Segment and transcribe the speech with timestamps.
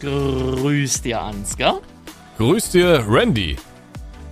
[0.00, 1.80] Grüß dir, Ansgar.
[2.36, 3.56] Grüß dir, Randy.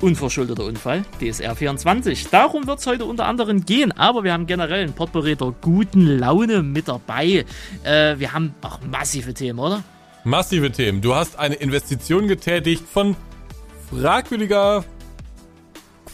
[0.02, 2.28] Unverschuldeter Unfall, DSR 24.
[2.28, 6.62] Darum wird es heute unter anderem gehen, aber wir haben generell einen Portberater guten Laune
[6.62, 7.46] mit dabei.
[7.82, 9.82] Äh, wir haben auch massive Themen, oder?
[10.24, 11.00] Massive Themen.
[11.00, 13.16] Du hast eine Investition getätigt von
[13.88, 14.84] fragwürdiger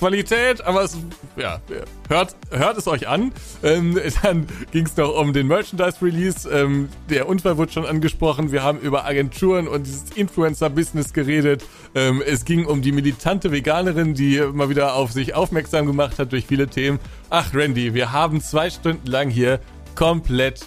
[0.01, 0.97] Qualität, aber es,
[1.37, 1.61] ja,
[2.09, 3.33] hört, hört es euch an.
[3.63, 6.49] Ähm, dann ging es noch um den Merchandise-Release.
[6.49, 8.51] Ähm, der Unfall wurde schon angesprochen.
[8.51, 11.65] Wir haben über Agenturen und dieses Influencer-Business geredet.
[11.95, 16.33] Ähm, es ging um die militante Veganerin, die mal wieder auf sich aufmerksam gemacht hat
[16.33, 16.99] durch viele Themen.
[17.29, 19.61] Ach, Randy, wir haben zwei Stunden lang hier
[19.95, 20.67] komplett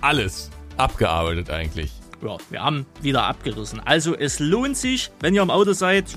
[0.00, 1.90] alles abgearbeitet eigentlich.
[2.22, 3.80] Ja, wir haben wieder abgerissen.
[3.84, 6.16] Also es lohnt sich, wenn ihr im Auto seid,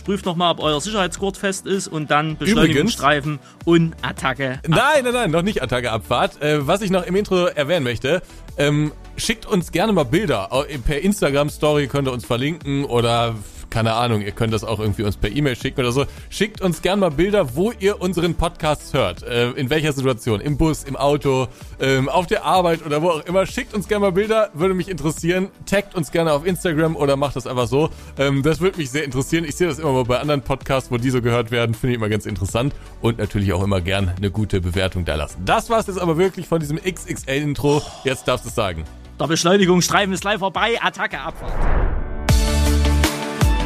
[0.00, 4.52] prüft nochmal, ob euer Sicherheitsgurt fest ist und dann Beschleunigungsstreifen und Attacke.
[4.52, 4.68] Abfahrt.
[4.68, 6.40] Nein, nein, nein, noch nicht Attacke Abfahrt.
[6.40, 8.22] Äh, was ich noch im Intro erwähnen möchte,
[8.56, 10.48] ähm, schickt uns gerne mal Bilder.
[10.86, 13.34] Per Instagram Story könnt ihr uns verlinken oder
[13.72, 16.04] keine Ahnung, ihr könnt das auch irgendwie uns per E-Mail schicken oder so.
[16.28, 19.22] Schickt uns gerne mal Bilder, wo ihr unseren Podcast hört.
[19.22, 20.42] Äh, in welcher Situation?
[20.42, 21.48] Im Bus, im Auto,
[21.80, 23.46] ähm, auf der Arbeit oder wo auch immer.
[23.46, 25.48] Schickt uns gerne mal Bilder, würde mich interessieren.
[25.64, 27.88] Taggt uns gerne auf Instagram oder macht das einfach so.
[28.18, 29.46] Ähm, das würde mich sehr interessieren.
[29.46, 31.74] Ich sehe das immer mal bei anderen Podcasts, wo die so gehört werden.
[31.74, 32.74] Finde ich immer ganz interessant.
[33.00, 35.46] Und natürlich auch immer gern eine gute Bewertung da lassen.
[35.46, 37.80] Das war's jetzt aber wirklich von diesem XXL-Intro.
[38.04, 38.84] Jetzt darfst du es sagen.
[39.18, 40.78] Der Beschleunigungsstreifen ist live vorbei.
[40.82, 42.01] Attacke Abfahrt.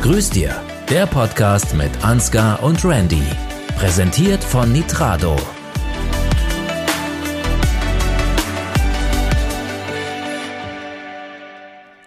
[0.06, 3.24] Grüß dir, der Podcast mit Ansgar und Randy.
[3.76, 5.36] Präsentiert von Nitrado.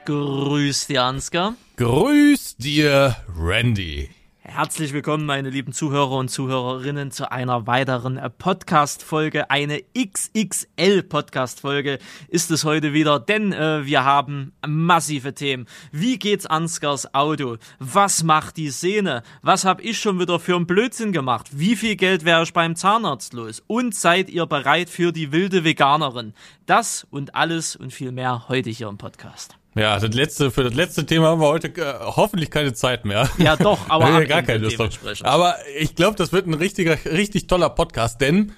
[0.06, 1.56] Grüß dir, Ansgar.
[1.76, 4.10] Grüß dir, Randy.
[4.52, 9.52] Herzlich willkommen, meine lieben Zuhörer und Zuhörerinnen, zu einer weiteren Podcast-Folge.
[9.52, 15.68] Eine XXL-Podcast-Folge ist es heute wieder, denn äh, wir haben massive Themen.
[15.92, 17.58] Wie geht's Ansgars Auto?
[17.78, 19.22] Was macht die Szene?
[19.44, 21.50] Was habe ich schon wieder für einen Blödsinn gemacht?
[21.52, 23.62] Wie viel Geld wäre ich beim Zahnarzt los?
[23.68, 26.34] Und seid ihr bereit für die wilde Veganerin?
[26.66, 29.59] Das und alles und viel mehr heute hier im Podcast.
[29.80, 33.30] Ja, das letzte, für das letzte Thema haben wir heute äh, hoffentlich keine Zeit mehr.
[33.38, 35.00] Ja, doch, aber ja gar keine Lust drauf.
[35.24, 38.52] Aber ich glaube, das wird ein richtiger, richtig toller Podcast, denn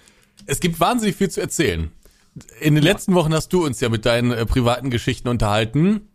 [0.47, 1.91] es gibt wahnsinnig viel zu erzählen.
[2.59, 6.07] In den letzten Wochen hast du uns ja mit deinen äh, privaten Geschichten unterhalten.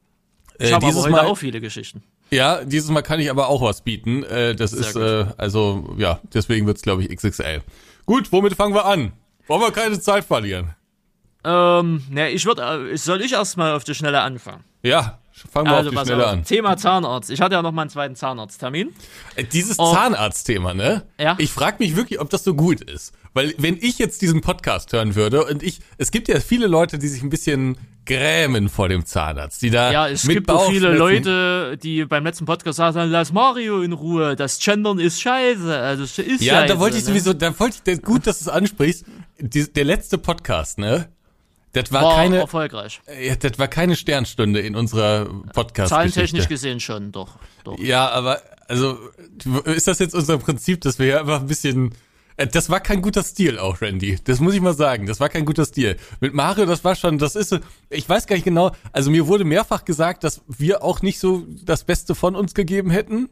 [0.58, 2.02] Äh, ich habe aber heute Mal, auch viele Geschichten.
[2.30, 4.24] Ja, dieses Mal kann ich aber auch was bieten.
[4.24, 5.02] Äh, das Sehr ist, gut.
[5.02, 7.62] äh, also, ja, deswegen wird's glaube ich, XXL.
[8.06, 9.12] Gut, womit fangen wir an?
[9.46, 10.74] Wollen wir keine Zeit verlieren?
[11.46, 14.64] Ähm, ne, ich würde, äh, soll ich erstmal auf die Schnelle anfangen?
[14.82, 15.20] Ja,
[15.52, 16.32] fangen wir also, auf die Schnelle auf.
[16.32, 16.44] an.
[16.44, 17.30] Thema Zahnarzt.
[17.30, 18.92] Ich hatte ja noch mal einen zweiten Zahnarzttermin.
[19.36, 19.76] Äh, dieses.
[19.76, 21.04] Zahnarztthema, ne?
[21.20, 21.36] Ja.
[21.38, 23.12] Ich frage mich wirklich, ob das so gut ist.
[23.32, 26.98] Weil wenn ich jetzt diesen Podcast hören würde und ich, es gibt ja viele Leute,
[26.98, 27.76] die sich ein bisschen
[28.06, 32.46] grämen vor dem Zahnarzt, die da Ja, es gibt auch viele Leute, die beim letzten
[32.46, 36.80] Podcast sagen, lass Mario in Ruhe, das Gendern ist scheiße, also ist Ja, scheiße, da
[36.80, 37.08] wollte ich ne?
[37.10, 39.04] sowieso, da wollte ich, gut, dass du es ansprichst,
[39.38, 41.08] die, der letzte Podcast, ne?
[41.82, 43.00] Das war, war keine erfolgreich.
[43.20, 45.90] Ja, das war keine Sternstunde in unserer Podcast.
[45.90, 47.78] Zahlentechnisch gesehen schon, doch, doch.
[47.78, 48.98] Ja, aber also
[49.64, 51.94] ist das jetzt unser Prinzip, dass wir ja einfach ein bisschen
[52.38, 54.18] äh, das war kein guter Stil auch, Randy.
[54.24, 55.06] Das muss ich mal sagen.
[55.06, 55.96] Das war kein guter Stil.
[56.20, 57.58] Mit Mario, das war schon, das ist,
[57.90, 61.46] ich weiß gar nicht genau, also mir wurde mehrfach gesagt, dass wir auch nicht so
[61.64, 63.28] das Beste von uns gegeben hätten.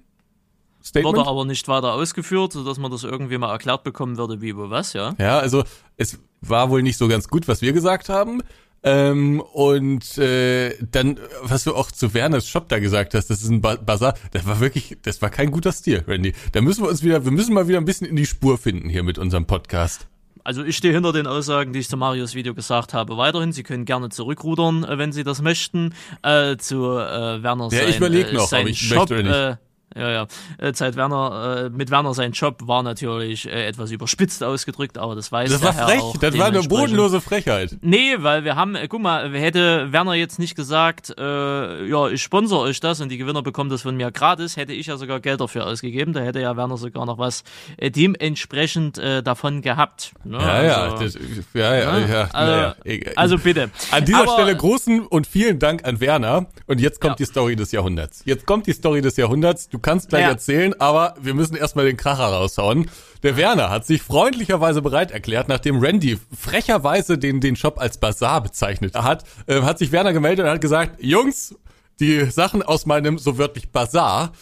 [0.85, 1.17] Statement.
[1.17, 4.69] Wurde aber nicht weiter ausgeführt, sodass man das irgendwie mal erklärt bekommen würde, wie, wo,
[4.69, 5.15] was, ja?
[5.19, 5.65] Ja, also
[5.97, 8.43] es war wohl nicht so ganz gut, was wir gesagt haben.
[8.83, 13.49] Ähm, und äh, dann, was du auch zu Werners Shop da gesagt hast, das ist
[13.49, 16.35] ein Bazar, das war wirklich, das war kein guter Stil, Randy.
[16.53, 18.91] Da müssen wir uns wieder, wir müssen mal wieder ein bisschen in die Spur finden
[18.91, 20.07] hier mit unserem Podcast.
[20.45, 23.17] Also ich stehe hinter den Aussagen, die ich zu Marios Video gesagt habe.
[23.17, 27.89] Weiterhin, Sie können gerne zurückrudern, äh, wenn Sie das möchten, äh, zu äh, Werner ja,
[27.89, 29.61] ich überlege noch, ob ich Shop, möchte oder nicht.
[29.61, 29.64] Äh,
[29.97, 30.27] ja, ja.
[30.59, 35.15] Äh, Zeit Werner, äh, mit Werner sein Job war natürlich äh, etwas überspitzt ausgedrückt, aber
[35.15, 37.77] das weiß Das war frech, auch das war eine bodenlose Frechheit.
[37.81, 42.23] Nee, weil wir haben, äh, guck mal, hätte Werner jetzt nicht gesagt, äh, ja, ich
[42.23, 45.21] sponsor euch das und die Gewinner bekommen das von mir gratis, hätte ich ja sogar
[45.21, 47.45] Geld dafür ausgegeben, da hätte ja Werner sogar noch was
[47.77, 50.13] äh, dementsprechend äh, davon gehabt.
[50.25, 50.39] Ne?
[50.39, 51.19] Ja, ja, also, das,
[51.55, 52.09] ja, ja, ne?
[52.11, 53.13] ja, also, ja, ja.
[53.15, 53.71] also bitte.
[53.93, 57.17] An dieser aber, Stelle großen und vielen Dank an Werner und jetzt kommt ja.
[57.17, 58.23] die Story des Jahrhunderts.
[58.25, 61.85] Jetzt kommt die Story des Jahrhunderts, du kannst gleich erzählen, erzählen, aber wir müssen erstmal
[61.85, 62.89] den Kracher raushauen.
[63.23, 68.43] Der Werner hat sich freundlicherweise bereit erklärt, nachdem Randy frecherweise den, den Shop als Bazar
[68.43, 71.55] bezeichnet hat, äh, hat sich Werner gemeldet und hat gesagt, Jungs,
[72.01, 74.33] die Sachen aus meinem so wörtlich Bazar,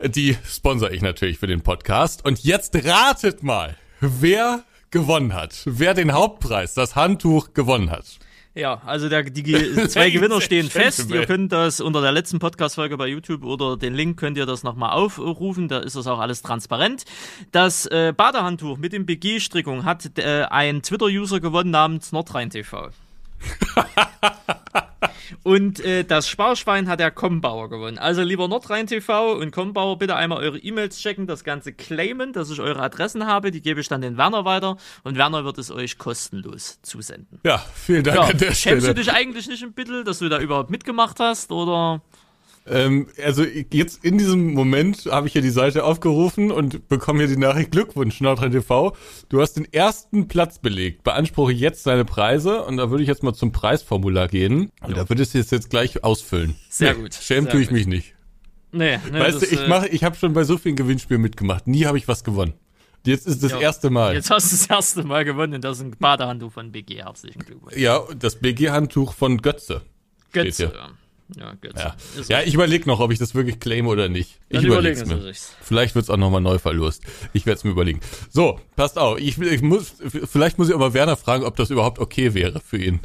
[0.00, 2.24] die sponsere ich natürlich für den Podcast.
[2.24, 8.18] Und jetzt ratet mal, wer gewonnen hat, wer den Hauptpreis, das Handtuch gewonnen hat.
[8.58, 9.42] Ja, also der, die
[9.88, 11.08] zwei Gewinner stehen fest.
[11.12, 14.64] Ihr könnt das unter der letzten Podcast-Folge bei YouTube oder den Link könnt ihr das
[14.64, 15.68] nochmal aufrufen.
[15.68, 17.04] Da ist das auch alles transparent.
[17.52, 22.88] Das äh, Badehandtuch mit dem BG-Strickung hat äh, ein Twitter-User gewonnen namens Nordrhein TV.
[25.42, 27.98] Und äh, das Sparschwein hat der Kombauer gewonnen.
[27.98, 32.50] Also lieber Nordrhein TV und Kombauer, bitte einmal eure E-Mails checken, das Ganze claimen, dass
[32.50, 33.50] ich eure Adressen habe.
[33.50, 37.40] Die gebe ich dann den Werner weiter und Werner wird es euch kostenlos zusenden.
[37.44, 38.94] Ja, vielen Dank Ja, an der schämst Stelle.
[38.94, 41.52] du dich eigentlich nicht ein bisschen, dass du da überhaupt mitgemacht hast?
[41.52, 42.02] Oder?
[42.70, 47.28] Ähm, also jetzt in diesem Moment habe ich hier die Seite aufgerufen und bekomme hier
[47.28, 48.94] die Nachricht Glückwunsch Nordrhein TV.
[49.28, 51.02] Du hast den ersten Platz belegt.
[51.04, 54.70] Beanspruche jetzt deine Preise und da würde ich jetzt mal zum Preisformular gehen.
[54.82, 56.54] Und da würdest du es jetzt gleich ausfüllen.
[56.68, 57.76] Sehr Nee, gut, Schämen sehr tue ich gut.
[57.78, 58.14] mich nicht.
[58.72, 61.22] Nee, nee weißt das, du, ich äh, mache, ich habe schon bei so vielen Gewinnspielen
[61.22, 61.66] mitgemacht.
[61.66, 62.54] Nie habe ich was gewonnen.
[63.06, 63.60] Jetzt ist das Ja.
[63.60, 64.14] erste Mal.
[64.14, 66.96] Jetzt hast du das erste Mal gewonnen und das ist ein Badehandtuch von BG.
[67.02, 67.76] Herzlichen Glückwunsch.
[67.76, 69.82] Ja, das BG-Handtuch von Götze.
[70.32, 70.72] Götze.
[70.74, 70.88] Ja.
[71.36, 71.54] Ja.
[71.76, 71.94] Ja,
[72.28, 74.38] ja ich überlege noch, ob ich das wirklich claime oder nicht.
[74.48, 75.32] Ich Dann überleg's überlegen mir.
[75.32, 75.54] Sie sich's.
[75.60, 77.02] Vielleicht wird's auch nochmal neu verlost.
[77.32, 78.00] Ich werde es mir überlegen.
[78.30, 79.18] So, passt auf.
[79.18, 79.94] Ich, ich muss,
[80.24, 83.00] vielleicht muss ich aber Werner fragen, ob das überhaupt okay wäre für ihn.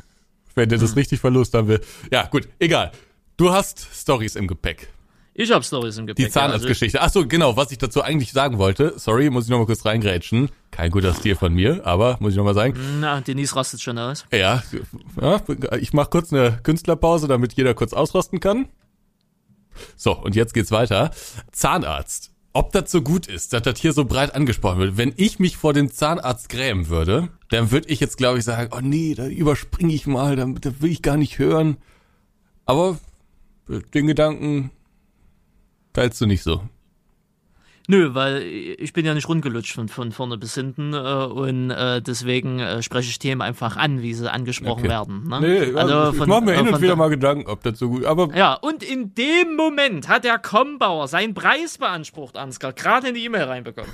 [0.56, 0.86] Wenn der Hm.
[0.86, 1.81] das richtig verlost haben will.
[2.12, 2.92] Ja, gut, egal.
[3.38, 4.88] Du hast Stories im Gepäck.
[5.35, 6.25] Ich hab Stories im Gepäck.
[6.25, 7.01] Die Zahnarztgeschichte.
[7.01, 8.94] Ach so, genau, was ich dazu eigentlich sagen wollte.
[8.97, 10.50] Sorry, muss ich nochmal kurz reingrätschen.
[10.69, 12.75] Kein guter Stil von mir, aber muss ich nochmal sagen.
[12.77, 14.25] Also, na, Denise rastet schon aus.
[14.31, 14.62] Ja,
[15.19, 15.41] ja
[15.80, 18.68] ich mache kurz eine Künstlerpause, damit jeder kurz ausrasten kann.
[19.95, 21.09] So, und jetzt geht's weiter.
[21.51, 22.29] Zahnarzt.
[22.56, 24.97] Ob das so gut ist, dass das hier so breit angesprochen wird.
[24.97, 28.71] Wenn ich mich vor dem Zahnarzt grämen würde, dann würde ich jetzt, glaube ich, sagen,
[28.71, 31.77] oh nee, da überspringe ich mal, da, da will ich gar nicht hören.
[32.65, 33.00] Aber
[33.68, 34.69] den Gedanken
[35.94, 36.62] teilst du nicht so.
[37.88, 42.01] Nö, weil ich bin ja nicht rundgelutscht von, von vorne bis hinten äh, und äh,
[42.01, 44.90] deswegen äh, spreche ich Themen einfach an, wie sie angesprochen Okay.
[44.90, 45.28] werden.
[45.28, 45.42] Ne?
[45.42, 47.90] Nee, also, ich mache mir äh, hin und von wieder mal Gedanken, ob das so
[47.90, 53.10] gut, aber Ja, und in dem Moment hat der Kombauer seinen Preis beansprucht, Ansgar, gerade
[53.10, 53.92] in die E-Mail reinbekommen.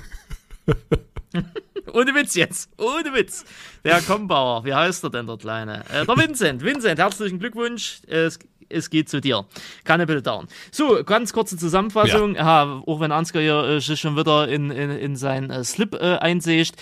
[1.92, 3.44] Ohne Witz jetzt, ohne Witz.
[3.84, 5.84] Der Kombauer, wie heißt er denn, der Kleine?
[5.92, 8.02] Äh, der Vincent, Vincent, herzlichen Glückwunsch.
[8.06, 8.38] Es,
[8.70, 9.46] es geht zu dir.
[9.84, 10.48] Kann bitte dauern.
[10.70, 12.36] So, ganz kurze Zusammenfassung.
[12.36, 12.82] Ja.
[12.86, 16.76] auch wenn Ansgar hier äh, schon wieder in, in, in seinen äh, Slip äh, einsägt.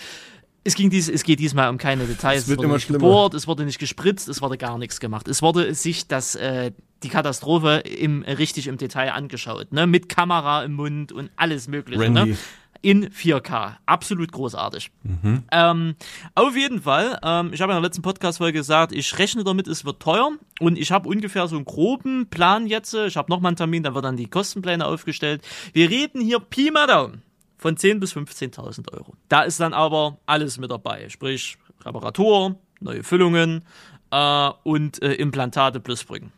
[0.65, 2.43] Es, ging dies, es geht diesmal um keine Details.
[2.43, 2.99] Es wird wurde immer nicht schlimmer.
[2.99, 5.27] gebohrt, es wurde nicht gespritzt, es wurde gar nichts gemacht.
[5.27, 9.73] Es wurde sich das, äh, die Katastrophe im, richtig im Detail angeschaut.
[9.73, 9.87] Ne?
[9.87, 12.03] Mit Kamera im Mund und alles Mögliche.
[12.03, 12.33] Randy.
[12.33, 12.37] Ne?
[12.81, 13.77] In 4K.
[13.87, 14.91] Absolut großartig.
[15.51, 15.97] Ähm,
[16.35, 19.85] auf jeden Fall, ähm, ich habe in der letzten Podcast-Folge gesagt, ich rechne damit, es
[19.85, 20.31] wird teuer
[20.61, 22.95] und ich habe ungefähr so einen groben Plan jetzt.
[22.95, 25.43] Ich habe nochmal einen Termin, da wird dann die Kostenpläne aufgestellt.
[25.73, 27.23] Wir reden hier Pi mal Daumen
[27.59, 29.15] von 10.000 bis 15.000 Euro.
[29.29, 33.65] Da ist dann aber alles mit dabei, sprich Reparatur, neue Füllungen
[34.11, 36.33] äh, und äh, Implantate plus Brücken.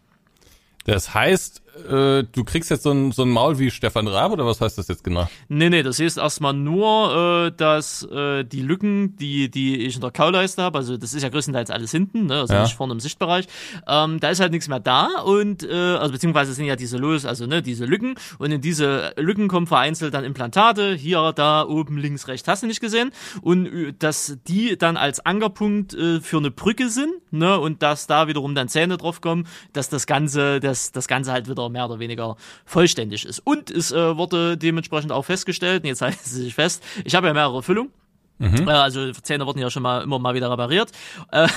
[0.85, 4.47] das heißt, äh, du kriegst jetzt so ein, so ein Maul wie Stefan Raab oder
[4.47, 5.29] was heißt das jetzt genau?
[5.49, 10.01] Nee, nee, das heißt erstmal nur, äh, dass äh, die Lücken, die, die ich in
[10.01, 12.63] der Kauleiste habe, also das ist ja größtenteils alles hinten, ne, also Ja.
[12.63, 13.47] nicht vorne im Sichtbereich,
[13.87, 17.25] ähm, da ist halt nichts mehr da und, äh, also beziehungsweise sind ja diese Los,
[17.25, 21.99] also ne, diese Lücken und in diese Lücken kommen vereinzelt dann Implantate, hier, da, oben,
[21.99, 23.11] links, rechts, hast du nicht gesehen
[23.43, 28.07] und äh, dass die dann als Ankerpunkt äh, für eine Brücke sind, ne, und dass
[28.07, 31.85] da wiederum dann Zähne drauf kommen, dass das Ganze, dass das Ganze halt wieder mehr
[31.85, 33.41] oder weniger vollständig ist.
[33.41, 37.35] Und es äh, wurde dementsprechend auch festgestellt, jetzt halten Sie sich fest, ich habe ja
[37.35, 37.93] mehrere Füllungen.
[38.41, 40.93] Äh, also Zähne wurden ja schon mal immer mal wieder repariert.
[41.31, 41.49] Äh,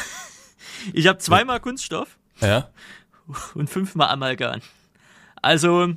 [0.94, 2.70] ich habe zweimal Kunststoff Ja.
[3.56, 4.60] und fünfmal Amalgam.
[5.42, 5.94] Also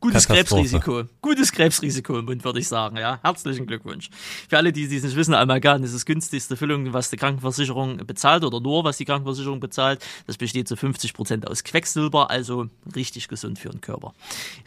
[0.00, 0.26] gutes.
[0.26, 1.04] Krebsrisiko.
[1.20, 2.96] Gutes Krebsrisiko im Mund, würde ich sagen.
[2.96, 4.10] Ja, herzlichen Glückwunsch.
[4.48, 8.44] Für alle, die es nicht wissen, Amalgam ist das günstigste Füllung, was die Krankenversicherung bezahlt
[8.44, 10.04] oder nur, was die Krankenversicherung bezahlt.
[10.26, 14.14] Das besteht zu 50 Prozent aus Quecksilber, also richtig gesund für den Körper.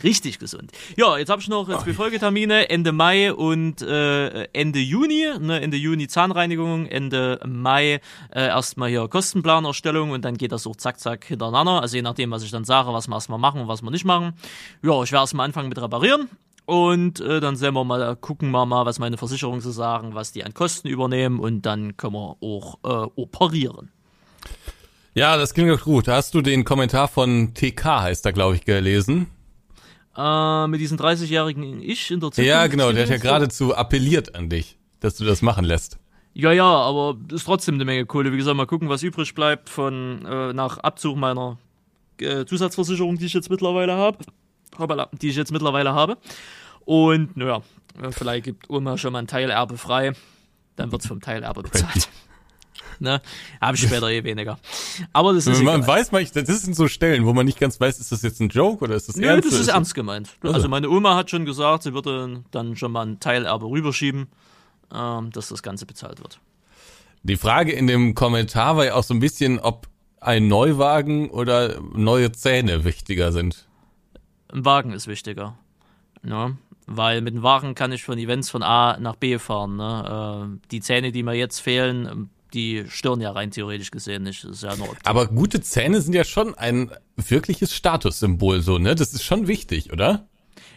[0.04, 0.72] Richtig gesund.
[0.96, 5.28] Ja, jetzt habe ich noch zwei Folgetermine, Ende Mai und äh, Ende Juni.
[5.40, 10.76] Ne, Ende Juni Zahnreinigung, Ende Mai äh, erstmal hier Kostenplanerstellung und dann geht das auch
[10.76, 11.82] zack, zack hintereinander.
[11.82, 14.06] Also je nachdem, was ich dann sage, was wir erstmal machen und was wir nicht
[14.06, 14.34] machen.
[14.82, 16.30] Ja, ich werde erstmal anfangen mit reparieren.
[16.66, 20.32] Und äh, dann sehen wir mal, gucken wir mal, was meine Versicherungen so sagen, was
[20.32, 23.92] die an Kosten übernehmen und dann können wir auch äh, operieren.
[25.14, 26.08] Ja, das klingt doch gut.
[26.08, 29.28] Hast du den Kommentar von TK, heißt er, glaube ich, gelesen?
[30.16, 32.48] Äh, mit diesem 30-jährigen Ich in der Zukunft.
[32.48, 32.92] Ja, genau.
[32.92, 36.00] Der hat ja geradezu appelliert an dich, dass du das machen lässt.
[36.34, 38.32] Ja, ja, aber ist trotzdem eine Menge Kohle.
[38.32, 41.58] Wie gesagt, mal gucken, was übrig bleibt von äh, nach Abzug meiner
[42.20, 44.18] äh, Zusatzversicherung, die ich jetzt mittlerweile habe.
[44.80, 46.18] Hoppala, die ich jetzt mittlerweile habe.
[46.86, 47.62] Und naja,
[48.12, 50.14] vielleicht gibt Oma schon mal ein Teilerbe frei.
[50.76, 52.10] Dann wird's vom Teilerbe bezahlt.
[53.00, 53.22] ne?
[53.62, 54.58] Habe ich später eh weniger.
[55.14, 55.88] Aber das ist man egal.
[55.88, 58.50] weiß manchmal, das sind so Stellen, wo man nicht ganz weiß, ist das jetzt ein
[58.50, 59.52] Joke oder ist das Nö, ernst?
[59.52, 60.30] das ist ernst gemeint.
[60.42, 60.70] Also Also.
[60.70, 64.28] meine Oma hat schon gesagt, sie würde dann schon mal einen Teilerbe rüberschieben,
[64.94, 66.40] ähm, dass das Ganze bezahlt wird.
[67.22, 69.88] Die Frage in dem Kommentar war ja auch so ein bisschen, ob
[70.20, 73.68] ein Neuwagen oder neue Zähne wichtiger sind.
[74.54, 75.58] Ein Wagen ist wichtiger.
[76.22, 76.58] Ne?
[76.86, 79.78] Weil mit dem Wagen kann ich von Events von A nach B fahren.
[79.78, 80.56] Ne?
[80.56, 84.44] Äh, die Zähne, die mir jetzt fehlen, die stören ja rein theoretisch gesehen nicht.
[84.44, 84.96] Das ist ja nur.
[85.04, 88.96] Aber gute Zähne sind ja schon ein wirkliches Statussymbol, so, ne?
[88.96, 90.28] Das ist schon wichtig, oder?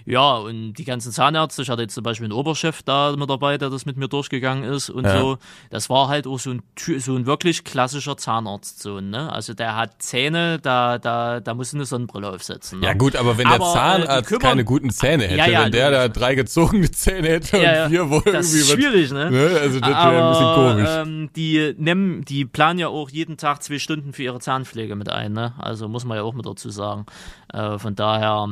[0.06, 3.58] Ja, und die ganzen Zahnärzte, ich hatte jetzt zum Beispiel einen Oberchef da mit dabei,
[3.58, 5.18] der das mit mir durchgegangen ist und Ja.
[5.18, 5.38] so.
[5.70, 6.62] Das war halt auch so ein,
[6.98, 9.32] so ein wirklich klassischer Zahnarzt, so, ne?
[9.32, 12.78] Also der hat Zähne, da, da, da muss eine Sonnenbrille aufsetzen.
[12.80, 12.86] Ne?
[12.86, 15.46] Ja gut, aber wenn Aber, der äh, Zahnarzt die kümmern- keine guten Zähne hätte, Ja,
[15.48, 19.10] ja, wenn der da drei gezogene Zähne hätte und vier wohl Das irgendwie ist schwierig,
[19.10, 19.30] ne?
[19.32, 19.58] Ne?
[19.60, 20.88] Also das wäre ein bisschen komisch.
[20.92, 25.08] Ähm, die nehmen, die planen ja auch jeden Tag zwei Stunden für ihre Zahnpflege mit
[25.10, 25.54] ein, ne?
[25.58, 27.06] Also muss man ja auch mit dazu sagen.
[27.52, 28.48] Äh, von daher,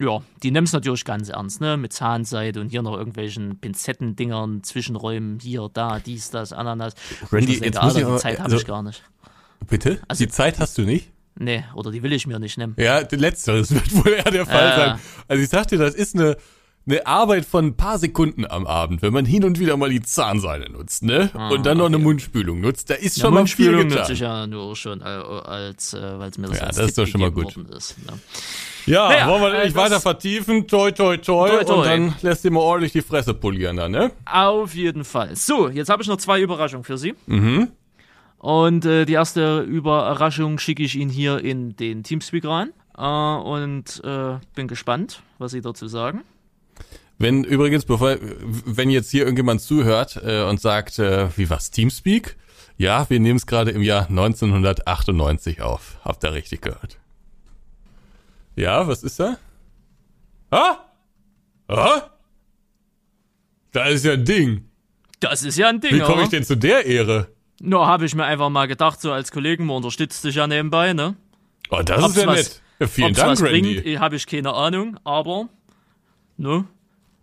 [0.00, 1.76] ja, die nehmen es natürlich ganz ernst, ne?
[1.76, 6.94] Mit Zahnseide und hier noch irgendwelchen Pinzettendingern, Zwischenräumen, hier, da, dies, das, Ananas.
[7.30, 9.02] Randy, jetzt denke, muss ich Alter, aber- die Zeit habe also- ich gar nicht.
[9.68, 10.00] Bitte?
[10.08, 11.10] also- die Zeit hast du nicht?
[11.38, 12.74] Nee, oder die will ich mir nicht nehmen.
[12.78, 14.76] Ja, letzteres wird wohl eher der Fall Ja.
[14.76, 14.98] sein.
[15.28, 16.36] Also ich sagte, das ist eine,
[16.86, 20.00] eine Arbeit von ein paar Sekunden am Abend, wenn man hin und wieder mal die
[20.02, 21.30] Zahnseide nutzt, ne?
[21.50, 22.90] und dann noch eine Mundspülung nutzt.
[22.90, 23.98] Da ist Ja, schon mal viel Mundspülung getan.
[24.00, 26.86] nutze ich ja nur schon, äh, als, äh, weil es mir das Ja, als das
[26.86, 27.56] ist Tipp doch schon mal gut.
[27.76, 28.18] Ist, ne?
[28.90, 30.66] Ja, Naja, wollen wir äh, nicht weiter vertiefen?
[30.66, 31.48] Toi, toi, toi.
[31.48, 31.74] Toi, toi.
[31.74, 34.10] Und dann lässt ihr mal ordentlich die Fresse polieren da, ne?
[34.24, 35.36] Auf jeden Fall.
[35.36, 37.14] So, jetzt habe ich noch zwei Überraschungen für Sie.
[37.26, 37.68] Mhm.
[38.38, 42.72] Und äh, die erste Überraschung schicke ich Ihnen hier in den Teamspeak rein.
[42.98, 46.22] Äh, und äh, bin gespannt, was Sie dazu sagen.
[47.18, 48.16] Wenn übrigens, bevor,
[48.64, 52.36] wenn jetzt hier irgendjemand zuhört äh, und sagt, äh, wie was, Teamspeak?
[52.76, 55.98] Ja, wir nehmen es gerade im Jahr 1998 auf.
[56.02, 56.99] Habt ihr richtig gehört.
[58.60, 59.38] Ja, was ist da?
[60.50, 60.76] Ah?
[61.66, 62.02] Ah?
[63.72, 64.66] Da ist ja ein Ding.
[65.20, 67.28] Das ist ja ein Ding, Wie komme ich denn zu der Ehre?
[67.62, 70.92] Nur habe ich mir einfach mal gedacht, so als Kollegen, man unterstützt dich ja nebenbei,
[70.92, 71.16] ne?
[71.70, 72.62] Oh, das Ob's ist ja was- nett.
[72.80, 73.80] Ja, vielen Dank, was Randy.
[73.80, 75.48] bringt, habe ich keine Ahnung, aber,
[76.38, 76.64] ne?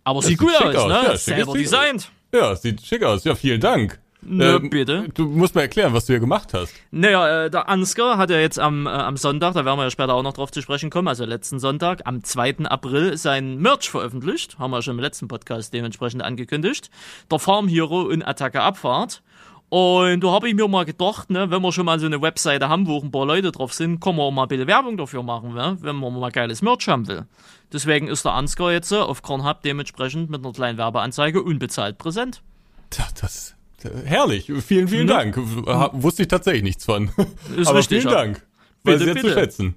[0.04, 1.02] Aber sieht sieht gut aus, aus, ne?
[1.08, 2.10] ja, Selber designt.
[2.32, 3.24] Ja, sieht schick aus.
[3.24, 4.00] Ja, vielen Dank.
[4.20, 5.08] Ne, Ähm, bitte.
[5.14, 6.74] Du musst mir erklären, was du hier gemacht hast.
[6.90, 9.90] Naja, äh, der Ansgar hat ja jetzt am, äh, am Sonntag, da werden wir ja
[9.90, 12.66] später auch noch drauf zu sprechen kommen, also letzten Sonntag, am 2.
[12.66, 14.58] April, sein Merch veröffentlicht.
[14.58, 16.90] Haben wir schon im letzten Podcast dementsprechend angekündigt.
[17.30, 19.22] Der Farm Hero und Attacke Abfahrt.
[19.70, 22.70] Und da habe ich mir mal gedacht, ne, wenn wir schon mal so eine Webseite
[22.70, 25.22] haben, wo ein paar Leute drauf sind, können wir auch mal ein bisschen Werbung dafür
[25.22, 27.26] machen, ne, wenn man mal geiles Merch haben will.
[27.70, 32.40] Deswegen ist der Ansgar jetzt äh, auf Kornhub dementsprechend mit einer kleinen Werbeanzeige unbezahlt präsent.
[32.88, 33.57] Tja, das äh,
[34.04, 34.50] herrlich.
[34.64, 35.12] Vielen, vielen Ne?
[35.12, 35.36] Dank.
[35.66, 37.10] Ha- Wusste ich tatsächlich nichts von.
[37.56, 38.14] Ist Aber richtig, vielen.
[38.14, 38.46] Dank.
[38.84, 39.34] Weiß Bitte, sehr zu bitte.
[39.34, 39.74] schätzen.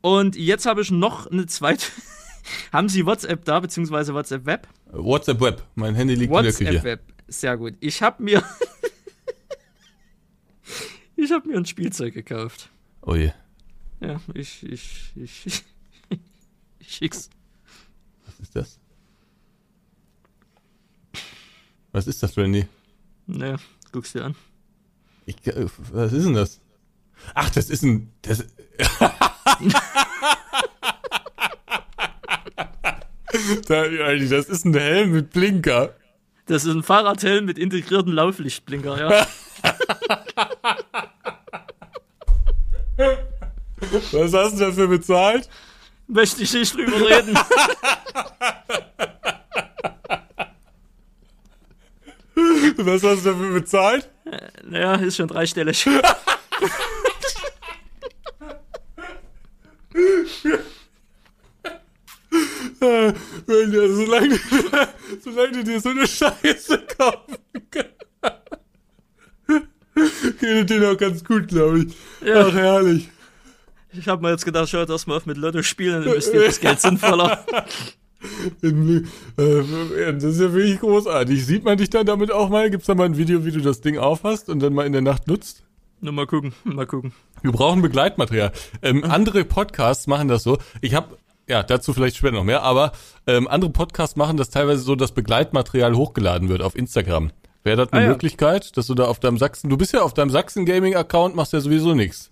[0.00, 1.86] Und jetzt habe ich noch eine zweite.
[2.72, 4.68] Haben Sie WhatsApp da, beziehungsweise WhatsApp Web?
[4.92, 5.62] WhatsApp Web.
[5.76, 6.84] Mein Handy liegt in der WhatsApp Küche.
[6.84, 7.00] Web.
[7.26, 7.74] Sehr gut.
[7.80, 8.42] Ich habe mir.
[11.16, 12.68] ich habe mir ein Spielzeug gekauft.
[13.02, 13.32] Oh je.
[14.00, 15.46] Ja, ich, ich, ich,
[16.78, 17.30] ich schick's.
[18.26, 18.78] Was ist das?
[21.92, 22.66] Was ist das, Randy?
[23.26, 23.56] Ne,
[23.92, 24.34] guck's dir an.
[25.26, 26.60] Ich, äh, was ist denn das?
[27.34, 28.12] Ach, das ist ein.
[28.22, 28.38] Das,
[33.68, 35.94] das ist ein Helm mit Blinker.
[36.46, 39.26] Das ist ein Fahrradhelm mit integrierten Lauflichtblinker, ja.
[44.12, 45.48] Was hast du dafür bezahlt?
[46.06, 47.38] Möchte ich nicht drüber reden.
[52.84, 54.10] Was hast du dafür bezahlt?
[54.64, 55.86] naja, ist schon dreistellig.
[63.46, 64.38] Solange, du,
[65.22, 67.36] solange du dir so eine Scheiße kaufen
[67.70, 67.94] kannst,
[70.40, 71.94] geht dir noch ganz gut, glaube ich.
[72.26, 72.46] Ja.
[72.46, 73.08] Ach, herrlich.
[73.92, 76.60] Ich habe mir jetzt gedacht, schaut erst mal auf mit Lotto spielen, dann investiert das
[76.60, 77.46] Geld sinnvoller.
[78.62, 81.44] In, äh, das ist ja wirklich großartig.
[81.44, 82.70] Sieht man dich dann damit auch mal?
[82.70, 85.02] Gibt's da mal ein Video, wie du das Ding aufhast und dann mal in der
[85.02, 85.64] Nacht nutzt?
[86.00, 87.12] Nur mal gucken, mal gucken.
[87.42, 88.52] Wir brauchen Begleitmaterial.
[88.82, 90.58] Ähm, andere Podcasts machen das so.
[90.80, 91.16] Ich habe
[91.48, 92.92] ja dazu vielleicht später noch mehr, aber
[93.26, 97.30] ähm, andere Podcasts machen das teilweise so, dass Begleitmaterial hochgeladen wird auf Instagram.
[97.62, 98.10] Wäre das eine Ah, ja.
[98.10, 101.34] Möglichkeit, dass du da auf deinem Sachsen, du bist ja auf deinem Sachsen Gaming Account,
[101.36, 102.30] machst ja sowieso nichts.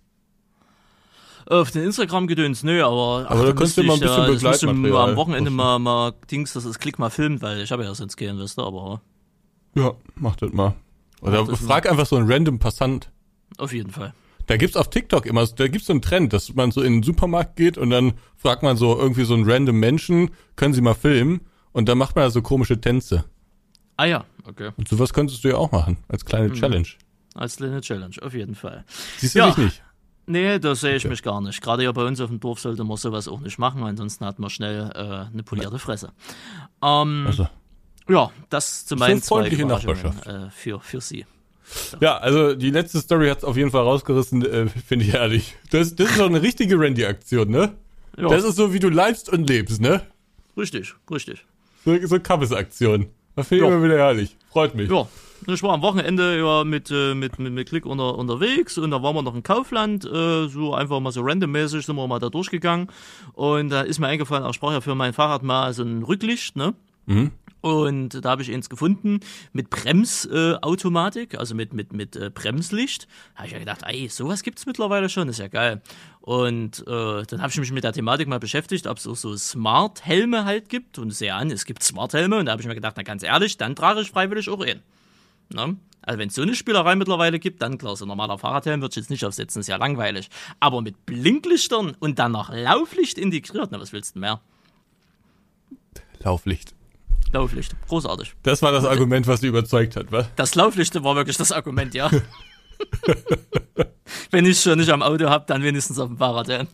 [1.46, 3.30] Auf den Instagram-Gedöns, nö, aber.
[3.30, 6.64] Aber da könntest du mal ein bisschen müsste Begleitmaterial Am Wochenende mal, mal Dings, das
[6.64, 9.00] ist Klick mal filmen, weil ich habe ja sonst gehen, wisst ihr, aber.
[9.74, 10.74] Ja, mach das mal.
[11.20, 13.10] Oder das frag einfach so einen random Passant.
[13.58, 14.12] auf jeden Fall.
[14.46, 17.02] Da gibt's auf TikTok immer, da gibt's so einen Trend, dass man so in den
[17.04, 20.94] Supermarkt geht und dann fragt man so irgendwie so einen random Menschen, können Sie mal
[20.94, 21.42] filmen?
[21.72, 23.24] Und dann macht man da so komische Tänze.
[23.96, 24.70] Ah ja, okay.
[24.76, 26.54] Und sowas könntest du ja auch machen, als kleine Mhm.
[26.54, 26.88] Challenge.
[27.34, 28.84] Als kleine Challenge, auf jeden Fall.
[29.18, 29.46] Siehst du Ja.
[29.46, 29.82] dich nicht?
[30.26, 31.60] Nee, da sehe ich mich gar nicht.
[31.60, 34.38] Gerade hier bei uns auf dem Dorf sollte man sowas auch nicht machen, ansonsten hat
[34.38, 36.12] man schnell äh, eine polierte Fresse.
[36.82, 37.48] Ähm, Also.
[38.08, 40.26] ja, das zu meinen zwei Nachbarschaft.
[40.26, 41.26] äh, für, für Sie.
[42.00, 45.56] Ja, also die letzte Story hat's auf jeden Fall rausgerissen, äh, finde ich ehrlich.
[45.70, 47.72] Das, das ist doch eine richtige Randy-Aktion, ne?
[48.16, 50.02] Ja, Das ist so, wie du leibst und lebst, ne?
[50.56, 51.44] richtig, richtig.
[51.84, 53.06] So, so Kappes-Aktion.
[53.34, 53.74] Das finde ich Ja.
[53.76, 54.36] immer wieder herrlich.
[54.50, 54.90] Freut mich.
[54.90, 55.08] Ja,
[55.46, 59.02] ich war am Wochenende ja mit, äh, mit, mit, mit Klick unter, unterwegs und da
[59.02, 62.28] waren wir noch in Kaufland, äh, so einfach mal so randommäßig sind wir mal da
[62.28, 62.88] durchgegangen
[63.34, 66.56] und da ist mir eingefallen, auch sprach ja für mein Fahrrad mal so ein Rücklicht,
[66.56, 66.74] ne?
[67.62, 69.20] Und da habe ich eins gefunden
[69.52, 73.06] mit Bremsautomatik, äh, also mit, mit, mit äh, Bremslicht.
[73.34, 75.80] Da habe ich ja gedacht, ey, sowas gibt's mittlerweile schon, ist ja geil.
[76.20, 79.36] Und äh, dann habe ich mich mit der Thematik mal beschäftigt, ob es auch so
[79.36, 80.98] Smart-Helme halt gibt.
[80.98, 82.38] Und sehe an, es gibt Smart-Helme.
[82.38, 84.82] Und da habe ich mir gedacht, na ganz ehrlich, dann trage ich freiwillig auch einen.
[85.54, 85.76] Ne?
[86.02, 88.92] Also wenn es so eine Spielerei mittlerweile gibt, dann klar, so ein normaler Fahrradhelm würde
[88.92, 90.28] ich jetzt nicht aufsetzen, ist ja langweilig.
[90.58, 94.40] Aber mit Blinklichtern und dann noch Lauflicht integriert, na was willst du mehr?
[96.20, 96.74] Lauflicht.
[97.32, 98.34] Lauflicht, großartig.
[98.42, 100.26] Das war das Argument, was dich überzeugt hat, was?
[100.36, 102.10] Das Lauflicht war wirklich das Argument, ja.
[104.30, 106.64] Wenn ich schon nicht am Auto habe, dann wenigstens auf dem Fahrrad, ja.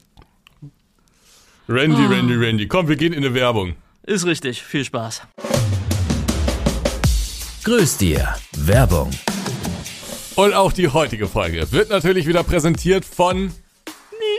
[1.68, 2.08] Randy, Ah.
[2.08, 2.66] Randy, Randy.
[2.66, 3.74] Komm, wir gehen in eine Werbung.
[4.04, 5.22] Ist richtig, viel Spaß.
[7.68, 8.34] Grüß dir.
[8.56, 9.10] Werbung.
[10.36, 13.52] Und auch die heutige Folge wird natürlich wieder präsentiert von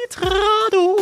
[0.01, 0.97] Nitrado.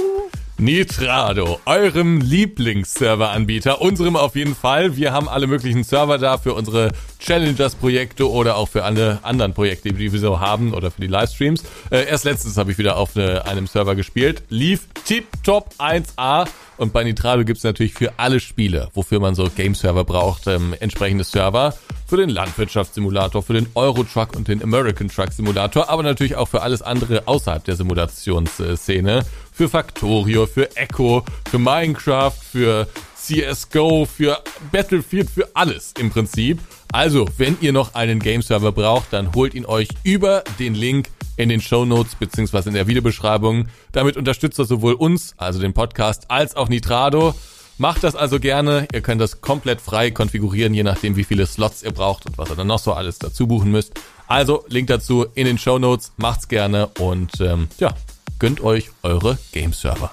[0.57, 4.97] Nitrado, eurem Lieblingsserveranbieter, unserem auf jeden Fall.
[4.97, 9.93] Wir haben alle möglichen Server da für unsere Challengers-Projekte oder auch für alle anderen Projekte,
[9.93, 11.63] die wir so haben oder für die Livestreams.
[11.89, 14.43] Äh, erst letztens habe ich wieder auf eine, einem Server gespielt.
[14.49, 16.47] Lief tipptopp 1A.
[16.77, 21.23] Und bei Nitrado gibt's natürlich für alle Spiele, wofür man so Game-Server braucht, ähm, entsprechende
[21.23, 21.73] Server.
[22.05, 26.61] Für den Landwirtschaftssimulator, für den Euro-Truck und den American Truck Simulator, aber natürlich auch für
[26.61, 29.25] alles andere außerhalb der Simulationsszene.
[29.51, 36.59] Für Factorio, für Echo, für Minecraft, für CSGO, für Battlefield, für alles im Prinzip.
[36.91, 41.49] Also, wenn ihr noch einen Game-Server braucht, dann holt ihn euch über den Link in
[41.49, 43.67] den Show Notes beziehungsweise in der Videobeschreibung.
[43.91, 47.35] Damit unterstützt ihr sowohl uns, also den Podcast, als auch Nitrado.
[47.77, 48.87] Macht das also gerne.
[48.91, 52.49] Ihr könnt das komplett frei konfigurieren, je nachdem, wie viele Slots ihr braucht und was
[52.49, 53.93] ihr dann noch so alles dazu buchen müsst.
[54.27, 56.11] Also, Link dazu in den Show Notes.
[56.17, 57.93] Macht's gerne und ähm, ja,
[58.39, 60.11] gönnt euch eure Game-Server.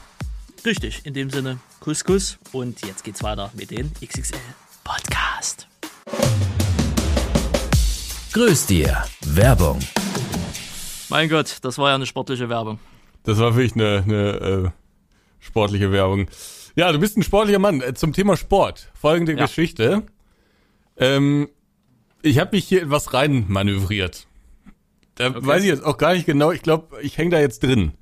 [0.64, 2.38] Richtig, in dem Sinne, Kuss.
[2.52, 4.38] Und jetzt geht's weiter mit dem XXL
[4.82, 5.66] Podcast.
[8.32, 9.04] Grüß dir.
[9.26, 9.78] Werbung.
[11.08, 12.78] Mein Gott, das war ja eine sportliche Werbung.
[13.22, 14.28] Das war wirklich eine, eine
[14.66, 14.70] äh,
[15.40, 16.26] sportliche Werbung.
[16.76, 17.80] Ja, du bist ein sportlicher Mann.
[17.80, 18.90] Äh, Zum Thema Sport.
[18.94, 19.46] Folgende Ja.
[19.46, 20.02] Geschichte.
[20.96, 21.48] Ähm,
[22.22, 24.26] ich habe mich hier in was rein manövriert.
[25.14, 26.50] Da weiß ich jetzt auch gar nicht genau.
[26.50, 27.92] Ich glaube, ich hänge da jetzt drin.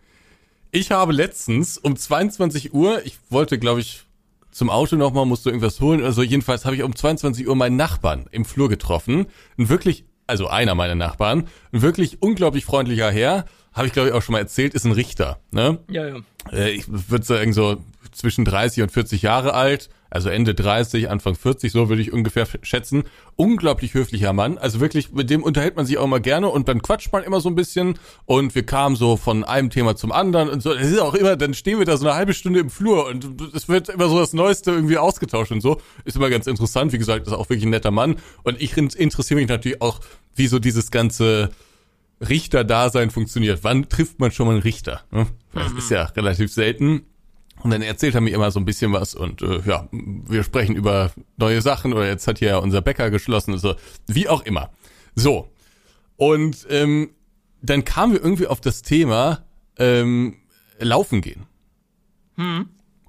[0.70, 4.04] Ich habe letztens um 22 Uhr, ich wollte, glaube ich,
[4.52, 6.22] zum Auto nochmal, musste irgendwas holen oder so.
[6.22, 9.26] Jedenfalls habe ich um 22 Uhr meinen Nachbarn im Flur getroffen.
[9.58, 13.46] Ein wirklich, also einer meiner Nachbarn, ein wirklich unglaublich freundlicher Herr.
[13.72, 15.40] Habe ich, glaube ich, auch schon mal erzählt, ist ein Richter.
[15.50, 15.78] Ne?
[15.90, 16.16] Ja, ja.
[16.52, 17.78] äh, ich würde sagen so
[18.12, 22.46] zwischen 30 und 40 Jahre alt, also Ende 30, Anfang 40, so würde ich ungefähr
[22.62, 23.04] schätzen.
[23.36, 26.82] Unglaublich höflicher Mann, also wirklich, mit dem unterhält man sich auch immer gerne und dann
[26.82, 30.50] quatscht man immer so ein bisschen und wir kamen so von einem Thema zum anderen
[30.50, 30.72] und so.
[30.72, 33.40] Es ist auch immer, dann stehen wir da so eine halbe Stunde im Flur und
[33.54, 35.80] es wird immer so das Neueste irgendwie ausgetauscht und so.
[36.04, 39.40] Ist immer ganz interessant, wie gesagt, ist auch wirklich ein netter Mann und ich interessiere
[39.40, 40.00] mich natürlich auch,
[40.34, 41.50] wie so dieses ganze
[42.28, 43.60] Richter-Dasein funktioniert.
[43.62, 45.02] Wann trifft man schon mal einen Richter?
[45.10, 45.26] Ne?
[45.52, 47.02] Das ist ja relativ selten.
[47.62, 50.74] Und dann erzählt er mir immer so ein bisschen was und äh, ja, wir sprechen
[50.74, 53.74] über neue Sachen oder jetzt hat hier ja unser Bäcker geschlossen und so,
[54.06, 54.70] wie auch immer.
[55.14, 55.48] So.
[56.16, 57.10] Und ähm,
[57.62, 59.44] dann kamen wir irgendwie auf das Thema
[59.78, 60.36] ähm,
[60.78, 61.46] Laufen gehen.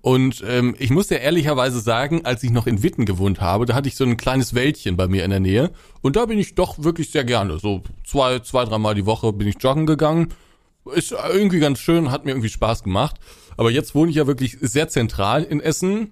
[0.01, 3.73] Und ähm, ich muss ja ehrlicherweise sagen, als ich noch in Witten gewohnt habe, da
[3.73, 5.71] hatte ich so ein kleines Wäldchen bei mir in der Nähe.
[6.01, 7.57] Und da bin ich doch wirklich sehr gerne.
[7.57, 10.33] So zwei, zwei, dreimal die Woche bin ich joggen gegangen.
[10.93, 13.15] Ist irgendwie ganz schön, hat mir irgendwie Spaß gemacht.
[13.57, 16.11] Aber jetzt wohne ich ja wirklich sehr zentral in Essen.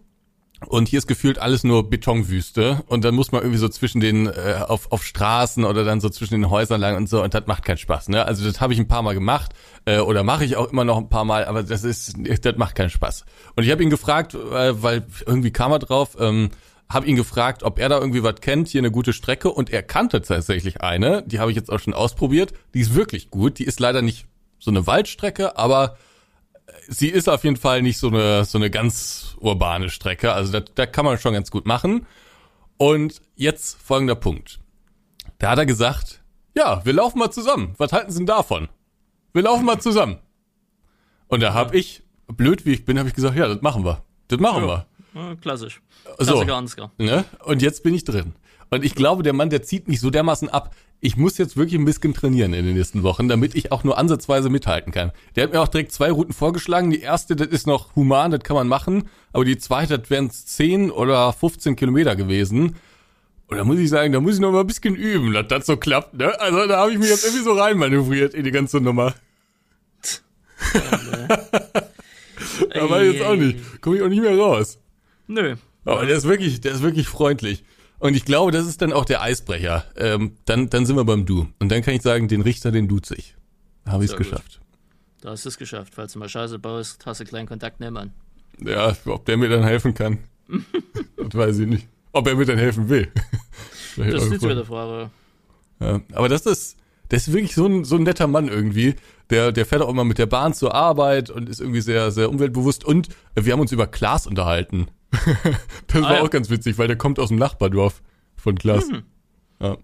[0.67, 2.83] Und hier ist gefühlt alles nur Betonwüste.
[2.85, 6.09] Und dann muss man irgendwie so zwischen den, äh, auf, auf Straßen oder dann so
[6.09, 7.23] zwischen den Häusern lang und so.
[7.23, 8.25] Und das macht keinen Spaß, ne?
[8.25, 9.53] Also das habe ich ein paar Mal gemacht.
[9.85, 11.45] Äh, oder mache ich auch immer noch ein paar Mal.
[11.45, 12.13] Aber das ist,
[12.45, 13.25] das macht keinen Spaß.
[13.55, 16.51] Und ich habe ihn gefragt, äh, weil irgendwie kam er drauf, ähm,
[16.93, 19.81] habe ihn gefragt, ob er da irgendwie was kennt, hier eine gute Strecke und er
[19.81, 23.63] kannte tatsächlich eine, die habe ich jetzt auch schon ausprobiert, die ist wirklich gut, die
[23.63, 24.25] ist leider nicht
[24.59, 25.95] so eine Waldstrecke, aber
[26.87, 30.59] sie ist auf jeden Fall nicht so eine so eine ganz urbane Strecke, also da,
[30.59, 32.05] da kann man schon ganz gut machen.
[32.77, 34.59] Und jetzt folgender Punkt.
[35.37, 36.23] Da hat er gesagt,
[36.55, 37.75] ja, wir laufen mal zusammen.
[37.77, 38.69] Was halten Sie denn davon?
[39.33, 40.17] Wir laufen mal zusammen.
[41.27, 44.03] Und da habe ich, blöd wie ich bin, habe ich gesagt, ja, das machen wir.
[44.27, 44.87] Das machen wir.
[45.13, 45.81] Ja, klassisch.
[46.17, 46.25] So.
[46.33, 46.91] Klassiker Ansgar.
[46.97, 47.25] Ne?
[47.43, 48.33] Und jetzt bin ich drin.
[48.73, 50.73] Und ich glaube, der Mann, der zieht mich so dermaßen ab.
[51.01, 53.97] Ich muss jetzt wirklich ein bisschen trainieren in den nächsten Wochen, damit ich auch nur
[53.97, 55.11] ansatzweise mithalten kann.
[55.35, 56.89] Der hat mir auch direkt zwei Routen vorgeschlagen.
[56.89, 59.09] Die erste, das ist noch human, das kann man machen.
[59.33, 62.77] Aber die zweite, das wären 10 oder 15 Kilometer gewesen.
[63.47, 65.65] Und da muss ich sagen, da muss ich noch mal ein bisschen üben, dass das
[65.65, 66.13] so klappt.
[66.13, 66.39] Ne?
[66.39, 69.13] Also da habe ich mich jetzt irgendwie so reinmanövriert in die ganze Nummer.
[72.73, 73.81] da war ich jetzt auch nicht.
[73.81, 74.79] Komme ich auch nicht mehr raus.
[75.27, 75.57] Nö.
[75.83, 77.65] Aber der ist wirklich, der ist wirklich freundlich.
[78.01, 79.85] Und ich glaube, das ist dann auch der Eisbrecher.
[79.95, 81.47] Ähm, dann, dann sind wir beim Du.
[81.59, 83.35] Und dann kann ich sagen, den Richter, den duze ich.
[83.85, 84.25] Da habe ich es gut.
[84.25, 84.59] geschafft.
[85.21, 85.93] Da hast du es geschafft.
[85.93, 88.11] Falls du mal Scheiße baust, hast du kleinen Kontakt nehmen.
[88.59, 90.17] Ja, ob der mir dann helfen kann.
[91.15, 91.87] das weiß ich nicht.
[92.11, 93.07] Ob er mir dann helfen will.
[93.97, 95.11] Das ist jetzt wieder Frage.
[95.81, 96.77] Ja, aber das ist,
[97.09, 98.95] das ist wirklich so ein, so ein netter Mann irgendwie.
[99.29, 102.29] Der, der fährt auch immer mit der Bahn zur Arbeit und ist irgendwie sehr, sehr
[102.29, 102.85] umweltbewusst.
[102.85, 104.87] Und wir haben uns über Klaas unterhalten.
[105.87, 106.21] das war Ah, ja.
[106.21, 108.01] auch ganz witzig, weil der kommt aus dem Nachbardorf
[108.35, 108.87] von Klaas.
[108.87, 109.03] Mhm.
[109.59, 109.77] Ja.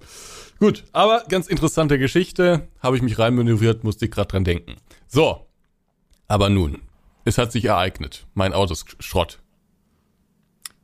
[0.59, 2.67] Gut, aber ganz interessante Geschichte.
[2.79, 4.75] Habe ich mich reinmanövriert, musste ich gerade dran denken.
[5.07, 5.45] So,
[6.27, 6.81] aber nun,
[7.25, 8.25] es hat sich ereignet.
[8.33, 9.39] Mein Auto ist Schrott.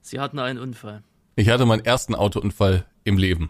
[0.02, 1.04] Sie hatten einen Unfall.
[1.36, 3.50] Ich hatte meinen ersten Autounfall im Leben.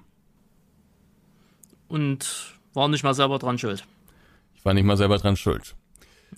[1.87, 3.85] Und waren nicht mal selber dran schuld.
[4.55, 5.75] Ich war nicht mal selber dran schuld.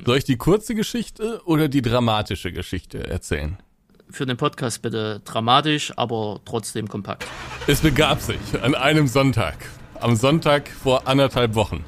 [0.04, 3.58] Soll ich die kurze Geschichte oder die dramatische Geschichte erzählen?
[4.10, 7.26] Für den Podcast bitte dramatisch, aber trotzdem kompakt.
[7.68, 9.58] Es begab sich an einem Sonntag,
[10.00, 11.84] am Sonntag vor anderthalb Wochen,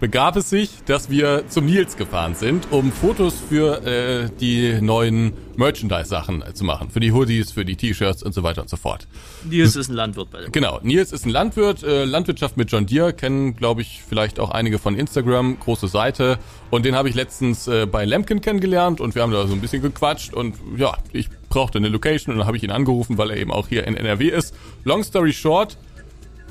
[0.00, 5.32] begab es sich, dass wir zum Nils gefahren sind, um Fotos für äh, die neuen
[5.56, 6.90] Merchandise-Sachen zu machen.
[6.90, 9.08] Für die Hoodies, für die T-Shirts und so weiter und so fort.
[9.48, 10.52] Nils ist ein Landwirt bei dem.
[10.52, 14.50] Genau, Nils ist ein Landwirt, äh, Landwirtschaft mit John Deere, kennen, glaube ich, vielleicht auch
[14.50, 16.38] einige von Instagram, große Seite.
[16.70, 19.60] Und den habe ich letztens äh, bei Lemken kennengelernt und wir haben da so ein
[19.60, 23.30] bisschen gequatscht und ja, ich brauchte eine Location und dann habe ich ihn angerufen, weil
[23.30, 24.54] er eben auch hier in NRW ist.
[24.84, 25.78] Long story short,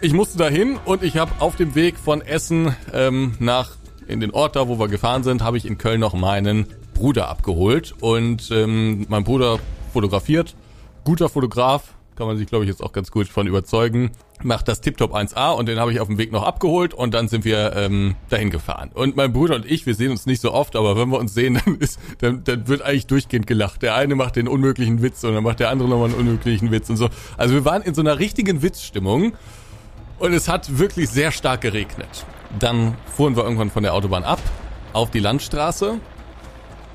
[0.02, 3.72] ich musste dahin und ich habe auf dem Weg von Essen ähm, nach
[4.08, 7.28] in den Ort da, wo wir gefahren sind, habe ich in Köln noch meinen Bruder
[7.28, 9.60] abgeholt und ähm, mein Bruder
[9.94, 10.56] fotografiert,
[11.04, 14.12] guter Fotograf, kann man sich glaube ich jetzt auch ganz gut von überzeugen,
[14.44, 17.28] macht das Tiptop 1A und den habe ich auf dem Weg noch abgeholt und dann
[17.28, 18.92] sind wir ähm, dahin gefahren.
[18.94, 21.34] Und mein Bruder und ich, wir sehen uns nicht so oft, aber wenn wir uns
[21.34, 23.82] sehen, dann ist, dann, dann wird eigentlich durchgehend gelacht.
[23.82, 26.90] Der eine macht den unmöglichen Witz und dann macht der andere nochmal einen unmöglichen Witz
[26.90, 27.10] und so.
[27.38, 29.34] Also wir waren in so einer richtigen Witzstimmung.
[30.20, 32.26] Und es hat wirklich sehr stark geregnet.
[32.58, 34.40] Dann fuhren wir irgendwann von der Autobahn ab
[34.94, 36.00] auf die Landstraße.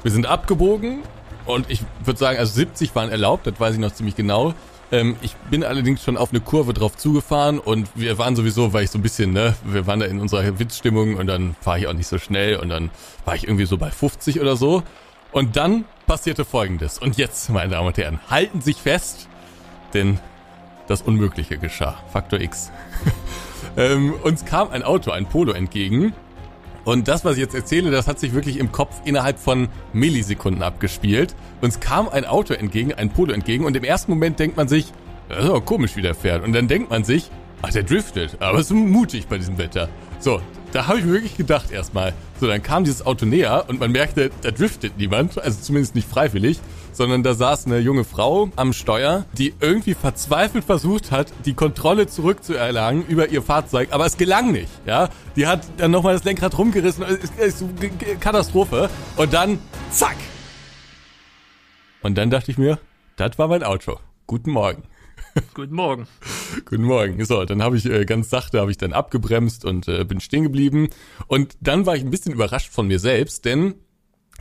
[0.02, 1.02] Wir sind abgebogen
[1.44, 4.54] und ich würde sagen, also 70 waren erlaubt, das weiß ich noch ziemlich genau.
[4.90, 8.84] Ähm, ich bin allerdings schon auf eine Kurve drauf zugefahren und wir waren sowieso, weil
[8.84, 11.86] ich so ein bisschen, ne, wir waren da in unserer Witzstimmung und dann fahre ich
[11.86, 12.90] auch nicht so schnell und dann
[13.26, 14.82] war ich irgendwie so bei 50 oder so.
[15.32, 16.98] Und dann passierte folgendes.
[16.98, 19.28] Und jetzt, meine Damen und Herren, halten sich fest,
[19.94, 20.18] denn
[20.90, 21.96] das Unmögliche geschah.
[22.12, 22.70] Faktor X.
[23.76, 26.12] ähm, uns kam ein Auto, ein Polo entgegen.
[26.84, 30.62] Und das, was ich jetzt erzähle, das hat sich wirklich im Kopf innerhalb von Millisekunden
[30.62, 31.36] abgespielt.
[31.60, 33.64] Uns kam ein Auto entgegen, ein Polo entgegen.
[33.64, 34.92] Und im ersten Moment denkt man sich,
[35.28, 36.42] das ist aber komisch, wie der fährt.
[36.42, 37.30] Und dann denkt man sich,
[37.62, 38.38] ach, der driftet.
[38.40, 39.88] Aber ist mutig bei diesem Wetter.
[40.18, 40.40] So,
[40.72, 42.14] da habe ich wirklich gedacht erstmal.
[42.40, 45.38] So, dann kam dieses Auto näher und man merkte, da driftet niemand.
[45.38, 46.60] Also zumindest nicht freiwillig.
[46.92, 52.06] Sondern da saß eine junge Frau am Steuer, die irgendwie verzweifelt versucht hat, die Kontrolle
[52.06, 53.88] zurückzuerlangen über ihr Fahrzeug.
[53.92, 55.08] Aber es gelang nicht, ja.
[55.36, 57.04] Die hat dann nochmal das Lenkrad rumgerissen.
[58.18, 58.90] Katastrophe.
[59.16, 59.58] Und dann,
[59.90, 60.16] zack.
[62.02, 62.78] Und dann dachte ich mir,
[63.16, 63.98] das war mein Auto.
[64.26, 64.82] Guten Morgen.
[65.54, 66.06] Guten Morgen.
[66.64, 67.24] Guten Morgen.
[67.24, 70.44] So, dann habe ich äh, ganz sachte habe ich dann abgebremst und äh, bin stehen
[70.44, 70.88] geblieben.
[71.26, 73.74] Und dann war ich ein bisschen überrascht von mir selbst, denn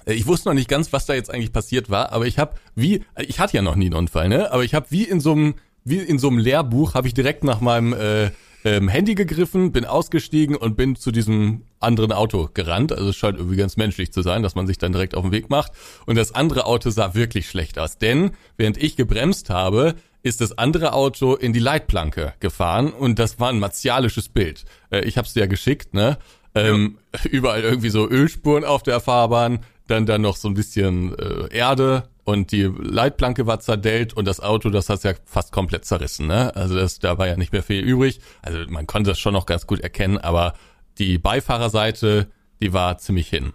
[0.05, 2.97] ich wusste noch nicht ganz, was da jetzt eigentlich passiert war, aber ich habe wie
[3.15, 4.51] äh, ich hatte ja noch nie einen Unfall, ne?
[4.51, 7.43] Aber ich habe wie in so einem wie in so einem Lehrbuch habe ich direkt
[7.43, 8.31] nach meinem äh,
[8.65, 12.91] ähm, Handy gegriffen, bin ausgestiegen und bin zu diesem anderen Auto gerannt.
[12.91, 15.31] Also es scheint irgendwie ganz menschlich zu sein, dass man sich dann direkt auf den
[15.31, 15.71] Weg macht.
[16.05, 20.57] Und das andere Auto sah wirklich schlecht aus, denn während ich gebremst habe, ist das
[20.57, 24.65] andere Auto in die Leitplanke gefahren und das war ein martialisches Bild.
[24.91, 26.17] Äh, ich hab's dir ja geschickt, ne?
[26.55, 26.97] Ähm,
[27.29, 29.59] Überall irgendwie so Ölspuren auf der Fahrbahn,
[29.89, 34.39] dann dann noch so ein bisschen äh, Erde und die Leitplanke war zerdellt und das
[34.39, 36.55] Auto, das hat's ja fast komplett zerrissen, ne?
[36.55, 38.19] Also das, da war ja nicht mehr viel übrig.
[38.41, 40.53] Also man konnte das schon noch ganz gut erkennen, aber
[40.97, 42.27] die Beifahrerseite,
[42.61, 43.53] die war ziemlich hin.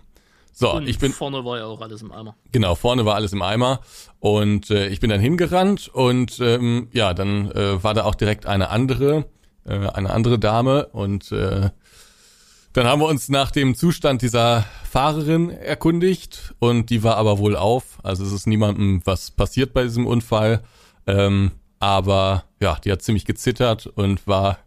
[0.53, 2.37] So, Und ich bin vorne war ja auch alles im Eimer.
[2.53, 3.81] Genau, vorne war alles im Eimer
[4.21, 8.47] und äh, ich bin dann hingerannt und ähm, ja, dann äh, war da auch direkt
[8.47, 9.27] eine andere,
[9.65, 11.71] äh, eine andere Dame und äh,
[12.75, 17.57] dann haben wir uns nach dem Zustand dieser Fahrerin erkundigt und die war aber wohl
[17.57, 17.99] auf.
[18.03, 20.61] Also es ist niemandem was passiert bei diesem Unfall,
[21.07, 24.59] ähm, aber ja, die hat ziemlich gezittert und war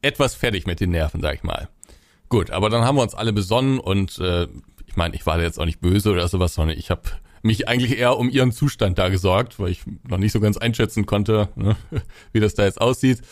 [0.00, 1.68] etwas fertig mit den Nerven, sag ich mal.
[2.28, 4.46] Gut, aber dann haben wir uns alle besonnen und äh,
[4.86, 7.02] ich meine, ich war da jetzt auch nicht böse oder sowas, sondern ich habe
[7.42, 11.04] mich eigentlich eher um ihren Zustand da gesorgt, weil ich noch nicht so ganz einschätzen
[11.04, 11.76] konnte, ne,
[12.32, 13.22] wie das da jetzt aussieht.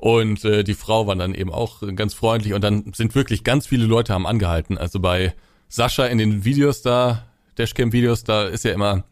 [0.00, 3.66] Und äh, die Frau war dann eben auch ganz freundlich und dann sind wirklich ganz
[3.66, 4.78] viele Leute haben angehalten.
[4.78, 5.34] Also bei
[5.68, 7.26] Sascha in den Videos da,
[7.58, 9.04] Dashcam-Videos, da ist ja immer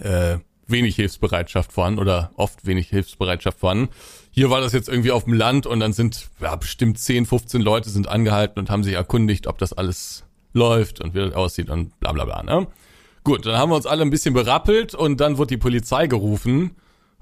[0.00, 3.88] äh, wenig Hilfsbereitschaft vorhanden oder oft wenig Hilfsbereitschaft vorhanden.
[4.32, 7.62] Hier war das jetzt irgendwie auf dem Land und dann sind ja, bestimmt 10, 15
[7.62, 11.70] Leute sind angehalten und haben sich erkundigt, ob das alles läuft und wie das aussieht
[11.70, 12.42] und bla bla bla.
[12.42, 12.66] Ne?
[13.22, 16.72] Gut, dann haben wir uns alle ein bisschen berappelt und dann wurde die Polizei gerufen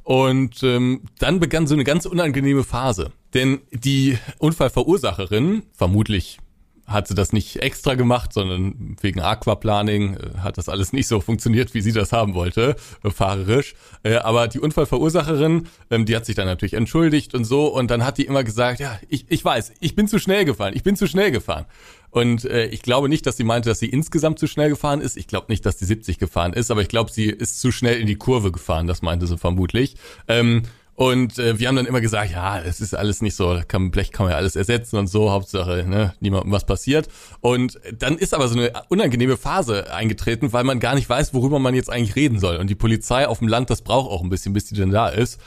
[0.04, 3.10] und ähm, dann begann so eine ganz unangenehme Phase.
[3.32, 6.38] Denn die Unfallverursacherin, vermutlich
[6.86, 11.20] hat sie das nicht extra gemacht, sondern wegen Aquaplaning äh, hat das alles nicht so
[11.20, 13.74] funktioniert, wie sie das haben wollte, äh, fahrerisch.
[14.02, 18.04] Äh, aber die Unfallverursacherin, ähm, die hat sich dann natürlich entschuldigt und so und dann
[18.04, 20.96] hat die immer gesagt, ja, ich, ich weiß, ich bin zu schnell gefahren, ich bin
[20.96, 21.64] zu schnell gefahren.
[22.10, 25.16] Und ich glaube nicht, dass sie meinte, dass sie insgesamt zu schnell gefahren ist.
[25.16, 28.00] Ich glaube nicht, dass die 70 gefahren ist, aber ich glaube, sie ist zu schnell
[28.00, 29.96] in die Kurve gefahren, das meinte sie vermutlich.
[30.28, 30.62] Ähm,
[30.96, 34.12] und äh, wir haben dann immer gesagt, ja, es ist alles nicht so, kann, Blech
[34.12, 37.08] kann man ja alles ersetzen und so, Hauptsache, ne, niemandem was passiert.
[37.40, 41.58] Und dann ist aber so eine unangenehme Phase eingetreten, weil man gar nicht weiß, worüber
[41.58, 42.56] man jetzt eigentlich reden soll.
[42.56, 45.08] Und die Polizei auf dem Land, das braucht auch ein bisschen, bis die denn da
[45.08, 45.40] ist.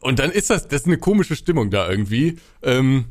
[0.00, 3.06] Und dann ist das, das ist eine komische Stimmung da irgendwie, ähm,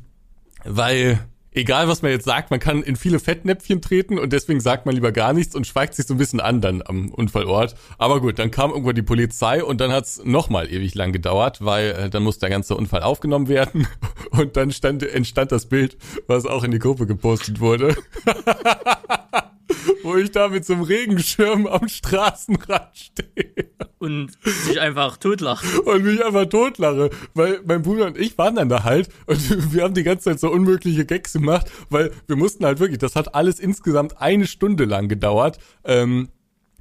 [0.63, 1.19] weil
[1.55, 4.93] egal was man jetzt sagt, man kann in viele Fettnäpfchen treten und deswegen sagt man
[4.93, 7.75] lieber gar nichts und schweigt sich so ein bisschen an dann am Unfallort.
[7.97, 11.91] Aber gut, dann kam irgendwann die Polizei und dann hat's nochmal ewig lang gedauert, weil
[11.91, 13.87] äh, dann muss der ganze Unfall aufgenommen werden
[14.31, 17.95] und dann stand, entstand das Bild, was auch in die Gruppe gepostet wurde.
[20.03, 25.65] Wo ich da mit so einem Regenschirm am Straßenrand stehe Und sich einfach totlacht.
[25.85, 29.39] und mich einfach totlache, weil mein Bruder und ich waren dann da halt und
[29.73, 33.15] wir haben die ganze Zeit so unmögliche Gags gemacht, weil wir mussten halt wirklich, das
[33.15, 36.29] hat alles insgesamt eine Stunde lang gedauert, ähm,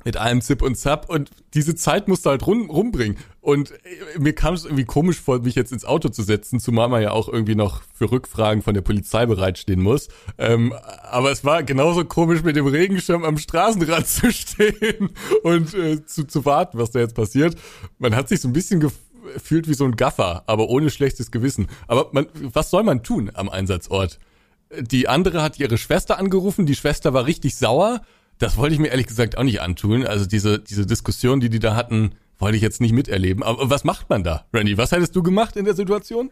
[0.05, 4.35] mit allem Zip und Zap und diese Zeit musste halt rum, rumbringen und äh, mir
[4.35, 7.29] kam es irgendwie komisch vor, mich jetzt ins Auto zu setzen, zumal man ja auch
[7.29, 12.43] irgendwie noch für Rückfragen von der Polizei bereitstehen muss, ähm, aber es war genauso komisch
[12.43, 15.11] mit dem Regenschirm am Straßenrand zu stehen
[15.43, 17.57] und äh, zu, zu warten, was da jetzt passiert.
[17.99, 18.95] Man hat sich so ein bisschen gef
[19.43, 21.69] fühlt wie so ein Gaffer, aber ohne schlechtes Gewissen.
[21.87, 24.19] Aber man, was soll man tun am Einsatzort?
[24.81, 28.03] Die andere hat ihre Schwester angerufen, die Schwester war richtig sauer.
[28.39, 30.07] Das wollte ich mir ehrlich gesagt auch nicht antun.
[30.07, 33.43] Also diese, diese Diskussion, die die da hatten, wollte ich jetzt nicht miterleben.
[33.43, 34.77] Aber was macht man da, Randy?
[34.77, 36.31] Was hättest du gemacht in der Situation?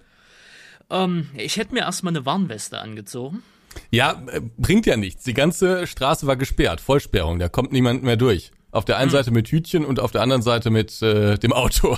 [0.90, 3.42] Ähm, ich hätte mir erstmal eine Warnweste angezogen.
[3.90, 5.24] Ja, äh, bringt ja nichts.
[5.24, 8.50] Die ganze Straße war gesperrt, Vollsperrung, da kommt niemand mehr durch.
[8.70, 9.16] Auf der einen Hm.
[9.18, 11.96] Seite mit Hütchen und auf der anderen Seite mit äh, dem Auto.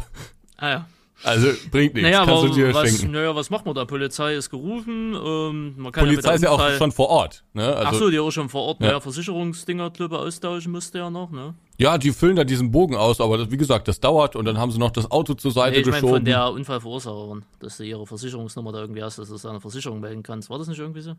[0.57, 0.89] Ah ja.
[1.25, 3.13] Also bringt nichts, Naja, kannst aber du dir was, schenken.
[3.13, 3.85] naja, was macht man da?
[3.87, 5.15] Polizei ist gerufen.
[5.15, 7.45] Ähm, man kann Polizei ja ist ja der auch schon vor Ort.
[7.55, 7.65] Ne?
[7.75, 8.81] Also, Ach so, die auch schon vor Ort.
[8.81, 8.87] Ja.
[8.89, 11.55] Naja, Versicherungsdinger, glaube austauschen musste ja noch, ne?
[11.79, 14.59] Ja, die füllen da diesen Bogen aus, aber das, wie gesagt, das dauert und dann
[14.59, 16.15] haben sie noch das Auto zur Seite Nee, ich meine geschoben.
[16.17, 19.61] von der Unfallverursacherin, dass du ihre Versicherungsnummer da irgendwie hast, dass du es an eine
[19.61, 20.51] Versicherung melden kannst.
[20.51, 21.15] War das nicht irgendwie so?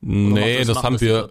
[0.00, 1.28] nee, macht das- das haben das wir.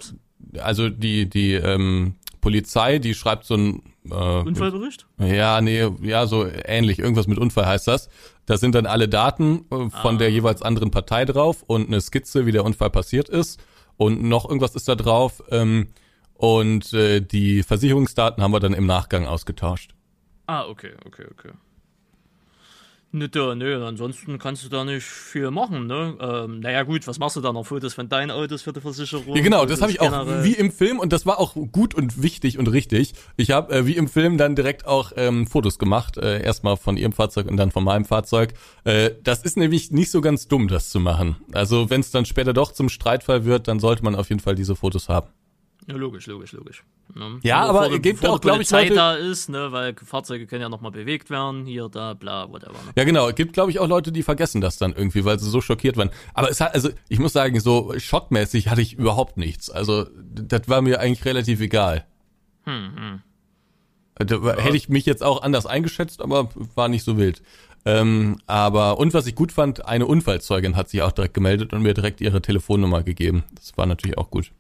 [0.64, 5.08] Also die die ähm, Polizei, die schreibt so ein äh, Unfallbericht?
[5.20, 7.00] Ja, nee, ja, so ähnlich.
[7.00, 8.10] Irgendwas mit Unfall heißt das.
[8.46, 12.46] Da sind dann alle Daten äh, von der jeweils anderen Partei drauf und eine Skizze,
[12.46, 13.60] wie der Unfall passiert ist.
[13.98, 15.44] Und noch irgendwas ist da drauf.
[15.52, 15.90] Ähm,
[16.34, 19.94] und äh, die Versicherungsdaten haben wir dann im Nachgang ausgetauscht.
[20.48, 21.52] Ah, okay, okay, okay.
[23.12, 26.16] Nö, nö, ansonsten kannst du da nicht viel machen, ne?
[26.22, 27.66] Ähm, naja, gut, was machst du da noch?
[27.66, 29.36] Fotos von deinen Autos für die Versicherung?
[29.36, 32.22] Ja, genau, das habe ich auch wie im Film und das war auch gut und
[32.22, 33.14] wichtig und richtig.
[33.36, 36.98] Ich habe äh, wie im Film dann direkt auch ähm, Fotos gemacht, äh, erstmal von
[36.98, 38.54] ihrem Fahrzeug und dann von meinem Fahrzeug.
[38.84, 41.38] Äh, das ist nämlich nicht so ganz dumm, das zu machen.
[41.52, 44.54] Also wenn es dann später doch zum Streitfall wird, dann sollte man auf jeden Fall
[44.54, 45.30] diese Fotos haben.
[45.90, 46.84] Ja, logisch, logisch, logisch.
[47.16, 47.40] Ne?
[47.42, 49.72] Ja, Nur aber vor, gibt bevor auch, die glaub ich, Polizei Leute- da ist, ne?
[49.72, 52.74] Weil Fahrzeuge können ja nochmal bewegt werden, hier, da, bla, whatever.
[52.74, 52.92] Ne?
[52.96, 53.28] Ja, genau.
[53.28, 55.98] Es gibt, glaube ich, auch Leute, die vergessen das dann irgendwie, weil sie so schockiert
[55.98, 56.12] waren.
[56.36, 59.72] Aber es hat, also ich muss sagen, so schockmäßig hatte ich überhaupt nichts.
[59.72, 62.06] Also das war mir eigentlich relativ egal.
[62.66, 63.22] Hm, hm.
[64.28, 67.42] Da Hätte ich mich jetzt auch anders eingeschätzt, aber war nicht so wild.
[67.86, 71.82] Ähm, aber, und was ich gut fand, eine Unfallzeugin hat sich auch direkt gemeldet und
[71.82, 73.44] mir direkt ihre Telefonnummer gegeben.
[73.56, 74.52] Das war natürlich auch gut.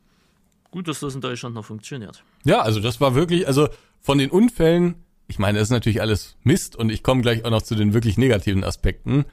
[0.71, 2.23] Gut, dass das in Deutschland noch funktioniert.
[2.45, 4.95] Ja, also das war wirklich, also von den Unfällen,
[5.27, 7.93] ich meine, das ist natürlich alles Mist und ich komme gleich auch noch zu den
[7.93, 9.25] wirklich negativen Aspekten,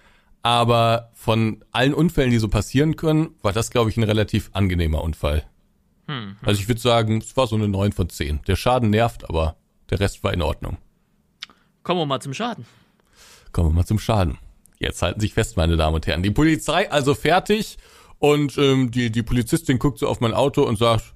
[0.43, 5.03] aber von allen Unfällen, die so passieren können, war das, glaube ich, ein relativ angenehmer
[5.03, 5.45] Unfall.
[6.43, 8.43] Also ich würde sagen, es war so eine 9 von 10.
[8.47, 9.57] Der Schaden nervt, aber
[9.91, 10.79] der Rest war in Ordnung.
[11.83, 12.65] Kommen wir mal zum Schaden.
[13.53, 14.39] Kommen wir mal zum Schaden.
[14.79, 16.23] Jetzt halten sich fest, meine Damen und Herren.
[16.23, 17.79] Die Polizei also fertig
[18.19, 21.13] und ähm, die, die Polizistin guckt so auf mein Auto und sagt,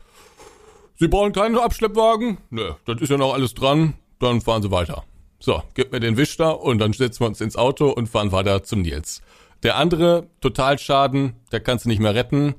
[1.01, 2.37] Sie brauchen keinen Abschleppwagen?
[2.51, 3.95] Nö, das ist ja noch alles dran.
[4.19, 5.03] Dann fahren Sie weiter.
[5.39, 8.33] So, gib mir den Wisch da und dann setzen wir uns ins Auto und fahren
[8.33, 9.23] weiter zum Nils.
[9.63, 12.55] Der andere, Totalschaden, der kannst du nicht mehr retten.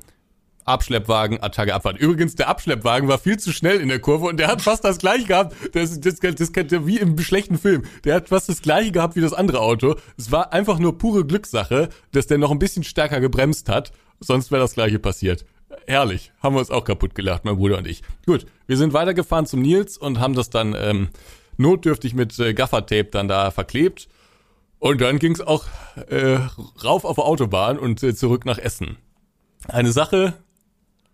[0.66, 2.00] Abschleppwagen, Attacke, Abfahrt.
[2.00, 4.98] Übrigens, der Abschleppwagen war viel zu schnell in der Kurve und der hat fast das
[4.98, 5.56] gleiche gehabt.
[5.74, 7.84] Das, das, das kennt ihr wie im schlechten Film.
[8.06, 9.98] Der hat fast das gleiche gehabt wie das andere Auto.
[10.18, 13.92] Es war einfach nur pure Glückssache, dass der noch ein bisschen stärker gebremst hat.
[14.20, 15.46] Sonst wäre das gleiche passiert.
[15.88, 16.32] Herrlich.
[16.42, 18.02] Haben wir uns auch kaputt gelacht, mein Bruder und ich.
[18.26, 21.10] Gut, wir sind weitergefahren zum Nils und haben das dann ähm,
[21.58, 24.08] notdürftig mit äh, Gaffertape dann da verklebt.
[24.80, 25.66] Und dann ging's auch
[26.10, 26.40] äh,
[26.84, 28.98] rauf auf die Autobahn und äh, zurück nach Essen.
[29.68, 30.34] Eine Sache,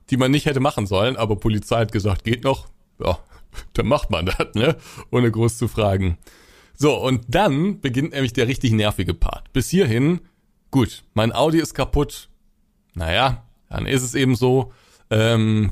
[0.09, 2.67] die man nicht hätte machen sollen, aber Polizei hat gesagt, geht noch.
[3.03, 3.19] Ja,
[3.73, 4.77] dann macht man das, ne?
[5.11, 6.17] Ohne groß zu fragen.
[6.75, 9.51] So, und dann beginnt nämlich der richtig nervige Part.
[9.51, 10.21] Bis hierhin,
[10.71, 12.29] gut, mein Audi ist kaputt.
[12.93, 14.71] Naja, dann ist es eben so.
[15.09, 15.71] Ähm,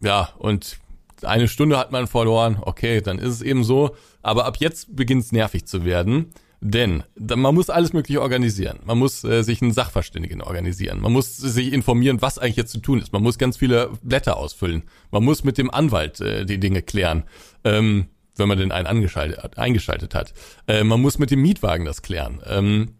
[0.00, 0.78] ja, und
[1.22, 2.58] eine Stunde hat man verloren.
[2.60, 3.96] Okay, dann ist es eben so.
[4.22, 6.32] Aber ab jetzt beginnt es nervig zu werden.
[6.60, 8.80] Denn man muss alles Mögliche organisieren.
[8.84, 11.00] Man muss äh, sich einen Sachverständigen organisieren.
[11.00, 13.12] Man muss sich informieren, was eigentlich jetzt zu tun ist.
[13.12, 14.82] Man muss ganz viele Blätter ausfüllen.
[15.12, 17.24] Man muss mit dem Anwalt äh, die Dinge klären,
[17.62, 20.34] ähm, wenn man denn einen angeschaltet, eingeschaltet hat.
[20.66, 22.42] Äh, man muss mit dem Mietwagen das klären.
[22.44, 22.97] Ähm,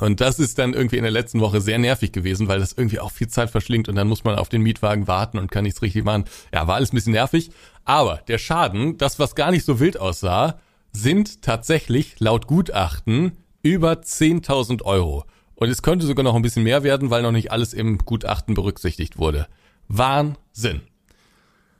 [0.00, 3.00] und das ist dann irgendwie in der letzten Woche sehr nervig gewesen, weil das irgendwie
[3.00, 5.82] auch viel Zeit verschlingt und dann muss man auf den Mietwagen warten und kann nichts
[5.82, 6.24] richtig machen.
[6.52, 7.50] Ja, war alles ein bisschen nervig.
[7.84, 10.60] Aber der Schaden, das was gar nicht so wild aussah,
[10.92, 13.32] sind tatsächlich laut Gutachten
[13.62, 15.24] über 10.000 Euro.
[15.56, 18.54] Und es könnte sogar noch ein bisschen mehr werden, weil noch nicht alles im Gutachten
[18.54, 19.48] berücksichtigt wurde.
[19.88, 20.82] Wahnsinn.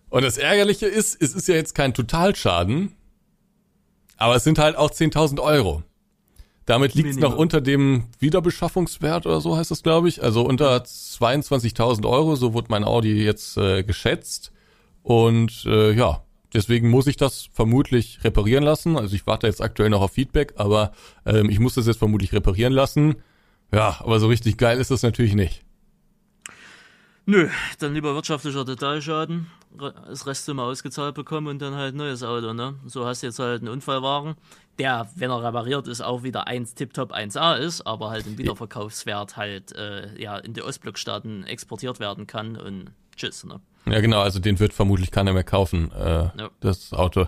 [0.09, 2.97] Und das Ärgerliche ist, es ist ja jetzt kein Totalschaden,
[4.17, 5.85] aber es sind halt auch 10.000 Euro.
[6.69, 10.23] Damit liegt es noch unter dem Wiederbeschaffungswert oder so heißt das, glaube ich.
[10.23, 14.53] Also unter 22.000 Euro, so wurde mein Audi jetzt äh, geschätzt.
[15.03, 18.99] Und äh, ja, deswegen muss ich das vermutlich reparieren lassen.
[18.99, 20.93] Also ich warte jetzt aktuell noch auf Feedback, aber
[21.25, 23.17] ähm, ich muss das jetzt vermutlich reparieren lassen.
[23.73, 25.65] Ja, aber so richtig geil ist das natürlich nicht.
[27.25, 29.58] Nö, dann lieber wirtschaftlicher Totalschaden, Re-
[30.09, 32.75] das Rest immer ausgezahlt bekommen und dann halt ein neues Auto, ne?
[32.87, 34.35] So hast du jetzt halt einen Unfallwagen,
[34.79, 39.37] der, wenn er repariert ist, auch wieder 1 Tiptop 1A ist, aber halt im Wiederverkaufswert
[39.37, 43.61] halt äh, ja in die Ostblockstaaten exportiert werden kann und tschüss, ne?
[43.87, 46.51] Ja, genau, also den wird vermutlich keiner mehr kaufen, äh, Ja.
[46.61, 47.27] das Auto.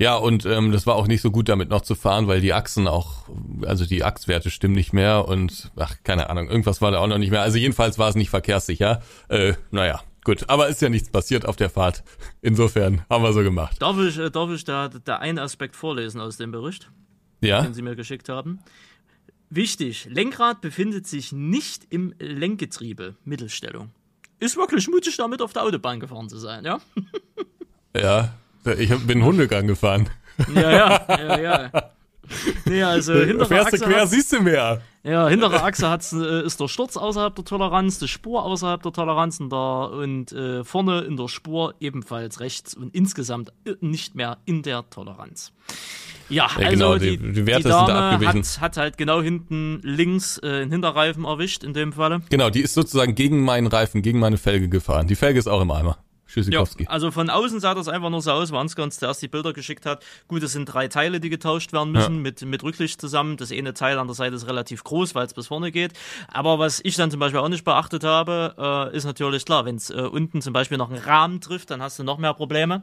[0.00, 2.52] Ja, und ähm, das war auch nicht so gut damit noch zu fahren, weil die
[2.52, 3.24] Achsen auch,
[3.66, 7.18] also die Achswerte stimmen nicht mehr und ach, keine Ahnung, irgendwas war da auch noch
[7.18, 7.42] nicht mehr.
[7.42, 9.02] Also jedenfalls war es nicht verkehrssicher.
[9.28, 10.48] Äh, naja, gut.
[10.48, 12.02] Aber ist ja nichts passiert auf der Fahrt.
[12.42, 13.80] Insofern haben wir so gemacht.
[13.80, 16.90] Darf ich, äh, darf ich da, da einen Aspekt vorlesen aus dem Bericht,
[17.40, 17.62] Ja?
[17.62, 18.58] den Sie mir geschickt haben?
[19.50, 23.90] Wichtig, Lenkrad befindet sich nicht im Lenkgetriebe, Mittelstellung.
[24.40, 26.78] Ist wirklich mutig, damit auf der Autobahn gefahren zu sein, ja?
[27.96, 28.34] Ja.
[28.78, 30.08] Ich bin Hundegang gefahren.
[30.54, 31.90] Ja, ja, ja, ja.
[32.66, 34.82] Nee, also hintere Fährst du quer, hat, siehst du mehr.
[35.08, 38.92] Ja, hintere Achse hat's, äh, ist der Sturz außerhalb der Toleranz, die Spur außerhalb der
[38.92, 44.14] Toleranz und, der, und äh, vorne in der Spur ebenfalls rechts und insgesamt äh, nicht
[44.14, 45.52] mehr in der Toleranz.
[46.28, 48.42] Ja, Ja, also genau, die, die- die Werte die sind da Dame abgewichen.
[48.42, 52.20] hat, hat halt genau hinten links äh, einen Hinterreifen erwischt in dem Falle.
[52.28, 55.06] Genau, die ist sozusagen gegen meinen Reifen, gegen meine Felge gefahren.
[55.06, 55.96] Die Felge ist auch im Eimer.
[56.36, 59.28] Ja, also von außen sah das einfach nur so aus, weil Ansgar uns zuerst die
[59.28, 60.02] Bilder geschickt hat.
[60.28, 62.20] Gut, es sind drei Teile, die getauscht werden müssen, Ja.
[62.20, 63.36] mit, mit Rücklicht zusammen.
[63.38, 65.92] Das eine Teil an der Seite ist relativ groß, weil es bis vorne geht.
[66.28, 69.76] Aber was ich dann zum Beispiel auch nicht beachtet habe, äh, ist natürlich klar, wenn
[69.76, 72.82] es äh, unten zum Beispiel noch einen Rahmen trifft, dann hast du noch mehr Probleme.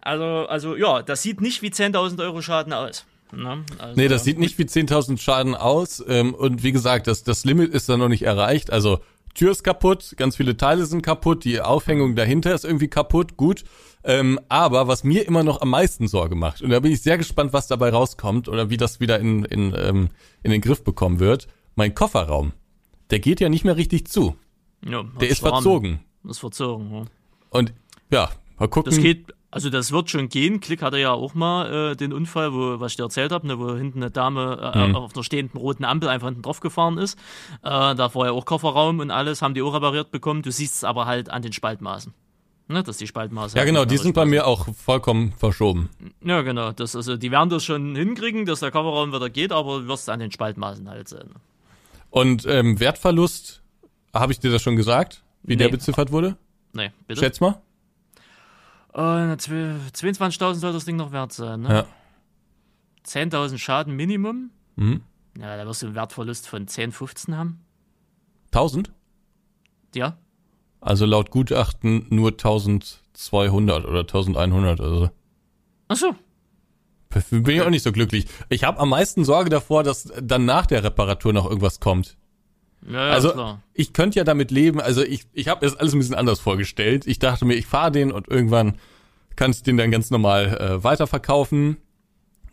[0.00, 3.04] Also, also ja, das sieht nicht wie 10.000 Euro Schaden aus.
[3.32, 3.64] Ne?
[3.78, 6.04] Also, Nee, das sieht nicht wie 10.000 Schaden aus.
[6.06, 8.70] Ähm, und wie gesagt, das, das Limit ist da noch nicht erreicht.
[8.70, 9.00] Also
[9.36, 13.64] Tür ist kaputt, ganz viele Teile sind kaputt, die Aufhängung dahinter ist irgendwie kaputt, gut.
[14.02, 17.18] Ähm, aber was mir immer noch am meisten Sorge macht, und da bin ich sehr
[17.18, 20.08] gespannt, was dabei rauskommt oder wie das wieder in, in, ähm,
[20.42, 22.52] in den Griff bekommen wird, mein Kofferraum,
[23.10, 24.36] der geht ja nicht mehr richtig zu.
[24.84, 26.00] ja, Der ist verzogen.
[26.24, 27.04] Ist verzogen, ja.
[27.50, 27.74] Und
[28.10, 28.90] ja, mal gucken.
[28.90, 29.26] Das geht,
[29.56, 30.60] Also das wird schon gehen.
[30.60, 33.58] Klick hatte ja auch mal äh, den Unfall, wo, was ich dir erzählt habe, ne,
[33.58, 34.94] wo hinten eine Dame äh, Mhm.
[34.96, 37.18] auf einer stehenden roten Ampel einfach hinten drauf gefahren ist.
[37.62, 40.42] Äh, da war ja auch Kofferraum und alles, haben die auch repariert bekommen.
[40.42, 42.12] Du siehst es aber halt an den Spaltmaßen.
[42.68, 43.54] Ne, dass die Spaltmaße.
[43.56, 45.88] Ja, halt genau, nicht die sind bei mir auch vollkommen verschoben.
[46.24, 46.72] Ja, genau.
[46.72, 50.10] Das, also, die werden das schon hinkriegen, dass der Kofferraum wieder geht, aber du wirst
[50.10, 51.30] an den Spaltmaßen halt sehen.
[52.10, 53.62] Und ähm, Wertverlust,
[54.12, 55.72] habe ich dir das schon gesagt, wie der Nee.
[55.72, 56.36] beziffert wurde?
[56.72, 57.20] Nee, bitte?
[57.20, 57.60] Schätz mal.
[58.96, 61.68] Äh, zwe- 22.000 soll das Ding noch wert sein, ne?
[61.68, 61.86] Ja.
[63.06, 64.50] 10.000 Schaden Minimum.
[64.76, 65.02] Mhm.
[65.38, 67.60] Ja, da wirst du einen Wertverlust von 10, 15 haben.
[68.52, 68.90] 1000?
[69.94, 70.16] Ja.
[70.80, 74.80] Also laut Gutachten nur 1200 oder 1100.
[74.80, 75.10] Also
[75.88, 76.14] Ach so.
[77.30, 78.26] bin ich auch nicht so glücklich.
[78.48, 82.16] Ich habe am meisten Sorge davor, dass dann nach der Reparatur noch irgendwas kommt.
[82.88, 83.62] Ja, ja, also klar.
[83.74, 84.80] ich könnte ja damit leben.
[84.80, 87.06] Also ich, ich habe es alles ein bisschen anders vorgestellt.
[87.06, 88.76] Ich dachte mir, ich fahre den und irgendwann
[89.34, 91.76] kannst den dann ganz normal äh, weiterverkaufen.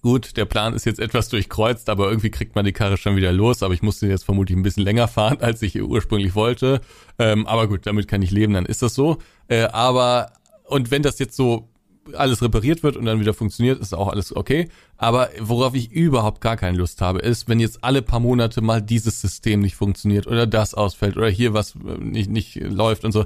[0.01, 3.31] Gut, der Plan ist jetzt etwas durchkreuzt, aber irgendwie kriegt man die Karre schon wieder
[3.31, 3.63] los.
[3.63, 6.81] Aber ich musste jetzt vermutlich ein bisschen länger fahren, als ich ursprünglich wollte.
[7.19, 9.19] Ähm, aber gut, damit kann ich leben, dann ist das so.
[9.47, 10.33] Äh, aber
[10.65, 11.69] und wenn das jetzt so
[12.13, 14.69] alles repariert wird und dann wieder funktioniert, ist auch alles okay.
[14.97, 18.81] Aber worauf ich überhaupt gar keine Lust habe, ist, wenn jetzt alle paar Monate mal
[18.81, 23.11] dieses System nicht funktioniert oder das ausfällt oder hier was äh, nicht, nicht läuft und
[23.11, 23.25] so.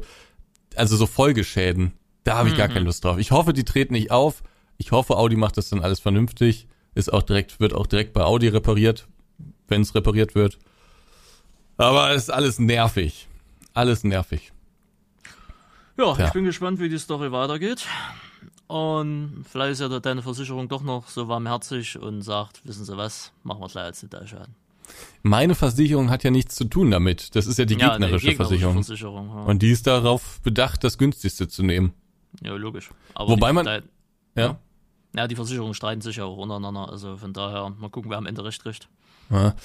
[0.76, 3.18] Also so Folgeschäden, da habe ich gar keine Lust drauf.
[3.18, 4.44] Ich hoffe, die treten nicht auf.
[4.78, 6.68] Ich hoffe, Audi macht das dann alles vernünftig.
[6.94, 9.08] Ist auch direkt, wird auch direkt bei Audi repariert,
[9.68, 10.60] wenn es repariert wird.
[11.78, 13.28] Aber es ist alles nervig.
[13.74, 14.52] Alles nervig.
[15.98, 16.28] Ja, Ja.
[16.28, 17.86] ich bin gespannt, wie die Story weitergeht.
[18.68, 23.32] Und vielleicht ist ja deine Versicherung doch noch so warmherzig und sagt, wissen Sie was,
[23.44, 24.56] machen wir gleich als Detailschaden.
[25.24, 27.36] Meine Versicherung hat ja nichts zu tun damit.
[27.36, 28.74] Das ist ja die Ja, gegnerische, eine Versicherung.
[28.76, 29.44] Versicherung ja.
[29.44, 31.94] Und die ist darauf bedacht, das günstigste zu nehmen.
[32.42, 32.90] ja, logisch.
[33.14, 33.90] Aber Wobei die man- streiten-
[34.36, 34.60] Ja.
[35.16, 36.90] Ja, die Versicherungen streiten sich ja auch untereinander.
[36.90, 38.88] Also von daher, mal gucken, wer am Ende recht kriegt.
[39.30, 39.56] ja.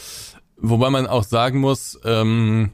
[0.64, 2.70] Wobei man auch sagen muss, ähm,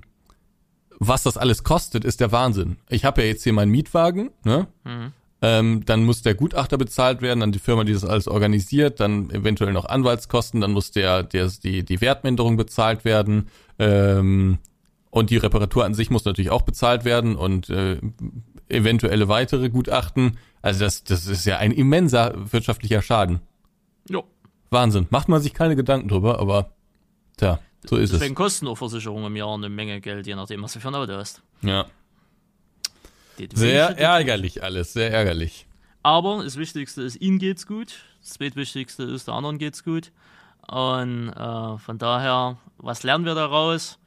[0.99, 2.77] was das alles kostet, ist der Wahnsinn.
[2.89, 4.67] Ich habe ja jetzt hier meinen Mietwagen, ne?
[4.85, 5.13] Mhm.
[5.41, 9.31] Ähm, dann muss der Gutachter bezahlt werden, dann die Firma, die das alles organisiert, dann
[9.31, 13.49] eventuell noch Anwaltskosten, dann muss der, der die, die Wertminderung bezahlt werden.
[13.79, 14.59] Ähm,
[15.11, 17.99] und die Reparatur an sich muss natürlich auch bezahlt werden und äh,
[18.69, 20.39] eventuelle weitere Gutachten.
[20.61, 23.41] Also das, das ist ja ein immenser wirtschaftlicher Schaden.
[24.09, 24.25] Jo.
[24.71, 25.07] Wahnsinn.
[25.11, 26.73] Macht man sich keine Gedanken drüber, aber
[27.37, 28.37] tja, so ist Deswegen es.
[28.37, 31.13] kosten auch Versicherungen im Jahr eine Menge Geld, je nachdem, was du für ein Auto
[31.15, 31.43] hast.
[31.63, 31.87] Ja.
[33.39, 35.67] Die Sehr ärgerlich alles, sehr ärgerlich.
[36.03, 37.95] Aber das Wichtigste ist, ihnen geht's gut.
[38.21, 40.13] Das zweitwichtigste ist, der anderen geht's gut.
[40.67, 43.99] Und äh, von daher, was lernen wir daraus?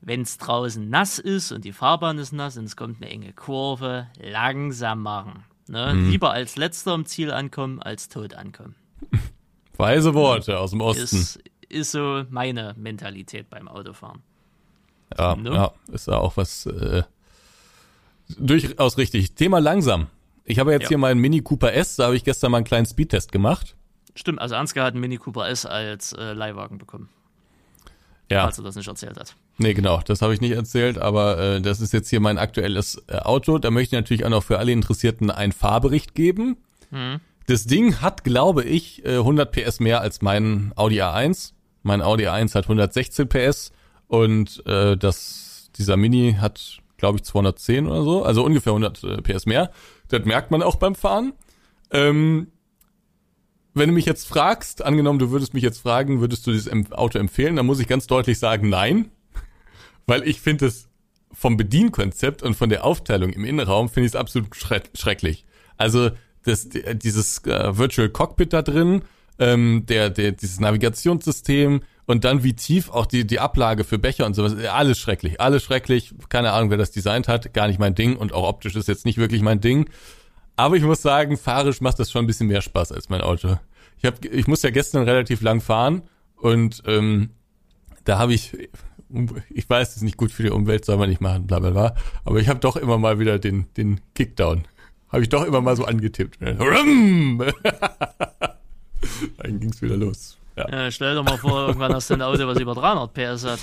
[0.00, 3.32] Wenn es draußen nass ist und die Fahrbahn ist nass und es kommt eine enge
[3.32, 5.44] Kurve, langsam machen.
[5.66, 5.92] Ne?
[5.92, 8.74] Lieber als letzter im Ziel ankommen, als tot ankommen.
[9.76, 11.02] Weise Worte aus dem Osten.
[11.02, 14.22] Ist, ist so meine Mentalität beim Autofahren.
[15.16, 15.50] Ja, Ne?
[15.54, 17.02] ja, ist ja auch was äh,
[18.38, 19.34] durchaus richtig.
[19.34, 20.06] Thema langsam.
[20.44, 20.88] Ich habe jetzt Ja.
[20.88, 23.76] hier meinen Mini Cooper S, da habe ich gestern mal einen kleinen Speedtest gemacht.
[24.14, 27.08] Stimmt, also Ansgar hat einen Mini Cooper S als äh, Leihwagen bekommen,
[28.30, 29.36] Ja, falls er das nicht erzählt hat.
[29.58, 33.02] nee, genau, das habe ich nicht erzählt, aber äh, das ist jetzt hier mein aktuelles
[33.08, 33.58] äh, Auto.
[33.58, 36.56] Da möchte ich natürlich auch noch für alle Interessierten einen Fahrbericht geben.
[36.90, 37.20] Mhm.
[37.46, 41.52] Das Ding hat, glaube ich, äh, 100 PS mehr als mein Audi A1.
[41.82, 43.72] Mein Audi A1 hat 116 PS
[44.08, 49.22] und äh, das dieser Mini hat, glaube ich, 210 oder so, also ungefähr 100 äh,
[49.22, 49.70] PS mehr.
[50.08, 51.32] Das merkt man auch beim Fahren.
[51.90, 52.48] Ähm,
[53.74, 57.18] wenn du mich jetzt fragst, angenommen, du würdest mich jetzt fragen, würdest du dieses Auto
[57.18, 59.10] empfehlen, dann muss ich ganz deutlich sagen, nein,
[60.06, 60.88] weil ich finde es
[61.32, 65.44] vom Bedienkonzept und von der Aufteilung im Innenraum finde ich es absolut schre schrecklich.
[65.76, 66.10] Also
[66.44, 69.02] das, dieses äh, Virtual Cockpit da drin,
[69.38, 74.24] ähm, der, der, dieses Navigationssystem und dann wie tief auch die, die Ablage für Becher
[74.24, 76.14] und sowas, alles schrecklich, alles schrecklich.
[76.30, 79.04] Keine Ahnung, wer das designt hat, gar nicht mein Ding und auch optisch ist jetzt
[79.04, 79.90] nicht wirklich mein Ding.
[80.56, 83.58] Aber ich muss sagen, fahrisch macht das schon ein bisschen mehr Spaß als mein Auto.
[83.98, 86.00] Ich hab, ich muss ja gestern relativ lang fahren
[86.36, 87.28] und ähm,
[88.04, 88.56] da habe ich,
[89.50, 91.70] ich weiß, es ist nicht gut für die Umwelt, soll man nicht machen, bla bla
[91.70, 91.94] bla,
[92.24, 94.66] aber ich habe doch immer mal wieder den, den Kickdown,
[95.10, 96.38] habe ich doch immer mal so angetippt.
[99.36, 100.38] Dann ging's wieder los.
[100.58, 103.44] Ja, Äh, stell dir mal vor, irgendwann hast du ein Auto, was über 300 PS
[103.44, 103.60] hat.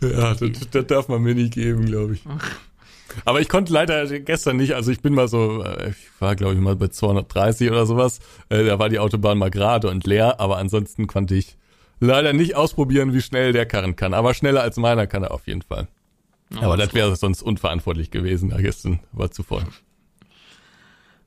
[0.00, 2.22] ja das, das darf man mir nicht geben, glaube ich.
[3.24, 6.54] Aber ich konnte leider gestern nicht, also ich bin mal so, äh, ich war glaube
[6.54, 8.18] ich mal bei 230 oder sowas,
[8.48, 11.56] äh, da war die Autobahn mal gerade und leer, aber ansonsten konnte ich
[12.00, 14.14] leider nicht ausprobieren, wie schnell der Karren kann.
[14.14, 15.86] Aber schneller als meiner kann er auf jeden Fall.
[16.60, 19.62] aber das wäre sonst unverantwortlich gewesen, da gestern war zu voll.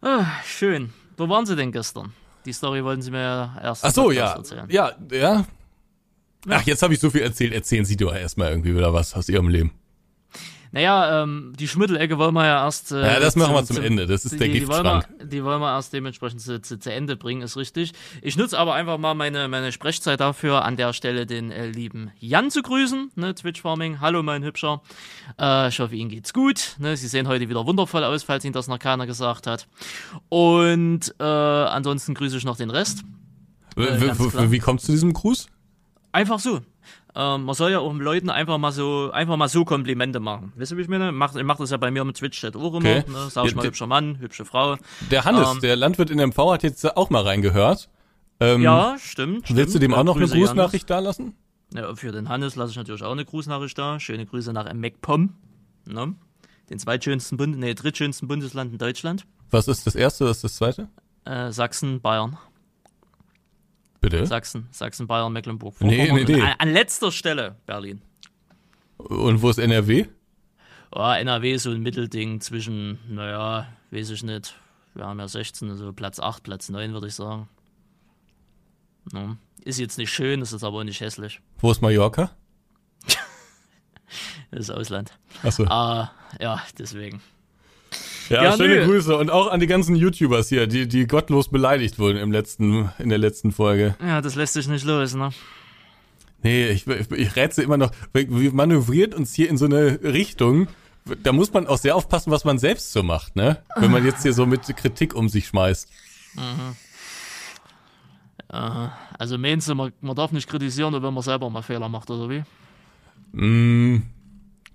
[0.01, 0.93] Ah, schön.
[1.15, 2.13] Wo waren Sie denn gestern?
[2.47, 4.35] Die Story wollten Sie mir erst Ach so, ja.
[4.35, 4.67] erzählen.
[4.69, 5.45] Ja, ja.
[6.47, 7.51] Ach, jetzt habe ich so viel erzählt.
[7.53, 9.73] Erzählen Sie doch erstmal irgendwie wieder was aus Ihrem Leben.
[10.71, 12.91] Naja, ähm, die Schmuddelecke wollen wir ja erst.
[12.91, 14.05] Äh, Ja, das machen wir zum Ende.
[14.05, 15.29] Das ist der die, die wollen, wir, Giftschrank.
[15.29, 17.93] die wollen wir erst dementsprechend zu, zu, zu Ende bringen, ist richtig.
[18.21, 22.11] Ich nutze aber einfach mal meine, meine Sprechzeit dafür, an der Stelle den äh, lieben
[22.19, 23.99] Jan zu grüßen, ne, Twitch Farming.
[24.01, 24.81] Hallo, mein Hübscher.
[25.39, 26.75] Äh, ich hoffe, Ihnen geht's gut.
[26.79, 29.67] Ne, Sie sehen heute wieder wundervoll aus, falls Ihnen das noch keiner gesagt hat.
[30.29, 33.03] Und äh, ansonsten grüße ich noch den Rest.
[33.75, 34.51] Äh.
[34.51, 35.47] Wie kommst du zu diesem Gruß?
[36.11, 36.61] Einfach so.
[37.19, 40.53] Ähm, man soll ja auch den Leuten einfach mal so, einfach mal so Komplimente machen.
[40.55, 41.09] Wisst ihr, wie ich meine?
[41.09, 42.77] Ich mach das ja bei mir mit Twitch-Chat auch immer.
[42.77, 43.03] Okay.
[43.07, 43.27] Ne?
[43.31, 44.77] Sag ich mal, hübscher Mann, hübsche Frau.
[45.09, 47.89] Der Hannes, Ähm, der Landwirt in MV, hat jetzt auch mal reingehört.
[48.39, 49.45] Ähm, Ja, stimmt.
[49.55, 51.33] Willst du dem auch noch eine Grüße, Grußnachricht da lassen?
[51.73, 53.99] Ja, für den Hannes lasse ich natürlich auch eine Grußnachricht da.
[53.99, 55.33] Schöne Grüße nach MacPom.
[55.85, 56.13] Ne?
[56.69, 59.25] Den zweitschönsten Bund, nee, drittschönsten Bundesland in Deutschland.
[59.49, 60.87] Was ist das erste, was ist das zweite?
[61.25, 62.37] Äh, Sachsen, Bayern.
[64.09, 64.25] Bitte?
[64.25, 65.75] Sachsen, Sachsen, Bayern, Mecklenburg.
[65.81, 66.41] Nee, nee, nee.
[66.41, 68.01] An, an letzter Stelle Berlin.
[68.97, 70.05] Und wo ist NRW?
[70.91, 74.55] Oh, NRW ist so ein Mittelding zwischen, naja, weiß ich nicht.
[74.95, 77.49] Wir haben ja 16, also Platz 8, Platz 9, würde ich sagen.
[79.11, 79.37] Ne?
[79.65, 81.41] Ist jetzt nicht schön, ist jetzt aber auch nicht hässlich.
[81.59, 82.31] Wo ist Mallorca?
[84.51, 85.11] Das ist Ausland.
[85.43, 85.65] Achso.
[85.65, 87.21] Ah, ja, deswegen.
[88.29, 88.85] Ja, Ja, schöne nö.
[88.85, 92.89] Grüße und auch an die ganzen YouTubers hier, die, die gottlos beleidigt wurden im letzten,
[92.99, 93.95] in der letzten Folge.
[94.01, 95.29] Ja, das lässt sich nicht los, ne?
[96.43, 100.67] Nee, ich, ich, ich rätsel immer noch, wir manövriert uns hier in so eine Richtung,
[101.23, 103.63] da muss man auch sehr aufpassen, was man selbst so macht, ne?
[103.75, 105.89] Wenn man jetzt hier so mit Kritik um sich schmeißt.
[109.17, 112.09] Also meinst du, man, man darf nicht kritisieren, nur wenn man selber mal Fehler macht,
[112.09, 112.43] oder wie?
[113.31, 114.03] Mm,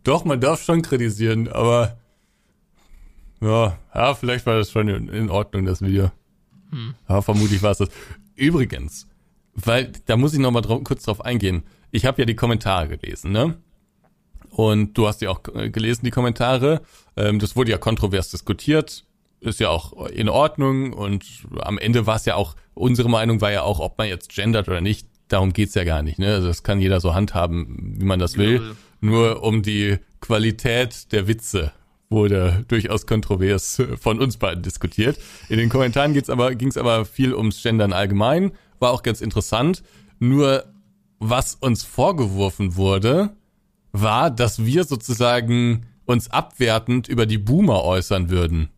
[0.05, 1.97] doch, man darf schon kritisieren, aber
[3.43, 6.11] ja, ja, vielleicht war das schon in, Ordnung, das Video.
[7.09, 7.89] Ja, vermutlich war es das.
[8.37, 9.09] Übrigens,
[9.55, 11.65] weil da muss ich noch mal drauf, kurz drauf eingehen.
[11.91, 13.59] Ich habe ja die Kommentare gelesen, ne?
[14.49, 16.83] Und du hast ja auch äh, gelesen, die Kommentare.
[17.17, 19.05] Ähm, das wurde ja kontrovers diskutiert.
[19.41, 20.93] Ist ja auch in Ordnung.
[20.93, 21.25] Und
[21.61, 24.69] am Ende war es ja auch, unsere Meinung war ja auch, ob man jetzt gendert
[24.69, 25.09] oder nicht.
[25.29, 26.19] Darum geht's ja gar nicht.
[26.19, 26.35] Ne?
[26.35, 28.57] Also das kann jeder so handhaben, wie man das will.
[28.57, 28.77] Jawohl.
[29.01, 31.73] Nur um die Qualität der Witze
[32.13, 35.19] wurde durchaus kontrovers von uns beiden diskutiert.
[35.49, 38.53] In den Kommentaren geht's aber, ging's aber viel ums Gendern allgemein.
[38.79, 39.83] War auch ganz interessant.
[40.21, 40.65] Nur
[41.19, 43.31] was uns vorgeworfen wurde,
[43.93, 48.69] war, dass wir sozusagen uns abwertend über die Boomer äußern würden.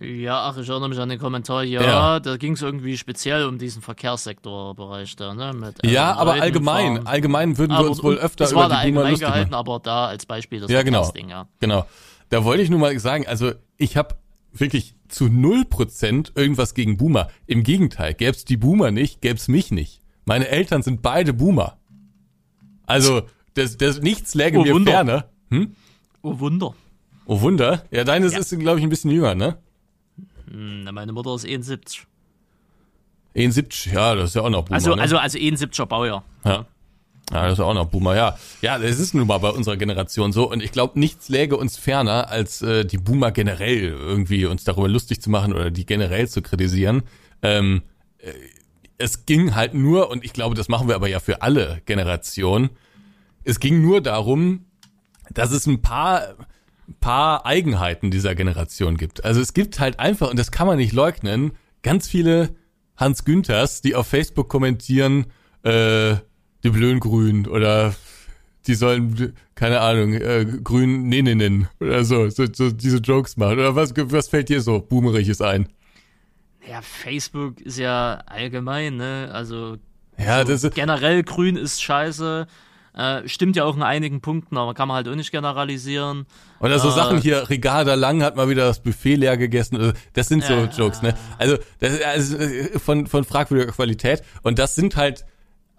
[0.00, 1.62] Ja, ach, ich erinnere mich an den Kommentar.
[1.62, 2.20] Ja, Ja.
[2.20, 5.52] da ging es irgendwie speziell um diesen Verkehrssektorbereich da, ne?
[5.54, 7.06] Mit, Ja, älteren aber Leuten allgemein, fahren.
[7.06, 9.50] allgemein würden wir Aber uns wohl öfter das über war die da Boomer lustig gehalten,
[9.50, 9.60] machen.
[9.60, 11.04] aber da als Beispiel das Ja, genau.
[11.04, 11.48] Verkehrsding, ja.
[11.60, 11.86] Genau.
[12.30, 14.16] Da wollte ich nur mal sagen, also ich habe
[14.52, 17.28] wirklich zu null Prozent irgendwas gegen Boomer.
[17.46, 20.00] Im Gegenteil, gäb's die Boomer nicht, gäb's mich nicht.
[20.24, 21.76] Meine Eltern sind beide Boomer.
[22.86, 23.22] Also,
[23.54, 24.92] das, das nichts läge Oh, mir Wunder.
[24.92, 25.24] ferne.
[25.50, 25.74] Hm?
[26.22, 26.74] Oh Wunder.
[27.26, 27.84] Oh Wunder.
[27.90, 28.38] Ja, deines Ja.
[28.40, 29.58] ist, glaube ich, ein bisschen jünger, ne?
[30.50, 32.06] Hm, meine Mutter ist 71.
[33.36, 34.76] 71, ja, das ist ja auch noch Boomer.
[34.76, 35.02] Also, ne?
[35.02, 36.24] also, also 71er Baujahr.
[36.44, 36.66] Ja.
[37.32, 38.36] Ja, das ist auch noch Boomer, ja.
[38.60, 40.50] Ja, das ist nun mal bei unserer Generation so.
[40.50, 44.88] Und ich glaube, nichts läge uns ferner, als äh, die Boomer generell irgendwie uns darüber
[44.88, 47.02] lustig zu machen oder die generell zu kritisieren.
[47.42, 47.82] Ähm,
[48.18, 48.30] äh,
[48.98, 52.70] es ging halt nur, und ich glaube, das machen wir aber ja für alle Generationen,
[53.42, 54.66] es ging nur darum,
[55.30, 56.34] dass es ein paar,
[57.00, 59.24] paar Eigenheiten dieser Generation gibt.
[59.24, 62.54] Also es gibt halt einfach, und das kann man nicht leugnen, ganz viele
[62.96, 65.26] Hans Günthers, die auf Facebook kommentieren,
[65.62, 66.16] äh,
[66.62, 67.94] die blöden Grün oder
[68.66, 73.58] die sollen, keine Ahnung, äh, grün nee, oder so, so, so diese Jokes machen.
[73.58, 75.68] Oder was, was fällt dir so Boomeriges ein?
[76.66, 79.28] Ja, Facebook ist ja allgemein, ne?
[79.32, 79.76] Also
[80.16, 82.46] Ja, so generell grün ist scheiße.
[82.96, 86.26] Äh, stimmt ja auch in einigen Punkten, aber kann man halt auch nicht generalisieren.
[86.60, 89.76] Oder so Äh, Sachen hier, Ricarda Lang hat mal wieder das Buffet leer gegessen.
[89.76, 90.64] Also, Das sind so Ja.
[90.66, 91.14] Jokes, ne?
[91.38, 94.22] Also, das ist also äh, von, von fragwürdiger Qualität.
[94.42, 95.24] Und das sind halt,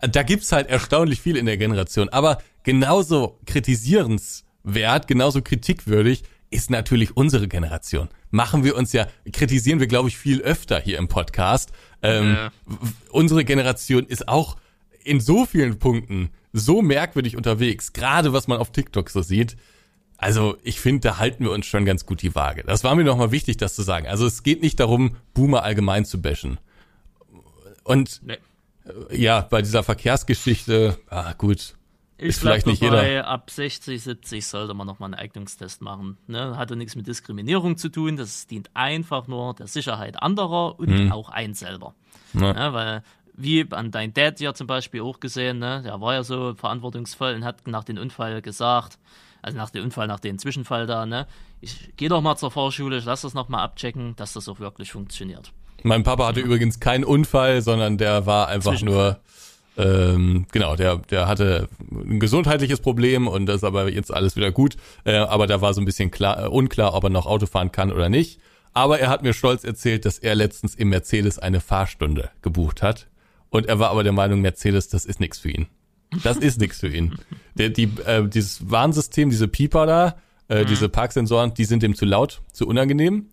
[0.02, 2.10] da gibt's halt erstaunlich viel in der Generation.
[2.10, 8.10] Aber genauso kritisierenswert, genauso kritikwürdig ist natürlich unsere Generation.
[8.30, 11.72] Machen wir uns ja, kritisieren wir, glaube ich, viel öfter hier im Podcast.
[12.02, 12.52] Ähm, Ja.
[13.12, 14.58] unsere Generation ist auch
[15.04, 19.58] in so vielen Punkten so merkwürdig unterwegs, gerade was man auf TikTok so sieht.
[20.18, 22.64] Also ich finde, da halten wir uns schon ganz gut die Waage.
[22.66, 24.08] Das war mir nochmal wichtig, das zu sagen.
[24.08, 26.58] Also es geht nicht darum, Boomer allgemein zu bashen.
[27.84, 28.38] Und Nee.
[29.12, 31.76] ja, bei dieser Verkehrsgeschichte, ah gut,
[32.18, 33.28] Ich ist vielleicht nicht dabei, jeder.
[33.28, 36.18] Ab 60, 70 sollte man nochmal einen Eignungstest machen.
[36.28, 36.56] Ne?
[36.58, 38.16] Hatte nichts mit Diskriminierung zu tun.
[38.16, 41.12] Das dient einfach nur der Sicherheit anderer und Hm.
[41.12, 41.94] auch ein selber.
[42.34, 42.54] Ne?
[42.72, 43.04] Weil,
[43.38, 45.82] wie an dein Dad ja zum Beispiel auch gesehen, ne?
[45.84, 48.98] der war ja so verantwortungsvoll und hat nach dem Unfall gesagt,
[49.42, 51.28] also nach dem Unfall, nach dem Zwischenfall da, ne?
[51.62, 54.92] ich gehe doch mal zur Fahrschule, ich lass das nochmal abchecken, dass das auch wirklich
[54.92, 55.52] funktioniert.
[55.84, 59.20] Mein Papa hatte übrigens keinen Unfall, sondern der war einfach nur,
[59.78, 64.52] ähm, genau, der, der hatte ein gesundheitliches Problem und das ist aber jetzt alles wieder
[64.52, 64.78] gut.
[65.04, 67.72] Äh, aber da war so ein bisschen klar, äh, unklar, ob er noch Auto fahren
[67.72, 68.40] kann oder nicht.
[68.74, 73.08] Aber er hat mir stolz erzählt, dass er letztens im Mercedes eine Fahrstunde gebucht hat.
[73.56, 75.68] Und er war aber der Meinung, Mercedes, das ist nichts für ihn.
[76.24, 77.18] Das ist nichts für ihn.
[77.54, 80.16] Der, die, äh, dieses Warnsystem, diese Pieper da,
[80.50, 83.30] äh, diese Parksensoren, die sind ihm zu laut, zu unangenehm.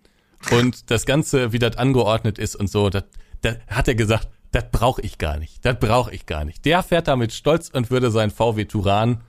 [0.52, 3.02] Und das Ganze, wie das angeordnet ist und so, das,
[3.40, 5.64] das hat er gesagt, das brauche ich gar nicht.
[5.64, 6.64] Das brauche ich gar nicht.
[6.66, 9.22] Der fährt damit stolz und würde sein VW Turan.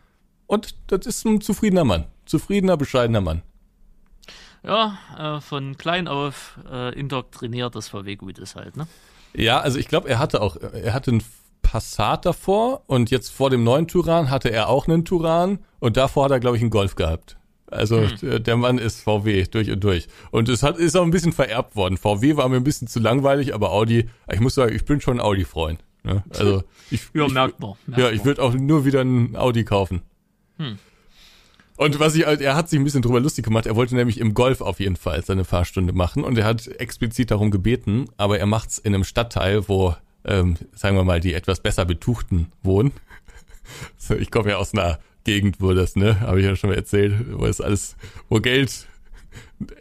[0.46, 2.06] Und das ist ein zufriedener Mann.
[2.26, 3.42] Zufriedener, bescheidener Mann.
[4.64, 8.86] Ja, äh, von klein auf äh, indoktriniert, dass VW gut ist halt, ne?
[9.36, 11.24] Ja, also ich glaube, er hatte auch, er hatte einen
[11.62, 16.26] Passat davor und jetzt vor dem neuen Turan hatte er auch einen Turan und davor
[16.26, 17.38] hat er, glaube ich, einen Golf gehabt.
[17.68, 20.08] Also der- der Mann ist VW durch und durch.
[20.30, 21.98] Und es hat, ist auch ein bisschen vererbt worden.
[21.98, 25.18] VW war mir ein bisschen zu langweilig, aber Audi, ich muss sagen, ich bin schon
[25.18, 25.84] ein Audi-Freund.
[26.04, 26.24] Ne?
[26.30, 27.74] Also ich, Ja, ich, merkt man.
[27.88, 30.04] Merkt Ja, ich würde auch nur wieder ein Audi kaufen.
[31.76, 33.66] Und was ich halt, er hat sich ein bisschen drüber lustig gemacht.
[33.66, 37.32] Er wollte nämlich im Golf auf jeden Fall seine Fahrstunde machen und er hat explizit
[37.32, 41.62] darum gebeten, aber er macht's in einem Stadtteil, wo, ähm, sagen wir mal, die etwas
[41.62, 42.92] besser Betuchten wohnen.
[43.98, 46.76] So, ich komme ja aus einer Gegend, wo das, ne, habe ich ja schon mal
[46.76, 47.96] erzählt, wo das alles,
[48.28, 48.88] wo Geld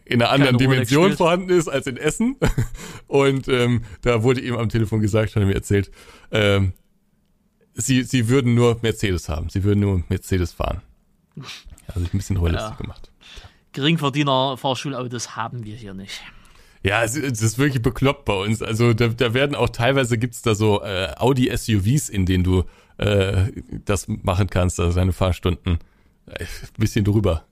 [0.05, 1.19] in einer anderen Dimension spielt.
[1.19, 2.37] vorhanden ist als in Essen.
[3.09, 5.91] Und ähm, da wurde ihm am Telefon gesagt, hat er mir erzählt,
[6.31, 6.75] ähm,
[7.75, 9.49] sie, sie würden nur Mercedes haben.
[9.49, 10.81] Sie würden nur Mercedes fahren.
[11.95, 12.77] Also ich ein bisschen realistisch Ja.
[12.77, 13.11] gemacht.
[13.73, 16.21] Geringverdiener Fahrschulautos haben wir hier nicht.
[16.85, 18.61] Ja, es, es ist wirklich bekloppt bei uns.
[18.61, 22.65] Also da, da werden auch teilweise gibt's da so äh, Audi SUVs, in denen du
[22.99, 23.53] äh,
[23.85, 25.79] das machen kannst, also deine Fahrstunden.
[26.27, 26.45] Äh,
[26.79, 27.45] bisschen drüber.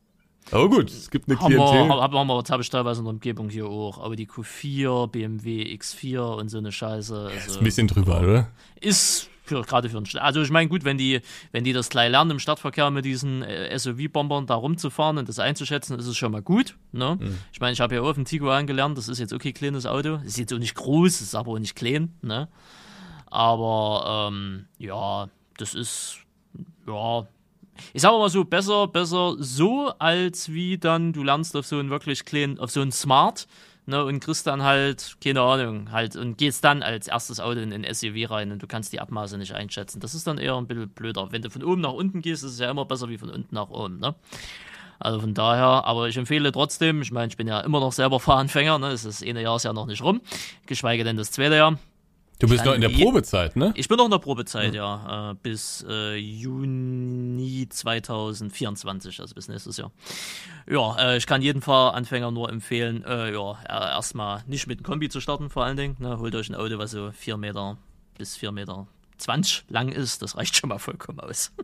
[0.52, 2.00] Aber gut, es gibt eine Haben wir, Klientel.
[2.00, 4.02] haben wir, das habe ich teilweise in der Umgebung hier auch.
[4.02, 7.30] Aber die Q4, BMW X4 und so eine Scheiße.
[7.32, 8.48] Also, Ein bisschen drüber, oder?
[8.80, 10.22] ist für, gerade für einen Stadt.
[10.22, 11.20] Also ich meine, gut, wenn die,
[11.50, 15.38] wenn die das gleich lernen, im Stadtverkehr mit diesen äh, SUV-Bombern da rumzufahren und das
[15.40, 16.76] einzuschätzen, ist es schon mal gut.
[16.92, 17.18] Ne?
[17.52, 19.86] Ich meine, ich habe ja auch auf dem Tiguan gelernt, das ist jetzt okay, kleines
[19.86, 20.20] Auto.
[20.24, 22.14] Ist jetzt auch nicht groß, ist aber auch nicht klein.
[22.22, 22.48] Ne?
[23.26, 25.28] Aber ähm, ja,
[25.58, 26.18] das ist
[26.86, 27.26] ja.
[27.94, 31.88] Ich sag mal so, besser, besser so, als wie dann du lernst auf so einen
[31.88, 33.46] wirklich kleinen, auf so einen Smart,
[33.90, 37.72] ne, und kriegst dann halt, keine Ahnung, halt, und gehst dann als erstes Auto in
[37.72, 40.00] ein SUV rein und du kannst die Abmaße nicht einschätzen.
[40.00, 41.28] Das ist dann eher ein bisschen blöder.
[41.32, 43.54] Wenn du von oben nach unten gehst, ist es ja immer besser wie von unten
[43.54, 44.14] nach oben, ne?
[45.02, 48.20] Also von daher, aber ich empfehle trotzdem, ich meine, ich bin ja immer noch selber
[48.20, 48.90] Fahranfänger, ne?
[48.90, 50.20] Das ist eine Jahr ist ja noch nicht rum,
[50.66, 51.78] geschweige denn das zweite Jahr.
[52.38, 53.72] Du bist noch in der je- Probezeit, ne?
[53.76, 57.19] Ich bin noch in der Probezeit, ja, äh, bis äh, Juni
[57.68, 59.92] 2024, also bis nächstes Jahr.
[60.68, 64.84] Ja, äh, ich kann jeden Fahranfänger nur empfehlen, äh, ja, äh, erstmal nicht mit dem
[64.84, 65.96] Kombi zu starten, vor allen Dingen.
[65.98, 66.18] Ne?
[66.18, 67.76] Holt euch ein Auto, was so 4 Meter
[68.18, 68.86] bis 4 Meter
[69.18, 71.52] 20 lang ist, das reicht schon mal vollkommen aus.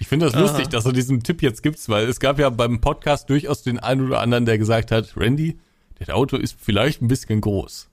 [0.00, 2.80] Ich finde das lustig, dass du diesen Tipp jetzt gibst, weil es gab ja beim
[2.80, 5.58] Podcast durchaus den einen oder anderen, der gesagt hat, Randy,
[5.98, 7.88] das Auto ist vielleicht ein bisschen groß.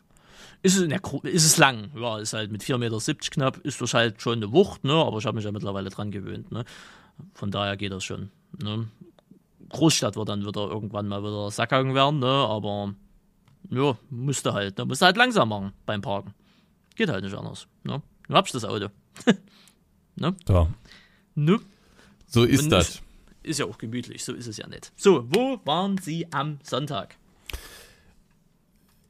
[0.63, 3.81] Ist es, na, gro- ist es lang, ja, ist halt mit 4,70 Meter knapp, ist
[3.81, 4.93] das halt schon eine Wucht, ne?
[4.93, 6.51] aber ich habe mich ja mittlerweile dran gewöhnt.
[6.51, 6.65] Ne?
[7.33, 8.29] Von daher geht das schon.
[8.61, 8.87] Ne?
[9.69, 12.27] Großstadt wird dann wieder irgendwann mal wieder Sackgang werden, ne?
[12.27, 12.93] aber
[13.69, 14.85] ja, musste halt, ne?
[14.85, 16.33] musste halt langsam machen beim Parken.
[16.95, 17.67] Geht halt nicht anders.
[17.83, 18.01] Ne?
[18.27, 18.87] Du hast das Auto.
[20.17, 20.67] So,
[21.35, 21.59] Ne?
[22.27, 22.89] so ist Und das.
[22.89, 23.01] Ist,
[23.43, 24.91] ist ja auch gemütlich, so ist es ja nicht.
[24.97, 27.15] So, wo waren Sie am Sonntag?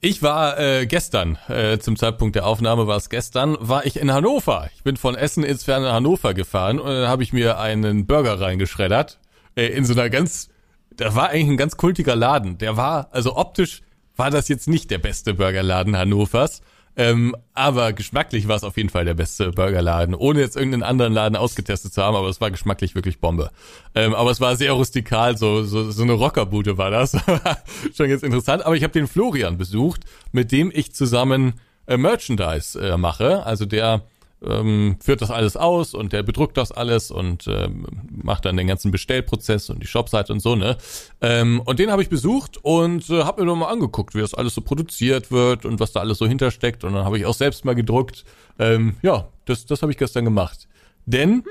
[0.03, 4.11] Ich war äh, gestern, äh, zum Zeitpunkt der Aufnahme war es gestern, war ich in
[4.11, 4.67] Hannover.
[4.75, 8.41] Ich bin von Essen ins ferne Hannover gefahren und dann habe ich mir einen Burger
[8.41, 9.19] reingeschreddert.
[9.53, 10.49] Äh, in so einer ganz,
[10.89, 12.57] da war eigentlich ein ganz kultiger Laden.
[12.57, 13.83] Der war, also optisch
[14.15, 16.63] war das jetzt nicht der beste Burgerladen Hannovers.
[17.01, 21.13] Ähm, aber geschmacklich war es auf jeden Fall der beste Burgerladen, ohne jetzt irgendeinen anderen
[21.13, 23.49] Laden ausgetestet zu haben, aber es war geschmacklich wirklich Bombe.
[23.95, 27.17] Ähm, aber es war sehr rustikal, so, so, so eine Rockerbude war das.
[27.95, 28.63] Schon jetzt interessant.
[28.67, 31.53] Aber ich habe den Florian besucht, mit dem ich zusammen
[31.87, 33.47] äh, Merchandise äh, mache.
[33.47, 34.03] Also der
[34.45, 38.67] ähm, führt das alles aus und der bedruckt das alles und ähm, macht dann den
[38.67, 40.77] ganzen Bestellprozess und die Shopseite und so, ne?
[41.21, 44.33] Ähm, und den habe ich besucht und äh, habe mir noch mal angeguckt, wie das
[44.33, 46.83] alles so produziert wird und was da alles so hintersteckt.
[46.83, 48.25] Und dann habe ich auch selbst mal gedruckt.
[48.59, 50.67] Ähm, ja, das, das habe ich gestern gemacht.
[51.05, 51.43] Denn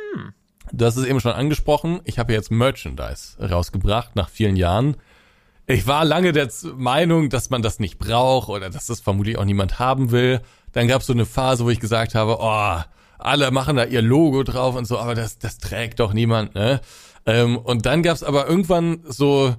[0.72, 2.00] Du hast es eben schon angesprochen.
[2.04, 4.96] Ich habe jetzt Merchandise rausgebracht nach vielen Jahren.
[5.66, 9.44] Ich war lange der Meinung, dass man das nicht braucht oder dass das vermutlich auch
[9.44, 10.40] niemand haben will.
[10.72, 12.78] Dann gab es so eine Phase, wo ich gesagt habe, oh,
[13.18, 16.80] alle machen da ihr Logo drauf und so, aber das, das trägt doch niemand, ne?
[17.26, 19.54] Ähm, und dann gab es aber irgendwann so,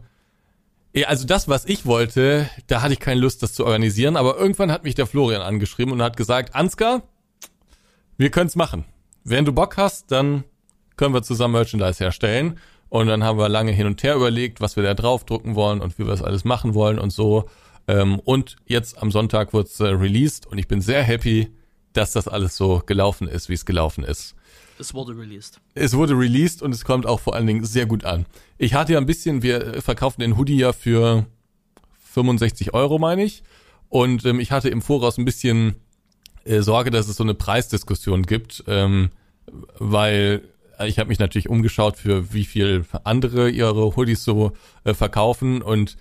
[0.94, 4.38] ja, also das, was ich wollte, da hatte ich keine Lust, das zu organisieren, aber
[4.38, 7.04] irgendwann hat mich der Florian angeschrieben und hat gesagt, Ansgar,
[8.18, 8.86] wir können's machen.
[9.24, 10.44] Wenn du Bock hast, dann
[10.98, 12.60] können wir zusammen Merchandise herstellen.
[12.90, 15.98] Und dann haben wir lange hin und her überlegt, was wir da draufdrucken wollen und
[15.98, 17.46] wie wir das alles machen wollen und so.
[17.92, 21.50] Ähm, und jetzt am Sonntag wird's äh, released und ich bin sehr happy,
[21.92, 24.34] dass das alles so gelaufen ist, wie es gelaufen ist.
[24.80, 25.60] Es wurde released.
[25.76, 28.26] Es wurde released und es kommt auch vor allen Dingen sehr gut an.
[28.58, 31.26] Ich hatte ja ein bisschen, wir verkaufen den Hoodie ja für
[32.14, 33.44] 65 Euro, meine ich.
[33.90, 35.76] Und ähm, ich hatte im Voraus ein bisschen
[36.46, 39.10] äh, Sorge, dass es so eine Preisdiskussion gibt, ähm,
[39.78, 40.44] weil
[40.86, 44.54] ich habe mich natürlich umgeschaut, für wie viel andere ihre Hoodies so
[44.86, 45.98] äh, verkaufen und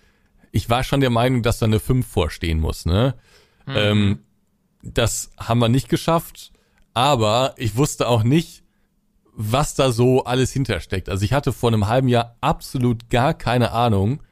[0.52, 2.86] ich war schon der Meinung, dass da eine 5 vorstehen muss.
[2.86, 3.14] Ne?
[3.66, 3.74] Mhm.
[3.76, 4.18] Ähm,
[4.82, 6.52] das haben wir nicht geschafft,
[6.94, 8.62] aber ich wusste auch nicht,
[9.32, 11.08] was da so alles hintersteckt.
[11.08, 14.22] Also ich hatte vor einem halben Jahr absolut gar keine Ahnung,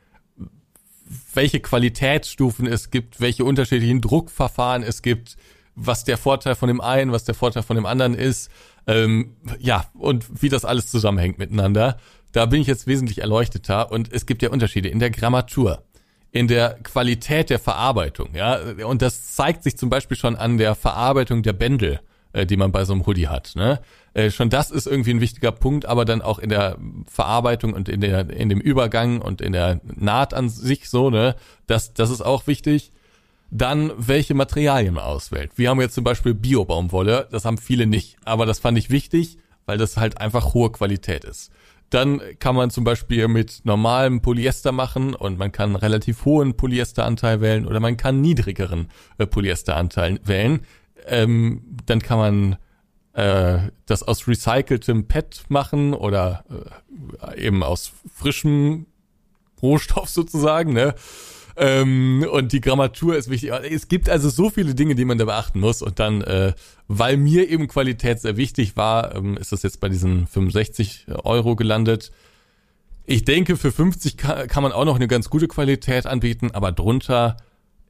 [1.32, 5.36] welche Qualitätsstufen es gibt, welche unterschiedlichen Druckverfahren es gibt,
[5.74, 8.50] was der Vorteil von dem einen, was der Vorteil von dem anderen ist.
[8.86, 11.98] Ähm, ja, und wie das alles zusammenhängt miteinander.
[12.32, 15.84] Da bin ich jetzt wesentlich erleuchteter und es gibt ja Unterschiede in der Grammatur,
[16.30, 18.58] in der Qualität der Verarbeitung, ja.
[18.84, 22.00] Und das zeigt sich zum Beispiel schon an der Verarbeitung der Bändel,
[22.32, 23.80] äh, die man bei so einem Hoodie hat, ne?
[24.14, 26.76] Äh, schon das ist irgendwie ein wichtiger Punkt, aber dann auch in der
[27.06, 31.36] Verarbeitung und in der, in dem Übergang und in der Naht an sich so, ne?
[31.66, 32.92] Das, das ist auch wichtig.
[33.50, 35.52] Dann, welche Materialien man auswählt.
[35.56, 39.38] Wir haben jetzt zum Beispiel Bio-Baumwolle, das haben viele nicht, aber das fand ich wichtig,
[39.64, 41.50] weil das halt einfach hohe Qualität ist.
[41.90, 47.40] Dann kann man zum Beispiel mit normalem Polyester machen und man kann relativ hohen Polyesteranteil
[47.40, 50.60] wählen oder man kann niedrigeren äh, Polyesteranteil wählen.
[51.06, 52.56] Ähm, dann kann man
[53.14, 56.44] äh, das aus recyceltem PET machen oder
[57.22, 58.86] äh, eben aus frischem
[59.62, 60.94] Rohstoff sozusagen, ne?
[61.60, 63.50] Ähm, und die Grammatur ist wichtig.
[63.50, 65.82] Es gibt also so viele Dinge, die man da beachten muss.
[65.82, 66.52] Und dann, äh,
[66.86, 71.56] weil mir eben Qualität sehr wichtig war, ähm, ist das jetzt bei diesen 65 Euro
[71.56, 72.12] gelandet.
[73.06, 76.70] Ich denke, für 50 kann, kann man auch noch eine ganz gute Qualität anbieten, aber
[76.70, 77.36] drunter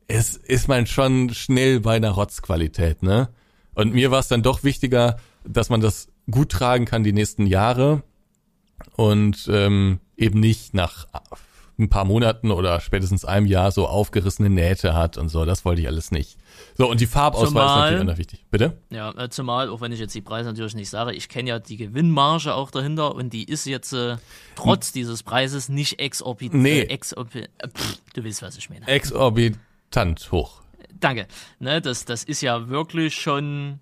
[0.06, 3.28] ist, ist man schon schnell bei einer Rotzqualität, ne?
[3.74, 7.46] Und mir war es dann doch wichtiger, dass man das gut tragen kann die nächsten
[7.46, 8.02] Jahre
[8.96, 11.06] und ähm, eben nicht nach
[11.78, 15.44] ein paar Monaten oder spätestens einem Jahr so aufgerissene Nähte hat und so.
[15.44, 16.36] Das wollte ich alles nicht.
[16.76, 18.44] So, und die Farbauswahl zumal, ist natürlich wichtig.
[18.50, 18.78] Bitte?
[18.90, 21.58] Ja, äh, zumal, auch wenn ich jetzt die Preise natürlich nicht sage, ich kenne ja
[21.60, 24.16] die Gewinnmarge auch dahinter und die ist jetzt äh,
[24.56, 26.62] trotz dieses Preises nicht exorbitant.
[26.62, 26.80] Nee.
[26.80, 28.86] Äh, exorbi äh, pff, du weißt, was ich meine.
[28.88, 30.62] Exorbitant hoch.
[30.98, 31.28] Danke.
[31.60, 33.78] Ne, das, das ist ja wirklich schon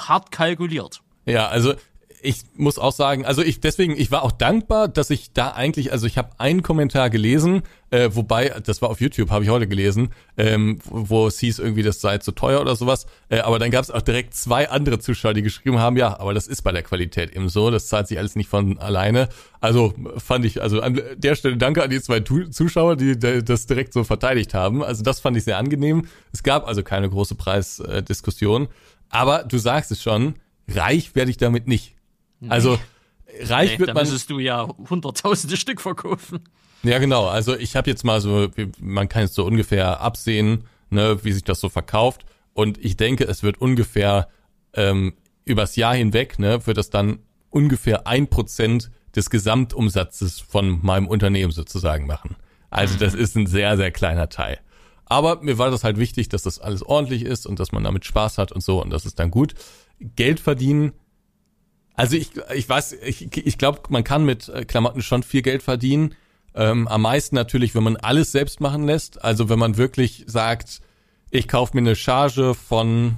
[0.00, 1.00] hart kalkuliert.
[1.24, 1.74] Ja, also
[2.22, 5.92] ich muss auch sagen, also ich deswegen, ich war auch dankbar, dass ich da eigentlich,
[5.92, 9.68] also ich habe einen Kommentar gelesen, äh, wobei, das war auf YouTube, habe ich heute
[9.68, 13.06] gelesen, ähm, wo es hieß irgendwie, das sei zu teuer oder sowas.
[13.28, 16.34] Äh, aber dann gab es auch direkt zwei andere Zuschauer, die geschrieben haben, ja, aber
[16.34, 19.28] das ist bei der Qualität eben so, das zahlt sich alles nicht von alleine.
[19.60, 23.92] Also fand ich, also an der Stelle danke an die zwei Zuschauer, die das direkt
[23.92, 24.82] so verteidigt haben.
[24.82, 26.06] Also das fand ich sehr angenehm.
[26.32, 28.68] Es gab also keine große Preisdiskussion.
[29.08, 30.34] Aber du sagst es schon,
[30.68, 31.95] reich werde ich damit nicht.
[32.50, 32.78] Also
[33.42, 34.02] reich nee, wird man.
[34.02, 36.40] müsstest du ja hunderttausende Stück verkaufen.
[36.82, 37.26] Ja, genau.
[37.26, 38.48] Also ich habe jetzt mal so,
[38.80, 42.24] man kann jetzt so ungefähr absehen, ne, wie sich das so verkauft.
[42.52, 44.28] Und ich denke, es wird ungefähr
[44.74, 47.18] ähm, übers Jahr hinweg, ne, wird das dann
[47.50, 52.36] ungefähr ein Prozent des Gesamtumsatzes von meinem Unternehmen sozusagen machen.
[52.70, 53.20] Also das mhm.
[53.20, 54.58] ist ein sehr, sehr kleiner Teil.
[55.06, 58.04] Aber mir war das halt wichtig, dass das alles ordentlich ist und dass man damit
[58.04, 59.54] Spaß hat und so und das ist dann gut.
[60.00, 60.92] Geld verdienen
[61.96, 65.62] also ich, ich weiß, ich, ich glaube, man kann mit äh, Klamotten schon viel Geld
[65.62, 66.14] verdienen.
[66.54, 69.22] Ähm, am meisten natürlich, wenn man alles selbst machen lässt.
[69.24, 70.80] Also wenn man wirklich sagt,
[71.30, 73.16] ich kaufe mir eine Charge von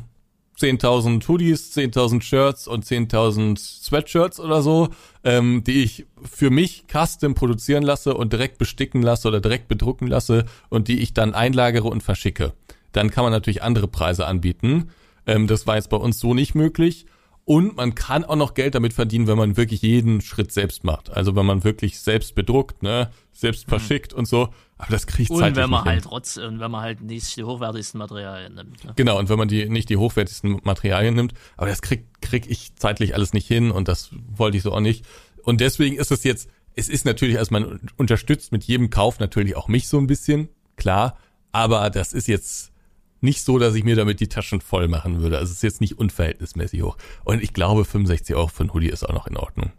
[0.58, 4.88] 10.000 Hoodies, 10.000 Shirts und 10.000 Sweatshirts oder so,
[5.22, 10.08] ähm, die ich für mich custom produzieren lasse und direkt besticken lasse oder direkt bedrucken
[10.08, 12.54] lasse und die ich dann einlagere und verschicke.
[12.92, 14.90] Dann kann man natürlich andere Preise anbieten.
[15.26, 17.06] Ähm, das war jetzt bei uns so nicht möglich.
[17.48, 21.08] Und man kann auch noch Geld damit verdienen, wenn man wirklich jeden Schritt selbst macht.
[21.08, 23.70] Also wenn man wirklich selbst bedruckt, ne, selbst mhm.
[23.70, 24.50] verschickt und so.
[24.76, 27.96] Aber das kriegt Und wenn man halt trotz, und wenn man halt nicht die hochwertigsten
[27.96, 28.84] Materialien nimmt.
[28.84, 28.92] Ne?
[28.96, 32.76] Genau, und wenn man die nicht die hochwertigsten Materialien nimmt, aber das krieg, krieg ich
[32.76, 35.06] zeitlich alles nicht hin und das wollte ich so auch nicht.
[35.42, 39.56] Und deswegen ist es jetzt, es ist natürlich, als man unterstützt mit jedem Kauf natürlich
[39.56, 41.16] auch mich so ein bisschen, klar,
[41.50, 42.72] aber das ist jetzt
[43.20, 45.38] nicht so, dass ich mir damit die Taschen voll machen würde.
[45.38, 46.96] Also es ist jetzt nicht unverhältnismäßig hoch.
[47.24, 49.72] Und ich glaube, 65 Euro für ein Hoodie ist auch noch in Ordnung.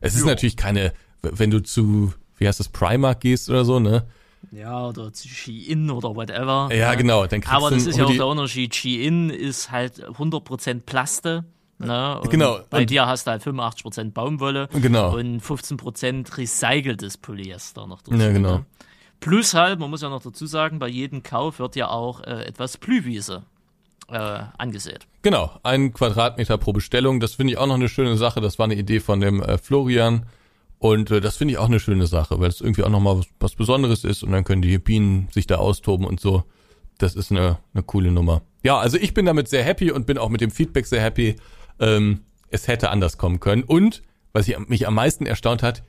[0.00, 0.26] Es ist jo.
[0.26, 4.06] natürlich keine, wenn du zu, wie heißt das, Primark gehst oder so, ne?
[4.52, 6.68] Ja, oder Shein oder whatever.
[6.72, 7.26] Ja, genau.
[7.26, 8.74] Dann kriegst Aber das ist ja auch der Unterschied.
[8.74, 11.44] Shein ist halt 100% Plaste.
[11.78, 12.20] Ne?
[12.30, 12.60] Genau.
[12.70, 15.16] Bei und dir hast du halt 85% Baumwolle genau.
[15.16, 18.18] und 15% recyceltes Polyester noch dazu.
[18.18, 18.58] Ja, genau.
[18.58, 18.66] Ne?
[19.20, 22.44] Plus halt, man muss ja noch dazu sagen, bei jedem Kauf wird ja auch äh,
[22.44, 23.42] etwas Blühwiese
[24.08, 25.06] äh, angesät.
[25.22, 27.20] Genau, ein Quadratmeter pro Bestellung.
[27.20, 28.40] Das finde ich auch noch eine schöne Sache.
[28.40, 30.26] Das war eine Idee von dem äh, Florian.
[30.78, 33.26] Und äh, das finde ich auch eine schöne Sache, weil es irgendwie auch nochmal was,
[33.40, 36.44] was Besonderes ist und dann können die Bienen sich da austoben und so.
[36.98, 38.42] Das ist eine, eine coole Nummer.
[38.62, 41.36] Ja, also ich bin damit sehr happy und bin auch mit dem Feedback sehr happy.
[41.80, 43.62] Ähm, es hätte anders kommen können.
[43.64, 44.02] Und,
[44.32, 45.82] was ich, mich am meisten erstaunt hat,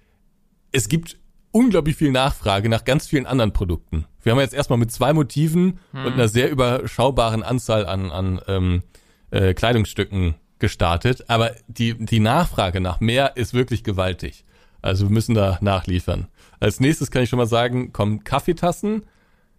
[0.71, 1.17] es gibt
[1.51, 4.05] unglaublich viel Nachfrage nach ganz vielen anderen Produkten.
[4.21, 6.05] Wir haben jetzt erstmal mit zwei Motiven hm.
[6.05, 8.83] und einer sehr überschaubaren Anzahl an, an ähm,
[9.31, 14.45] äh, Kleidungsstücken gestartet, aber die, die Nachfrage nach mehr ist wirklich gewaltig.
[14.81, 16.27] Also wir müssen da nachliefern.
[16.59, 19.03] Als nächstes kann ich schon mal sagen, kommen Kaffeetassen.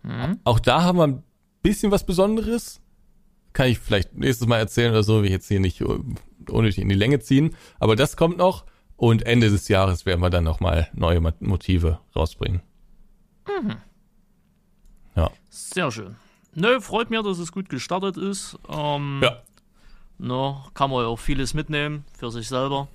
[0.02, 0.38] Mhm.
[0.44, 1.22] Auch da haben wir ein
[1.62, 2.80] bisschen was Besonderes.
[3.52, 6.94] Kann ich vielleicht nächstes Mal erzählen oder so, wie jetzt hier nicht unnötig in die
[6.94, 7.56] Länge ziehen.
[7.78, 8.64] Aber das kommt noch.
[9.00, 12.60] Und Ende des Jahres werden wir dann nochmal neue Motive rausbringen.
[13.48, 13.76] Mhm.
[15.16, 15.30] Ja.
[15.48, 16.16] Sehr schön.
[16.54, 18.58] Nö, freut mich, dass es gut gestartet ist.
[18.68, 19.38] Ähm, ja.
[20.18, 22.88] No, kann man ja auch vieles mitnehmen für sich selber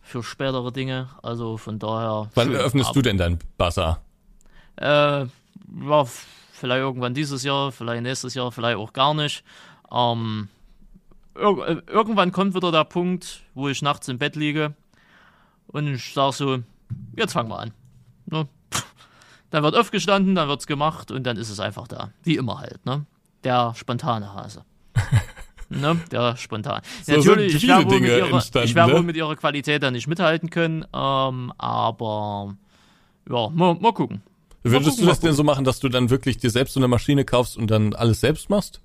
[0.00, 1.10] für spätere Dinge.
[1.22, 2.30] Also von daher.
[2.34, 4.00] Wann öffnest Ab du denn dein Bazar?
[4.76, 6.04] Äh, ja,
[6.52, 9.44] vielleicht irgendwann dieses Jahr, vielleicht nächstes Jahr, vielleicht auch gar nicht.
[9.92, 10.48] Ähm,
[11.36, 14.74] ir äh, irgendwann kommt wieder der Punkt, wo ich nachts im Bett liege
[15.72, 16.58] und ich sage so,
[17.16, 17.72] jetzt fangen wir an.
[18.26, 18.48] Ne?
[19.50, 22.10] Dann wird aufgestanden, dann wird's gemacht und dann ist es einfach da.
[22.22, 23.04] Wie immer halt, ne?
[23.44, 24.64] Der spontane Hase.
[25.68, 26.00] ne?
[26.10, 26.80] Ja, spontan.
[27.02, 28.96] So Natürlich, ich werde wohl, mit ihrer, ich werde ne?
[28.96, 32.56] wohl mit ihrer Qualität da nicht mithalten können, ähm, aber
[33.28, 34.22] ja, mal, mal gucken.
[34.62, 37.24] Würdest du das denn so machen, dass du dann wirklich dir selbst so eine Maschine
[37.24, 38.80] kaufst und dann alles selbst machst?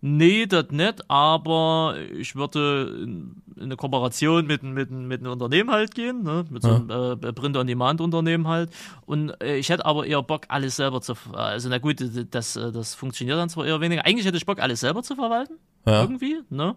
[0.00, 5.94] Nee, das nicht, aber ich würde in eine Kooperation mit, mit, mit einem Unternehmen halt
[5.94, 6.44] gehen, ne?
[6.48, 7.12] mit so einem ja.
[7.14, 8.70] äh, Print-on-Demand-Unternehmen halt.
[9.06, 11.96] Und äh, ich hätte aber eher Bock, alles selber zu, also na gut,
[12.30, 14.06] das, das funktioniert dann zwar eher weniger.
[14.06, 15.54] Eigentlich hätte ich Bock, alles selber zu verwalten
[15.86, 16.02] ja.
[16.02, 16.40] irgendwie.
[16.50, 16.74] Ne?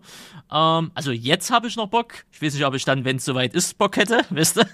[0.52, 2.26] Ähm, also jetzt habe ich noch Bock.
[2.32, 4.68] Ich weiß nicht, ob ich dann, wenn es soweit ist, Bock hätte, wisst ihr?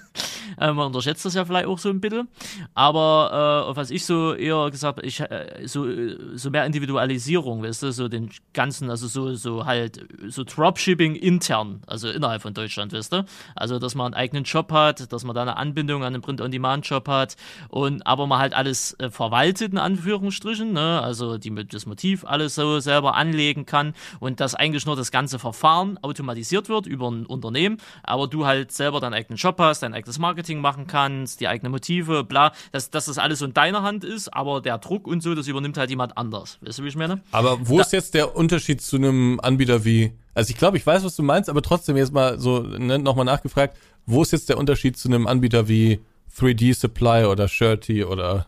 [0.58, 2.28] Äh, man unterschätzt das ja vielleicht auch so ein bisschen.
[2.74, 5.86] Aber äh, was ich so eher gesagt ich äh, so,
[6.34, 11.82] so mehr Individualisierung, weißt du, so den ganzen, also so, so halt, so Dropshipping intern,
[11.86, 13.24] also innerhalb von Deutschland, weißt du?
[13.54, 17.08] Also, dass man einen eigenen Job hat, dass man da eine Anbindung an einen Print-on-Demand-Job
[17.08, 17.36] hat
[17.68, 21.00] und aber man halt alles äh, verwaltet, in Anführungsstrichen, ne?
[21.02, 25.38] Also die, das Motiv alles so selber anlegen kann und dass eigentlich nur das ganze
[25.38, 29.94] Verfahren automatisiert wird über ein Unternehmen, aber du halt selber deinen eigenen Job hast, dein
[29.94, 33.82] eigenes Marketing machen kannst, die eigenen Motive, bla, dass, dass das alles so in deiner
[33.82, 36.58] Hand ist, aber der Druck und so, das übernimmt halt jemand anders.
[36.60, 37.20] Weißt du, wie ich meine?
[37.32, 40.86] Aber wo da, ist jetzt der Unterschied zu einem Anbieter wie, also ich glaube, ich
[40.86, 43.76] weiß, was du meinst, aber trotzdem jetzt mal so ne, nochmal nachgefragt,
[44.06, 46.00] wo ist jetzt der Unterschied zu einem Anbieter wie
[46.38, 48.46] 3D Supply oder Shirty oder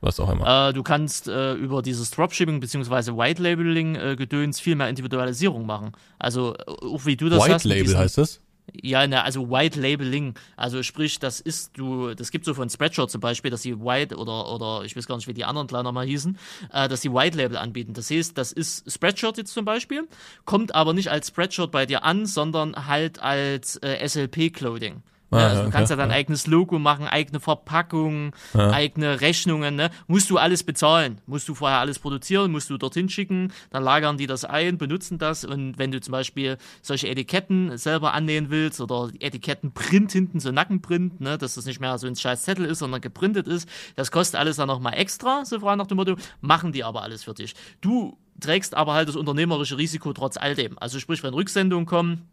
[0.00, 0.68] was auch immer.
[0.68, 3.16] Äh, du kannst äh, über dieses Dropshipping bzw.
[3.16, 5.92] White Labeling äh, Gedöns viel mehr Individualisierung machen.
[6.18, 7.64] Also äh, auch wie du das White hast.
[7.64, 8.40] White Label heißt das?
[8.72, 10.34] Ja, ne, also White Labeling.
[10.56, 14.16] Also sprich, das ist du, das gibt so von Spreadshirt zum Beispiel, dass die White
[14.16, 16.38] oder oder ich weiß gar nicht, wie die anderen kleiner mal hießen,
[16.72, 17.94] äh, dass die White Label anbieten.
[17.94, 20.08] Das heißt, das ist Spreadshirt jetzt zum Beispiel,
[20.44, 25.02] kommt aber nicht als Spreadshirt bei dir an, sondern halt als äh, SLP Clothing.
[25.30, 28.70] Ah, ja, also du kannst ja dein eigenes Logo machen, eigene Verpackung, ja.
[28.70, 29.76] eigene Rechnungen.
[29.76, 29.90] Ne?
[30.08, 31.20] Musst du alles bezahlen.
[31.26, 35.18] Musst du vorher alles produzieren, musst du dorthin schicken, dann lagern die das ein, benutzen
[35.18, 35.44] das.
[35.44, 41.20] Und wenn du zum Beispiel solche Etiketten selber annähen willst oder Etikettenprint hinten, so Nackenprint,
[41.20, 41.38] ne?
[41.38, 44.56] dass das nicht mehr so ein scheiß Zettel ist, sondern geprintet ist, das kostet alles
[44.56, 47.54] dann nochmal extra, so frei nach dem Motto, machen die aber alles für dich.
[47.80, 50.78] Du trägst aber halt das unternehmerische Risiko trotz all dem.
[50.78, 52.28] Also sprich, wenn Rücksendungen kommen,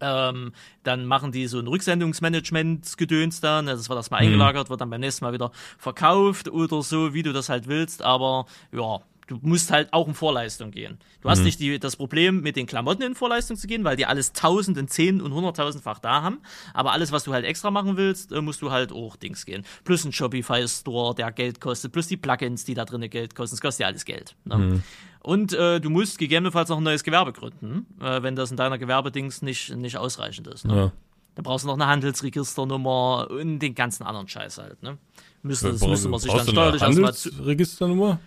[0.00, 4.28] ähm, dann machen die so ein Rücksendungsmanagement-Gedöns dann, ne, das wird erstmal mhm.
[4.28, 8.02] eingelagert, wird dann beim nächsten Mal wieder verkauft oder so, wie du das halt willst,
[8.02, 10.98] aber ja, Du musst halt auch in Vorleistung gehen.
[11.20, 14.06] Du hast nicht die, das Problem, mit den Klamotten in Vorleistung zu gehen, weil die
[14.06, 16.40] alles tausend und zehn und hunderttausendfach da haben.
[16.72, 19.64] Aber alles, was du halt extra machen willst, äh, musst du halt auch Dings gehen.
[19.84, 23.56] Plus ein Shopify-Store, der Geld kostet, plus die Plugins, die da drinnen Geld kosten.
[23.56, 24.34] Das kostet ja alles Geld.
[24.44, 24.82] Ne?
[25.20, 28.78] Und äh, du musst gegebenenfalls noch ein neues Gewerbe gründen, äh, wenn das in deiner
[28.78, 30.64] Gewerbedings nicht, nicht ausreichend ist.
[30.64, 30.74] Ne?
[30.74, 30.92] Ja.
[31.34, 34.82] Da brauchst du noch eine Handelsregisternummer und den ganzen anderen Scheiß halt.
[34.82, 34.96] Ne?
[35.42, 38.20] Müsste, das müsste man sich dann steuerlich erstmal Handelsregisternummer?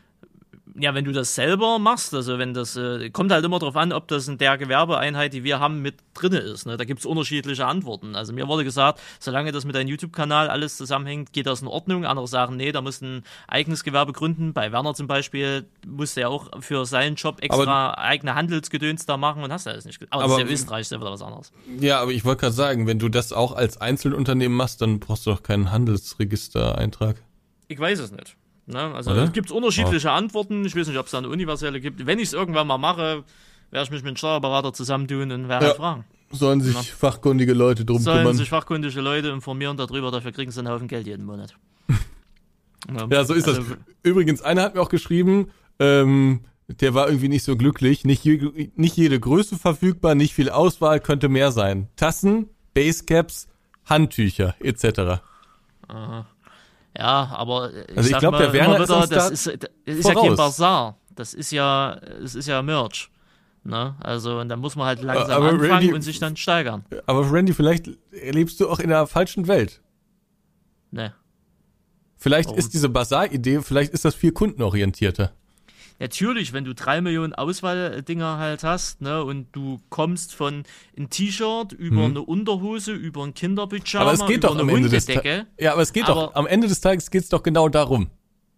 [0.79, 3.91] Ja, wenn du das selber machst, also wenn das, äh, kommt halt immer darauf an,
[3.91, 6.65] ob das in der Gewerbeeinheit, die wir haben, mit drinne ist.
[6.65, 6.77] Ne?
[6.77, 8.15] Da gibt's unterschiedliche Antworten.
[8.15, 12.05] Also mir wurde gesagt, solange das mit deinem YouTube-Kanal alles zusammenhängt, geht das in Ordnung.
[12.05, 14.53] Andere sagen, nee, da musst du ein eigenes Gewerbe gründen.
[14.53, 19.43] Bei Werner zum Beispiel musste er auch für seinen Job extra eigene Handelsgedöns da machen
[19.43, 19.99] und hast du alles nicht.
[19.99, 21.51] ge- Aber, das Aber- ist ja Österreich, ist ja wieder was anderes.
[21.79, 25.25] Ja, aber ich wollte gerade sagen, wenn du das auch als Einzelunternehmen machst, dann brauchst
[25.25, 27.17] du doch keinen Handelsregistereintrag.
[27.67, 28.35] Ich weiß es nicht.
[28.67, 28.79] Ne?
[28.93, 30.65] Also es gibt unterschiedliche Antworten.
[30.65, 32.05] Ich weiß nicht, ob es da eine universelle gibt.
[32.05, 33.23] Wenn ich es irgendwann mal mache,
[33.71, 35.73] werde ich mich mit einem Steuerberater zusammentun und werde Ja.
[35.73, 36.05] fragen.
[36.33, 38.37] Sollen sich fachkundige Leute drum Sollen kümmern.
[38.37, 41.55] sich fachkundige Leute informieren darüber, dafür kriegen sie einen Haufen Geld jeden Monat.
[43.11, 43.77] Ja, so ist Also, das.
[44.01, 48.05] Übrigens, einer hat mir auch geschrieben, ähm, der war irgendwie nicht so glücklich.
[48.05, 51.89] Nicht, je, nicht jede Größe verfügbar, nicht viel Auswahl, könnte mehr sein.
[51.95, 53.49] Tassen, Basecaps,
[53.85, 55.21] Handtücher etc.
[56.97, 59.33] Ja, aber ich, Also ich sag glaub, mal der Werner ist wieder, uns das da
[59.33, 59.47] ist,
[59.85, 60.35] das ist ja kein.
[60.35, 60.97] Bazar.
[61.15, 63.09] Das ist ja, es ist ja Merch.
[63.63, 63.95] Ne?
[63.99, 66.83] Also, und da muss man halt langsam aber anfangen Randy- und sich dann steigern.
[67.05, 69.81] Aber Randy, vielleicht lebst du auch in der falschen Welt.
[70.89, 71.13] Ne.
[72.17, 72.59] Vielleicht Warum?
[72.59, 75.31] ist diese Basar-Idee, vielleicht ist das viel kundenorientierter.
[76.01, 80.63] Natürlich, wenn du drei Millionen Auswahldinger halt hast, ne, und du kommst von
[80.97, 84.05] ein T-Shirt über eine Unterhose, über ein Kinderpyjama.
[84.05, 85.29] Aber es geht über doch eine am Ende des Hundedecke.
[85.37, 85.53] Tages.
[85.59, 88.09] Ja, aber es geht doch, Aber- am Ende des Tages geht's doch genau darum.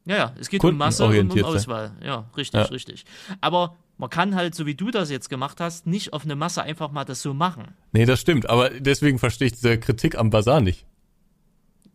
[0.05, 1.43] Ja, ja, es geht um Masse und um.
[1.43, 1.91] Auswahl.
[2.03, 2.67] Ja, richtig, Ja.
[2.67, 3.05] richtig.
[3.41, 6.63] Aber man kann halt, so wie du das jetzt gemacht hast, nicht auf eine Masse
[6.63, 7.75] einfach mal das so machen.
[7.91, 10.85] Nee, das stimmt, aber deswegen verstehe ich diese Kritik am Basar nicht.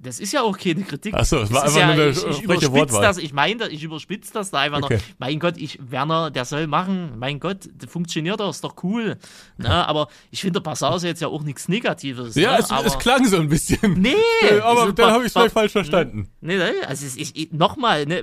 [0.00, 1.12] Das ist ja auch keine Kritik.
[1.16, 3.56] Ach so, es Das war einfach ja, nur eine ich, ich überspitze das, ich meine,
[3.56, 4.94] das- ich überspitze das da einfach Okay.
[4.96, 5.02] noch.
[5.18, 7.18] Mein Gott, ich, Werner, der soll machen.
[7.18, 9.16] Mein Gott, das funktioniert doch, ist doch cool.
[9.56, 9.68] Ne?
[9.88, 10.60] Aber ich finde,
[10.94, 12.36] ist jetzt ja auch nichts Negatives.
[12.36, 12.58] Ja, ne?
[12.60, 13.94] es, es klang so ein bisschen.
[14.00, 14.14] Nee,
[14.62, 16.28] aber also dann habe ich es vielleicht falsch verstanden.
[16.40, 17.04] Nee, nee, also
[17.52, 18.22] nochmal, ne,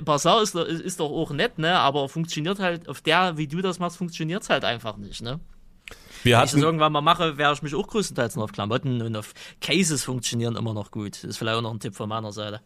[0.54, 3.78] doch- ist, ist doch auch nett, ne, aber funktioniert halt, auf der, wie du das
[3.78, 5.40] machst, funktioniert es halt einfach nicht, ne.
[6.26, 8.52] Wir Wenn ich das hatten, irgendwann mal mache, werde ich mich auch größtenteils nur auf
[8.52, 11.14] Klamotten und auf Cases funktionieren immer noch gut.
[11.14, 12.60] Das ist vielleicht auch noch ein Tipp von meiner Seite.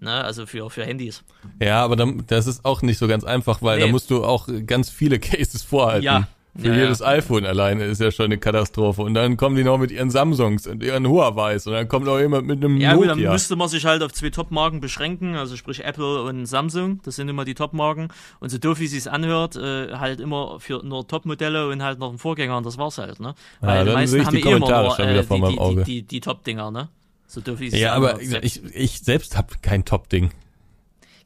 [0.00, 1.22] Ne, also für, für Handys.
[1.60, 3.92] ja, aber dann, das ist auch nicht so ganz einfach, weil da Nee.
[3.92, 6.02] musst du auch ganz viele Cases vorhalten.
[6.04, 6.26] Ja.
[6.56, 7.06] Für Ja, jedes ja.
[7.06, 9.02] iPhone alleine ist ja schon eine Katastrophe.
[9.02, 12.18] Und dann kommen die noch mit ihren Samsungs und ihren Huawei's und dann kommt noch
[12.20, 13.32] jemand mit einem Ja, gut, dann Nokia.
[13.32, 17.28] müsste man sich halt auf zwei Top-Marken beschränken, also sprich Apple und Samsung, das sind
[17.28, 18.08] immer die Top-Marken.
[18.38, 22.10] Und so doof wie es anhört, äh, halt immer für nur Top-Modelle und halt noch
[22.10, 23.34] einen Vorgänger und das war's halt, ne?
[23.60, 26.20] Weil dann sehe ich die Kommentare schon wieder vor die, meinem die, die, die, die
[26.20, 26.88] Top-Dinger, ne?
[27.26, 28.44] So doof wie es ja, aber anhört.
[28.44, 30.30] ich, ich selbst habe kein Top-Ding.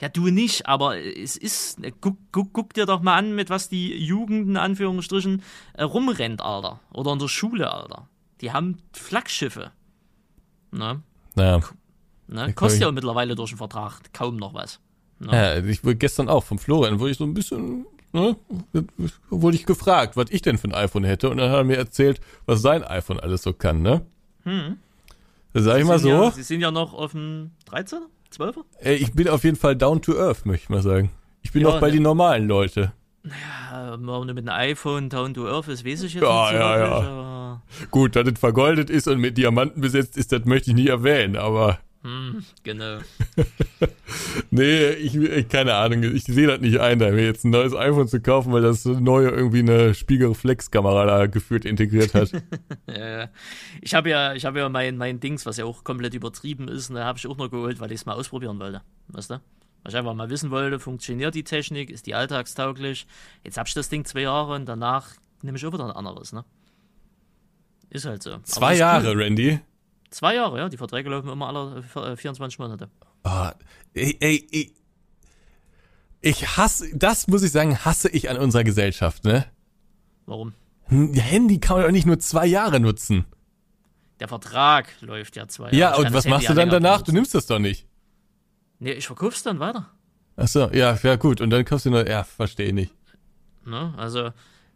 [0.01, 3.69] Ja, du nicht, aber es ist, guck, guck, guck dir doch mal an, mit was
[3.69, 5.43] die Jugend in Anführungsstrichen
[5.75, 6.79] äh, rumrennt, Alter.
[6.93, 8.09] Oder in der Schule, Alter.
[8.41, 9.73] Die haben Flaggschiffe.
[10.71, 11.03] Ne?
[11.35, 11.61] Naja.
[12.29, 12.53] ne?
[12.53, 14.79] Kostet ja mittlerweile durch den Vertrag kaum noch was.
[15.21, 18.37] Ja, ich wurde gestern auch vom Florian, wurde ich so ein bisschen, ne,
[19.31, 21.29] wurde ich gefragt, was ich denn für ein iPhone hätte.
[21.29, 24.07] Und dann hat er mir erzählt, was sein iPhone alles so kann, ne?
[24.45, 24.77] Hm.
[25.55, 28.03] Da sag ich mal so, Ja, sie sind ja noch auf dem 13er?
[28.37, 28.65] 12er?
[28.81, 31.11] ey, ich bin auf jeden Fall down to earth, möchte ich mal sagen.
[31.43, 31.95] Ich bin Ja, noch bei ne.
[31.95, 32.93] den normalen Leute.
[33.25, 36.57] Ja, wenn mit einem iPhone down to earth ist, weiß ich jetzt Ja, nicht so
[36.57, 37.63] ja, wirklich, ja.
[37.91, 41.37] Gut, dass es vergoldet ist und mit Diamanten besetzt ist, das möchte ich nicht erwähnen,
[41.37, 41.79] aber
[42.63, 42.99] genau.
[44.51, 47.75] nee, ich, ich keine Ahnung, ich sehe das nicht ein, da mir jetzt ein neues
[47.75, 52.33] iPhone zu kaufen, weil das neue irgendwie eine Spiegelreflexkamera da gefühlt integriert hat.
[52.87, 53.29] Ja, ja.
[53.83, 56.91] ich habe ja, ich habe ja mein, mein Dings, was ja auch komplett übertrieben ist,
[56.91, 58.81] ne, habe ich auch noch geholt, weil ich es mal ausprobieren wollte.
[59.09, 59.35] Weißt du?
[59.35, 63.07] Weil ich einfach mal wissen wollte, funktioniert die Technik, ist die alltagstauglich?
[63.45, 65.11] Jetzt habe ich das Ding zwei Jahre und danach
[65.43, 66.45] nehme ich auch wieder ein anderes, ne?
[67.91, 68.39] Ist halt so.
[68.43, 69.23] Zwei Jahre, Cool.
[69.23, 69.61] Randy.
[70.11, 70.69] Zwei Jahre, ja.
[70.69, 72.89] Die Verträge laufen immer alle äh, 24 Monate.
[73.23, 73.53] Ah,
[73.95, 74.75] ey, ey, ey.
[76.21, 79.47] Ich hasse, das muss ich sagen, hasse ich an unserer Gesellschaft, ne?
[80.27, 80.53] Warum?
[80.91, 83.27] Ein Handy kann man doch nicht nur zwei Jahre nutzen.
[84.21, 85.77] Der Vertrag läuft ja zwei Jahre.
[85.77, 86.99] Ja, und was machst du dann danach?
[86.99, 87.15] Du benutzen.
[87.15, 87.87] nimmst das doch nicht.
[88.81, 89.91] Nee, ich verkauf's dann weiter.
[90.37, 91.41] Ach so, ja, ja gut.
[91.41, 92.95] Und dann kaufst du noch, ja, verstehe nicht.
[93.65, 93.93] Ne?
[93.97, 94.31] Also,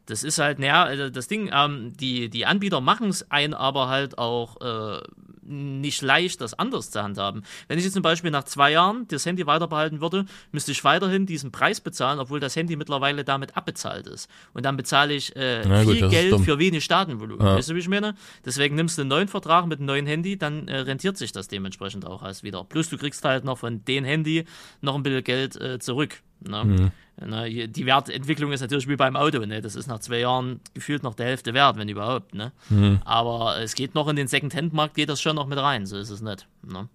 [0.06, 3.88] das ist halt, naja, äh, das Ding, ähm, die, die Anbieter machen es ein aber
[3.88, 5.00] halt auch äh,
[5.44, 7.42] nicht leicht, das anders zu handhaben.
[7.68, 11.26] Wenn ich jetzt zum Beispiel nach zwei Jahren das Handy weiterbehalten würde, müsste ich weiterhin
[11.26, 14.30] diesen Preis bezahlen, obwohl das Handy mittlerweile damit abbezahlt ist.
[14.54, 17.44] Und dann bezahle ich äh, Na viel Geld für wenig Datenvolumen.
[17.44, 17.56] Ja.
[17.56, 18.14] Weißt du, wie ich meine?
[18.44, 21.48] Deswegen nimmst du einen neuen Vertrag mit einem neuen Handy, dann äh, rentiert sich das
[21.48, 22.64] dementsprechend auch als wieder.
[22.64, 24.44] Plus du kriegst halt noch von dem Handy
[24.80, 26.22] noch ein bisschen Geld äh, zurück.
[26.48, 26.64] Ne?
[26.64, 26.90] Mhm.
[27.28, 29.38] Ne, die Wertentwicklung ist natürlich wie beim Auto.
[29.44, 29.60] Ne?
[29.60, 32.34] Das ist nach zwei Jahren gefühlt noch der Hälfte wert, wenn überhaupt.
[32.34, 32.52] Ne?
[32.70, 33.00] Mhm.
[33.04, 35.86] Aber es geht noch in den Second-Hand-Markt, geht das schon noch mit rein.
[35.86, 36.46] So ist es nicht.
[36.66, 36.88] Ne?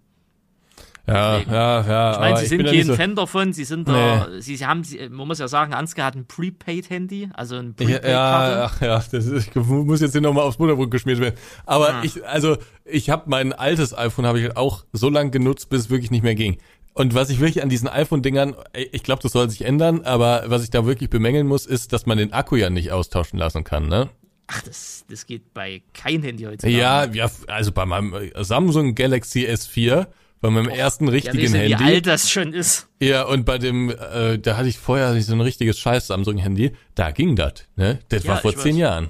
[1.09, 2.11] Ja, ja, ja.
[2.13, 3.53] Ich meine, sie sind kein so- Fan davon.
[3.53, 7.75] Sie sind da, sie, haben, man muss ja sagen, Ansgar hat ein Prepaid-Handy, also ein
[7.79, 8.11] Ja, Prepaid-Karte.
[8.11, 11.35] ja, ach ja, das ist, ich muss jetzt hier nochmal aufs Butterbrot geschmiert werden.
[11.65, 12.01] Aber Ah.
[12.03, 15.89] ich, also, ich habe mein altes iPhone habe ich auch so lange genutzt, bis es
[15.89, 16.57] wirklich nicht mehr ging.
[16.97, 18.55] Und was ich wirklich an diesen iPhone-Dingern,
[18.91, 22.05] ich glaube, das soll sich ändern, aber was ich da wirklich bemängeln muss, ist, dass
[22.07, 24.09] man den Akku ja nicht austauschen lassen kann, ne?
[24.47, 26.75] Ach, das, das geht bei kein Handy heutzutage.
[26.75, 30.07] Ja, ja, also bei meinem Samsung Galaxy S4,
[30.41, 31.75] bei meinem ersten ja, richtigen wie Handy.
[31.83, 32.87] alt das schon ist.
[32.99, 37.11] Ja, und bei dem, äh, da hatte ich vorher so ein richtiges scheiß Samsung-Handy, da
[37.11, 37.99] ging das, ne?
[38.09, 38.77] Das Ja, war vor zehn.
[38.77, 39.09] Jahren.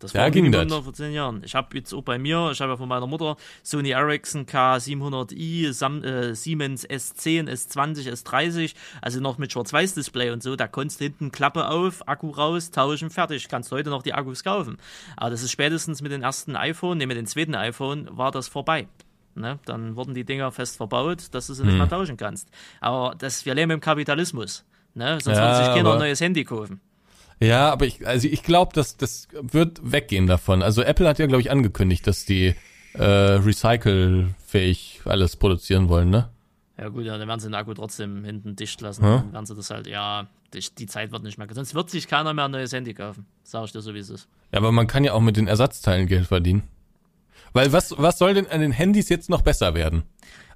[0.00, 0.72] Das war ging das.
[0.72, 1.42] vor zehn Jahren.
[1.44, 5.72] Ich habe jetzt auch bei mir, ich habe ja von meiner Mutter Sony Ericsson K700i,
[5.72, 10.56] Sam, äh, Siemens S10, S20, S30, also noch mit Schwarz-Weiß-Display und so.
[10.56, 13.48] Da konntest du hinten Klappe auf, Akku raus, tauschen, fertig.
[13.48, 14.78] Kannst heute noch die Akkus kaufen.
[15.16, 18.48] Aber das ist spätestens mit den ersten iPhone, ne, mit dem zweiten iPhone, war das
[18.48, 18.88] vorbei.
[19.34, 19.58] Ne?
[19.64, 21.68] Dann wurden die Dinger fest verbaut, dass du sie Hm.
[21.68, 22.48] nicht mehr tauschen kannst.
[22.80, 24.64] Aber das, wir leben im Kapitalismus.
[24.94, 25.18] Ne?
[25.22, 26.80] Sonst Ja, wird sich keiner ein neues Handy kaufen.
[27.42, 30.62] Ja, aber ich, also ich glaube, dass das wird weggehen davon.
[30.62, 32.54] Also Apple hat ja, glaube ich, angekündigt, dass die
[32.92, 36.28] äh, recycelfähig alles produzieren wollen, ne?
[36.76, 39.04] Ja gut, ja, dann werden sie den Akku trotzdem hinten dicht lassen.
[39.04, 39.18] Ja.
[39.18, 41.46] Dann werden sie das halt, ja, die, die Zeit wird nicht mehr.
[41.52, 43.26] Sonst wird sich keiner mehr ein neues Handy kaufen.
[43.42, 44.28] Sag ich dir so, wie es ist.
[44.52, 46.62] Ja, aber man kann ja auch mit den Ersatzteilen Geld verdienen.
[47.52, 50.04] Weil was, was soll denn an den Handys jetzt noch besser werden?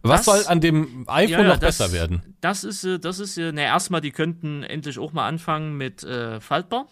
[0.06, 2.36] Was Das- soll an dem iPhone Ja, ja, noch das- besser werden?
[2.40, 6.02] Das ist, äh, das ist, äh, ne, erstmal, die könnten endlich auch mal anfangen mit
[6.04, 6.86] äh, faltbar.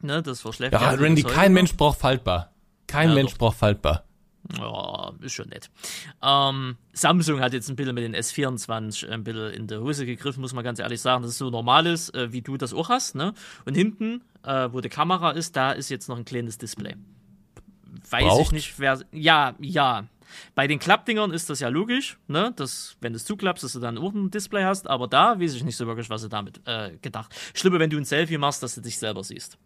[0.00, 2.52] Ne, das verschläft Ja, alle Randy, kein Mensch braucht faltbar.
[2.86, 3.38] Kein Ja, Mensch doch.
[3.38, 4.04] braucht faltbar.
[4.56, 5.68] Ja, ist schon nett.
[6.22, 10.40] Ähm, Samsung hat jetzt ein bisschen mit den S24 ein bisschen in die Hose gegriffen,
[10.40, 11.22] muss man ganz ehrlich sagen.
[11.22, 13.14] Das ist so normales, äh, wie du das auch hast.
[13.14, 13.34] Ne?
[13.66, 16.94] Und hinten, äh, wo die Kamera ist, da ist jetzt noch ein kleines Display.
[18.10, 18.52] Weiß ich Braucht?
[18.52, 19.00] nicht, wer.
[19.12, 20.04] Ja, ja.
[20.54, 22.52] Bei den Klappdingern ist das ja logisch, ne?
[22.56, 25.54] dass, wenn du es zuklappst, dass du dann auch ein Display hast, aber da weiß
[25.54, 27.34] ich nicht so wirklich, was sie damit äh, gedacht.
[27.54, 29.58] Schlimmer, wenn du ein Selfie machst, dass du dich selber siehst.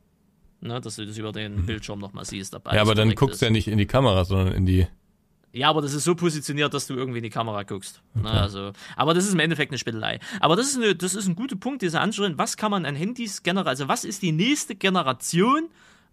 [0.60, 0.80] Ne?
[0.80, 2.54] Dass du das über den Bildschirm nochmal siehst.
[2.54, 3.42] ob Ja, aber dann guckst ist.
[3.42, 4.86] du ja nicht in die Kamera, sondern in die.
[5.54, 8.00] Ja, aber das ist so positioniert, dass du irgendwie in die Kamera guckst.
[8.14, 10.18] Ne, also, aber das ist im Endeffekt eine Spittelei.
[10.40, 12.38] Aber das ist, eine, das ist ein guter Punkt, dieser Anschauen.
[12.38, 15.68] Was kann man an Handys generell, also was ist die nächste Generation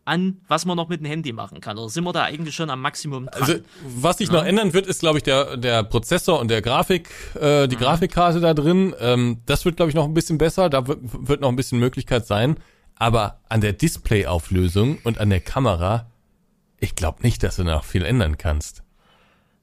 [0.10, 1.78] an, was man noch mit dem Handy machen kann?
[1.78, 3.42] Oder sind wir da eigentlich schon am Maximum dran?
[3.42, 3.54] Also,
[3.84, 7.68] was sich noch ändern wird, ist, glaube ich, der, der Prozessor und der Grafik, äh,
[7.68, 8.94] die Grafikkarte da drin.
[9.00, 10.70] Ähm, das wird, glaube ich, noch ein bisschen besser.
[10.70, 12.58] Da wird, wird noch ein bisschen Möglichkeit sein.
[12.96, 16.08] Aber an der Displayauflösung und an der Kamera,
[16.80, 18.84] ich glaube nicht, dass du noch viel ändern kannst.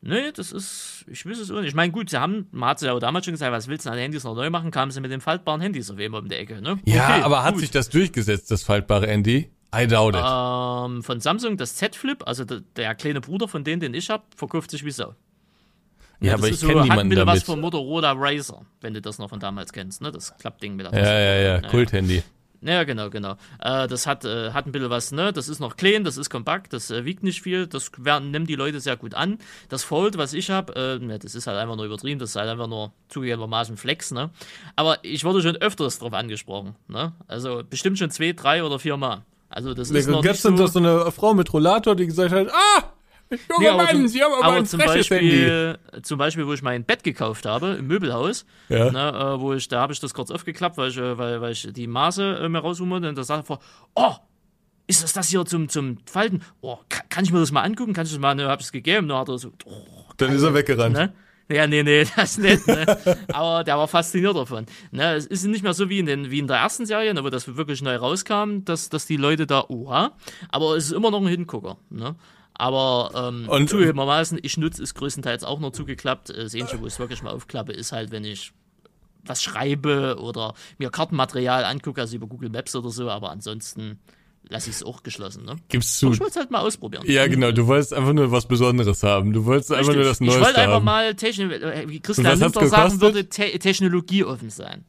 [0.03, 1.69] Nee, das ist, ich weiß es auch nicht.
[1.69, 3.91] Ich meine, gut, sie haben, man hat ja auch damals schon gesagt, was willst du
[3.91, 4.71] an den Handys noch neu machen?
[4.71, 6.79] Kamen sie mit den faltbaren Handys auf einmal um die Ecke, ne?
[6.85, 7.63] Ja, Okay, aber hat gut.
[7.63, 9.51] sich das durchgesetzt, das faltbare Handy?
[9.75, 10.23] I doubt it.
[10.25, 14.11] Ähm, von Samsung das Z Flip, also der, der kleine Bruder von denen, den ich
[14.11, 15.15] hab, verkauft sich wie Sau.
[16.21, 17.45] ja, aber das ich so, kenne niemanden bisschen was damit.
[17.45, 20.11] von Motorola Razer, wenn du das noch von damals kennst, ne?
[20.13, 22.23] Das Klappding mit der Ja, ja, ja, Kulthandy.
[22.63, 23.33] Ja, genau, genau.
[23.61, 25.33] Äh, das hat, äh, hat ein bisschen was, ne?
[25.33, 28.47] Das ist noch clean, das ist kompakt, das äh, wiegt nicht viel, das werden, nehmen
[28.47, 29.39] die Leute sehr gut an.
[29.69, 32.37] Das Fold, was ich habe, äh, ne, das ist halt einfach nur übertrieben, das ist
[32.37, 34.31] halt einfach nur zugegebenermaßen Flex, ne?
[34.75, 37.13] Aber ich wurde schon öfters drauf angesprochen, ne?
[37.29, 39.23] Also bestimmt schon zwei, drei oder vier Mal.
[39.49, 40.67] Also das ist noch Gab's nicht so...
[40.67, 42.83] so eine Frau mit Rollator, die gesagt hat, ah,
[43.31, 45.75] junger Nee, Mann, zum, Sie haben aber, aber ein zum Handy.
[46.03, 48.91] Zum Beispiel, wo ich mein Bett gekauft habe im Möbelhaus, Ja.
[48.91, 51.53] ne, äh, wo ich, da habe ich das kurz aufgeklappt, weil ich, äh, weil, weil
[51.53, 53.59] ich die Maße äh, mir rausholen wollte und da sagte vor,
[53.95, 54.15] oh,
[54.89, 56.43] ist das das hier zum, zum Falten?
[56.61, 57.93] Oh, kann, kann ich mir das mal angucken?
[57.93, 59.73] Kann ich das mal, ne, hab ich es gegeben, ne, hat er so, oh,
[60.17, 60.95] Dann ist er weggerannt.
[60.95, 61.13] ne?
[61.49, 62.87] Ja, nee, nee, das nicht, ne?
[63.33, 64.67] Aber der war fasziniert davon.
[64.91, 67.23] Ne, es ist nicht mehr so wie in, den, wie in der ersten Serie, ne,
[67.23, 70.13] wo das wirklich neu rauskam, dass, dass die Leute da, oha,
[70.49, 72.17] aber es ist immer noch ein Hingucker, ne?
[72.59, 76.31] Aber ähm, Und- zugegebenermaßen, ich nutze es größtenteils auch nur zugeklappt.
[76.31, 78.53] Äh, Das Einzige, wo ich es wirklich mal aufklappe, ist halt, wenn ich
[79.25, 83.99] was schreibe oder mir Kartenmaterial angucke, also über Google Maps oder so, aber ansonsten
[84.49, 85.45] lasse ich es auch geschlossen.
[85.45, 85.57] Ne?
[85.69, 86.13] Gibst du.
[86.13, 87.05] Ich wollte es halt mal ausprobieren.
[87.07, 89.33] Ja, genau, du wolltest einfach nur was Besonderes haben.
[89.33, 92.51] Du wolltest einfach nur das ich Neueste wollte einfach mal, Techn äh, wie Christian Lindner
[92.51, 93.01] sagen gekostet?
[93.01, 94.85] würde, te Technologie offen sein.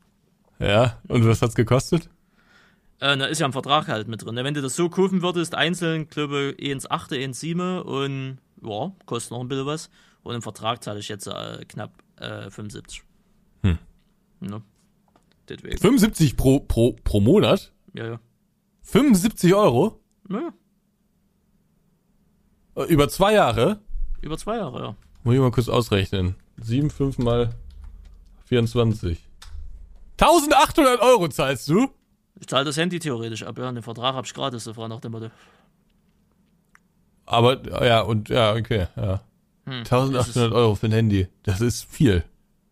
[0.60, 2.10] Ja, und was hat's gekostet?
[3.00, 4.36] Äh, da ist ja ein Vertrag halt mit drin.
[4.36, 4.44] ne?
[4.44, 9.42] Wenn du das so kaufen würdest, einzeln, glaube ich, 1,8, 1,7 und ja, kostet noch
[9.42, 9.90] ein bisschen was.
[10.24, 13.04] Und im Vertrag zahle ich jetzt äh, knapp äh, 75.
[13.62, 13.78] Hm.
[14.40, 14.62] Ne?
[15.48, 15.78] Deswegen.
[15.78, 17.72] 75 pro, pro, pro Monat?
[17.94, 18.20] Ja, ja.
[18.88, 20.00] 75 Euro?
[20.30, 20.54] ja.
[22.76, 23.80] Äh, Über zwei Jahre?
[24.22, 24.96] Über zwei Jahre, ja.
[25.24, 26.36] Muss ich mal kurz ausrechnen.
[26.58, 27.54] 7, 5 mal
[28.46, 29.20] 24.
[30.20, 31.90] 1800 Euro zahlst du?
[32.40, 33.72] Ich zahle das Handy theoretisch ab, ja.
[33.72, 35.30] Den Vertrag habe ich gratis, so nach dem Motto.
[37.26, 39.22] Aber, ja, und, ja, okay, ja.
[39.66, 39.80] Hm.
[39.80, 41.28] 1800 Euro für ein Handy.
[41.44, 42.24] Das ist viel.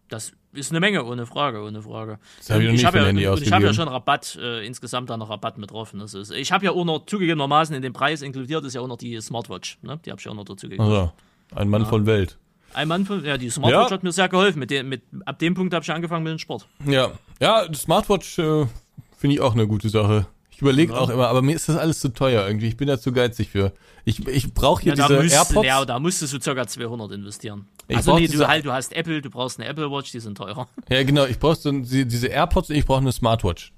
[0.08, 2.20] Das ist eine Menge, ohne Frage, ohne Frage.
[2.50, 5.58] Habe ich noch ich habe ja, habe ja schon Rabatt, äh, insgesamt da noch Rabatt
[5.58, 5.94] mit drauf.
[5.94, 8.98] Ist, ich habe ja auch noch zugegebenermaßen in den Preis inkludiert, ist ja auch noch
[8.98, 9.78] die Smartwatch.
[9.82, 10.00] Ne?
[10.06, 10.84] Die habe ich ja auch noch dazu gegeben.
[10.84, 11.12] Also,
[11.54, 12.38] ein Mann von Welt.
[12.74, 13.96] Ein Mann von, ja, die Smartwatch Ja.
[13.96, 14.60] hat mir sehr geholfen.
[14.60, 16.68] Mit dem, mit, ab dem Punkt habe ich angefangen mit dem Sport.
[16.86, 18.66] Ja, ja, Smartwatch äh,
[19.18, 20.28] finde ich auch eine gute Sache.
[20.56, 21.00] Ich überlege Ja.
[21.00, 22.68] auch immer, aber mir ist das alles zu teuer irgendwie.
[22.70, 23.74] Ich bin da zu geizig für.
[24.06, 25.68] Ich, ich brauche hier Ja, diese müsst, AirPods.
[25.68, 26.66] ja, da musstest du ca.
[26.66, 27.68] 200 investieren.
[27.90, 30.38] Ich also nee, du, halt, du hast Apple, du brauchst eine Apple Watch, die sind
[30.38, 30.70] teurer.
[30.90, 31.26] Ja, genau.
[31.26, 33.74] Ich brauche so, die- diese AirPods und ich brauche eine Smartwatch.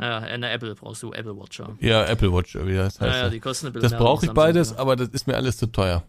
[0.00, 1.58] Ja, eine Apple brauchst du, Apple Watch.
[1.58, 3.00] Ja, Ja, Apple Watch, wie das heißt.
[3.02, 3.28] ja, ja ja.
[3.28, 5.66] die kosten ein bisschen das brauche ich beides, Samsung, aber das ist mir alles zu
[5.66, 6.02] teuer.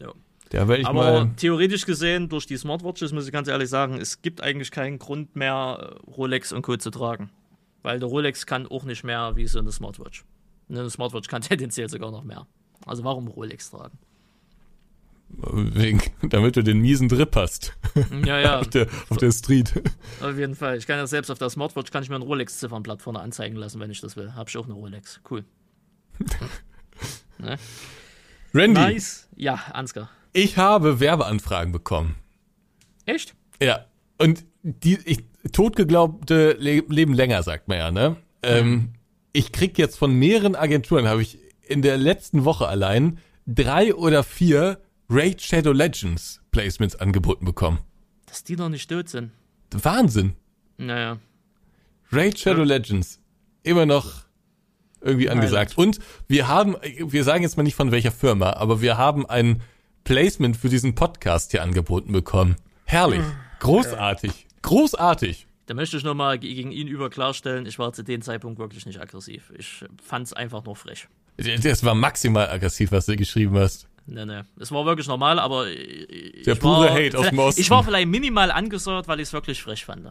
[0.00, 0.08] Ja.
[0.50, 1.30] Da werde ich Aber mal.
[1.36, 5.36] theoretisch gesehen, durch die Smartwatches, muss ich ganz ehrlich sagen, es gibt eigentlich keinen Grund
[5.36, 6.76] mehr, Rolex und Co.
[6.76, 7.30] zu tragen.
[7.82, 10.24] Weil der Rolex kann auch nicht mehr wie so eine Smartwatch.
[10.68, 12.46] Ne, Eine Smartwatch kann tendenziell sogar noch mehr.
[12.86, 13.98] Also warum Rolex tragen?
[15.30, 17.74] Wegen, damit du den miesen Drip hast.
[18.24, 19.74] Ja, ja, auf, der, auf der Street.
[20.22, 20.78] auf jeden Fall.
[20.78, 23.78] Ich kann ja selbst auf der Smartwatch, kann ich mir ein Rolex-Ziffernblatt vorne anzeigen lassen,
[23.80, 24.34] wenn ich das will.
[24.34, 25.20] Hab ich auch eine Rolex.
[25.28, 25.44] Cool.
[27.38, 27.58] ne?
[28.54, 29.28] Randy, Nice.
[29.36, 30.08] Ja, Ansgar.
[30.32, 32.16] ich habe Werbeanfragen bekommen.
[33.04, 33.34] Echt?
[33.60, 33.84] Ja.
[34.18, 38.16] Und die ich, totgeglaubte Le leben länger, sagt man ja, ne?
[38.42, 38.90] Ähm,
[39.32, 44.22] ich krieg jetzt von mehreren Agenturen, habe ich in der letzten Woche allein drei oder
[44.22, 44.80] vier
[45.10, 47.78] Raid Shadow Legends Placements angeboten bekommen.
[48.26, 49.30] Dass die noch nicht tot sind.
[49.72, 50.32] Wahnsinn.
[50.76, 51.18] Naja.
[52.10, 53.20] Raid Shadow Legends.
[53.62, 54.24] Immer noch
[55.00, 55.76] irgendwie angesagt.
[55.76, 59.62] Und wir haben, wir sagen jetzt mal nicht von welcher Firma, aber wir haben ein
[60.04, 62.56] Placement für diesen Podcast hier angeboten bekommen.
[62.84, 63.24] Herrlich.
[63.60, 64.47] Großartig.
[64.62, 65.46] Großartig.
[65.66, 69.00] Da möchte ich nochmal gegen ihn über klarstellen, ich war zu dem Zeitpunkt wirklich nicht
[69.00, 69.52] aggressiv.
[69.56, 71.08] Ich fand's einfach nur frech.
[71.36, 73.86] Das war maximal aggressiv, was du geschrieben hast.
[74.06, 74.46] Ne, ne.
[74.58, 77.60] Es war wirklich normal, aber ich Der pure war, Hate aus dem Osten.
[77.60, 80.10] Ich war vielleicht minimal angesäuert, weil ich es wirklich frech fand.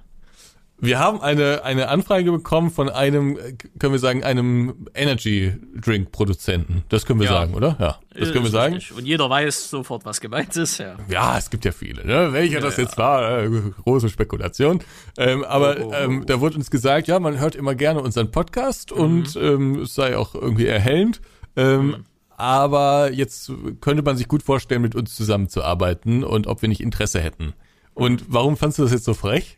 [0.79, 6.11] Wir haben eine, eine Anfrage bekommen von einem, äh, können wir sagen, einem Energy Drink
[6.11, 6.83] Produzenten.
[6.89, 7.33] Das können wir Ja.
[7.33, 7.75] sagen, oder?
[7.79, 8.75] Ja, das können wir Ist sagen.
[8.75, 8.95] richtig.
[8.95, 10.77] Und jeder weiß sofort, was gemeint ist.
[10.77, 10.95] Ja.
[11.09, 12.31] Ja, es gibt ja viele, ne?
[12.31, 12.83] Welcher das ja.
[12.83, 13.49] jetzt war, äh,
[13.85, 14.81] große Spekulation.
[15.17, 15.93] Ähm, aber Oh, oh, oh.
[15.95, 19.01] Ähm, da wurde uns gesagt, ja, man hört immer gerne unseren Podcast Mhm.
[19.01, 21.21] und ähm, es sei auch irgendwie erhellend.
[21.55, 22.05] Ähm,
[22.39, 23.51] Aber jetzt
[23.81, 27.53] könnte man sich gut vorstellen, mit uns zusammenzuarbeiten und ob wir nicht Interesse hätten.
[27.95, 29.57] Und warum fandst du das jetzt so frech?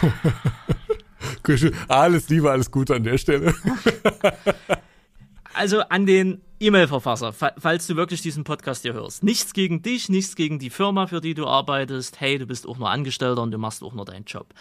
[1.88, 3.54] alles Liebe, alles Gute an der Stelle.
[5.54, 9.22] Also an den E-Mail-Verfasser, fa- falls du wirklich diesen Podcast hier hörst.
[9.24, 12.20] Nichts gegen dich, nichts gegen die Firma, für die du arbeitest.
[12.20, 14.54] Hey, du bist auch nur Angestellter und du machst auch nur deinen Job.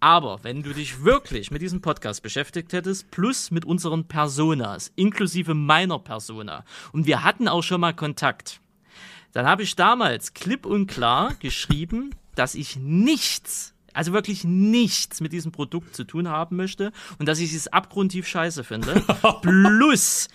[0.00, 5.54] Aber wenn du dich wirklich mit diesem Podcast beschäftigt hättest, plus mit unseren Personas, inklusive
[5.54, 8.60] meiner Persona, und wir hatten auch schon mal Kontakt,
[9.32, 15.32] dann habe ich damals klipp und klar geschrieben, dass ich nichts, also wirklich nichts mit
[15.32, 19.02] diesem Produkt zu tun haben möchte und dass ich es abgrundtief scheiße finde.
[19.42, 20.28] Plus,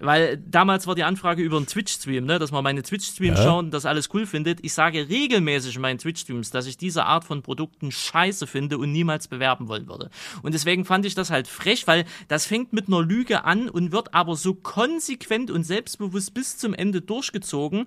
[0.00, 3.44] weil damals war die Anfrage über einen Twitch-Stream, ne, dass man meine Twitch-Streams Ja.
[3.44, 4.64] schauen und das alles cool findet.
[4.64, 8.90] Ich sage regelmäßig in meinen Twitch-Streams, dass ich diese Art von Produkten scheiße finde und
[8.90, 10.08] niemals bewerben wollen würde.
[10.42, 13.92] Und deswegen fand ich das halt frech, weil das fängt mit einer Lüge an und
[13.92, 17.84] wird aber so konsequent und selbstbewusst bis zum Ende durchgezogen,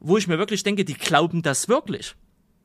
[0.00, 2.14] wo ich mir wirklich denke, die glauben das wirklich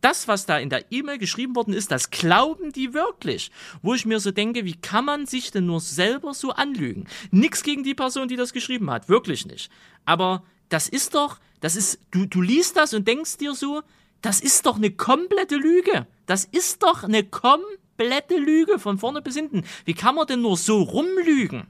[0.03, 3.51] das, was da in der E-Mail geschrieben worden ist, das glauben die wirklich.
[3.81, 7.07] Wo ich mir so denke, wie kann man sich denn nur selber so anlügen?
[7.31, 9.71] Nix gegen die Person, die das geschrieben hat, wirklich nicht.
[10.05, 13.81] Aber das ist doch, das ist, du, du liest das und denkst dir so,
[14.21, 16.07] das ist doch eine komplette Lüge.
[16.25, 19.63] Das ist doch eine komplette Lüge von vorne bis hinten.
[19.85, 21.67] Wie kann man denn nur so rumlügen?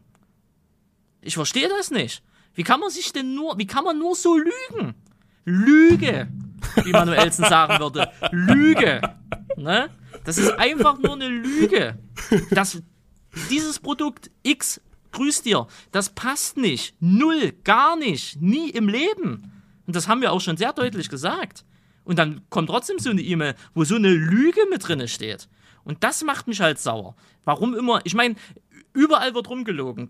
[1.21, 2.23] Ich verstehe das nicht.
[2.55, 4.95] Wie kann man sich denn nur, wie kann man nur so lügen?
[5.45, 6.27] Lüge,
[6.83, 8.09] wie Manuelsen sagen würde.
[8.31, 9.01] Lüge.
[9.57, 9.89] Ne?
[10.23, 11.97] Das ist einfach nur eine Lüge.
[12.51, 12.81] Das,
[13.49, 16.95] dieses Produkt X, grüß dir, das passt nicht.
[16.99, 19.51] Null, gar nicht, nie im Leben.
[19.85, 21.65] Und das haben wir auch schon sehr deutlich gesagt.
[22.05, 25.47] Und dann kommt trotzdem so eine E-Mail, wo so eine Lüge mit drinne steht.
[25.83, 27.15] Und das macht mich halt sauer.
[27.43, 28.35] Warum immer, ich meine,
[28.93, 30.09] Überall wird rumgelogen.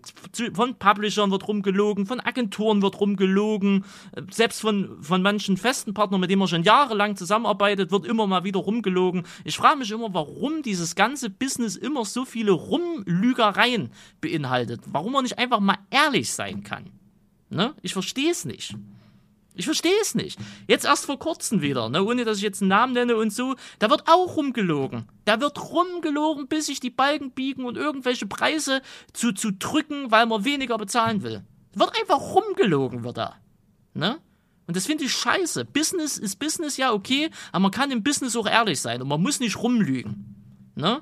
[0.52, 3.84] Von Publishern wird rumgelogen, von Agenturen wird rumgelogen,
[4.30, 8.44] selbst von, von manchen festen Partnern, mit denen man schon jahrelang zusammenarbeitet, wird immer mal
[8.44, 9.24] wieder rumgelogen.
[9.44, 13.90] Ich frage mich immer, warum dieses ganze Business immer so viele Rumlügereien
[14.20, 14.82] beinhaltet.
[14.86, 16.90] Warum man nicht einfach mal ehrlich sein kann.
[17.48, 17.74] Ne?
[17.80, 18.76] Ich verstehe es nicht.
[19.56, 20.38] Ich verstehe es nicht.
[20.66, 23.54] Jetzt erst vor kurzem wieder, ne, ohne dass ich jetzt einen Namen nenne und so,
[23.78, 25.08] da wird auch rumgelogen.
[25.24, 28.82] Da wird rumgelogen, bis sich die Balken biegen und irgendwelche Preise
[29.12, 31.44] zu, zu drücken, weil man weniger bezahlen will.
[31.72, 33.36] Wird einfach rumgelogen, wird da.
[33.94, 34.18] Ne?
[34.66, 35.64] Und das finde ich scheiße.
[35.66, 39.22] Business ist Business, ja, okay, aber man kann im Business auch ehrlich sein und man
[39.22, 40.34] muss nicht rumlügen.
[40.74, 41.00] Ne?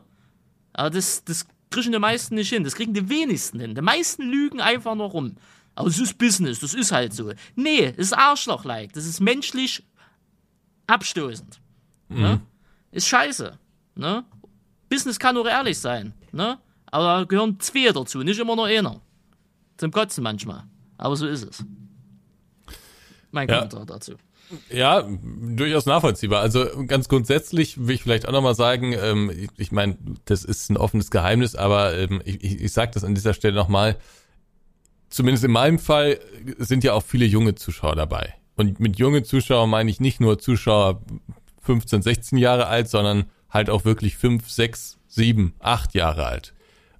[0.74, 2.64] Aber das, das kriegen die meisten nicht hin.
[2.64, 3.74] Das kriegen die wenigsten hin.
[3.74, 5.36] Die meisten lügen einfach nur rum.
[5.74, 7.32] Aber es ist Business, das ist halt so.
[7.54, 8.92] Nee, es ist Arschloch-like.
[8.92, 9.82] Das ist menschlich
[10.86, 11.60] abstoßend.
[12.08, 12.16] Ne?
[12.16, 12.22] Mhm.
[12.22, 12.40] Ne?
[12.90, 13.58] Ist scheiße.
[13.94, 14.24] Ne?
[14.88, 16.12] Business kann auch ehrlich sein.
[16.32, 16.58] Ne?
[16.86, 19.00] Aber da gehören zwei dazu, nicht immer nur einer.
[19.78, 20.64] Zum Kotzen manchmal.
[20.98, 21.64] Aber so ist es.
[23.30, 23.56] Mein ja.
[23.56, 24.12] Kommentar dazu.
[24.70, 25.08] Ja,
[25.56, 26.40] durchaus nachvollziehbar.
[26.40, 29.96] Also ganz grundsätzlich will ich vielleicht auch nochmal sagen, ähm, ich, ich meine,
[30.26, 33.54] das ist ein offenes Geheimnis, aber ähm, ich, ich, ich sage das an dieser Stelle
[33.54, 33.96] nochmal,
[35.12, 36.18] zumindest in meinem Fall
[36.58, 38.34] sind ja auch viele junge Zuschauer dabei.
[38.56, 41.02] Und mit junge Zuschauer meine ich nicht nur Zuschauer
[41.62, 46.54] 15, 16 Jahre alt, sondern halt auch wirklich 5, 6, 7, 8 Jahre alt.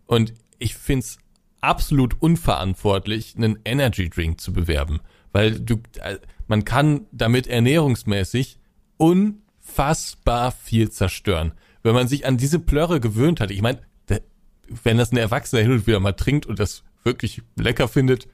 [0.06, 1.18] Und ich find's
[1.60, 5.00] absolut unverantwortlich, einen Energy Drink zu bewerben,
[5.32, 8.58] weil du, äh, man kann damit ernährungsmäßig
[8.98, 11.52] unfassbar viel zerstören.
[11.82, 13.80] Wenn man sich an diese Plörre gewöhnt hat, ich meine,
[14.84, 18.28] wenn das ein Erwachsener hin und wieder mal trinkt und das wirklich lecker findet,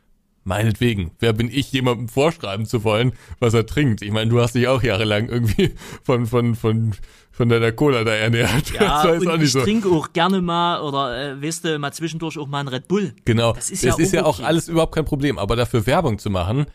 [0.44, 1.12] meinetwegen.
[1.18, 4.02] Wer bin ich, jemandem vorschreiben zu wollen, was er trinkt?
[4.02, 6.94] Ich meine, du hast dich auch jahrelang irgendwie von, von, von,
[7.30, 8.72] von deiner Cola da ernährt.
[8.72, 9.62] Ja, das und auch ich so.
[9.62, 13.14] trinke auch gerne mal, oder äh, weißt du, mal zwischendurch auch mal ein Red Bull.
[13.24, 13.52] Genau.
[13.52, 15.38] Das ist, das ja, ist ja auch alles überhaupt kein Problem.
[15.38, 16.66] Aber dafür Werbung zu machen,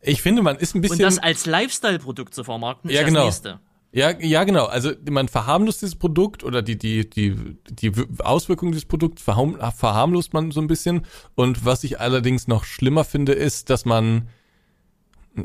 [0.00, 0.96] ich finde, man ist ein bisschen...
[0.96, 3.26] Und das als Lifestyle-Produkt zu vermarkten, ist ja, genau.
[3.26, 3.60] das Nächste.
[3.94, 4.64] Ja, ja, genau.
[4.64, 7.36] Also man verharmlost dieses Produkt oder die, die, die,
[7.70, 11.02] die Auswirkungen des Produkts verharmlost man so ein bisschen.
[11.34, 14.28] Und was ich allerdings noch schlimmer finde, ist, dass man,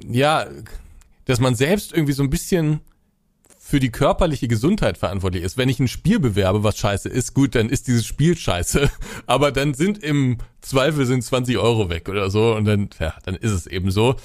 [0.07, 0.47] ja,
[1.25, 2.79] dass man selbst irgendwie so ein bisschen
[3.59, 5.57] für die körperliche Gesundheit verantwortlich ist.
[5.57, 8.89] Wenn ich ein Spiel bewerbe, was scheiße ist, gut, dann ist dieses Spiel scheiße.
[9.25, 13.35] Aber dann sind im Zweifel sind 20 Euro weg oder so und dann, ja, dann
[13.35, 14.15] ist es eben so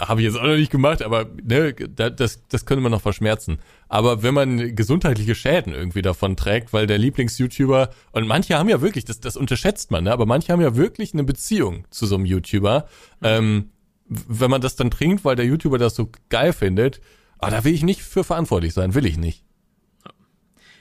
[0.00, 3.58] habe ich jetzt auch noch nicht gemacht, aber ne, das, das könnte man noch verschmerzen.
[3.88, 8.80] Aber wenn man gesundheitliche Schäden irgendwie davon trägt, weil der Lieblings-YouTuber, und manche haben ja
[8.80, 12.14] wirklich, das, das unterschätzt man, ne, aber manche haben ja wirklich eine Beziehung zu so
[12.14, 12.86] einem YouTuber.
[13.22, 13.70] Ähm,
[14.08, 17.00] wenn man das dann trinkt, weil der YouTuber das so geil findet,
[17.38, 19.44] ah, da will ich nicht für verantwortlich sein, will ich nicht.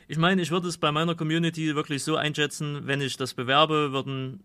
[0.08, 3.92] Ich meine, ich würde es bei meiner Community wirklich so einschätzen, wenn ich das bewerbe,
[3.92, 4.42] würden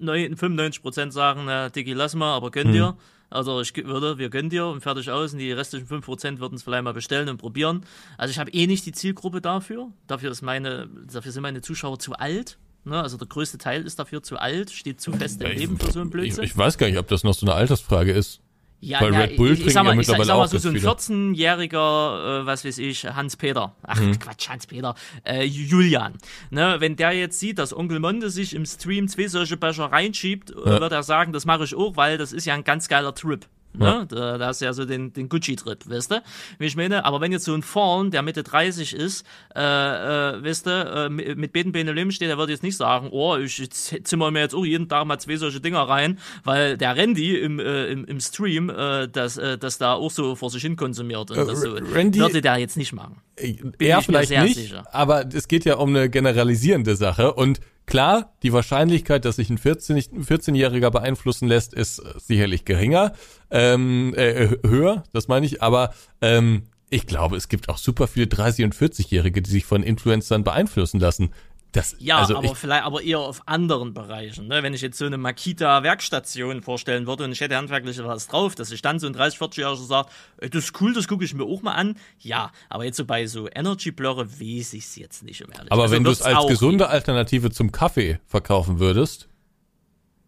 [0.00, 2.88] 95% sagen, na, Dicky, lass mal, aber könnt ihr.
[2.88, 2.96] Hm.
[3.30, 6.62] Also ich würde, wir gönnen dir und fertig aus und die restlichen 5% würden es
[6.62, 7.84] vielleicht mal bestellen und probieren.
[8.16, 9.88] Also ich habe eh nicht die Zielgruppe dafür.
[10.06, 12.58] Dafür ist meine, dafür sind meine Zuschauer zu alt.
[12.84, 13.02] Ne?
[13.02, 16.00] Also der größte Teil ist dafür zu alt, steht zu fest im Leben für so
[16.00, 16.44] ein Blödsinn.
[16.44, 18.40] Ich, ich weiß gar nicht, ob das noch so eine Altersfrage ist.
[18.80, 20.48] Ja, Weil na, Red Bull ich, ich sag mal, ja mittlerweile ich, ich sag mal
[20.48, 24.18] so, so ein 14-jähriger, äh, was weiß ich, Hans-Peter, ach mhm.
[24.18, 24.94] Quatsch, Hans-Peter,
[25.24, 26.14] äh, Julian,
[26.50, 30.52] ne, wenn der jetzt sieht, dass Onkel Monde sich im Stream zwei solche Becher reinschiebt,
[30.52, 30.80] äh, ja.
[30.80, 33.46] wird er sagen, das mache ich auch, weil das ist ja ein ganz geiler Trip.
[33.74, 34.06] Ne?
[34.08, 36.22] Da, da ist ja so den, den Gucci-Trip, weißt du?
[36.58, 40.42] Wie ich meine, aber wenn jetzt so ein Fawn, der Mitte 30 ist, äh, äh,
[40.42, 44.30] weißt du, äh, mit Beten Benelüm steht, der wird jetzt nicht sagen, oh, ich zimmer
[44.30, 47.86] mir jetzt auch jeden Tag mal zwei solche Dinger rein, weil der Randy im, äh,
[47.86, 51.30] im, im Stream äh, das, äh, das da auch so vor sich hin konsumiert.
[51.30, 53.20] Und äh, das so, Randy, würde der jetzt nicht machen.
[53.40, 54.86] Äh, er vielleicht nicht, sicher.
[54.92, 59.56] aber es geht ja um eine generalisierende Sache und Klar, die Wahrscheinlichkeit, dass sich ein
[59.56, 63.14] 14-Jähriger beeinflussen lässt, ist sicherlich geringer,
[63.50, 68.26] ähm, äh, höher, das meine ich, aber ähm, ich glaube, es gibt auch super viele
[68.26, 71.30] 30- und 40-Jährige, die sich von Influencern beeinflussen lassen.
[71.78, 74.48] Das, ja, also aber vielleicht aber eher auf anderen Bereichen.
[74.48, 74.62] Ne?
[74.62, 78.70] Wenn ich jetzt so eine Makita-Werkstation vorstellen würde und ich hätte handwerklich was drauf, dass
[78.70, 81.62] ich dann so ein 30-, 40-Jähriger sagt, das ist cool, das gucke ich mir auch
[81.62, 81.96] mal an.
[82.18, 85.82] Ja, aber jetzt so bei so Energy-Blöre weiß ich es jetzt nicht, um ehrlich Aber
[85.82, 89.28] also wenn du es als gesunde Alternative zum Kaffee verkaufen würdest,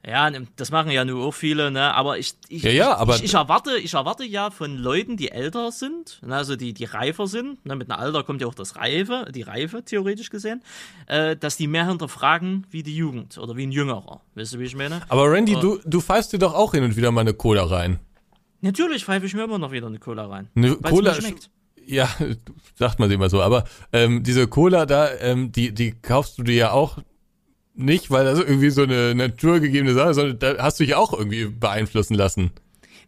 [0.06, 1.92] ja, das machen ja nur auch viele, ne?
[1.94, 5.30] Aber ich, ich, ja, ja, aber ich, ich, erwarte, ich erwarte ja von Leuten, die
[5.30, 6.36] älter sind, ne?
[6.36, 7.76] also die, die reifer sind, ne?
[7.76, 10.62] mit einem Alter kommt ja auch das Reife, die Reife, theoretisch gesehen,
[11.06, 14.22] äh, dass die mehr hinterfragen wie die Jugend oder wie ein Jüngerer.
[14.36, 15.02] Weißt du, wie ich meine?
[15.10, 17.64] Aber Randy, äh, du, du pfeifst dir doch auch hin und wieder mal eine Cola
[17.64, 17.98] rein.
[18.62, 20.48] Natürlich pfeife ich mir immer noch wieder eine Cola rein.
[20.54, 21.50] Eine Cola schmeckt.
[21.84, 22.08] Ja,
[22.74, 26.54] sagt man immer so, aber ähm, diese Cola da, ähm, die, die kaufst du dir
[26.54, 26.98] ja auch
[27.82, 31.12] nicht, weil das irgendwie so eine naturgegebene Sache ist, sondern da hast du dich auch
[31.12, 32.50] irgendwie beeinflussen lassen.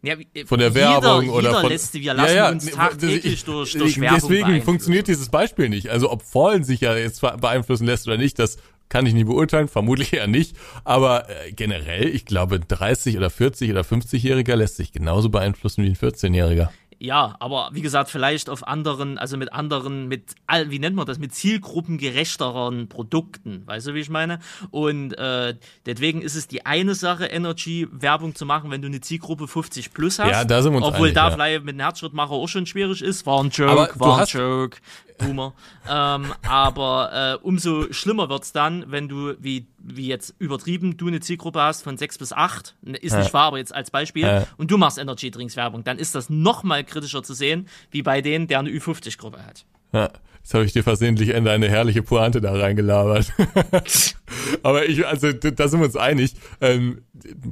[0.01, 1.69] Ja, Von der jeder, Werbung jeder oder von.
[1.69, 5.69] Lässt, wir lassen ja, ja, uns tagtäglich ich- durch, durch Werbung Deswegen funktioniert dieses Beispiel
[5.69, 5.89] nicht.
[5.89, 8.57] Also ob Fallen sich ja jetzt beeinflussen lässt oder nicht, das
[8.89, 10.57] kann ich nie beurteilen, vermutlich eher nicht.
[10.83, 15.87] Aber äh, generell, ich glaube, 30 oder 40 oder 50-Jähriger lässt sich genauso beeinflussen wie
[15.87, 16.67] ein 14-Jähriger.
[17.05, 21.05] Ja, aber wie gesagt, vielleicht auf anderen, also mit anderen, mit, all- wie nennt man
[21.05, 24.39] das, mit zielgruppengerechteren Produkten, weißt du, wie ich meine?
[24.71, 25.55] Und äh,
[25.85, 30.17] deswegen ist es die eine Sache, Energy-Werbung zu machen, wenn du eine Zielgruppe 50 plus
[30.19, 30.31] hast.
[30.31, 31.31] Ja, da sind wir uns Obwohl einig, da ja.
[31.31, 33.25] vielleicht mit einem Herzschrittmacher auch schon schwierig ist.
[33.25, 34.77] War ein Joke, Aber war ein Joke,
[35.17, 35.53] Boomer.
[35.89, 41.19] ähm, aber äh, umso schlimmer wird's dann, wenn du, wie, wie jetzt übertrieben, du eine
[41.19, 44.47] Zielgruppe hast von 6 bis 8, ist nicht wahr, aber jetzt als Beispiel, Ja.
[44.57, 48.01] und du machst Energy Drinks Werbung, dann ist das noch mal kritischer zu sehen, wie
[48.01, 49.65] bei denen, der eine Ü50-Gruppe hat.
[49.91, 53.31] Ja, jetzt habe ich dir versehentlich in eine herrliche Pointe da reingelabert.
[54.63, 56.33] Aber ich, also da sind wir uns einig.
[56.61, 57.03] Ähm,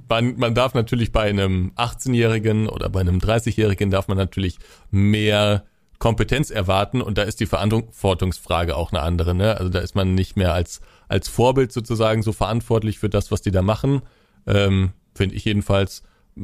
[0.09, 4.57] man, man darf natürlich bei einem 18-Jährigen oder bei einem 30-Jährigen darf man natürlich
[4.89, 5.65] mehr
[6.01, 9.35] Kompetenz erwarten und da ist die Verantwortungsfrage auch eine andere.
[9.35, 9.55] Ne?
[9.55, 13.43] Also da ist man nicht mehr als, als Vorbild sozusagen so verantwortlich für das, was
[13.43, 14.01] die da machen.
[14.47, 16.01] Ähm, Finde ich jedenfalls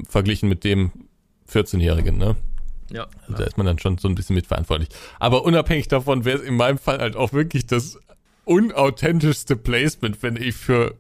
[0.07, 0.91] verglichen mit dem
[1.51, 2.19] 14-Jährigen.
[2.19, 2.35] Ne?
[2.91, 3.07] Ja.
[3.23, 4.89] Also Da ist man dann schon so ein bisschen mitverantwortlich.
[5.19, 7.97] Aber unabhängig davon wäre es in meinem Fall halt auch wirklich das
[8.45, 10.93] unauthentischste Placement, wenn ich für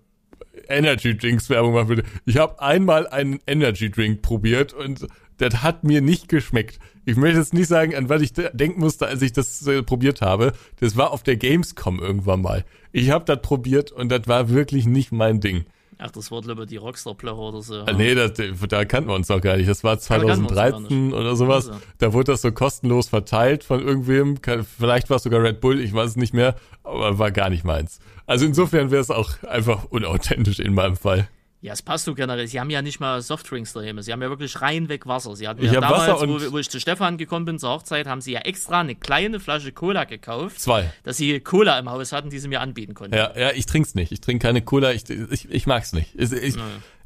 [0.67, 2.03] Energy Drinks Werbung machen würde.
[2.25, 6.79] Ich habe einmal einen Energy Drink probiert und das hat mir nicht geschmeckt.
[7.05, 9.81] Ich möchte jetzt nicht sagen, an was ich de- denken musste, als ich das äh,
[9.83, 10.51] probiert habe.
[10.79, 12.65] Das war auf der Gamescom irgendwann mal.
[12.91, 15.65] Ich habe das probiert und das war wirklich nicht mein Ding.
[15.99, 17.81] Ach, das Wort lieber die Rockstar-Plöcher oder so.
[17.87, 18.33] Ah, Nee, das,
[18.69, 19.67] da kannten wir uns noch gar nicht.
[19.67, 21.69] Das war da kannten wir uns gar 2013 oder sowas.
[21.69, 21.79] Also.
[21.97, 24.37] Da wurde das so kostenlos verteilt von irgendwem.
[24.77, 27.63] Vielleicht war es sogar Red Bull, ich weiß es nicht mehr, aber war gar nicht
[27.63, 27.99] meins.
[28.27, 31.27] Also insofern wäre es auch einfach unauthentisch in meinem Fall.
[31.59, 32.47] Ja, es passt so generell.
[32.47, 33.99] Sie haben ja nicht mal Softdrinks daheim.
[34.01, 35.35] Sie haben ja wirklich reinweg Wasser.
[35.35, 38.05] Sie hatten Ich ja damals, Wasser wo, wo ich zu Stefan gekommen bin zur Hochzeit,
[38.05, 40.93] haben sie ja extra eine kleine Flasche Cola gekauft, Zwei.
[41.03, 43.15] dass sie Cola im Haus hatten, die sie mir anbieten konnten.
[43.15, 44.11] Ja, ja, ich trink's nicht.
[44.11, 44.93] Ich trinke keine Cola.
[44.93, 46.13] Ich, ich, ich mag's nicht.
[46.13, 46.55] Ich, ich,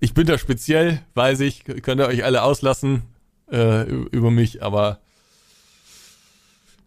[0.02, 1.64] ich bin da speziell, weiß ich.
[1.64, 3.04] Könnt ihr euch alle auslassen
[3.50, 5.00] äh, über mich, aber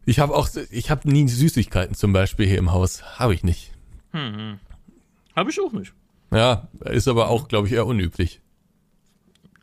[0.04, 3.02] ich habe auch, ich habe nie Süßigkeiten zum Beispiel hier im Haus.
[3.18, 3.72] Habe ich nicht.
[4.12, 5.94] Habe ich auch nicht.
[6.34, 8.40] Ja, ist aber auch, glaube ich, eher unüblich.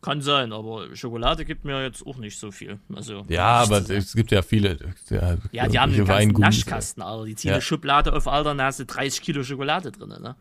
[0.02, 2.80] Kann sein, aber Schokolade gibt mir jetzt auch nicht so viel.
[2.96, 4.78] Also, Ja, aber es gibt ja viele.
[5.12, 6.40] Ja, Ja, die haben einen ganzen.
[6.42, 7.26] Naschkasten, Alter.
[7.26, 7.56] Die ziehen Ja.
[7.56, 10.36] eine Schublade auf, Alter, du 30 Kilo Schokolade drin, ne?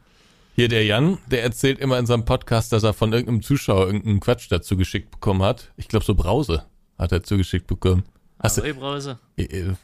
[0.57, 4.21] Hier der Jan, der erzählt immer in seinem Podcast, dass er von irgendeinem Zuschauer irgendeinen
[4.21, 5.71] Quatsch dazu geschickt bekommen hat.
[5.77, 6.65] Ich glaube, so Brause
[6.99, 8.05] hat er zugeschickt bekommen.
[8.43, 9.19] Ahoi, Brause.
[9.37, 9.75] äh, äh,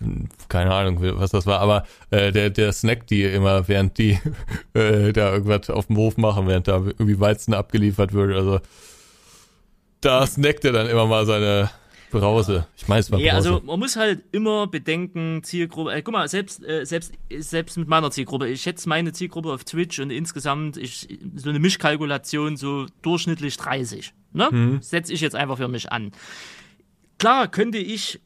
[0.48, 4.18] keine Ahnung, was das war, aber äh, der, der snackt die immer, während die
[4.74, 8.34] äh, da irgendwas auf dem Hof machen, während da irgendwie Weizen abgeliefert wird.
[8.34, 8.60] Also
[10.00, 11.70] da snackt er dann immer mal seine
[12.10, 12.66] Brause.
[12.76, 13.32] Ich meine, es war Brause.
[13.32, 17.88] also man muss halt immer bedenken, Zielgruppe, äh, guck mal, selbst, äh, selbst, selbst mit
[17.88, 22.86] meiner Zielgruppe, ich schätze meine Zielgruppe auf Twitch und insgesamt ich, so eine Mischkalkulation so
[23.02, 24.14] durchschnittlich 30.
[24.32, 24.48] Ne?
[24.50, 24.82] Mhm.
[24.82, 26.12] Setze ich jetzt einfach für mich an.
[27.18, 28.20] Klar könnte ich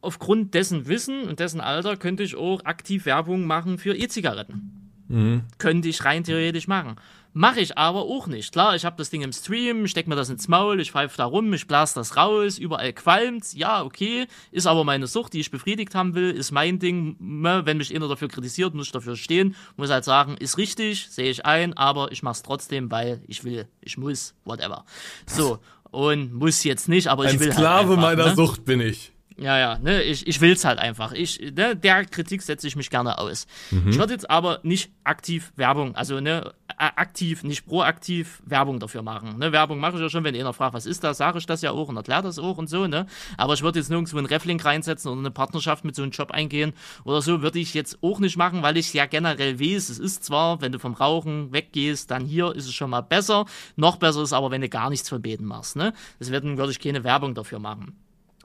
[0.00, 4.90] aufgrund dessen Wissen und dessen Alter könnte ich auch aktiv Werbung machen für E-Zigaretten.
[5.08, 5.42] Mhm.
[5.58, 6.96] Könnte ich rein theoretisch machen.
[7.34, 8.52] Mache ich aber auch nicht.
[8.52, 11.24] Klar, ich habe das Ding im Stream, steck mir das ins Maul, ich pfeife da
[11.24, 13.54] rum, ich blas das raus, überall qualmt's.
[13.54, 17.16] Ja, okay, ist aber meine Sucht, die ich befriedigt haben will, ist mein Ding.
[17.20, 21.08] Ne, Wenn mich einer dafür kritisiert, muss ich dafür stehen, muss halt sagen, ist richtig,
[21.10, 24.84] sehe ich ein, aber ich mach's trotzdem, weil ich will, ich muss, whatever.
[25.26, 25.58] So,
[25.90, 28.36] und muss jetzt nicht, aber ich Ein will Sklave halt einfach, meiner ne?
[28.36, 29.12] Sucht bin ich.
[29.40, 31.12] Ja, ja, ne, ich, ich will's halt einfach.
[31.12, 33.46] Ich, ne, der Kritik setze ich mich gerne aus.
[33.70, 39.38] Ich würde jetzt aber nicht aktiv Werbung, also ne, aktiv, nicht proaktiv Werbung dafür machen.
[39.38, 41.62] Ne, Werbung mache ich ja schon, wenn einer fragt, was ist das, sage ich das
[41.62, 43.06] ja auch und erkläre das auch und so, ne.
[43.36, 46.32] Aber ich würde jetzt nirgendwo einen Reflink reinsetzen oder eine Partnerschaft mit so einem Job
[46.32, 46.72] eingehen
[47.04, 50.24] oder so, würde ich jetzt auch nicht machen, weil ich ja generell weiß, es ist
[50.24, 53.46] zwar, wenn du vom Rauchen weggehst, dann hier ist es schon mal besser.
[53.76, 55.92] Noch besser ist aber, wenn du gar nichts verbeten machst, ne.
[56.18, 57.94] Deswegen würde ich keine Werbung dafür machen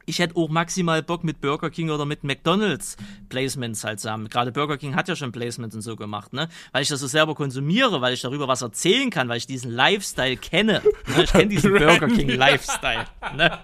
[0.06, 2.98] ich hätte auch maximal Bock mit Burger King oder mit McDonalds
[3.30, 4.30] Placements halt zusammen.
[4.30, 6.50] Gerade Burger King hat ja schon Placements und so gemacht, ne?
[6.72, 9.72] Weil ich das so selber konsumiere, weil ich darüber was erzählen kann, weil ich diesen
[9.72, 10.82] Lifestyle kenne.
[11.16, 11.24] Ne?
[11.24, 13.06] Ich kenne diesen Burger King Lifestyle.
[13.36, 13.60] Ne?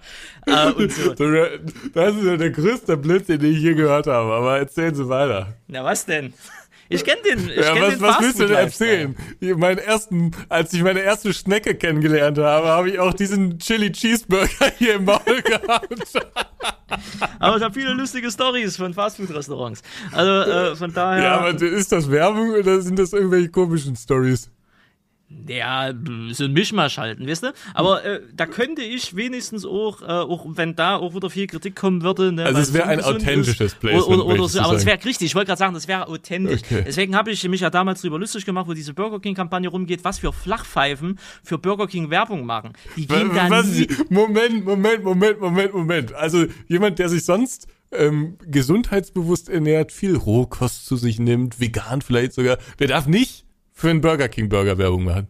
[0.46, 1.14] Äh, und so.
[1.14, 5.54] Das ist ja der größte Blödsinn, den ich je gehört habe, aber erzählen Sie weiter.
[5.68, 6.34] Na was denn?
[6.92, 7.50] Ich kenne den.
[7.50, 9.16] Ich Ja, kenn was, den was willst du denn erzählen?
[9.58, 14.72] Meinen ersten, als ich meine erste Schnecke kennengelernt habe, habe ich auch diesen Chili Cheeseburger
[14.78, 15.88] hier im Maul gehabt.
[17.38, 19.84] Aber ich habe viele lustige Stories von Fastfood-Restaurants.
[20.12, 21.24] Also äh, von daher.
[21.24, 24.50] Ja, aber ist das Werbung oder sind das irgendwelche komischen Stories?
[25.48, 25.94] Ja,
[26.32, 27.54] so ein Mischmasch halten, weißt du?
[27.76, 31.76] Aber äh, da könnte ich wenigstens auch, äh, auch wenn da auch wieder viel Kritik
[31.76, 32.32] kommen würde.
[32.32, 34.08] Ne, also es wäre ein authentisches Placement.
[34.08, 36.62] Oder, oder, oder so, aber es wäre richtig, ich wollte gerade sagen, das wäre authentisch.
[36.66, 36.84] Okay.
[36.86, 40.18] Deswegen habe ich mich ja damals drüber lustig gemacht, wo diese Burger King-Kampagne rumgeht, was
[40.18, 42.74] für Flachpfeifen für Burger King Werbung machen.
[42.96, 43.68] Die gehen dann
[44.10, 46.14] Moment, Moment, Moment, Moment, Moment.
[46.14, 52.34] Also jemand, der sich sonst ähm, gesundheitsbewusst ernährt, viel Rohkost zu sich nimmt, vegan vielleicht
[52.34, 53.46] sogar, der darf nicht
[53.80, 55.30] für einen Burger King Burger Werbung machen.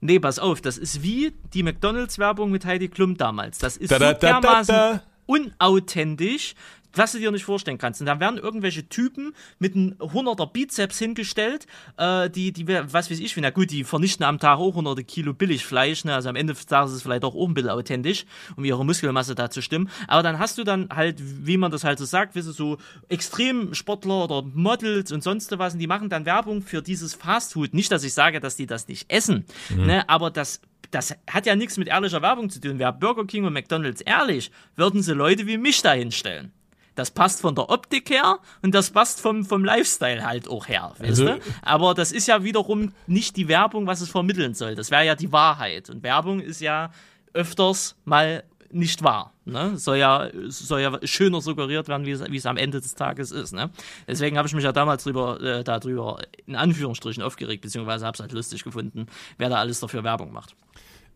[0.00, 3.58] Nee, pass auf, das ist wie die McDonalds Werbung mit Heidi Klum damals.
[3.58, 6.54] Das ist da, so dermaßen unauthentisch,
[6.94, 8.00] was du dir nicht vorstellen kannst.
[8.00, 11.66] Und da werden irgendwelche Typen mit einem 100er Bizeps hingestellt,
[11.96, 15.34] äh, die, die, was weiß ich, na gut, die vernichten am Tag auch hunderte Kilo
[15.34, 16.14] Billigfleisch, ne?
[16.14, 18.24] also am Ende des Tages ist es vielleicht auch, ein bisschen authentisch,
[18.56, 19.90] um ihre Muskelmasse da zu stimmen.
[20.08, 22.78] Aber dann hast du dann halt, wie man das halt so sagt, weißt du, so
[23.08, 27.74] Extremsportler oder Models und sonst was, und die machen dann Werbung für dieses Fastfood.
[27.74, 29.86] Nicht, dass ich sage, dass die das nicht essen, mhm.
[29.86, 30.08] ne?
[30.08, 30.60] aber das
[30.90, 32.78] das hat ja nichts mit ehrlicher Werbung zu tun.
[32.78, 36.52] Wäre Burger King und McDonalds ehrlich, würden sie Leute wie mich da hinstellen.
[36.94, 40.92] Das passt von der Optik her und das passt vom, vom Lifestyle halt auch her.
[40.98, 41.52] Also, weißt du?
[41.62, 44.74] Aber das ist ja wiederum nicht die Werbung, was es vermitteln soll.
[44.74, 45.90] Das wäre ja die Wahrheit.
[45.90, 46.90] Und Werbung ist ja
[47.32, 48.44] öfters mal
[48.74, 49.32] nicht wahr.
[49.44, 49.76] Ne?
[49.78, 53.30] Soll, ja, soll ja schöner suggeriert werden, wie es, wie es am Ende des Tages
[53.30, 53.52] ist.
[53.52, 53.70] Ne?
[54.08, 58.20] Deswegen habe ich mich ja damals drüber, äh, darüber in Anführungsstrichen aufgeregt, beziehungsweise habe es
[58.20, 59.06] halt lustig gefunden,
[59.38, 60.56] wer da alles dafür Werbung macht.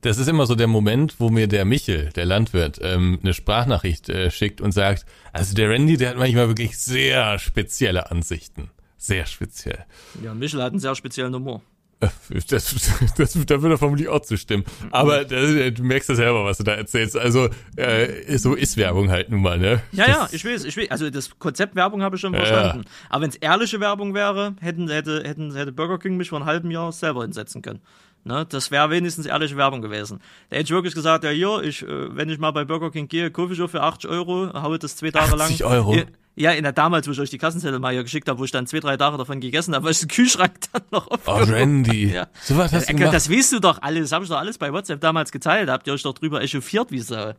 [0.01, 4.09] Das ist immer so der Moment, wo mir der Michel, der Landwirt, ähm, eine Sprachnachricht
[4.09, 8.71] äh, schickt und sagt, also der Randy, der hat manchmal wirklich sehr spezielle Ansichten.
[8.97, 9.85] Sehr speziell.
[10.23, 11.63] Ja, Michel hat einen sehr speziellen Humor.
[12.01, 12.09] Äh,
[12.49, 12.75] das,
[13.17, 14.65] das, da würde er vermutlich auch zustimmen.
[14.91, 17.17] Aber das, du merkst ja selber, was du da erzählst.
[17.17, 19.83] Also, äh, so ist Werbung halt nun mal, ne?
[19.93, 20.91] Ja, ja, ich weiß, ich weiß.
[20.91, 22.85] Also, das Konzept Werbung habe ich schon verstanden.
[22.85, 22.91] Ja.
[23.11, 26.47] Aber wenn es ehrliche Werbung wäre, hätten, hätte, hätten, hätte Burger King mich vor einem
[26.47, 27.81] halben Jahr selber hinsetzen können.
[28.25, 30.21] Ne, das wäre wenigstens ehrliche Werbung gewesen.
[30.51, 33.31] Der hätte wirklich gesagt, ja hier, ich, äh, wenn ich mal bei Burger King gehe,
[33.31, 35.71] kaufe ich auch für 80 Euro, haue das zwei Tage 80 lang.
[35.71, 35.97] Euro?
[36.39, 38.53] Ja, in der damals, wo ich euch die Kassenzettel mal hier geschickt habe, wo ich
[38.53, 41.21] dann zwei, drei Tage davon gegessen habe, weil ich den Kühlschrank dann noch auf.
[41.27, 42.13] Oh, Randy.
[42.13, 42.29] Ja.
[42.43, 43.13] So was hast du gemacht?
[43.13, 44.03] Das weißt du doch alles.
[44.03, 45.69] Das habe ich doch alles bei WhatsApp damals geteilt.
[45.69, 47.33] Habt ihr euch doch drüber echauffiert, wie so.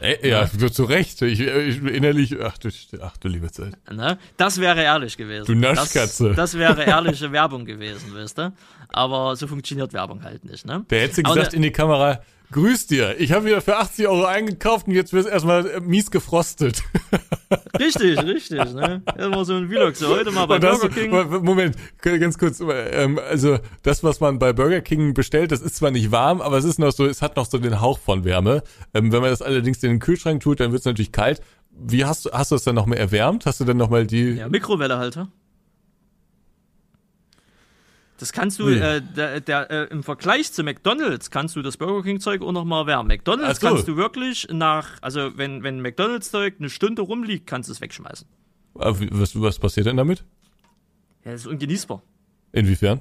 [0.00, 1.22] Ey, ja, ja, zu Recht.
[1.22, 2.68] Ich, ich innerlich, ach du,
[3.00, 3.72] ach du liebe Zeit.
[3.90, 4.18] Ne?
[4.36, 5.46] Das wäre ehrlich gewesen.
[5.46, 6.28] Du Naschkatze.
[6.28, 8.52] Das, das wäre ehrliche Werbung gewesen, weißt du?
[8.90, 10.84] Aber so funktioniert Werbung halt nicht, ne?
[10.90, 12.20] Der hätte gesagt in die Kamera,
[12.52, 15.80] Grüß dir, ich habe wieder für 80 Euro eingekauft und jetzt wird es erstmal äh,
[15.80, 16.82] mies gefrostet.
[17.78, 19.02] Richtig, richtig, ne?
[19.18, 21.44] Immer so ein Vlog, so heute mal bei das, Burger King.
[21.44, 25.90] Moment, ganz kurz, ähm, also das, was man bei Burger King bestellt, das ist zwar
[25.90, 28.62] nicht warm, aber es ist noch so, es hat noch so den Hauch von Wärme.
[28.94, 31.40] Ähm, wenn man das allerdings in den Kühlschrank tut, dann wird es natürlich kalt.
[31.70, 33.44] Wie hast du, hast du das dann noch mal erwärmt?
[33.44, 34.30] Hast du dann noch mal die...
[34.30, 35.28] Ja, Mikrowellehalter.
[38.18, 42.02] Das kannst du, äh, der, der, äh, im Vergleich zu McDonalds kannst du das Burger
[42.02, 43.08] King Zeug auch noch mal erwärmen.
[43.08, 43.66] McDonalds so.
[43.66, 47.80] kannst du wirklich nach, also wenn, wenn McDonalds Zeug eine Stunde rumliegt, kannst du es
[47.80, 48.26] wegschmeißen.
[48.74, 50.24] Was, was passiert denn damit?
[51.24, 52.02] Ja, das ist ungenießbar.
[52.52, 53.00] Inwiefern?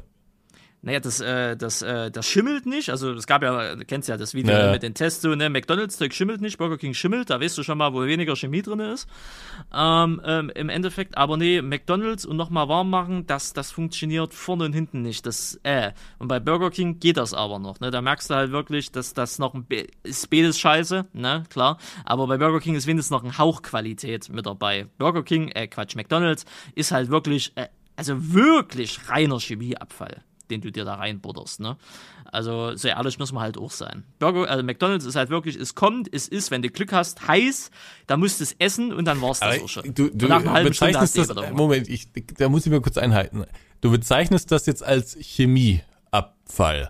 [0.86, 2.92] Naja, das, äh, das, äh, das schimmelt nicht.
[2.92, 4.72] Also es gab ja, du kennst ja das Video naja.
[4.72, 7.80] mit den Tests, so, ne, McDonalds-Zeug schimmelt nicht, Burger King schimmelt, da weißt du schon
[7.80, 9.10] mal, wo weniger Chemie drin ist.
[9.74, 14.66] Ähm, ähm, Im Endeffekt, aber nee, McDonalds und nochmal warm machen, das, das funktioniert vorne
[14.66, 15.26] und hinten nicht.
[15.26, 15.92] Das, äh.
[16.20, 17.90] Und bei Burger King geht das aber noch, ne?
[17.90, 21.80] Da merkst du halt wirklich, dass das noch ein B ist scheiße, ne, klar.
[22.04, 24.86] Aber bei Burger King ist wenigstens noch ein Hauch Qualität mit dabei.
[25.00, 26.46] Burger King, äh, Quatsch, McDonalds
[26.76, 31.60] ist halt wirklich, äh, also wirklich reiner Chemieabfall den du dir da reinbutterst.
[31.60, 31.78] Ne?
[32.26, 34.04] Also so ehrlich muss man halt auch sein.
[34.20, 37.72] Burger, also McDonalds ist halt wirklich, es kommt, es ist, wenn du Glück hast, heiß,
[38.08, 39.94] da musst du es essen und dann war es das auch schon.
[39.94, 41.16] Du, du nach einer halben Stunde das,
[41.54, 42.08] Moment, ich,
[42.38, 43.46] da muss ich mir kurz einhalten.
[43.82, 46.90] Du bezeichnest das jetzt als Chemieabfall.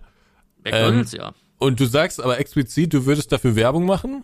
[0.63, 1.33] McDonalds, ähm, ja.
[1.57, 4.23] Und du sagst aber explizit, du würdest dafür Werbung machen?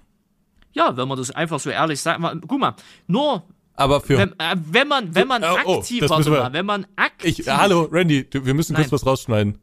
[0.74, 2.22] Ja, wenn man das einfach so ehrlich sagt.
[2.48, 2.76] Guck mal,
[3.08, 3.44] nur
[3.82, 6.88] aber für wenn, äh, wenn man wenn man oh, aktiv, oh, warte mal, wenn man
[6.96, 7.40] aktiv.
[7.40, 8.84] Ich, hallo, Randy, du, wir müssen Nein.
[8.84, 9.58] kurz was rausschneiden.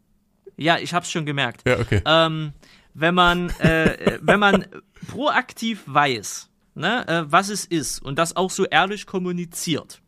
[0.57, 1.63] Ja, ich hab's schon gemerkt.
[1.67, 2.03] Ja, okay.
[2.05, 2.53] Ähm,
[2.95, 4.67] wenn man äh, wenn man
[5.09, 10.01] proaktiv weiß, ne, äh, was es ist und das auch so ehrlich kommuniziert,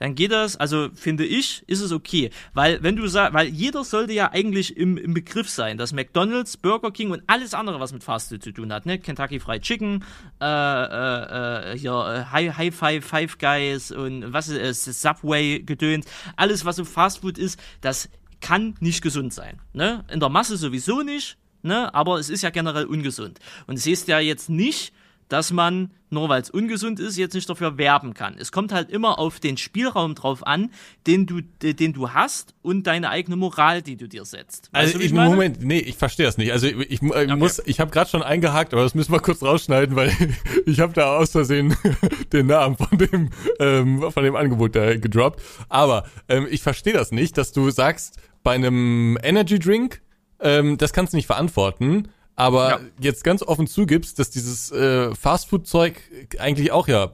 [0.00, 2.30] dann geht das, also finde ich, ist es okay.
[2.54, 6.56] Weil, wenn du sagst, weil jeder sollte ja eigentlich im, im Begriff sein, dass McDonalds,
[6.56, 8.98] Burger King und alles andere, was mit Fast Food zu tun hat, ne?
[8.98, 10.02] Kentucky Fried Chicken,
[10.40, 15.60] äh, äh, äh hier, äh, High, High Five, Five Guys und was ist es, Subway
[15.60, 18.08] gedönt, alles, was so Fast Food ist, das
[18.40, 19.60] kann nicht gesund sein.
[19.74, 20.02] Ne?
[20.10, 21.94] In der Masse sowieso nicht, ne?
[21.94, 23.38] aber es ist ja generell ungesund.
[23.66, 24.94] Und es ist ja jetzt nicht,
[25.30, 28.34] dass man, nur weil es ungesund ist, jetzt nicht dafür werben kann.
[28.36, 30.70] Es kommt halt immer auf den Spielraum drauf an,
[31.06, 34.70] den du, den du hast und deine eigene Moral, die du dir setzt.
[34.72, 36.50] Weißt also du, ich, Moment, nee, ich verstehe das nicht.
[36.50, 37.36] Also ich, ich okay.
[37.36, 40.12] muss, ich habe gerade schon eingehakt, aber das müssen wir kurz rausschneiden, weil
[40.66, 41.76] ich habe da aus Versehen
[42.32, 43.30] den Namen von dem
[43.60, 45.40] ähm, von dem Angebot da gedroppt.
[45.68, 50.02] Aber ähm, ich verstehe das nicht, dass du sagst, bei einem Energy Drink,
[50.40, 52.80] ähm, das kannst du nicht verantworten aber ja.
[53.00, 56.00] jetzt ganz offen zugibst, dass dieses äh, Fastfood-Zeug
[56.38, 57.10] eigentlich auch ja,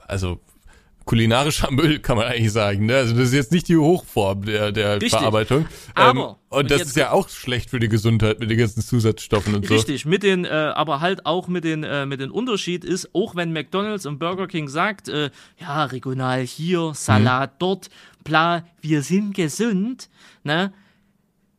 [0.00, 0.40] also
[1.04, 2.86] kulinarischer Müll kann man eigentlich sagen.
[2.86, 2.96] Ne?
[2.96, 5.66] Also das ist jetzt nicht die Hochform der, der Verarbeitung.
[5.94, 8.82] Aber ähm, und, und das ist ja auch schlecht für die Gesundheit mit den ganzen
[8.82, 9.86] Zusatzstoffen und richtig, so.
[9.86, 13.34] Richtig, mit den, äh, aber halt auch mit den, äh, mit den Unterschied ist, auch
[13.36, 17.56] wenn McDonalds und Burger King sagt, äh, ja regional hier, Salat hm.
[17.58, 17.90] dort,
[18.24, 20.08] bla, wir sind gesund,
[20.44, 20.72] ne?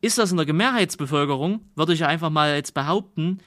[0.03, 3.39] Ist das in der Mehrheitsbevölkerung, würde ich einfach mal jetzt behaupten,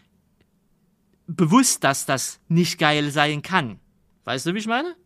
[1.26, 3.78] bewusst, dass das nicht geil sein kann.
[4.24, 4.96] Weißt du, wie ich meine?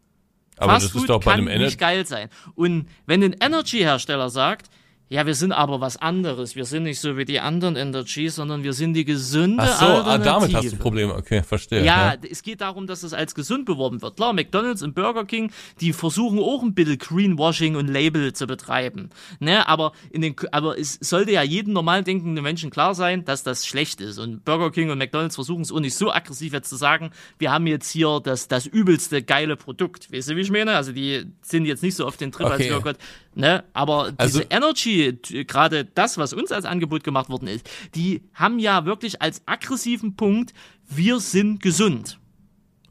[0.59, 2.29] Aber Fast das ist doch bei kann einem nicht geil sein.
[2.55, 4.71] Und wenn ein Energy-Hersteller sagt,
[5.13, 6.55] ja, wir sind aber was anderes.
[6.55, 9.87] Wir sind nicht so wie die anderen Energies, sondern wir sind die gesunde Ach so,
[9.87, 10.13] Alternative.
[10.13, 11.15] Ah, damit hast du Probleme.
[11.17, 11.85] Okay, verstehe.
[11.85, 14.15] Ja, ja, es geht darum, dass es als gesund beworben wird.
[14.15, 15.51] Klar, McDonald's und Burger King,
[15.81, 19.11] die versuchen auch ein bisschen Greenwashing und Label zu betreiben.
[19.41, 23.43] Ne, aber in den, aber es sollte ja jedem normal denkenden Menschen klar sein, dass
[23.43, 24.19] das schlecht ist.
[24.19, 27.11] Und Burger King und McDonald's versuchen es auch nicht so aggressiv jetzt zu sagen,
[27.41, 30.13] wir haben jetzt hier das, das übelste geile Produkt.
[30.13, 30.77] Weißt du, wie ich meine?
[30.77, 32.71] Also die sind jetzt nicht so auf den Trip okay.
[32.71, 32.97] als, oh Gott,
[33.35, 38.23] ne, aber Also- diese Energy gerade das, was uns als Angebot gemacht worden ist, die
[38.35, 40.53] haben ja wirklich als aggressiven Punkt,
[40.89, 42.19] wir sind gesund.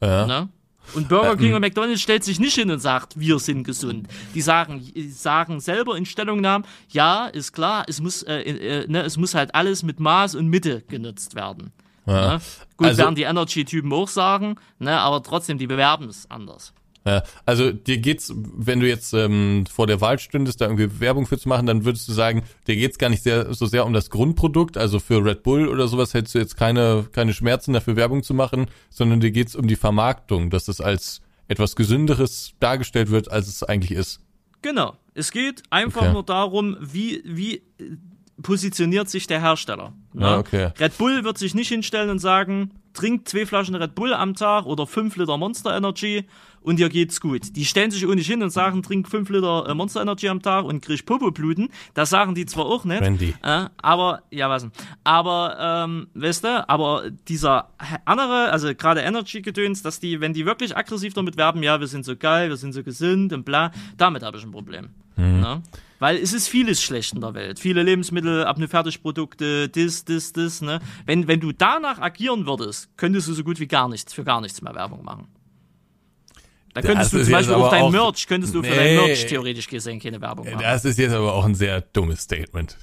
[0.01, 0.25] Ja.
[0.25, 0.49] Ne?
[0.95, 1.55] Und Burger King Ähm.
[1.55, 4.07] und McDonalds stellt sich nicht hin und sagt, wir sind gesund.
[4.33, 9.15] Die sagen, sagen selber in Stellungnahmen, ja, ist klar, es muss, äh, äh, ne, es
[9.17, 11.71] muss halt alles mit Maß und Mitte genutzt werden.
[12.07, 12.35] Ja.
[12.37, 12.41] Ne?
[12.77, 16.73] Gut, Also- werden die Energy-Typen auch sagen, ne, aber trotzdem, die bewerben es anders.
[17.09, 21.25] Ja, also dir geht's, wenn du jetzt ähm, vor der Wahl stündest, da irgendwie Werbung
[21.25, 23.93] für zu machen, dann würdest du sagen, dir geht's gar nicht sehr, so sehr um
[23.93, 27.95] das Grundprodukt, also für Red Bull oder sowas hättest du jetzt keine, keine Schmerzen dafür
[27.95, 33.09] Werbung zu machen, sondern dir geht's um die Vermarktung, dass es als etwas Gesünderes dargestellt
[33.09, 34.19] wird, als es eigentlich ist.
[34.61, 34.95] Genau.
[35.15, 36.13] Es geht einfach Okay.
[36.13, 37.97] nur darum, wie, wie äh,
[38.43, 39.93] positioniert sich der Hersteller.
[40.13, 40.27] Ne?
[40.27, 40.69] Ah, okay.
[40.79, 44.65] Red Bull wird sich nicht hinstellen und sagen, trinkt zwei Flaschen Red Bull am Tag
[44.65, 46.25] oder fünf Liter Monster Energy
[46.61, 47.55] und dir geht's gut.
[47.55, 50.41] Die stellen sich auch nicht hin und sagen, trink fünf Liter äh, Monster Energy am
[50.41, 51.69] Tag und krieg Popobluten.
[51.93, 53.01] Das sagen die zwar auch nicht.
[53.01, 53.35] Randy.
[53.43, 54.71] Äh, aber, ja, was denn?
[55.03, 57.69] Aber, ähm, weißt du, aber dieser
[58.05, 62.05] andere, also gerade Energy-Gedöns, dass die, wenn die wirklich aggressiv damit werben, ja, wir sind
[62.05, 64.89] so geil, wir sind so gesund und bla, damit habe ich ein Problem.
[65.41, 65.61] Ne?
[65.99, 67.59] Weil es ist vieles schlecht in der Welt.
[67.59, 70.79] Viele Lebensmittel, ab eine Fertigprodukte, das, das, das, ne?
[71.05, 74.39] Wenn, wenn du danach agieren würdest, könntest du so gut wie gar nichts, für gar
[74.39, 75.27] nichts mehr Werbung machen.
[76.73, 78.69] Da könntest Das du ist zum jetzt Beispiel aber auch dein Merch, könntest du für
[78.69, 78.75] Nee.
[78.75, 80.59] dein Merch theoretisch gesehen keine Werbung machen.
[80.61, 82.77] Das ist jetzt aber auch ein sehr dummes Statement.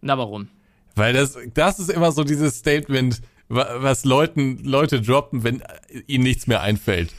[0.00, 0.48] Na, warum?
[0.94, 5.62] Weil das, das ist immer so dieses Statement, wa- was Leuten, Leute droppen, wenn
[6.06, 7.12] ihnen nichts mehr einfällt.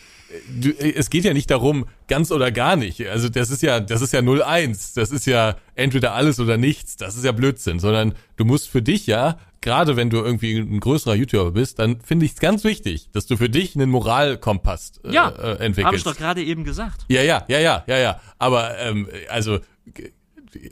[0.60, 3.07] Du, es geht ja nicht darum, ganz oder gar nicht.
[3.07, 4.95] Also das ist ja, das ist ja 0-1.
[4.95, 6.97] Das ist ja entweder alles oder nichts.
[6.97, 7.80] Das ist ja Blödsinn.
[7.80, 12.01] Sondern du musst für dich ja, gerade wenn du irgendwie ein größerer YouTuber bist, dann
[12.01, 15.53] finde ich es ganz wichtig, dass du für dich einen Moralkompass äh, Ja, äh, Habe
[15.53, 16.05] ich entwickelst.
[16.05, 17.05] doch gerade eben gesagt.
[17.07, 18.19] Ja, ja, ja, ja, ja, ja.
[18.39, 19.60] Aber ähm, also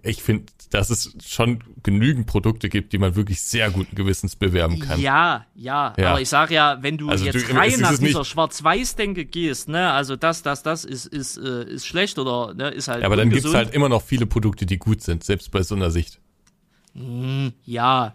[0.03, 4.79] ich finde, dass es schon genügend Produkte gibt, die man wirklich sehr guten Gewissens bewerben
[4.79, 4.99] kann.
[4.99, 6.09] Ja, ja, Ja.
[6.11, 9.25] aber ich sage ja, wenn du Also jetzt du- es rein nach es dieser Schwarz-Weiß-Denke
[9.25, 13.01] gehst, ne, also das, das, das ist, ist, äh, ist schlecht oder ne, ist halt
[13.01, 13.53] Ja, aber dann ungesund.
[13.53, 16.19] gibt's halt immer noch viele Produkte, die gut sind, selbst bei so einer Sicht.
[17.65, 18.13] ja,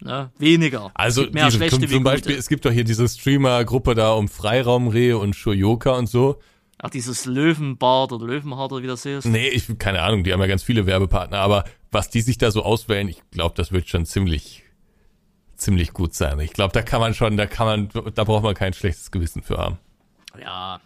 [0.00, 0.90] ne, weniger.
[0.94, 3.94] Also Es gibt mehr diese, schlechte zum, zum Beispiel, es gibt doch hier diese Streamer-Gruppe
[3.94, 6.40] da um Freiraumrehe und Shoyoka und so.
[6.80, 9.26] Ach, dieses Löwenbart oder Löwenhart oder wie das heißt.
[9.26, 12.50] Nee, ich keine Ahnung, die haben ja ganz viele Werbepartner, aber was die sich da
[12.50, 14.64] so auswählen, ich glaube, das wird schon ziemlich
[15.56, 16.38] ziemlich gut sein.
[16.40, 19.42] Ich glaube, da kann man schon, da kann man, da braucht man kein schlechtes Gewissen
[19.42, 19.78] für haben.
[20.40, 20.80] Ja.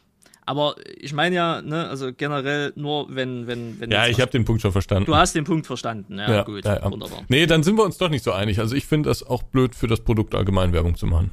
[0.44, 3.90] Aber ich meine ja, ne, also generell nur wenn, wenn, wenn.
[3.92, 5.04] Ja, ich habe den Punkt schon verstanden.
[5.04, 6.90] Du hast den Punkt verstanden, ja, ja, gut, ja, ja.
[6.90, 7.22] wunderbar.
[7.28, 8.58] Nee, dann sind wir uns doch nicht so einig.
[8.58, 11.30] Also ich finde das auch blöd für das Produkt allgemein Werbung zu machen.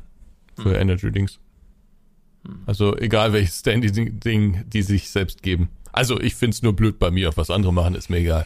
[0.55, 0.81] Für Hm.
[0.81, 1.39] Energy Dings.
[2.65, 5.69] Also egal welches Standing-Ding die sich selbst geben.
[5.91, 8.45] Also ich find's nur blöd bei mir, was andere machen, ist mir egal.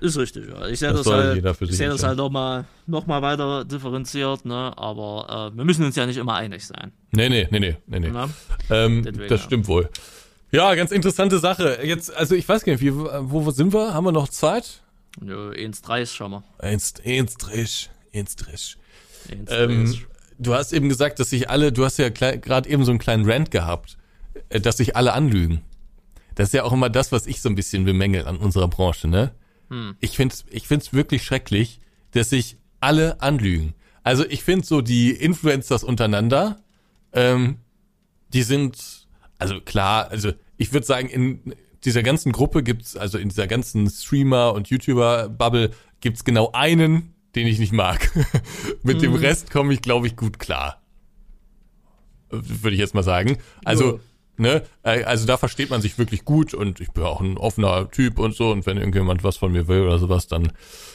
[0.00, 0.66] Ist richtig, ja.
[0.66, 4.72] Ich sehe Das das, halt, ich sehe das halt nochmal noch mal weiter differenziert, ne?
[4.76, 6.92] Aber äh, wir müssen uns ja nicht immer einig sein.
[7.12, 8.10] Nee, nee, nee, nee, nee, nee.
[8.10, 8.28] Ne?
[8.68, 9.46] Ähm, Deswegen, das ja.
[9.46, 9.88] stimmt wohl.
[10.52, 11.78] Ja, ganz interessante Sache.
[11.82, 13.94] Jetzt, also ich weiß gar nicht, wie, wo, wo sind wir?
[13.94, 14.82] Haben wir noch Zeit?
[15.24, 16.44] Ja, 1,30 schauen wir.
[16.58, 18.76] Eins, eins, Strich, eins, Strich.
[19.30, 19.50] 1,30.
[19.50, 19.94] Ähm,
[20.38, 23.28] du hast eben gesagt, dass sich alle, du hast ja gerade eben so einen kleinen
[23.28, 23.96] Rant gehabt,
[24.48, 25.62] äh, dass sich alle anlügen.
[26.34, 29.08] Das ist ja auch immer das, was ich so ein bisschen bemängel an unserer Branche,
[29.08, 29.32] ne?
[29.70, 29.96] Hm.
[30.00, 31.80] Ich find's, ich find's wirklich schrecklich,
[32.12, 33.74] dass sich alle anlügen.
[34.02, 36.62] Also ich finde so die Influencers untereinander,
[37.12, 37.56] ähm,
[38.32, 39.08] die sind,
[39.38, 41.54] also klar, also ich würde sagen, in
[41.84, 47.46] dieser ganzen Gruppe gibt's, also in dieser ganzen Streamer- und YouTuber-Bubble gibt's genau einen, den
[47.46, 48.10] ich nicht mag.
[48.82, 49.02] Mit mhm.
[49.02, 50.80] dem Rest komme ich, glaube ich, gut klar.
[52.30, 53.36] Würde ich jetzt mal sagen.
[53.64, 54.00] Also, ja.
[54.38, 57.88] ne, äh, also da versteht man sich wirklich gut und ich bin auch ein offener
[57.90, 58.50] Typ und so.
[58.50, 60.52] Und wenn irgendjemand was von mir will oder sowas, dann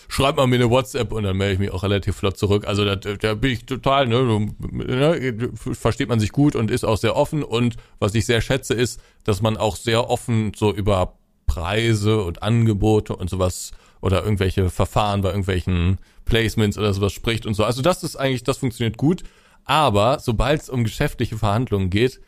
[0.09, 2.67] schreibt man mir eine WhatsApp und dann melde ich mich auch relativ flott zurück.
[2.67, 6.97] Also da, da bin ich total, ne, ne, versteht man sich gut und ist auch
[6.97, 7.43] sehr offen.
[7.43, 11.13] Und was ich sehr schätze, ist, dass man auch sehr offen so über
[11.45, 17.53] Preise und Angebote und sowas oder irgendwelche Verfahren bei irgendwelchen Placements oder sowas spricht und
[17.53, 17.63] so.
[17.63, 19.23] Also das ist eigentlich, das funktioniert gut.
[19.63, 22.21] Aber sobald es um geschäftliche Verhandlungen geht,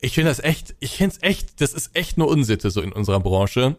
[0.00, 2.92] ich finde das echt, ich finde es echt, das ist echt nur Unsitte so in
[2.92, 3.76] unserer Branche,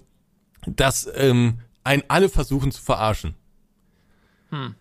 [0.65, 3.35] dass ähm, ein alle versuchen zu verarschen.
[4.49, 4.75] Hm.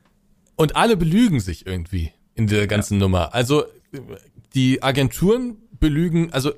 [0.57, 3.01] Und alle belügen sich irgendwie in der ganzen ja.
[3.01, 3.35] Nummer.
[3.35, 3.65] Also
[4.55, 6.53] die Agenturen belügen, also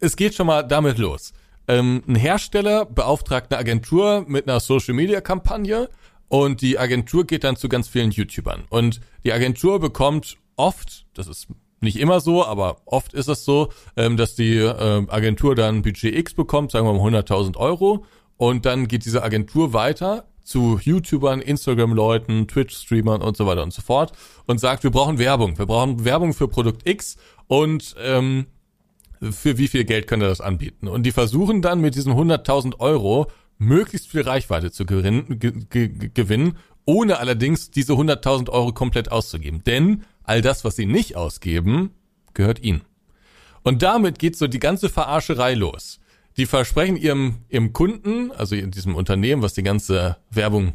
[0.00, 1.32] es geht schon mal damit los
[1.68, 5.88] ähm, ein Hersteller beauftragt eine Agentur mit einer Social-Media-Kampagne
[6.28, 8.64] und die Agentur geht dann zu ganz vielen YouTubern.
[8.68, 11.48] Und die Agentur bekommt oft, das ist
[11.80, 16.14] nicht immer so, aber oft ist es so, ähm, dass die äh, Agentur dann Budget
[16.14, 18.04] X bekommt, sagen wir mal 100.000 Euro.
[18.36, 23.82] Und dann geht diese Agentur weiter zu YouTubern, Instagram-Leuten, Twitch-Streamern und so weiter und so
[23.82, 24.12] fort
[24.46, 25.58] und sagt, wir brauchen Werbung.
[25.58, 28.46] Wir brauchen Werbung für Produkt X und ähm,
[29.30, 30.88] für wie viel Geld könnt ihr das anbieten?
[30.88, 33.28] Und die versuchen dann mit diesen 100.000 Euro
[33.58, 36.56] möglichst viel Reichweite zu gewinnen, gewinnen
[36.86, 39.62] ohne allerdings diese 100.000 Euro komplett auszugeben.
[39.64, 41.90] Denn all das, was sie nicht ausgeben,
[42.34, 42.82] gehört ihnen.
[43.62, 46.00] Und damit geht so die ganze Verarscherei los.
[46.36, 50.72] Die versprechen ihrem, ihrem Kunden, also in diesem Unternehmen, was die ganze Werbung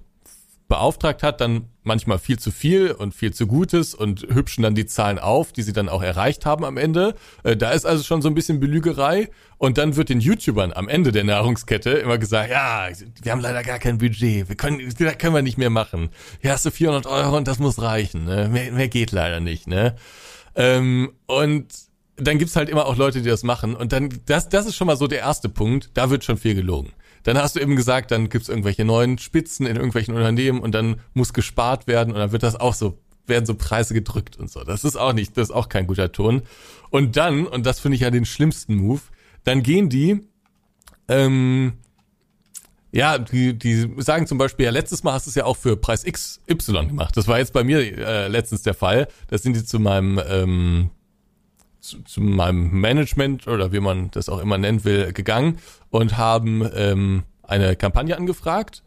[0.69, 4.85] beauftragt hat, dann manchmal viel zu viel und viel zu Gutes und hübschen dann die
[4.85, 7.15] Zahlen auf, die sie dann auch erreicht haben am Ende.
[7.43, 9.29] Äh, da ist also schon so ein bisschen Belügerei.
[9.57, 12.87] Und dann wird den YouTubern am Ende der Nahrungskette immer gesagt, ja,
[13.21, 16.11] wir haben leider gar kein Budget, wir können, da können wir nicht mehr machen.
[16.39, 18.47] Hier hast du 400 Euro und das muss reichen, ne?
[18.47, 19.67] mehr, mehr geht leider nicht.
[19.67, 19.95] Ne?
[20.55, 21.73] Ähm, und
[22.15, 23.75] dann gibt's halt immer auch Leute, die das machen.
[23.75, 26.55] Und dann, das, das ist schon mal so der erste Punkt, da wird schon viel
[26.55, 26.93] gelogen.
[27.23, 31.01] Dann hast du eben gesagt, dann gibt's irgendwelche neuen Spitzen in irgendwelchen Unternehmen und dann
[31.13, 32.97] muss gespart werden und dann wird das auch so,
[33.27, 34.63] werden so Preise gedrückt und so.
[34.63, 36.43] Das ist auch nicht, das ist auch kein guter Ton.
[36.89, 39.01] Und dann, und das finde ich ja den schlimmsten Move,
[39.43, 40.21] dann gehen die,
[41.07, 41.73] ähm,
[42.91, 45.77] ja, die, die sagen zum Beispiel, ja, letztes Mal hast du es ja auch für
[45.77, 47.15] Preis XY gemacht.
[47.15, 49.07] Das war jetzt bei mir äh, letztens der Fall.
[49.27, 50.89] Da sind die zu meinem ähm,
[51.89, 55.59] zu, zu meinem Management oder wie man das auch immer nennen will, gegangen
[55.89, 58.83] und haben ähm, eine Kampagne angefragt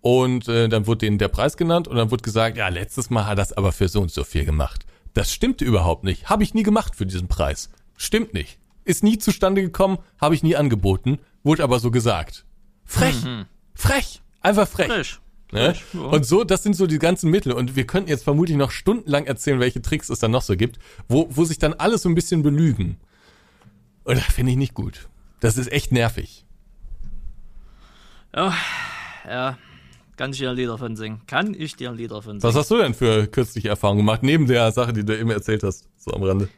[0.00, 3.26] und äh, dann wurde denen der Preis genannt und dann wurde gesagt, ja, letztes Mal
[3.26, 4.84] hat das aber für so und so viel gemacht.
[5.14, 6.28] Das stimmte überhaupt nicht.
[6.28, 7.70] Habe ich nie gemacht für diesen Preis.
[7.96, 8.58] Stimmt nicht.
[8.84, 12.44] Ist nie zustande gekommen, habe ich nie angeboten, wurde aber so gesagt.
[12.84, 13.24] Frech.
[13.24, 13.46] Mhm.
[13.74, 14.20] Frech.
[14.40, 14.88] Einfach frech.
[14.88, 15.20] Frisch.
[15.54, 15.72] Ne?
[15.92, 17.52] Und so, das sind so die ganzen Mittel.
[17.52, 20.80] Und wir könnten jetzt vermutlich noch stundenlang erzählen, welche Tricks es dann noch so gibt,
[21.08, 22.96] wo, wo sich dann alles so ein bisschen belügen.
[24.02, 25.08] Und das finde ich nicht gut.
[25.38, 26.44] Das ist echt nervig.
[28.34, 28.52] Ja,
[29.28, 29.58] ja.
[30.16, 31.22] Kann ich dir ein Lied davon singen?
[31.26, 32.42] Kann ich dir ein Lied davon singen?
[32.42, 35.62] Was hast du denn für kürzliche Erfahrungen gemacht, neben der Sache, die du eben erzählt
[35.62, 36.48] hast, so am Rande?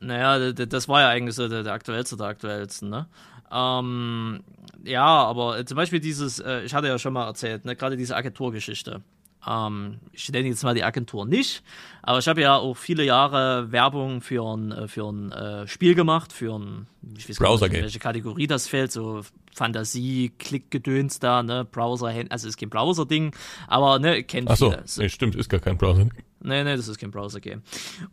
[0.00, 3.08] Naja, das war ja eigentlich so der, der aktuellste der aktuellsten, ne?
[3.50, 4.40] Ähm,
[4.86, 8.16] ja, aber zum Beispiel dieses, äh, ich hatte ja schon mal erzählt, ne, gerade diese
[8.16, 9.02] Agenturgeschichte.
[9.46, 11.62] Ähm, ich nenne jetzt mal die Agentur nicht,
[12.02, 15.94] aber ich habe ja auch viele Jahre Werbung für ein, äh, für ein äh, Spiel
[15.94, 16.86] gemacht, für ein,
[17.16, 19.22] ich weiß Browser nicht, welche Kategorie das fällt, so
[19.54, 23.34] Fantasie, Klickgedöns da, ne, Browser, also ist kein Browser-Ding,
[23.68, 25.02] aber ne, kennt Ach so, so.
[25.02, 26.08] Nee, stimmt, ist gar kein Browser.
[26.40, 27.62] Nee, nee, das ist kein Browser-Game.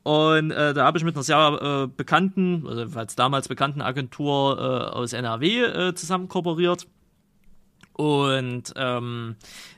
[0.04, 4.58] Und äh, da habe ich mit einer sehr äh, bekannten, also als damals bekannten Agentur
[4.58, 6.88] äh, aus NRW äh, zusammen kooperiert.
[7.94, 9.36] Und ähm,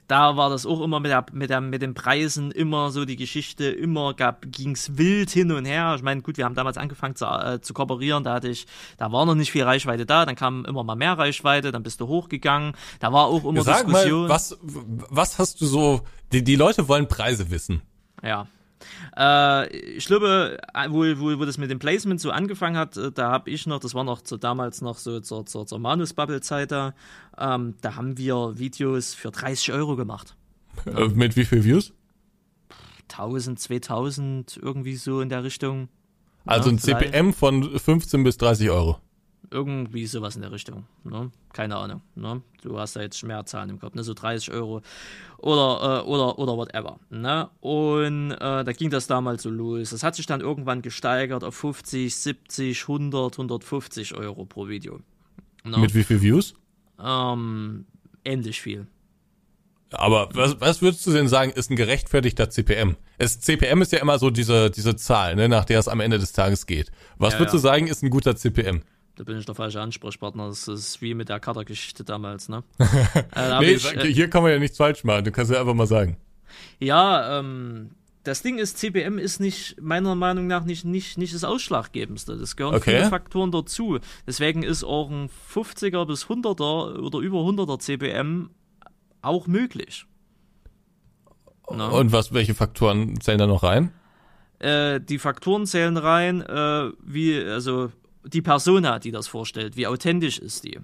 [0.07, 3.15] da war das auch immer mit, der, mit, der, mit den Preisen immer so die
[3.15, 5.93] Geschichte, immer gab, ging's wild hin und her.
[5.95, 8.67] Ich meine, gut, wir haben damals angefangen zu, äh, zu kooperieren, da hatte ich,
[8.97, 11.99] da war noch nicht viel Reichweite da, dann kam immer mal mehr Reichweite, dann bist
[11.99, 14.23] du hochgegangen, da war auch immer Sag Diskussion.
[14.23, 16.01] Mal, was, was hast du so,
[16.31, 17.81] die, die Leute wollen Preise wissen.
[18.23, 18.47] Ja.
[19.17, 20.57] Äh, ich glaube,
[20.89, 23.79] wo, wo, wo das mit dem Placement so angefangen hat, äh, da habe ich noch,
[23.79, 26.93] das war noch zu, damals noch so zur, zur, zur Manus-Bubble-Zeit da,
[27.37, 30.35] ähm, da haben wir Videos für 30 Euro gemacht.
[30.85, 31.93] Äh, mit wie viel Views?
[33.11, 35.89] 1000, 2000, irgendwie so in der Richtung.
[36.45, 37.13] Also Ja, ein vielleicht.
[37.13, 38.99] CPM von 15 bis 30 Euro.
[39.51, 40.85] Irgendwie sowas in der Richtung.
[41.03, 41.31] Ne?
[41.53, 42.01] Keine Ahnung.
[42.15, 42.41] Ne?
[42.61, 44.03] Du hast da jetzt mehr Zahlen im Kopf, ne?
[44.03, 44.81] so 30 Euro
[45.37, 46.99] oder, äh, oder, oder whatever.
[47.09, 47.49] Ne?
[47.61, 49.91] Und äh, da ging das damals so los.
[49.91, 54.99] Das hat sich dann irgendwann gesteigert auf 50, 70, 100, 150 Euro pro Video.
[55.63, 55.77] Ne?
[55.77, 56.55] Mit wie viel Views?
[57.03, 57.85] ähm,
[58.23, 58.87] ähnlich viel.
[59.91, 62.97] Aber was, was würdest du denn sagen, ist ein gerechtfertigter CPM?
[63.17, 66.19] Es, CPM ist ja immer so diese, diese Zahl, ne, nach der es am Ende
[66.19, 66.91] des Tages geht.
[67.17, 67.59] Was Ja, würdest ja.
[67.59, 68.81] du sagen, ist ein guter CPM?
[69.15, 70.47] Da bin ich der falsche Ansprechpartner.
[70.47, 72.49] Das ist wie mit der Kader-Geschichte damals.
[72.49, 72.63] Ne?
[73.35, 75.23] äh, Nee, ich, äh, hier kann man ja nichts falsch machen.
[75.23, 76.17] Du kannst ja einfach mal sagen.
[76.79, 77.91] Ja, ähm,
[78.23, 82.37] das Ding ist, CPM ist nicht, meiner Meinung nach, nicht, nicht, nicht das Ausschlaggebendste.
[82.37, 82.97] Das gehören Okay.
[82.97, 83.99] viele Faktoren dazu.
[84.27, 88.49] Deswegen ist auch ein 50er bis 100er oder über 100er CPM
[89.21, 90.05] auch möglich.
[91.71, 91.87] Na?
[91.89, 93.91] Und was, welche Faktoren zählen da noch rein?
[94.59, 97.91] Äh, die Faktoren zählen rein, äh, wie, also
[98.25, 100.79] die Persona, die das vorstellt, wie authentisch ist die?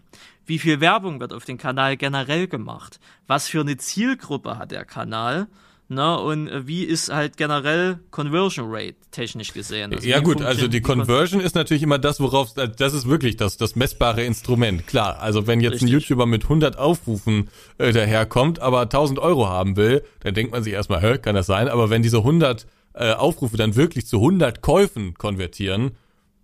[0.45, 2.99] Wie viel Werbung wird auf den Kanal generell gemacht?
[3.27, 5.47] Was für eine Zielgruppe hat der Kanal?
[5.93, 9.93] Na, und äh, wie ist halt generell Conversion Rate technisch gesehen?
[9.93, 13.57] Also ja gut, also die Conversion ist natürlich immer das, worauf, das ist wirklich das,
[13.57, 14.87] das messbare Instrument.
[14.87, 16.09] Klar, also wenn jetzt ein Richtig.
[16.09, 20.71] YouTuber mit 100 Aufrufen äh, daherkommt, aber 1000 Euro haben will, dann denkt man sich
[20.71, 21.67] erstmal, hä, kann das sein?
[21.67, 25.91] Aber wenn diese 100 äh, Aufrufe dann wirklich zu 100 Käufen konvertieren,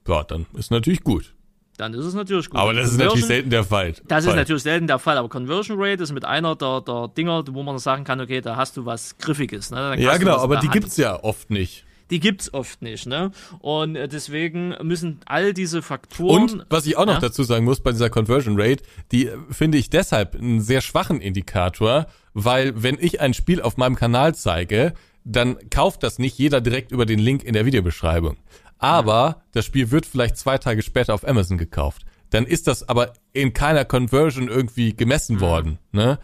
[0.08, 1.34] ja, dann ist natürlich gut.
[1.78, 2.60] Dann ist es natürlich gut.
[2.60, 3.94] Aber das ist natürlich selten der Fall.
[4.08, 4.36] Das ist Fall.
[4.36, 7.78] natürlich selten der Fall, aber Conversion Rate ist mit einer der, der Dinger, wo man
[7.78, 9.70] sagen kann, okay, da hast du was Griffiges.
[9.70, 9.96] Ne?
[10.00, 10.74] Ja, genau, aber die Hand.
[10.74, 11.86] gibt's ja oft nicht.
[12.10, 13.32] Die gibt's oft nicht, ne?
[13.60, 16.44] Und äh, deswegen müssen all diese Faktoren.
[16.44, 17.20] Und was ich auch noch Ja?
[17.20, 21.20] dazu sagen muss bei dieser Conversion Rate, die äh, finde ich deshalb einen sehr schwachen
[21.20, 24.94] Indikator, weil wenn ich ein Spiel auf meinem Kanal zeige,
[25.26, 28.38] dann kauft das nicht jeder direkt über den Link in der Videobeschreibung.
[28.80, 32.04] Aber das Spiel wird vielleicht zwei Tage später auf Amazon gekauft.
[32.30, 35.80] Dann ist das aber in keiner Conversion irgendwie gemessen worden.
[35.92, 36.20] Ne?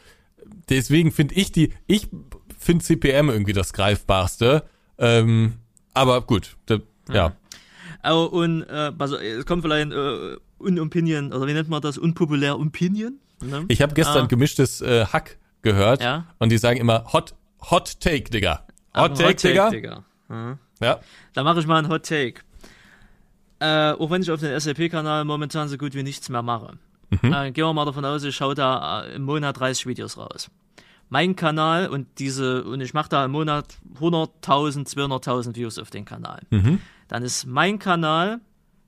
[0.69, 2.09] Deswegen finde ich die, ich
[2.57, 4.63] finde CPM irgendwie das greifbarste.
[4.97, 5.53] Ähm,
[5.93, 6.79] aber gut, da,
[7.11, 7.33] ja.
[8.05, 11.97] Oh, und äh, also, es kommt vielleicht äh, Unopinion, oder wie nennt man das?
[11.97, 13.19] Unpopulär Opinion?
[13.41, 13.65] Ne?
[13.69, 14.27] Ich habe gestern Ah.
[14.27, 16.25] gemischtes äh, Hack gehört Ja.
[16.39, 17.33] und die sagen immer Hot
[17.71, 18.67] Hot Take, Digga.
[18.95, 19.69] Hot, Ah, take, Digga.
[19.69, 20.03] Digga.
[20.27, 20.59] Mhm.
[20.83, 20.99] Ja.
[21.33, 22.41] Da mache ich mal einen Hot Take.
[23.59, 26.77] Äh, auch wenn ich auf den SAP-Kanal momentan so gut wie nichts mehr mache.
[27.09, 27.33] Mhm.
[27.33, 30.49] Äh, gehen wir mal davon aus, ich schaue da äh, im Monat 30 Videos raus.
[31.09, 36.05] Mein Kanal und diese, und ich mache da im Monat 100.000, 200.000 Views auf den
[36.05, 36.41] Kanal.
[36.49, 36.79] Mhm.
[37.07, 38.41] Dann ist mein Kanal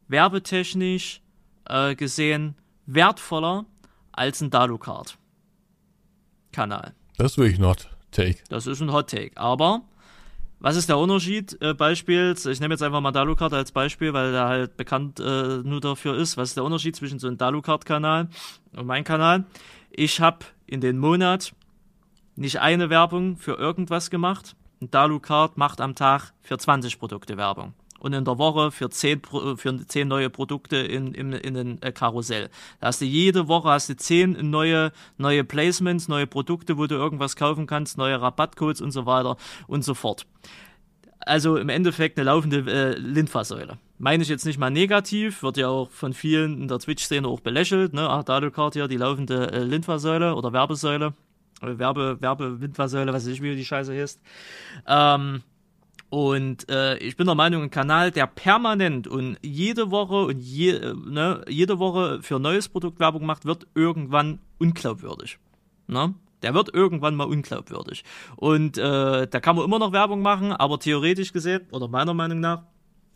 [0.07, 1.21] werbetechnisch
[1.65, 2.55] äh, gesehen
[2.85, 3.65] wertvoller
[4.11, 5.17] als ein Dalucard.
[6.51, 6.93] Kanal.
[7.17, 8.37] Das ist wirklich not Take.
[8.49, 9.37] Das ist ein Hot Take.
[9.37, 9.81] Aber
[10.59, 11.61] was ist der Unterschied?
[11.61, 15.57] Äh, Beispiel, ich nehme jetzt einfach mal Dalucard als Beispiel, weil der halt bekannt äh,
[15.63, 16.37] nur dafür ist.
[16.37, 18.29] Was ist der Unterschied zwischen so einem Dalucard-Kanal
[18.75, 19.45] und meinem Kanal?
[19.91, 21.53] Ich habe in den Monat
[22.35, 24.55] nicht eine Werbung für irgendwas gemacht.
[24.81, 27.73] Ein Dalucard macht am Tag für 20 Produkte Werbung.
[27.99, 31.81] Und in der Woche für 10, Pro- für 10 neue Produkte in, in, in den
[31.81, 32.49] äh, Karussell.
[32.79, 36.95] Da hast du jede Woche hast du 10 neue, neue Placements, neue Produkte, wo du
[36.95, 40.25] irgendwas kaufen kannst, neue Rabattcodes und so weiter und so fort.
[41.21, 43.79] Also im Endeffekt eine laufende äh, Lindfahrsäule.
[43.97, 47.39] Meine ich jetzt nicht mal negativ, wird ja auch von vielen in der Twitch-Szene auch
[47.39, 47.93] belächelt.
[47.93, 48.07] Ne?
[48.07, 51.13] Ach, Dalucard hier, die laufende äh, Lindfahrsäule oder Werbesäule.
[51.61, 54.21] Äh, Werbe, Werbe, Lindfahrsäule, was weiß ich, wie die Scheiße heißt.
[54.85, 55.41] Ähm,
[56.09, 60.71] und äh, ich bin der Meinung, ein Kanal, der permanent und jede Woche und je,
[60.71, 65.39] äh, ne, jede Woche für neues Produkt Werbung macht, wird irgendwann unglaubwürdig.
[65.87, 66.13] Ne?
[66.41, 68.03] Der wird irgendwann mal unglaubwürdig.
[68.35, 72.39] Und äh, da kann man immer noch Werbung machen, aber theoretisch gesehen, oder meiner Meinung
[72.39, 72.63] nach,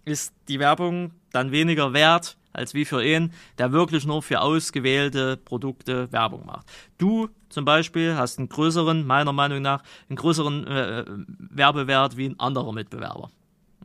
[0.06, 5.38] ist die Werbung dann weniger wert, als wie für ihn, der wirklich nur für ausgewählte
[5.38, 6.66] Produkte Werbung macht.
[6.98, 11.06] Du zum Beispiel hast einen größeren, meiner Meinung nach, einen größeren äh,
[11.38, 13.30] Werbewert wie ein anderer Mitbewerber.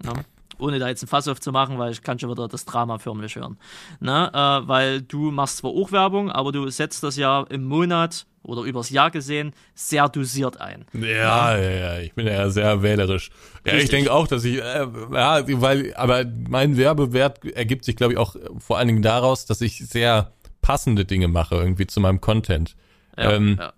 [0.05, 0.13] Ja?
[0.59, 3.59] Ohne da jetzt ein Fass aufzumachen, weil ich kann schon wieder das Drama förmlich hören.
[4.01, 4.31] Ne?
[4.33, 8.63] Äh, weil du machst zwar auch Werbung, aber du setzt das ja im Monat oder
[8.63, 10.85] übers Jahr gesehen sehr dosiert ein.
[10.93, 13.31] Ja, ja, ja, ich bin ja sehr wählerisch.
[13.67, 18.13] Ja, ich denke auch, dass ich, äh, ja, weil, aber mein Werbewert ergibt sich, glaube
[18.13, 22.21] ich, auch vor allen Dingen daraus, dass ich sehr passende Dinge mache irgendwie zu meinem
[22.21, 22.77] Content.
[23.17, 23.73] Ja, Ähm, ja.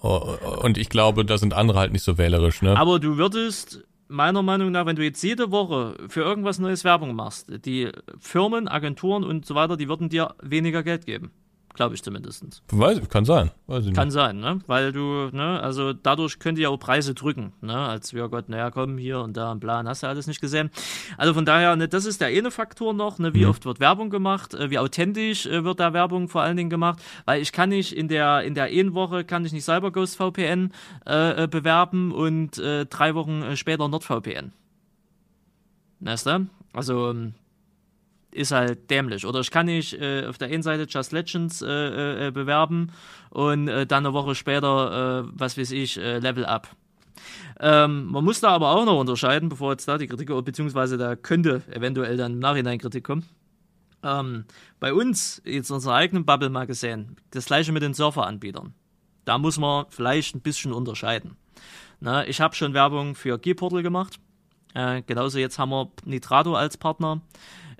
[0.00, 2.76] Und ich glaube, da sind andere halt nicht so wählerisch, ne?
[2.76, 7.14] Aber du würdest meiner Meinung nach, wenn du jetzt jede Woche für irgendwas Neues Werbung
[7.14, 11.32] machst, die Firmen, Agenturen und so weiter, die würden dir weniger Geld geben.
[11.74, 12.62] Glaube ich zumindest.
[12.70, 13.50] Weiß, kann sein.
[13.66, 14.58] Weiß ich Kann sein, ne?
[14.66, 17.74] Weil du, ne, also dadurch könnt ihr auch Preise drücken, ne?
[17.74, 20.70] Als wir Gott, naja, komm, hier und da und bla, hast du alles nicht gesehen.
[21.16, 24.10] Also von daher, ne, das ist der eine Faktor noch, ne, wie oft wird Werbung
[24.10, 27.70] gemacht, äh, wie authentisch äh, wird da Werbung vor allen Dingen gemacht, weil ich kann
[27.70, 30.72] nicht in der, in der einen Woche kann ich nicht selber Ghost VPN
[31.06, 34.52] äh, äh, bewerben und äh, drei Wochen später NordVPN.
[36.00, 36.46] Weißt du?
[36.74, 37.34] Also, ähm,
[38.32, 39.26] ist halt dämlich.
[39.26, 42.92] Oder ich kann nicht äh, auf der einen Seite Just Legends äh, äh, bewerben
[43.30, 46.68] und äh, dann eine Woche später, äh, was weiß ich, äh, Level Up.
[47.60, 51.14] Ähm, man muss da aber auch noch unterscheiden, bevor jetzt da die Kritik, beziehungsweise da
[51.14, 53.24] könnte eventuell dann im Nachhinein Kritik kommen.
[54.02, 54.46] Ähm,
[54.80, 58.74] bei uns, jetzt in unserer eigenen Bubble mal gesehen, das gleiche mit den Surferanbietern.
[59.24, 61.36] Da muss man vielleicht ein bisschen unterscheiden.
[62.00, 64.18] Na, ich habe schon Werbung für G-Portal gemacht.
[64.74, 67.20] Äh, genauso jetzt haben wir Nitrato als Partner.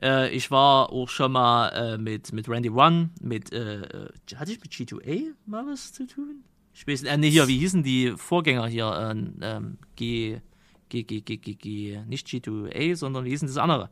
[0.02, 4.52] Äh, ich war auch schon mal äh, mit, mit Randy One, mit, äh, äh, hatte
[4.52, 6.42] ich mit G2A mal was zu tun?
[6.74, 8.86] Ich weiß nicht, äh, nee, hier, wie hießen die Vorgänger hier?
[8.86, 10.40] Äh, ähm, G,
[10.88, 13.88] G, G, G, G, G, nicht G2A, sondern wie hießen das andere?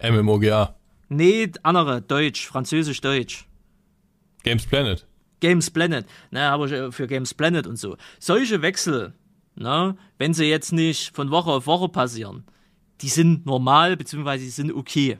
[0.00, 0.76] MMOGA.
[1.08, 3.46] Nee, andere, Deutsch, Französisch-Deutsch.
[4.44, 5.06] Games Planet.
[5.40, 7.96] Games Planet, ne, habe ich äh, für Games Planet und so.
[8.20, 9.12] Solche Wechsel,
[9.56, 12.44] ne, wenn sie jetzt nicht von Woche auf Woche passieren,
[13.02, 15.18] die sind normal, beziehungsweise die sind okay.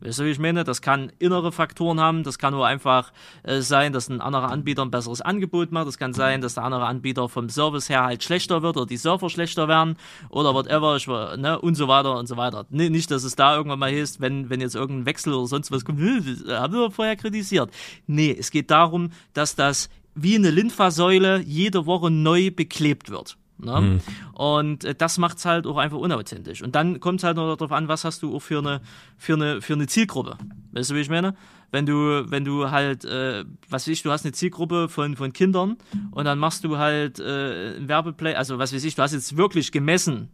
[0.00, 0.62] Weißt du, wie ich meine?
[0.62, 3.12] Das kann innere Faktoren haben, das kann nur einfach
[3.42, 6.62] äh, sein, dass ein anderer Anbieter ein besseres Angebot macht, das kann sein, dass der
[6.62, 9.96] andere Anbieter vom Service her halt schlechter wird oder die Server schlechter werden
[10.30, 12.66] oder whatever, ich, ne, und so weiter und so weiter.
[12.70, 15.72] Nee, nicht, dass es da irgendwann mal heißt, wenn, wenn jetzt irgendein Wechsel oder sonst
[15.72, 17.70] was kommt, "Hm, das haben wir vorher kritisiert.
[18.06, 23.36] Nee, es geht darum, dass das wie eine Lymphasäule jede Woche neu beklebt wird.
[23.58, 24.00] Ne?
[24.32, 26.62] Und äh, das macht's halt auch einfach unauthentisch.
[26.62, 28.80] Und dann kommt es halt noch darauf an, was hast du auch für eine,
[29.16, 30.38] für eine, für eine Zielgruppe.
[30.72, 31.34] Weißt du, wie ich meine?
[31.70, 35.32] Wenn du, wenn du halt, äh, was weiß ich, du hast eine Zielgruppe von, von
[35.32, 35.76] Kindern
[36.12, 39.36] und dann machst du halt äh, ein Werbeplay, also was weiß ich, du hast jetzt
[39.36, 40.28] wirklich gemessen,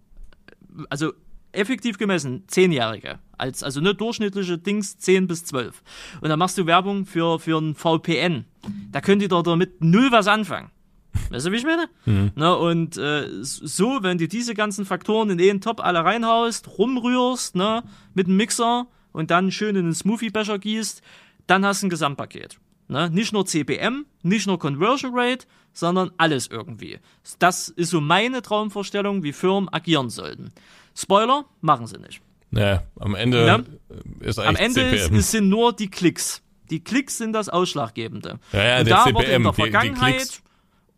[0.91, 1.13] also
[1.53, 3.19] effektiv gemessen, Zehnjährige.
[3.37, 5.83] Als, also ne, durchschnittliche Dings 10 bis 12.
[6.21, 8.45] Und dann machst du Werbung für, für ein VPN.
[8.93, 10.71] Da könnt ihr doch damit null was anfangen.
[11.31, 11.89] Weißt du, wie ich meine?
[12.35, 17.57] Ne, und äh, so, wenn du diese ganzen Faktoren in den Top alle reinhaust, rumrührst,
[17.57, 17.83] ne,
[18.15, 21.03] mit dem Mixer und dann schön in den Smoothie-Becher gießt,
[21.47, 22.59] dann hast du ein Gesamtpaket.
[22.89, 23.09] Ne?
[23.11, 26.99] Nicht nur CPM, nicht nur Conversion Rate, sondern alles irgendwie.
[27.39, 30.53] Das ist so meine Traumvorstellung, wie Firmen agieren sollten.
[30.97, 32.21] Spoiler, machen sie nicht.
[32.53, 33.61] Ja, am Ende Ja.
[34.21, 35.17] ist eigentlich Am Ende ist, CPM.
[35.19, 36.41] es sind nur die Klicks.
[36.71, 38.39] Die Klicks sind das Ausschlaggebende.
[38.53, 40.43] Ja, ja, und der da CPM, wurde in der die- die Vergangenheit Klicks.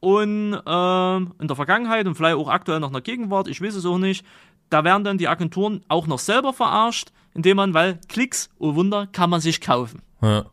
[0.07, 3.75] Und ähm, in der Vergangenheit und vielleicht auch aktuell noch in der Gegenwart, ich weiß
[3.75, 4.25] es auch nicht,
[4.71, 9.09] da werden dann die Agenturen auch noch selber verarscht, indem man, weil Klicks, oh Wunder,
[9.11, 10.03] kann man sich kaufen.
[10.23, 10.47] ja.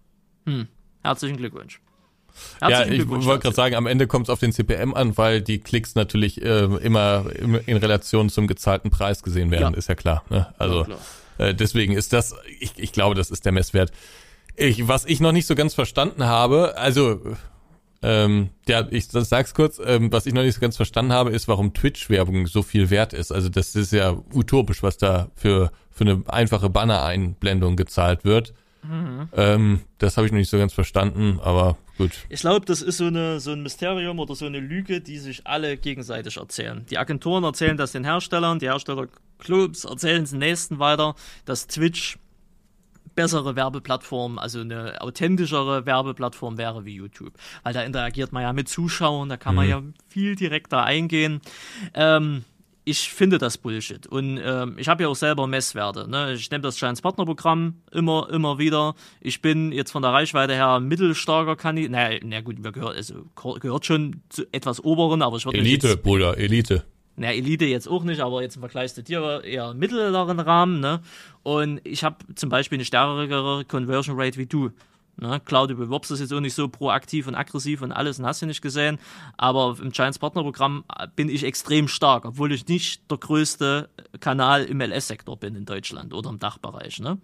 [1.04, 1.80] Herzlichen Glückwunsch.
[2.62, 5.18] Ja, Herzlichen ich Glückwunsch wollte gerade sagen, am Ende kommt es auf den CPM an,
[5.18, 9.78] weil die Klicks natürlich äh, immer im- in Relation zum gezahlten Preis gesehen werden, Ja.
[9.78, 10.24] ist ja klar.
[10.30, 10.52] Ne?
[10.58, 11.00] Also Ja, klar.
[11.38, 13.92] äh, deswegen ist das, ich, ich glaube, das ist der Messwert.
[14.56, 17.20] Ich, was ich noch nicht so ganz verstanden habe, also
[18.04, 21.48] ähm, ja, ich sag's kurz, ähm, was ich noch nicht so ganz verstanden habe, ist,
[21.48, 23.32] warum Twitch-Werbung so viel wert ist.
[23.32, 28.54] Also das ist ja utopisch, was da für, für eine einfache Banner-Einblendung gezahlt wird.
[29.36, 32.12] Ähm, das habe ich noch nicht so ganz verstanden, aber gut.
[32.30, 35.48] Ich glaube, das ist so, eine, so ein Mysterium oder so eine Lüge, die sich
[35.48, 36.86] alle gegenseitig erzählen.
[36.90, 41.16] Die Agenturen erzählen das den Herstellern, die Herstellerclubs erzählen es den nächsten weiter,
[41.46, 42.18] dass Twitch
[43.16, 47.34] bessere Werbeplattform, also eine authentischere Werbeplattform wäre wie YouTube.
[47.64, 51.42] Weil da interagiert man ja mit Zuschauern, da kann man ja viel direkter eingehen.
[51.94, 52.44] Ähm,
[52.86, 54.08] ich finde das Bullshit.
[54.08, 56.10] Und ähm, ich habe ja auch selber Messwerte.
[56.10, 56.34] Ne?
[56.34, 58.96] Ich nehme das Giants Partnerprogramm immer, immer wieder.
[59.22, 61.92] Ich bin jetzt von der Reichweite her ein mittelstarker Kandidat.
[61.92, 63.26] Naja, na gut, wir gehört, also,
[63.60, 66.84] gehört schon zu etwas oberen, aber ich würde Elite, jetzt Bruder, Elite.
[67.16, 71.02] Na, Elite jetzt auch nicht, aber jetzt im Vergleich zu dir eher mittleren Rahmen, ne?
[71.44, 74.72] Und ich habe zum Beispiel eine stärkere Conversion Rate wie du.
[75.18, 75.40] Ne?
[75.46, 78.46] Du bewirbst das jetzt auch nicht so proaktiv und aggressiv und alles und hast du
[78.46, 79.00] nicht gesehen,
[79.38, 80.84] aber im Giants Partnerprogramm
[81.16, 86.14] bin ich extrem stark, obwohl ich nicht der größte Kanal im LS-Sektor bin in Deutschland
[86.14, 87.00] oder im Dachbereich.
[87.00, 87.20] Ne?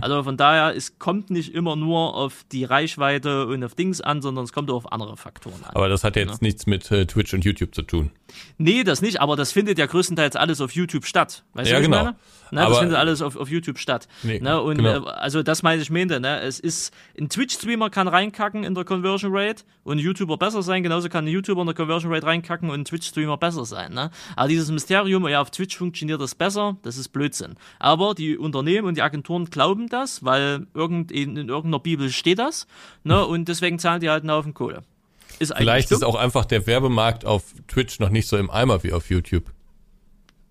[0.00, 4.22] Also von daher, es kommt nicht immer nur auf die Reichweite und auf Dings an,
[4.22, 5.74] sondern es kommt auch auf andere Faktoren an.
[5.74, 8.10] Aber das hat jetzt nichts mit äh, Twitch und YouTube zu tun.
[8.58, 11.44] Nee, das nicht, aber das findet ja größtenteils alles auf YouTube statt.
[11.52, 11.96] Weißt Ja, du, genau.
[11.98, 12.16] ich meine?
[12.54, 14.06] Ne, Aber- das findet alles auf, auf YouTube statt.
[14.22, 15.06] Nee, ne, und genau.
[15.06, 16.40] äh, also das meine ich meinte, ne?
[16.40, 20.84] Es ist ein Twitch-Streamer kann reinkacken in der Conversion Rate und ein YouTuber besser sein,
[20.84, 23.92] genauso kann ein YouTuber in der Conversion Rate reinkacken und ein Twitch-Streamer besser sein.
[23.92, 24.12] Ne?
[24.36, 27.56] Aber dieses Mysterium, ja, auf Twitch funktioniert das besser, das ist Blödsinn.
[27.80, 32.38] Aber die Unternehmen und die Agenturen glauben das, weil irgend, in, in irgendeiner Bibel steht
[32.38, 32.68] das,
[33.02, 33.26] ne?
[33.26, 34.84] und deswegen zahlen die halt einen Haufen Kohle.
[35.40, 38.92] Ist Vielleicht ist auch einfach der Werbemarkt auf Twitch noch nicht so im Eimer wie
[38.92, 39.50] auf YouTube.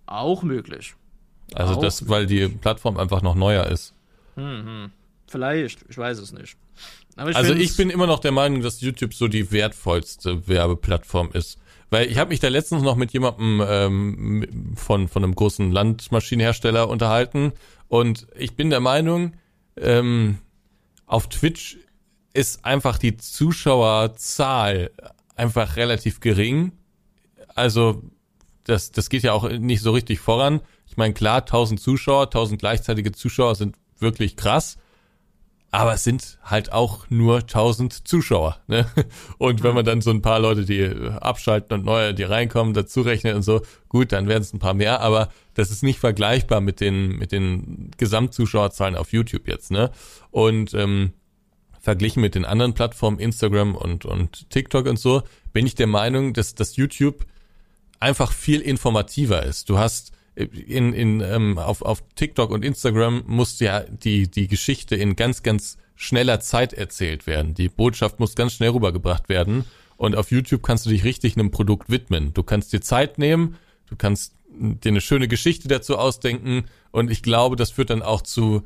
[0.05, 0.95] Auch möglich.
[1.53, 3.93] Also auch das, weil die Plattform einfach noch neuer ist.
[4.35, 4.91] Hm,
[5.27, 6.57] Vielleicht, ich weiß es nicht.
[7.27, 11.59] Ich also ich bin immer noch der Meinung, dass YouTube so die wertvollste Werbeplattform ist.
[11.89, 16.89] Weil ich habe mich da letztens noch mit jemandem ähm, von, von einem großen Landmaschinenhersteller
[16.89, 17.53] unterhalten
[17.87, 19.33] und ich bin der Meinung,
[19.77, 20.39] ähm,
[21.05, 21.77] auf Twitch
[22.33, 24.89] ist einfach die Zuschauerzahl
[25.35, 26.71] einfach relativ gering.
[27.53, 28.01] Also
[28.63, 30.61] das, das geht ja auch nicht so richtig voran.
[30.93, 34.77] Ich meine, klar, 1000 Zuschauer, 1000 gleichzeitige Zuschauer sind wirklich krass.
[35.71, 38.59] Aber es sind halt auch nur 1000 Zuschauer.
[38.67, 38.85] Ne?
[39.39, 40.85] Und wenn man dann so ein paar Leute, die
[41.19, 44.75] abschalten und neue, die reinkommen, dazu rechnet und so, gut, dann werden es ein paar
[44.75, 45.01] mehr.
[45.01, 49.71] Aber das ist nicht vergleichbar mit den mit den Gesamtzuschauerzahlen auf YouTube jetzt.
[49.71, 49.89] Ne?
[50.29, 51.13] Und ähm,
[51.79, 56.33] verglichen mit den anderen Plattformen, Instagram und und TikTok und so, bin ich der Meinung,
[56.33, 57.25] dass das YouTube
[57.99, 59.71] einfach viel informativer ist.
[59.71, 64.95] Du hast in, in, ähm, auf, auf TikTok und Instagram muss ja die, die Geschichte
[64.95, 67.53] in ganz, ganz schneller Zeit erzählt werden.
[67.53, 69.65] Die Botschaft muss ganz schnell rübergebracht werden.
[69.95, 72.33] Und auf YouTube kannst du dich richtig einem Produkt widmen.
[72.33, 73.57] Du kannst dir Zeit nehmen,
[73.87, 76.65] du kannst dir eine schöne Geschichte dazu ausdenken.
[76.91, 78.63] Und ich glaube, das führt dann auch zu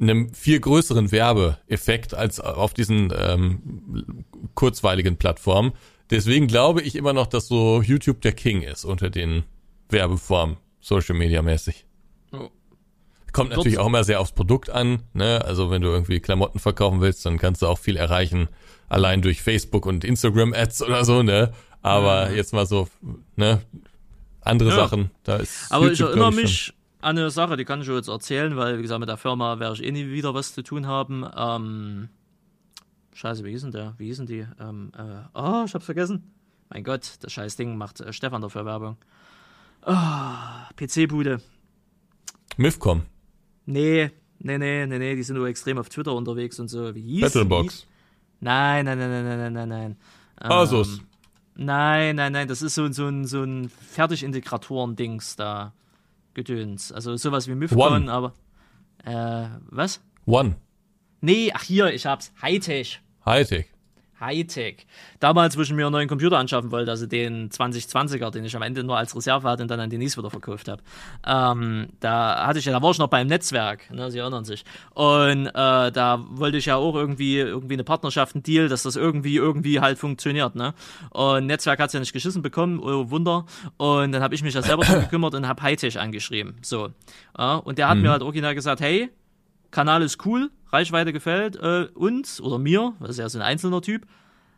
[0.00, 4.24] einem viel größeren Werbeeffekt als auf diesen ähm,
[4.54, 5.72] kurzweiligen Plattformen.
[6.10, 9.44] Deswegen glaube ich immer noch, dass so YouTube der King ist unter den
[9.88, 10.56] Werbeformen.
[10.84, 11.86] Social Media mäßig.
[12.32, 12.50] Oh.
[13.32, 15.42] Kommt natürlich auch immer sehr aufs Produkt an, ne?
[15.44, 18.48] Also wenn du irgendwie Klamotten verkaufen willst, dann kannst du auch viel erreichen,
[18.88, 21.52] allein durch Facebook und Instagram Ads oder so, ne?
[21.80, 22.36] Aber ja.
[22.36, 22.88] jetzt mal so,
[23.34, 23.62] ne?
[24.42, 24.76] Andere ja.
[24.76, 25.72] Sachen, da ist.
[25.72, 28.78] Aber YouTube, ich erinnere ich, mich an eine Sache, die kann ich jetzt erzählen, weil,
[28.78, 31.26] wie gesagt, mit der Firma werde ich eh nie wieder was zu tun haben.
[31.34, 32.08] Ähm,
[33.14, 33.94] Scheiße, wie hieß denn der?
[33.96, 34.46] Wie hießen die?
[34.60, 36.34] Ähm, äh, oh, ich hab's vergessen.
[36.68, 38.98] Mein Gott, das scheiß Ding macht äh, Stefan dafür Werbung.
[39.86, 41.40] Oh, PC-Bude.
[42.56, 43.02] Mifcom.
[43.66, 46.94] Nee, nee, nee, nee, nee, die sind nur extrem auf Twitter unterwegs und so.
[46.94, 47.86] Wie hieß Battlebox.
[48.40, 49.96] Nein, nein, nein, nein, nein, nein, nein.
[50.36, 50.98] Asus.
[50.98, 51.06] Ähm,
[51.56, 55.72] nein, nein, nein, das ist so, so ein, so ein Fertigintegratoren-Dings da.
[56.34, 56.90] Gedöns.
[56.90, 58.12] Also sowas wie Mifcon, One.
[58.12, 58.34] aber.
[59.04, 60.00] Äh, was?
[60.26, 60.56] One.
[61.20, 62.32] Nee, ach hier, ich hab's.
[62.42, 63.00] Hightech.
[63.24, 63.66] Hightech.
[64.24, 64.86] Hightech.
[65.20, 68.62] Damals, wo ich mir einen neuen Computer anschaffen wollte, also den 2020er, den ich am
[68.62, 70.82] Ende nur als Reserve hatte und dann an Denise wieder verkauft habe,
[71.26, 74.64] ähm, da hatte ich ja, da war ich noch beim Netzwerk, ne, Sie erinnern sich.
[74.94, 78.96] Und äh, da wollte ich ja auch irgendwie irgendwie eine Partnerschaft, einen Deal, dass das
[78.96, 80.74] irgendwie irgendwie halt funktioniert, ne?
[81.10, 83.46] Und Netzwerk hat es ja nicht geschissen bekommen, oh Wunder.
[83.76, 86.56] Und dann habe ich mich ja selber drum gekümmert und habe Hightech angeschrieben.
[86.62, 86.90] So.
[87.38, 88.02] Ja, und der hat mhm.
[88.02, 89.10] mir halt original gesagt, hey,
[89.74, 93.82] Kanal ist cool, Reichweite gefällt äh, uns oder mir, das ist ja so ein einzelner
[93.82, 94.06] Typ.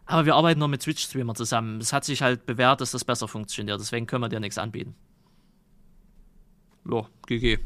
[0.05, 1.81] Aber wir arbeiten noch mit Twitch-Streamer zusammen.
[1.81, 3.81] Es hat sich halt bewährt, dass das besser funktioniert.
[3.81, 4.95] Deswegen können wir dir nichts anbieten.
[6.89, 7.59] Ja, GG.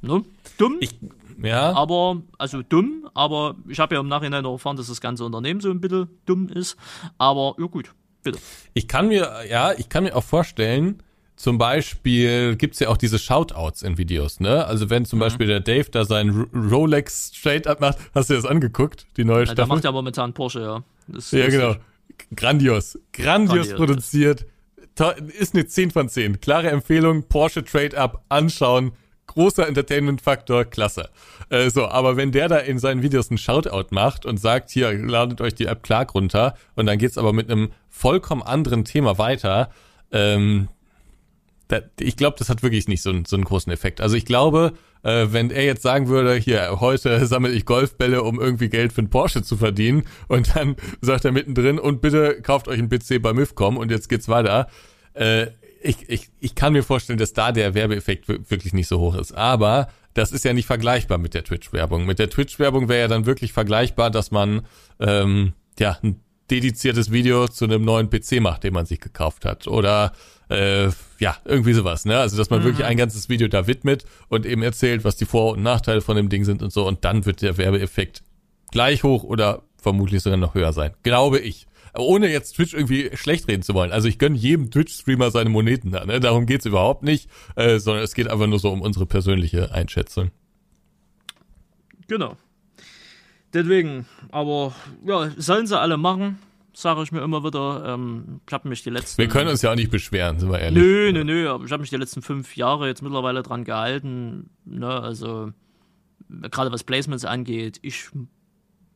[0.00, 0.24] Ne?
[0.56, 0.78] Dumm.
[0.80, 0.98] Ich,
[1.42, 1.74] ja.
[1.74, 5.60] Aber, also dumm, aber ich habe ja im Nachhinein noch erfahren, dass das ganze Unternehmen
[5.60, 6.78] so ein bisschen dumm ist.
[7.18, 8.38] Aber ja gut, bitte.
[8.72, 11.02] Ich kann mir, ja, ich kann mir auch vorstellen,
[11.40, 14.66] zum Beispiel gibt's ja auch diese Shoutouts in Videos, ne?
[14.66, 15.20] Also wenn zum mhm.
[15.20, 19.40] Beispiel der Dave da sein Rolex straight up macht, hast du das angeguckt, die neue
[19.40, 19.56] ja, Staffel?
[19.56, 20.82] Der macht ja momentan Porsche, ja.
[21.30, 21.76] ja, genau.
[22.36, 22.98] Grandios.
[23.14, 24.44] Grandios, Grandios produziert.
[25.38, 26.42] Ist eine 10 von 10.
[26.42, 28.92] Klare Empfehlung, Porsche Trade Up anschauen.
[29.26, 31.08] Großer Entertainment-Faktor, klasse.
[31.48, 34.92] Äh, so, aber wenn der da in seinen Videos einen Shoutout macht und sagt, hier,
[34.92, 39.16] ladet euch die App Clark runter und dann geht's aber mit einem vollkommen anderen Thema
[39.16, 39.70] weiter,
[40.12, 40.68] ähm,
[41.98, 44.00] ich glaube, das hat wirklich nicht so, so einen großen Effekt.
[44.00, 44.72] Also ich glaube,
[45.02, 49.00] äh, wenn er jetzt sagen würde, hier, heute sammle ich Golfbälle, um irgendwie Geld für
[49.00, 53.22] einen Porsche zu verdienen und dann sagt er mittendrin, und bitte kauft euch einen PC
[53.22, 54.68] bei MIFCOM und jetzt geht's weiter.
[55.14, 55.48] Äh,
[55.82, 59.32] ich, ich, ich kann mir vorstellen, dass da der Werbeeffekt wirklich nicht so hoch ist.
[59.32, 62.04] Aber das ist ja nicht vergleichbar mit der Twitch-Werbung.
[62.04, 64.62] Mit der Twitch-Werbung wäre ja dann wirklich vergleichbar, dass man
[64.98, 66.20] ähm, ja ein
[66.50, 69.68] dediziertes Video zu einem neuen PC macht, den man sich gekauft hat.
[69.68, 70.12] Oder
[70.50, 72.18] äh, ja, irgendwie sowas, ne?
[72.18, 72.64] Also, dass man mhm.
[72.64, 76.16] wirklich ein ganzes Video da widmet und eben erzählt, was die Vor- und Nachteile von
[76.16, 76.86] dem Ding sind und so.
[76.86, 78.22] Und dann wird der Werbeeffekt
[78.72, 80.92] gleich hoch oder vermutlich sogar noch höher sein.
[81.02, 81.66] Glaube ich.
[81.96, 83.90] Ohne jetzt Twitch irgendwie schlecht reden zu wollen.
[83.90, 86.20] Also ich gönne jedem Twitch-Streamer seine Moneten da, ne?
[86.20, 90.30] Darum geht's überhaupt nicht, äh, sondern es geht einfach nur so um unsere persönliche Einschätzung.
[92.06, 92.36] Genau.
[93.52, 94.74] deswegen, aber
[95.06, 96.38] ja, sollen sie alle machen,
[96.72, 97.84] sage ich mir immer wieder.
[97.86, 99.18] Ähm, ich habe mich die letzten.
[99.18, 100.82] Wir können uns ja auch nicht beschweren, sind wir ehrlich.
[100.82, 104.50] Nö, nö, nö, aber ich habe mich die letzten fünf Jahre jetzt mittlerweile dran gehalten.
[104.64, 105.52] Ne, also,
[106.28, 108.08] gerade was Placements angeht, ich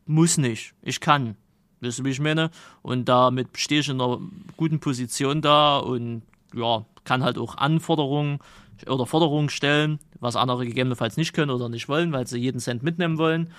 [0.06, 1.36] muss nicht, ich kann.
[1.80, 2.50] Wisst ihr, wie ich meine?
[2.82, 4.20] Und damit stehe ich in einer
[4.56, 6.22] guten Position da und
[6.54, 8.38] ja, kann halt auch Anforderungen
[8.86, 12.82] oder Forderungen stellen, was andere gegebenenfalls nicht können oder nicht wollen, weil sie jeden Cent
[12.82, 13.52] mitnehmen wollen.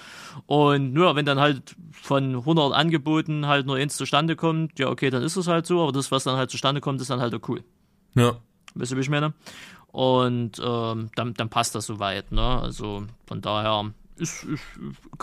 [0.46, 5.10] Und nur, wenn dann halt von 100 Angeboten halt nur eins zustande kommt, ja, okay,
[5.10, 7.34] dann ist es halt so, aber das, was dann halt zustande kommt, ist dann halt
[7.34, 7.64] auch cool.
[8.16, 8.38] Ja.
[8.74, 9.34] Wisst ihr, wie ich meine?
[9.88, 12.60] Und ähm, dann, dann passt das soweit, ne?
[12.62, 14.64] Also von daher ist, ist,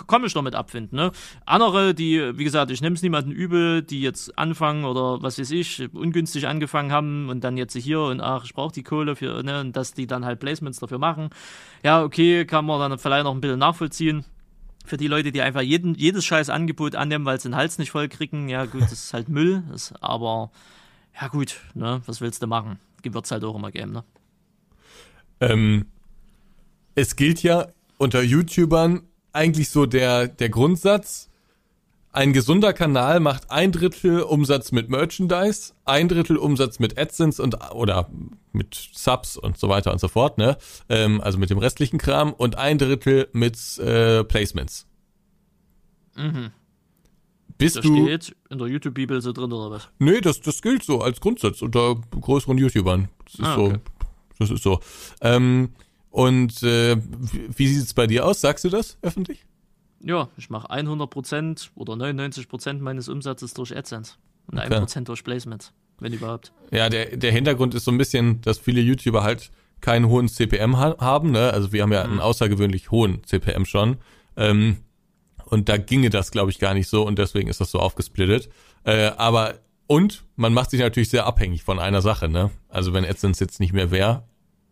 [0.07, 0.97] kann ich damit abfinden.
[0.97, 1.13] Ne?
[1.47, 5.51] Andere, die, wie gesagt, ich nehme es niemanden übel, die jetzt anfangen oder was weiß
[5.53, 9.43] ich, ungünstig angefangen haben und dann jetzt hier und ach, ich brauche die Kohle für,
[9.43, 11.31] ne, und dass die dann halt Placements dafür machen.
[11.83, 14.25] Ja, okay, kann man dann vielleicht noch ein bisschen nachvollziehen.
[14.85, 17.93] Für die Leute, die einfach jeden, jedes scheiß Angebot annehmen, weil sie den Hals nicht
[17.93, 20.51] voll kriegen, ja gut, das ist halt Müll, ist, aber
[21.21, 22.79] ja gut, ne, was willst du machen?
[23.03, 24.05] Wird es halt auch immer geben, ne?
[25.41, 25.87] Ähm,
[26.95, 27.69] es gilt ja
[28.03, 29.03] unter YouTubern
[29.33, 31.31] eigentlich so der, der Grundsatz,
[32.11, 37.57] ein gesunder Kanal macht ein Drittel Umsatz mit Merchandise, ein Drittel Umsatz mit AdSense und
[37.73, 38.11] oder
[38.53, 40.59] mit Subs und so weiter und so fort, ne?
[40.91, 44.87] Ähm, also mit dem restlichen Kram und ein Drittel mit äh, Placements.
[46.17, 46.51] Mhm.
[47.57, 47.95] Bist Das du?
[48.05, 49.89] steht in der YouTube-Bibel so drin oder was?
[49.99, 53.09] Nee, das, das gilt so als Grundsatz unter größeren YouTubern.
[53.25, 53.65] Das ist Ah, so.
[53.67, 53.79] okay.
[54.39, 54.81] Das ist so.
[55.23, 55.71] Ähm,
[56.13, 58.43] und äh, wie, wie sieht's bei dir aus?
[58.43, 59.47] Sagst du das öffentlich?
[60.05, 64.15] Ja, ich mache 100% oder 99% meines Umsatzes durch AdSense
[64.47, 64.75] und Okay.
[64.75, 66.53] 1% durch Placements, wenn überhaupt.
[66.71, 70.77] Ja, der, der Hintergrund ist so ein bisschen, dass viele YouTuber halt keinen hohen CPM
[70.77, 71.31] ha haben.
[71.31, 71.51] Ne?
[71.51, 73.97] Also wir haben ja einen außergewöhnlich hohen CPM schon.
[74.37, 74.79] Ähm,
[75.47, 78.51] und da ginge das, glaube ich, gar nicht so und deswegen ist das so aufgesplittet.
[78.85, 79.55] Äh, aber
[79.87, 82.29] und man macht sich natürlich sehr abhängig von einer Sache.
[82.29, 82.51] Ne?
[82.69, 84.25] Also wenn AdSense jetzt nicht mehr wäre,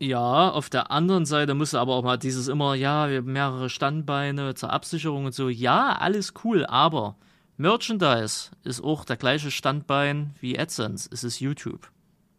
[0.02, 3.32] Ja, auf der anderen Seite musst du aber auch mal dieses immer, ja, wir haben
[3.32, 5.50] mehrere Standbeine zur Absicherung und so.
[5.50, 7.16] Ja, alles cool, aber
[7.58, 11.08] Merchandise ist auch der gleiche Standbein wie AdSense.
[11.12, 11.90] Es ist YouTube.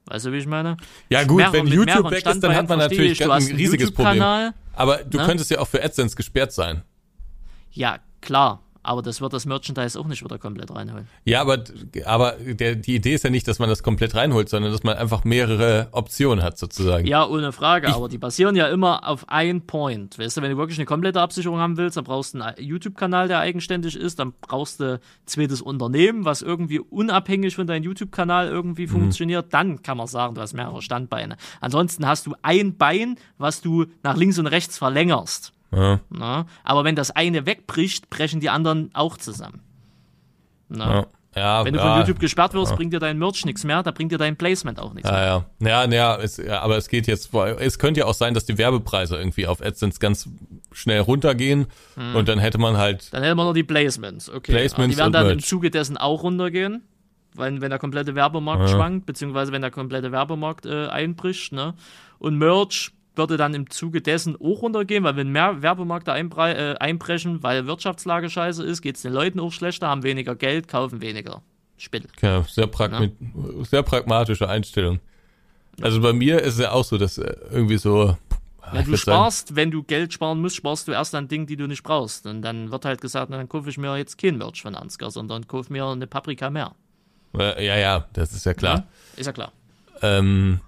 [0.07, 0.77] Weißt du, wie ich meine?
[1.09, 4.53] Ja gut, Mehrere- wenn YouTube weg ist, dann hat man natürlich ich, ein riesiges Problem.
[4.73, 5.25] Aber du Ne?
[5.25, 6.81] könntest ja auch für AdSense gesperrt sein.
[7.71, 8.63] Ja, klar.
[8.83, 11.07] Aber das wird das Merchandise auch nicht wieder komplett reinholen.
[11.25, 11.63] Ja, aber,
[12.05, 14.97] aber der, die Idee ist ja nicht, dass man das komplett reinholt, sondern dass man
[14.97, 17.05] einfach mehrere Optionen hat sozusagen.
[17.05, 20.17] Ja, ohne Frage, aber die basieren ja immer auf ein Point.
[20.17, 23.27] Weißt du, wenn du wirklich eine komplette Absicherung haben willst, dann brauchst du einen YouTube-Kanal,
[23.27, 28.47] der eigenständig ist, dann brauchst du ein zweites Unternehmen, was irgendwie unabhängig von deinem YouTube-Kanal
[28.47, 31.37] irgendwie funktioniert, dann kann man sagen, du hast mehrere Standbeine.
[31.59, 35.53] Ansonsten hast du ein Bein, was du nach links und rechts verlängerst.
[35.73, 36.45] Ja, Na?
[36.63, 39.61] Aber wenn das eine wegbricht, brechen die anderen auch zusammen.
[40.69, 40.93] Na?
[40.93, 43.83] ja, ja, Wenn du ja, von YouTube gesperrt wirst, bringt dir dein Merch nichts mehr,
[43.83, 45.19] da bringt dir dein Placement auch nichts mehr.
[45.19, 45.85] Ja, ja.
[45.85, 48.43] Ja, ja, es, ja, aber es geht jetzt, vor- es könnte ja auch sein, dass
[48.45, 50.27] die Werbepreise irgendwie auf AdSense ganz
[50.73, 51.67] schnell runtergehen
[52.15, 54.29] und dann hätte man halt, Dann hätten wir noch die Placements.
[54.29, 54.51] Okay.
[54.51, 55.45] Placements die werden dann im Merch.
[55.45, 56.83] Zuge dessen auch runtergehen.
[57.33, 58.67] Weil, wenn der komplette Werbemarkt Ja.
[58.75, 61.75] schwankt, beziehungsweise wenn der komplette Werbemarkt äh, einbricht, ne?
[62.19, 66.77] Und Merch würde dann im Zuge dessen auch runtergehen, weil wenn mehr Werbemärkte einbre äh,
[66.77, 71.01] einbrechen, weil Wirtschaftslage scheiße ist, geht es den Leuten auch schlechter, haben weniger Geld, kaufen
[71.01, 71.41] weniger.
[71.77, 72.11] Spittel.
[72.21, 73.11] ja, sehr, pragmi
[73.63, 74.99] sehr pragmatische Einstellung.
[75.81, 78.15] Also bei mir ist es ja auch so, dass äh, irgendwie so,
[78.71, 81.27] Wenn ich du würd sagen, sparst, wenn du Geld sparen musst, sparst du erst an
[81.27, 82.27] Dingen, die du nicht brauchst.
[82.27, 85.09] Und dann wird halt gesagt, na, dann kaufe ich mir jetzt kein Merch von Ansgar,
[85.09, 86.75] sondern kaufe mir eine Paprika mehr.
[87.33, 88.77] ja, ja, das ist ja klar.
[88.77, 88.87] Ja?
[89.17, 89.51] Ist ja klar.
[90.03, 90.59] Ähm,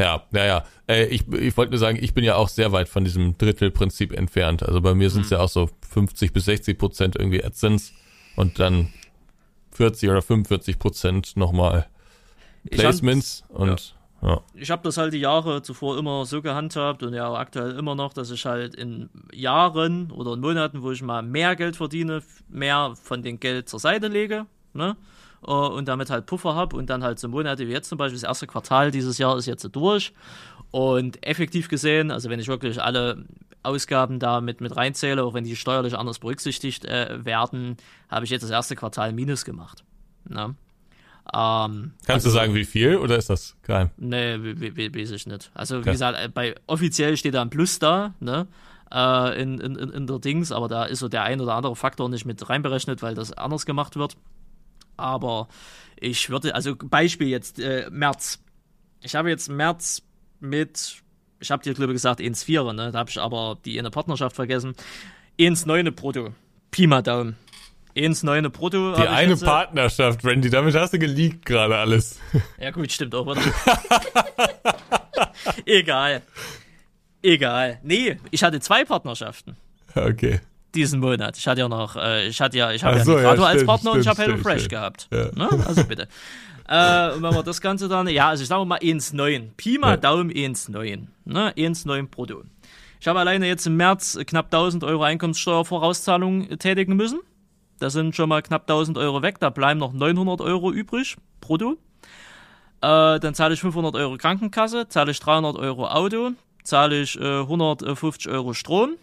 [0.00, 0.64] ja, ja, ja.
[0.88, 4.12] Äh, ich ich wollte nur sagen, ich bin ja auch sehr weit von diesem Drittelprinzip
[4.12, 4.62] entfernt.
[4.62, 5.24] Also bei mir sind Mhm.
[5.24, 7.92] es ja auch so 50 bis 60 Prozent irgendwie AdSense
[8.36, 8.88] und dann
[9.72, 11.86] 40 oder 45 Prozent nochmal
[12.70, 14.40] Placements und ja.
[14.54, 17.94] ich habe das halt die Jahre zuvor immer so gehandhabt und ja auch aktuell immer
[17.94, 22.22] noch, dass ich halt in Jahren oder in Monaten, wo ich mal mehr Geld verdiene,
[22.48, 24.96] mehr von dem Geld zur Seite lege, ne?
[25.46, 28.18] Äh, Und damit halt Puffer habe und dann halt so Monate wie jetzt zum Beispiel,
[28.20, 30.12] das erste Quartal dieses Jahr ist jetzt so durch.
[30.70, 33.24] Und effektiv gesehen, also wenn ich wirklich alle
[33.62, 37.76] Ausgaben da mit, mit reinzähle, auch wenn die steuerlich anders berücksichtigt äh, werden,
[38.08, 39.84] habe ich jetzt das erste Quartal Minus gemacht.
[40.28, 40.54] Ne?
[41.34, 43.90] Ähm, Kannst du sagen, wie viel oder ist das geheim?
[43.96, 45.50] Nee, we- we- we- weiß ich nicht.
[45.54, 45.90] Also, wie Okay.
[45.92, 48.46] gesagt, äh, bei offiziell steht da ein Plus da, ne?
[48.92, 52.08] Äh, in, in in der Dings, aber da ist so der ein oder andere Faktor
[52.08, 54.16] nicht mit reinberechnet, weil das anders gemacht wird.
[55.00, 55.48] Aber
[55.96, 58.40] ich würde, also Beispiel jetzt, äh, März.
[59.02, 60.02] Ich habe jetzt März
[60.40, 61.02] mit,
[61.40, 62.92] ich habe dir, glaube ich, gesagt, 1,4, ne?
[62.92, 64.74] Da habe ich aber die in der Partnerschaft vergessen.
[65.38, 66.34] 1,9 brutto
[66.70, 67.36] Pi mal Daumen.
[67.96, 68.94] 1,9 brutto.
[68.94, 72.18] Die eine jetzt, äh, Partnerschaft, Randy, damit hast du geleakt gerade alles.
[72.58, 73.42] Ja gut, stimmt auch, oder?
[75.66, 76.22] Egal.
[77.22, 77.80] Egal.
[77.82, 79.56] Nee, ich hatte zwei Partnerschaften
[79.94, 80.40] Okay.
[80.74, 81.36] Diesen Monat.
[81.36, 83.50] Ich hatte ja noch, äh, ich hatte ja, ich habe Ach ja so, ja, als
[83.50, 84.70] stimmt, Partner und ich stimmt, habe stimmt, HelloFresh stimmt.
[84.70, 85.08] gehabt.
[85.12, 85.30] Ja.
[85.34, 85.64] Ne?
[85.66, 86.02] Also bitte.
[86.68, 89.50] äh, und wenn wir das Ganze dann, ja, also ich sage mal 1,9.
[89.56, 89.96] Pi mal Ja.
[89.96, 91.06] Daumen 1,9.
[91.24, 91.52] Ne?
[91.56, 92.42] 1,9 brutto.
[93.00, 97.20] Ich habe alleine jetzt im März knapp 1000 Euro Einkommenssteuervorauszahlung tätigen müssen.
[97.78, 99.38] Da sind schon mal knapp 1000 Euro weg.
[99.40, 101.78] Da bleiben noch 900 Euro übrig, brutto.
[102.82, 106.32] Äh, dann zahle ich 500 Euro Krankenkasse, zahle ich 300 Euro Auto,
[106.62, 108.96] zahle ich äh, 150 Euro Strom,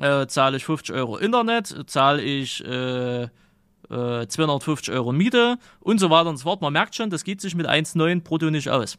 [0.00, 6.10] äh, zahle ich 50 Euro Internet, zahle ich äh, äh, 250 Euro Miete und so
[6.10, 6.62] weiter und so fort.
[6.62, 8.98] Man merkt schon, das geht sich mit 1,9 brutto nicht aus.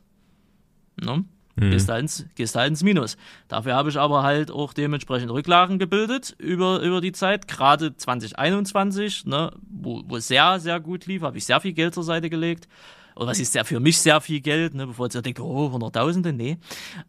[1.02, 1.26] Ne?
[1.58, 3.18] Gehst, halt ins, gehst halt ins Minus.
[3.48, 7.48] Dafür habe ich aber halt auch dementsprechend Rücklagen gebildet über, über die Zeit.
[7.48, 12.04] Gerade 2021, ne, wo, wo sehr, sehr gut lief, habe ich sehr viel Geld zur
[12.04, 12.68] Seite gelegt.
[13.16, 16.34] Und was ist ja für mich sehr viel Geld, ne, bevor ihr denkt, oh, Hunderttausende,
[16.34, 16.58] nee.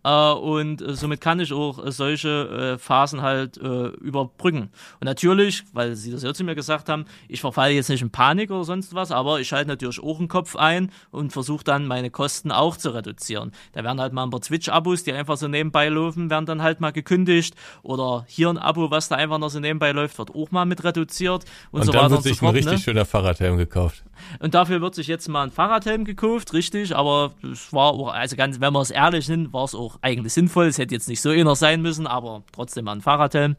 [0.05, 4.71] Äh, und äh, somit kann ich auch äh, solche äh, Phasen halt äh, überbrücken.
[5.01, 8.11] Und natürlich, weil Sie das ja zu mir gesagt haben, ich verfalle jetzt nicht in
[8.11, 11.87] Panik oder sonst was, aber ich schalte natürlich auch einen Kopf ein und versuche dann
[11.87, 13.53] meine Kosten auch zu reduzieren.
[13.73, 16.81] Da werden halt mal ein paar Twitch-Abos, die einfach so nebenbei laufen, werden dann halt
[16.81, 17.55] mal gekündigt.
[17.83, 20.83] Oder hier ein Abo, was da einfach noch so nebenbei läuft, wird auch mal mit
[20.85, 22.55] reduziert und, Und so dann weiter wird und so sich ein fort.
[22.57, 22.79] richtig Ne?
[22.79, 24.05] schöner Fahrradhelm gekauft.
[24.41, 28.37] Und dafür wird sich jetzt mal ein Fahrradhelm gekauft, richtig, aber es war auch, also
[28.37, 30.67] ganz, wenn wir es ehrlich sind, war es auch eigentlich sinnvoll.
[30.67, 33.57] Es hätte jetzt nicht so einer sein müssen, aber trotzdem mal ein Fahrradhelm,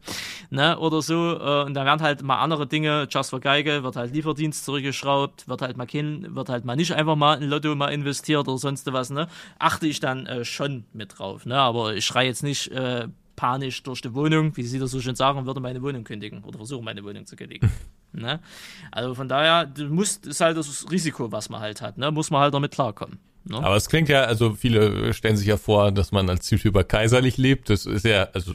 [0.50, 1.14] ne, oder so.
[1.14, 5.48] äh, Und dann werden halt mal andere Dinge, Just for Geige, wird halt Lieferdienst zurückgeschraubt,
[5.48, 8.58] wird halt mal kein, wird halt mal nicht einfach mal in Lotto mal investiert oder
[8.58, 9.28] sonst was, ne.
[9.58, 13.82] Achte ich dann äh, schon mit drauf, ne, aber ich schreie jetzt nicht, äh, panisch
[13.82, 16.84] durch die Wohnung, wie Sie das so schön sagen, würde meine Wohnung kündigen oder versuche
[16.84, 17.70] meine Wohnung zu kündigen.
[18.14, 18.40] Ne?
[18.92, 22.10] Also von daher, du musst, ist halt das Risiko, was man halt hat, ne?
[22.10, 23.18] Muss man halt damit klarkommen.
[23.44, 23.58] Ne?
[23.58, 27.36] Aber es klingt ja, also viele stellen sich ja vor, dass man als YouTuber kaiserlich
[27.36, 27.70] lebt.
[27.70, 28.54] Das ist ja, also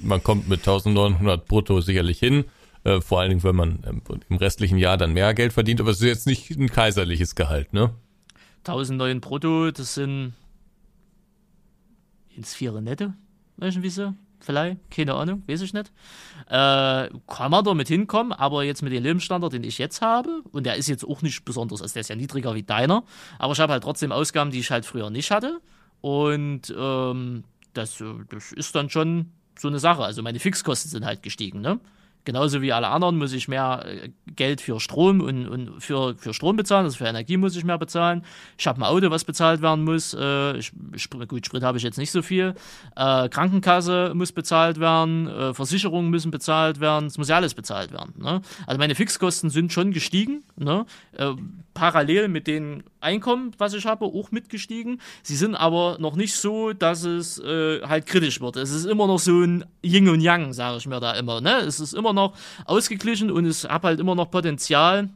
[0.00, 2.44] man kommt mit 1900 brutto sicherlich hin.
[2.84, 5.80] Äh, vor allen Dingen, wenn man ähm, im restlichen Jahr dann mehr Geld verdient.
[5.80, 7.94] Aber es ist jetzt nicht ein kaiserliches Gehalt, ne?
[8.58, 10.34] 1009 brutto, das sind
[12.36, 13.12] ins Vierer netto,
[13.56, 14.14] weißt du wieso?
[14.48, 15.92] Vielleicht, keine Ahnung, weiß ich nicht.
[16.46, 20.64] Äh, kann man damit hinkommen, aber jetzt mit dem Lebensstandard, den ich jetzt habe, und
[20.64, 23.04] der ist jetzt auch nicht besonders, also der ist ja niedriger wie deiner,
[23.38, 25.60] aber ich habe halt trotzdem Ausgaben, die ich halt früher nicht hatte.
[26.00, 27.44] Und ähm,
[27.74, 30.02] das, äh, das ist dann schon so eine Sache.
[30.02, 31.78] Also meine Fixkosten sind halt gestiegen, ne?
[32.24, 36.34] Genauso wie alle anderen muss ich mehr äh, Geld für Strom und, und für, für
[36.34, 38.22] Strom bezahlen, also für Energie muss ich mehr bezahlen.
[38.58, 40.14] Ich habe ein Auto, was bezahlt werden muss.
[40.14, 40.72] Äh, ich,
[41.28, 42.54] gut, Sprit habe ich jetzt nicht so viel.
[42.96, 47.92] Äh, Krankenkasse muss bezahlt werden, äh, Versicherungen müssen bezahlt werden, es muss ja alles bezahlt
[47.92, 48.12] werden.
[48.18, 48.42] Ne?
[48.66, 50.84] Also meine Fixkosten sind schon gestiegen, ne?
[51.12, 51.32] äh,
[51.78, 55.00] parallel mit dem Einkommen, was ich habe, auch mitgestiegen.
[55.22, 58.56] Sie sind aber noch nicht so, dass es äh, halt kritisch wird.
[58.56, 61.40] Es ist immer noch so ein Yin und Yang, sage ich mir da immer.
[61.40, 61.58] Ne?
[61.58, 62.17] Es ist immer noch
[62.64, 65.08] ausgeglichen und es hat halt immer noch Potenzial,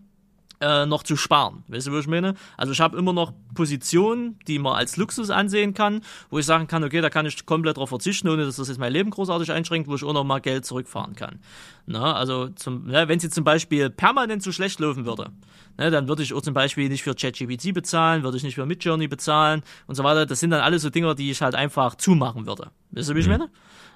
[0.62, 1.64] äh, noch zu sparen.
[1.68, 2.34] Weißt du, was ich meine?
[2.56, 6.68] Also ich habe immer noch Positionen, die man als Luxus ansehen kann, wo ich sagen
[6.68, 9.50] kann, okay, da kann ich komplett drauf verzichten, ohne dass das jetzt mein Leben großartig
[9.50, 11.40] einschränkt, wo ich auch noch mal Geld zurückfahren kann.
[11.86, 15.30] Na, also zum, ne, wenn sie zum Beispiel permanent so schlecht laufen würde,
[15.78, 18.64] ne, dann würde ich auch zum Beispiel nicht für ChatGPT bezahlen, würde ich nicht für
[18.64, 20.26] Midjourney bezahlen und so weiter.
[20.26, 22.70] Das sind dann alles so Dinge, die ich halt einfach zumachen würde.
[22.92, 23.50] Weißt du, wie ich meine?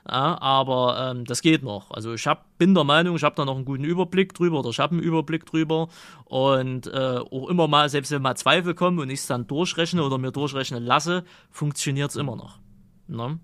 [0.09, 1.91] Ja, aber ähm, das geht noch.
[1.91, 4.71] Also ich hab, bin der Meinung, ich habe da noch einen guten Überblick drüber oder
[4.71, 5.89] ich habe einen Überblick drüber
[6.25, 10.03] und äh, auch immer mal, selbst wenn mal Zweifel kommen und ich es dann durchrechne
[10.05, 12.59] oder mir durchrechnen lasse, funktioniert es immer noch.
[13.09, 13.39] Ne?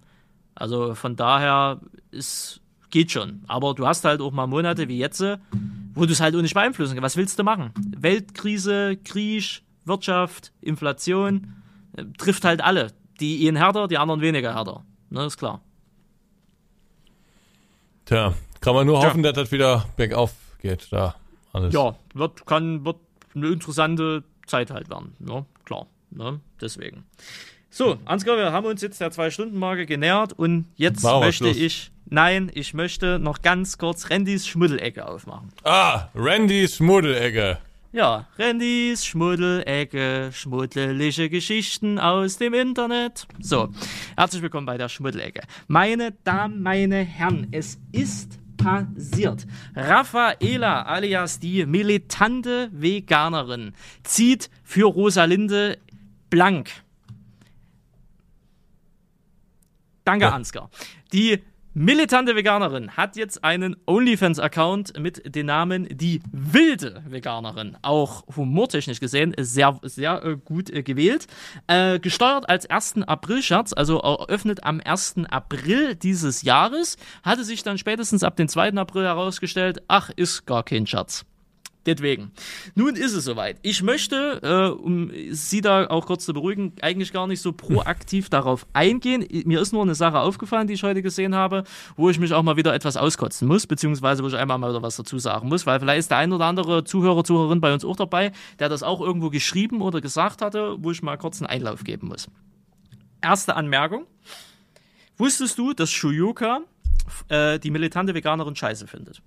[0.55, 1.81] Also von daher
[2.11, 2.63] ist
[2.93, 3.43] geht schon.
[3.49, 5.25] Aber du hast halt auch mal Monate wie jetzt,
[5.95, 7.05] wo du es halt auch nicht beeinflussen kannst.
[7.05, 7.73] Was willst du machen?
[7.99, 11.55] Weltkrise, Krieg, Wirtschaft, Inflation,
[11.97, 12.93] äh, trifft halt alle.
[13.19, 14.85] Die einen härter, die anderen weniger härter.
[15.13, 15.61] Ne, ist klar.
[18.07, 18.33] Tja,
[18.63, 19.11] kann man nur Tja.
[19.11, 20.33] hoffen, dass das wieder bergauf
[20.63, 21.17] geht, da
[21.53, 21.75] alles.
[21.75, 22.97] Ja, wird, kann, wird
[23.35, 25.15] eine interessante Zeit halt werden.
[25.19, 25.45] Ne?
[25.67, 25.87] Klar.
[26.11, 26.41] Ne?
[26.63, 27.05] Deswegen.
[27.69, 31.57] So, Ansgar, wir haben uns jetzt der Zwei-Stunden-Marke genähert und jetzt möchte Schluss.
[31.59, 35.51] ich, nein, ich möchte noch ganz kurz Randys Schmuddelecke aufmachen.
[35.63, 37.59] Ah, Randys Schmuddelecke.
[37.95, 43.27] Ja, Randys Schmuddelecke, schmuddelige Geschichten aus dem Internet.
[43.39, 43.69] So,
[44.17, 45.43] herzlich willkommen bei der Schmuddelecke.
[45.69, 49.47] Meine Damen, meine Herren, es ist passiert.
[49.77, 53.75] Raffaela alias die militante Veganerin
[54.05, 55.77] zieht für Rosalinde
[56.31, 56.71] blank.
[60.05, 60.31] Danke, Ja.
[60.31, 60.71] Ansgar.
[61.13, 61.43] Die
[61.75, 67.79] Militante Veganerin hat jetzt einen OnlyFans-Account mit dem Namen Die Wilde Veganerin.
[67.81, 71.29] Auch humortechnisch gesehen sehr, sehr äh, gut äh, gewählt.
[71.69, 73.05] Äh, gesteuert als 1.
[73.07, 75.15] April-Scherz, also eröffnet am 1.
[75.31, 78.75] April dieses Jahres, hatte sich dann spätestens ab dem 2.
[78.75, 81.25] April herausgestellt, ach, ist gar kein Scherz.
[81.85, 82.31] Deswegen.
[82.77, 83.59] Nun ist es soweit.
[83.63, 88.29] Ich möchte, äh, um Sie da auch kurz zu beruhigen, eigentlich gar nicht so proaktiv
[88.31, 89.27] darauf eingehen.
[89.47, 91.65] Mir ist nur eine Sache aufgefallen, die ich heute gesehen habe,
[91.97, 94.83] wo ich mich auch mal wieder etwas auskotzen muss, beziehungsweise wo ich einmal mal wieder
[94.83, 97.85] was dazu sagen muss, weil vielleicht ist der ein oder andere Zuhörer, Zuhörerin bei uns
[97.85, 101.49] auch dabei, der das auch irgendwo geschrieben oder gesagt hatte, wo ich mal kurz einen
[101.49, 102.29] Einlauf geben muss.
[103.21, 104.07] Erste Anmerkung.
[105.17, 106.61] Wusstest du, dass Shuyuka
[107.29, 109.23] äh, die militante Veganerin scheiße findet?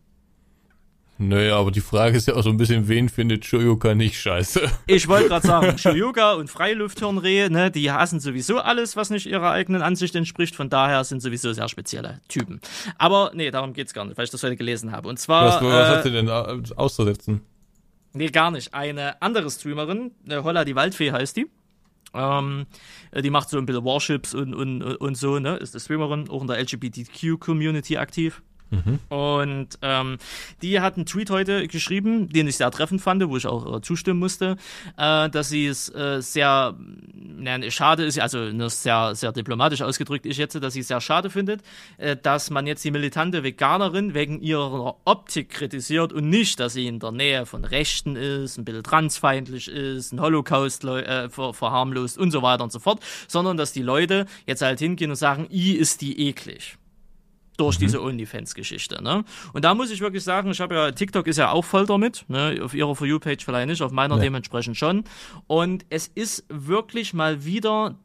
[1.18, 4.70] Naja, aber die Frage ist ja auch so ein bisschen, wen findet Shoyuka nicht scheiße?
[4.88, 9.52] Ich wollte gerade sagen, Shoyuka und Freilufthirnrehe, ne, die hassen sowieso alles, was nicht ihrer
[9.52, 10.56] eigenen Ansicht entspricht.
[10.56, 12.60] Von daher sind sowieso sehr spezielle Typen.
[12.98, 15.08] Aber nee, darum geht's gar nicht, weil ich das heute gelesen habe.
[15.08, 15.46] Und zwar.
[15.46, 17.42] Was, was äh, hat sie denn auszusetzen?
[18.12, 18.74] Nee, gar nicht.
[18.74, 21.48] Eine andere Streamerin, äh, Holla die Waldfee heißt die.
[22.14, 22.66] Ähm,
[23.14, 25.58] die macht so ein bisschen Warships und, und, und so, ne?
[25.58, 28.42] Ist eine Streamerin, auch in der LGBTQ-Community aktiv.
[28.72, 29.00] Mhm.
[29.10, 30.18] Und ähm,
[30.62, 33.82] die hat einen Tweet heute geschrieben, den ich sehr treffend fand, wo ich auch äh,
[33.82, 34.58] zustimmen musste,
[34.98, 36.76] äh, dass sie es äh, sehr
[37.14, 41.02] na, schade ist, also ne, sehr, sehr diplomatisch ausgedrückt ist jetzt, dass sie es sehr
[41.02, 41.62] schade findet,
[41.98, 46.88] äh, dass man jetzt die militante Veganerin wegen ihrer Optik kritisiert und nicht, dass sie
[46.88, 52.18] in der Nähe von Rechten ist, ein bisschen transfeindlich ist, ein Holocaust äh, ver verharmlost
[52.18, 55.48] und so weiter und so fort, sondern dass die Leute jetzt halt hingehen und sagen,
[55.52, 56.78] i ist die eklig
[57.58, 57.86] durch mhm.
[57.86, 59.02] diese OnlyFans-Geschichte.
[59.04, 59.24] Ne?
[59.54, 62.26] Und da muss ich wirklich sagen, ich habe ja, TikTok ist ja auch voll damit,
[62.28, 62.60] ne?
[62.62, 64.22] auf ihrer For You-Page vielleicht nicht, auf meiner ja.
[64.22, 65.04] dementsprechend schon.
[65.48, 67.96] Und es ist wirklich mal wieder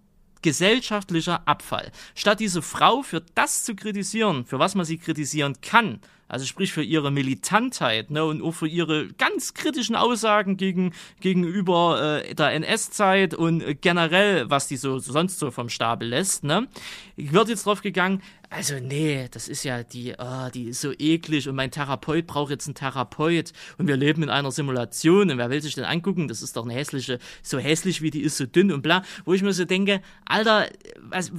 [0.42, 1.92] gesellschaftlicher Abfall.
[2.14, 6.00] Statt diese Frau für das zu kritisieren, für was man sie kritisieren kann,
[6.30, 12.22] also sprich für ihre Militantheit ne, und auch für ihre ganz kritischen Aussagen gegen, gegenüber
[12.24, 16.68] äh, der NS-Zeit und äh, generell, was die so sonst so vom Stapel lässt, ne,
[17.16, 21.48] wird jetzt drauf gegangen, also nee, das ist ja die, oh, die ist so eklig
[21.48, 25.50] und mein Therapeut braucht jetzt einen Therapeut und wir leben in einer Simulation und wer
[25.50, 26.26] will sich denn angucken?
[26.26, 29.34] Das ist doch eine hässliche, so hässlich wie die ist, so dünn und bla, wo
[29.34, 30.68] ich mir so denke, Alter,
[31.00, 31.30] was,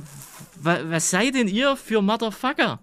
[0.56, 2.80] was, was sei denn ihr für Motherfucker?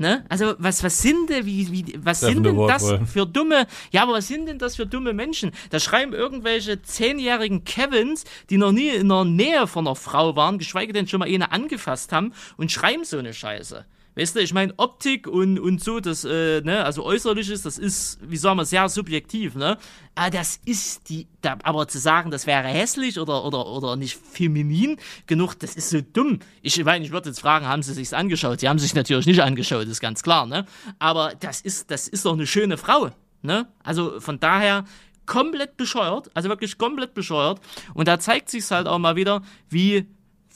[0.00, 0.24] Ne?
[0.30, 3.06] Also was, was sind denn, wie, wie, was sind denn das wollen.
[3.06, 5.50] für dumme, ja, aber was sind denn das für dumme Menschen?
[5.68, 10.56] Da schreiben irgendwelche zehnjährigen Kevins, die noch nie in der Nähe von einer Frau waren,
[10.56, 13.84] geschweige denn schon mal eine angefasst haben und schreiben so eine Scheiße.
[14.16, 18.18] Weißt du, ich meine, Optik und, und so, das, äh, ne, also Äußerliches, das ist,
[18.22, 19.78] wie sagen wir, sehr subjektiv, ne?
[20.14, 23.96] Aber ah, das ist die, da, aber zu sagen, das wäre hässlich oder, oder, oder
[23.96, 24.96] nicht feminin
[25.26, 26.40] genug, das ist so dumm.
[26.60, 28.60] Ich meine, ich würde jetzt fragen, haben sie sich's angeschaut?
[28.60, 30.66] Sie haben sich natürlich nicht angeschaut, ist ganz klar, ne?
[30.98, 33.10] Aber das ist, das ist doch eine schöne Frau,
[33.42, 33.68] ne?
[33.84, 34.84] Also von daher,
[35.30, 37.60] komplett bescheuert, also wirklich komplett bescheuert.
[37.94, 40.06] Und da zeigt sich's halt auch mal wieder, wie,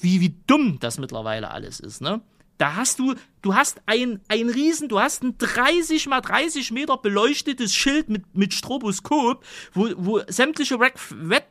[0.01, 2.21] wie, wie dumm das mittlerweile alles ist, ne?
[2.59, 6.97] Da hast du, du hast ein, ein Riesen, du hast ein 30 mal 30 Meter
[6.97, 10.95] beleuchtetes Schild mit, mit Stroboskop, wo, wo sämtliche Red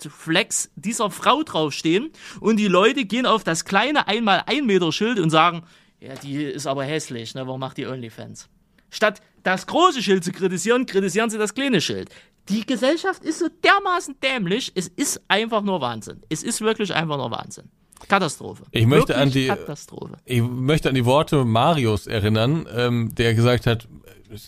[0.10, 5.20] Flags dieser Frau draufstehen und die Leute gehen auf das kleine einmal ein Meter Schild
[5.20, 5.64] und sagen,
[6.00, 8.50] ja, die ist aber hässlich, ne, warum macht die Onlyfans?
[8.90, 12.10] Statt das große Schild zu kritisieren, kritisieren sie das kleine Schild.
[12.50, 16.22] Die Gesellschaft ist so dermaßen dämlich, es ist einfach nur Wahnsinn.
[16.30, 17.70] Es ist wirklich einfach nur Wahnsinn.
[18.08, 18.64] Katastrophe.
[18.72, 20.18] Ich möchte an die Katastrophe.
[20.26, 23.88] Ich möchte an die Worte Marius erinnern, ähm, der gesagt hat,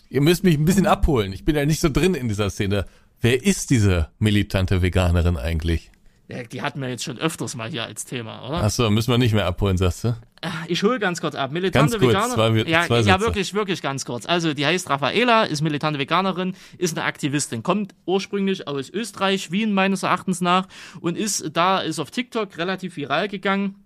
[0.09, 1.34] ihr müsst mich ein bisschen abholen.
[1.34, 2.85] Ich bin ja nicht so drin in dieser Szene.
[3.22, 5.91] Wer ist diese militante Veganerin eigentlich?
[6.27, 8.64] Die hatten wir jetzt schon öfters mal hier als Thema, oder?
[8.64, 10.15] Achso, müssen wir nicht mehr abholen, sagst du?
[10.41, 11.52] Ah, ich hole ganz kurz ab.
[11.52, 12.65] Militante ganz kurz, Veganerin.
[12.65, 14.26] Zwei, ja, zwei ja, wirklich, wirklich ganz kurz.
[14.26, 19.73] Also, die heißt Raffaela, ist militante Veganerin, ist eine Aktivistin, kommt ursprünglich aus Österreich, Wien
[19.73, 20.68] meines Erachtens nach,
[20.99, 23.85] und ist da, ist auf TikTok relativ viral gegangen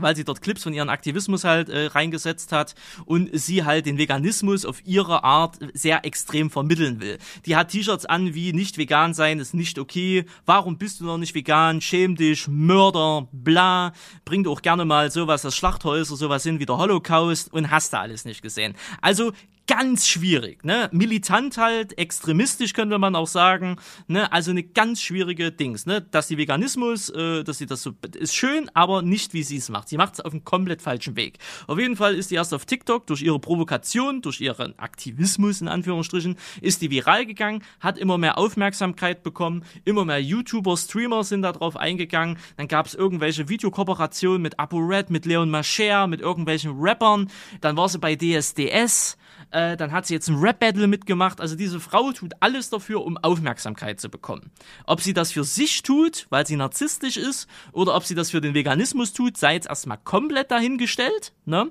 [0.00, 3.98] weil sie dort Clips von ihrem Aktivismus halt äh, reingesetzt hat und sie halt den
[3.98, 7.18] Veganismus auf ihre Art sehr extrem vermitteln will.
[7.46, 11.18] Die hat T-Shirts an wie nicht vegan sein ist nicht okay, warum bist du noch
[11.18, 13.92] nicht vegan, schäm dich, Mörder, bla,
[14.24, 18.00] bringt auch gerne mal sowas, dass Schlachthäuser sowas sind wie der Holocaust und hast da
[18.00, 18.74] alles nicht gesehen.
[19.00, 19.32] Also
[19.68, 20.88] ganz schwierig, ne?
[20.92, 23.76] Militant halt, extremistisch könnte man auch sagen,
[24.08, 24.32] ne?
[24.32, 26.00] Also eine ganz schwierige Dings, ne?
[26.00, 29.68] Dass die Veganismus, äh, dass sie das so ist schön, aber nicht wie sie es
[29.68, 29.90] macht.
[29.90, 31.38] Sie macht es auf einem komplett falschen Weg.
[31.66, 35.68] Auf jeden Fall ist die erst auf TikTok durch ihre Provokation, durch ihren Aktivismus in
[35.68, 41.42] Anführungsstrichen, ist die viral gegangen, hat immer mehr Aufmerksamkeit bekommen, immer mehr YouTuber, Streamer sind
[41.42, 42.38] da drauf eingegangen.
[42.56, 47.30] Dann gab es irgendwelche Videokooperationen mit ApoRed, mit Leon Mascher, mit irgendwelchen Rappern.
[47.60, 49.17] Dann war sie bei DSDS
[49.50, 51.40] äh, dann hat sie jetzt ein Rap-Battle mitgemacht.
[51.40, 54.50] Also diese Frau tut alles dafür, um Aufmerksamkeit zu bekommen.
[54.86, 58.40] Ob sie das für sich tut, weil sie narzisstisch ist, oder ob sie das für
[58.40, 61.32] den Veganismus tut, sei jetzt erstmal komplett dahingestellt.
[61.44, 61.70] Ne?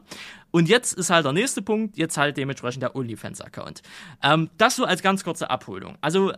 [0.51, 3.81] Und jetzt ist halt der nächste Punkt, jetzt halt dementsprechend der OnlyFans-Account.
[4.23, 5.97] Ähm, das so als ganz kurze Abholung.
[6.01, 6.33] Also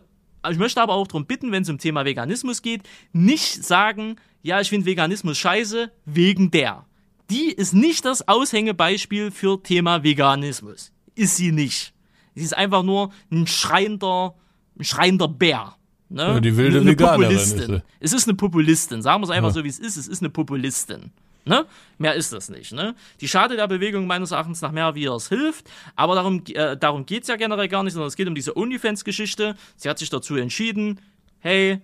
[0.50, 4.60] ich möchte aber auch darum bitten, wenn es um Thema Veganismus geht, nicht sagen, ja,
[4.60, 6.86] ich finde Veganismus scheiße, wegen der.
[7.28, 11.92] Die ist nicht das Aushängebeispiel für Thema Veganismus ist sie nicht.
[12.34, 14.34] Sie ist einfach nur ein schreiender,
[14.78, 15.76] ein schreiender Bär.
[16.08, 16.22] Ne?
[16.22, 17.74] Ja, die wilde eine Veganerin Populistin.
[18.00, 19.02] Ist es ist eine Populistin.
[19.02, 19.54] Sagen wir es einfach ja.
[19.54, 19.96] so, wie es ist.
[19.96, 21.12] Es ist eine Populistin.
[21.44, 21.66] Ne?
[21.98, 22.72] Mehr ist das nicht.
[22.72, 22.94] Ne?
[23.20, 25.70] Die schadet der Bewegung meines Erachtens nach mehr, wie es hilft.
[25.96, 28.56] Aber darum, äh, darum geht es ja generell gar nicht, sondern es geht um diese
[28.56, 29.54] OnlyFans-Geschichte.
[29.76, 31.00] Sie hat sich dazu entschieden,
[31.38, 31.80] hey,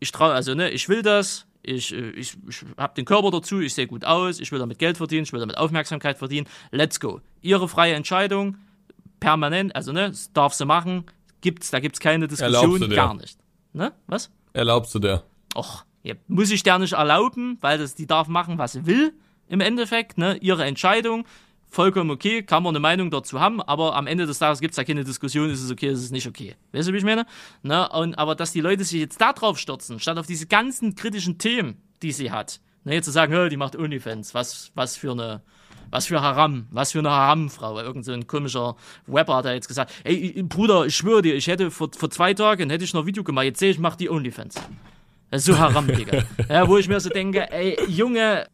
[0.00, 3.60] ich traue, also ne, ich will das, ich, äh, ich, ich habe den Körper dazu,
[3.60, 6.46] ich sehe gut aus, ich will damit Geld verdienen, ich will damit Aufmerksamkeit verdienen.
[6.70, 7.20] Let's go.
[7.40, 8.56] Ihre freie Entscheidung,
[9.20, 11.04] permanent, also ne, darf sie machen,
[11.40, 13.38] gibt's, da gibt's keine Diskussion, gar nicht.
[13.72, 13.92] Ne?
[14.06, 14.30] Was?
[14.52, 15.22] Erlaubst du der?
[15.54, 19.12] Och, ja, muss ich der nicht erlauben, weil das, die darf machen, was sie will,
[19.48, 20.36] im Endeffekt, ne?
[20.38, 21.26] Ihre Entscheidung
[21.72, 24.76] vollkommen okay, kann man eine Meinung dazu haben, aber am Ende des Tages gibt es
[24.76, 26.54] da keine Diskussion, ist es okay, ist es nicht okay.
[26.72, 27.26] Weißt du, wie ich meine?
[27.62, 27.88] Ne?
[27.88, 31.38] Und, aber dass die Leute sich jetzt da drauf stürzen, statt auf diese ganzen kritischen
[31.38, 35.40] Themen, die sie hat, ne, jetzt zu sagen, die macht OnlyFans, was, was für eine,
[35.90, 37.80] was für Haram, was für eine Haramfrau.
[37.80, 38.76] Irgend so ein komischer
[39.08, 42.34] Rapper hat da jetzt gesagt, ey, Bruder, ich schwöre dir, ich hätte vor, vor zwei
[42.34, 44.56] Tagen, hätte ich noch ein Video gemacht, jetzt sehe ich, mach die OnlyFans.
[45.34, 46.24] So Haram, Digga.
[46.50, 48.46] ja, wo ich mir so denke, ey, Junge,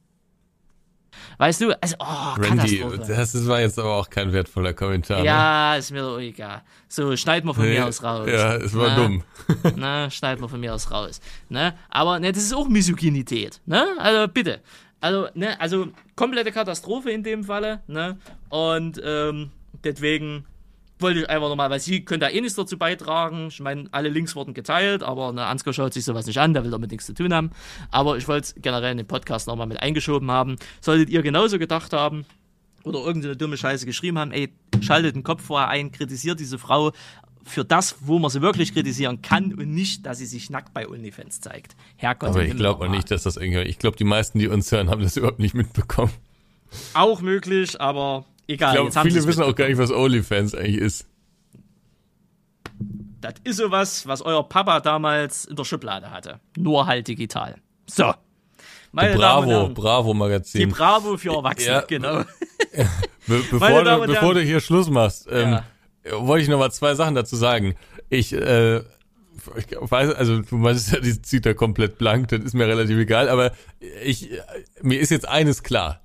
[1.39, 5.25] Weißt du, also, oh, Randy, das war jetzt aber auch kein wertvoller Kommentar.
[5.25, 5.79] Ja, ne?
[5.79, 6.63] ist mir doch egal.
[6.89, 8.29] So, schneid mal von nee, mir aus raus.
[8.31, 9.23] Ja, es war na, dumm.
[9.77, 11.21] Na, schneid mal von mir aus raus.
[11.49, 11.75] Ne?
[11.91, 13.61] Aber, ne, das ist auch Misogynität.
[13.67, 13.87] Ne?
[13.99, 14.61] Also, bitte.
[15.01, 18.19] Also, ne, also, komplette Katastrophe in dem Falle, ne?
[18.49, 19.51] Und, ähm,
[19.85, 20.45] deswegen,
[20.99, 23.49] wollte ich einfach nochmal, weil sie könnte da eh nichts dazu beitragen.
[23.49, 26.65] Ich meine, alle Links wurden geteilt, aber ne, Ansgar schaut sich sowas nicht an, der
[26.65, 27.51] will damit nichts zu tun haben.
[27.91, 30.57] Aber ich wollte es generell in den Podcast nochmal mit eingeschoben haben.
[30.81, 32.25] Solltet ihr genauso gedacht haben
[32.85, 36.93] oder irgendeine dumme Scheiße geschrieben haben, ey, schaltet den Kopf vorher ein, kritisiert diese Frau
[37.45, 40.89] für das, wo man sie wirklich kritisieren kann und nicht, dass sie sich nackt bei
[40.89, 41.77] OnlyFans zeigt.
[41.97, 42.31] Herrgott.
[42.31, 44.91] Aber ich glaube auch nicht, dass das irgendwie, ich glaube, die meisten, die uns hören,
[44.91, 46.13] haben das überhaupt nicht mitbekommen.
[46.93, 48.87] Auch möglich, aber Egal.
[48.87, 51.07] Ich glaube, viele wissen auch gar nicht, was OnlyFans eigentlich ist.
[53.21, 56.41] Das ist sowas, was euer Papa damals in der Schublade hatte.
[56.57, 57.57] Nur halt digital.
[57.87, 58.15] So.
[58.93, 60.61] Meine die Bravo, Herren, Bravo Magazin.
[60.61, 61.81] Die Bravo für Erwachsene, ja.
[61.83, 62.25] genau.
[63.27, 65.59] Be bevor, du, bevor du hier Schluss machst, ähm,
[66.05, 66.27] ja.
[66.27, 67.75] wollte ich noch mal zwei Sachen dazu sagen.
[68.09, 72.55] Ich, äh, ich weiß, also du meinst ja, die zieht da komplett blank, das ist
[72.55, 73.53] mir relativ egal, aber
[74.03, 74.31] ich,
[74.81, 76.01] mir ist jetzt eines klar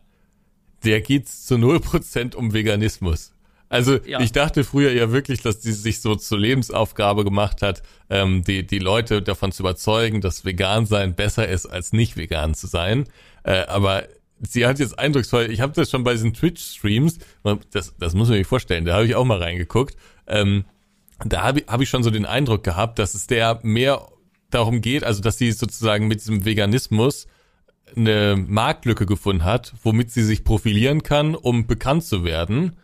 [0.84, 3.34] der geht's zu null Prozent um Veganismus.
[3.69, 4.19] Also ja.
[4.19, 8.68] ich dachte früher ja wirklich, dass die sich so zur Lebensaufgabe gemacht hat, ähm, die,
[8.68, 13.05] die Leute davon zu überzeugen, dass vegan sein besser ist, als nicht vegan zu sein.
[13.43, 14.03] Äh, aber
[14.41, 17.18] sie hat jetzt eindrucksvoll, ich habe das schon bei diesen Twitch-Streams,
[17.72, 19.97] das, das muss man sich vorstellen, da habe ich auch mal reingeguckt.
[20.27, 20.65] Ähm,
[21.26, 24.07] da habe ich, hab ich schon so den Eindruck gehabt, dass es der mehr
[24.51, 27.27] darum geht, also dass sie sozusagen mit diesem Veganismus
[27.95, 32.76] eine Marktlücke gefunden hat, womit sie sich profilieren kann, um bekannt zu werden.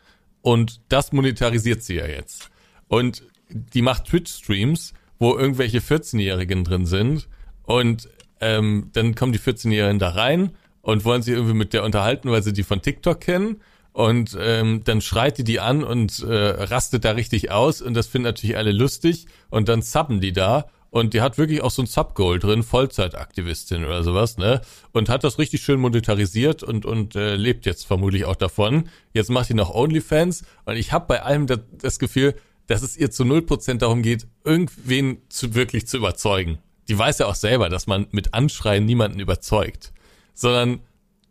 [0.41, 2.49] Und das monetarisiert sie ja jetzt.
[2.87, 7.27] Und die macht Twitch-Streams, wo irgendwelche 14-Jährigen drin sind.
[7.63, 8.09] Und
[8.41, 12.43] ähm, dann kommen die 14-Jährigen da rein und wollen sich irgendwie mit der unterhalten, weil
[12.43, 13.61] sie die von TikTok kennen.
[13.91, 17.81] Und ähm, dann schreit die die an und äh, rastet da richtig aus.
[17.81, 19.25] Und das finden natürlich alle lustig.
[19.49, 23.85] Und dann zappen die da und die hat wirklich auch so ein Subgoal drin, Vollzeitaktivistin
[23.85, 24.61] oder sowas, ne?
[24.91, 28.89] Und hat das richtig schön monetarisiert und und äh, lebt jetzt vermutlich auch davon.
[29.13, 32.35] Jetzt macht die noch OnlyFans und ich habe bei allem das, das Gefühl,
[32.67, 36.59] dass es ihr zu null Prozent darum geht, irgendwen zu wirklich zu überzeugen.
[36.87, 39.93] Die weiß ja auch selber, dass man mit Anschreien niemanden überzeugt,
[40.33, 40.79] sondern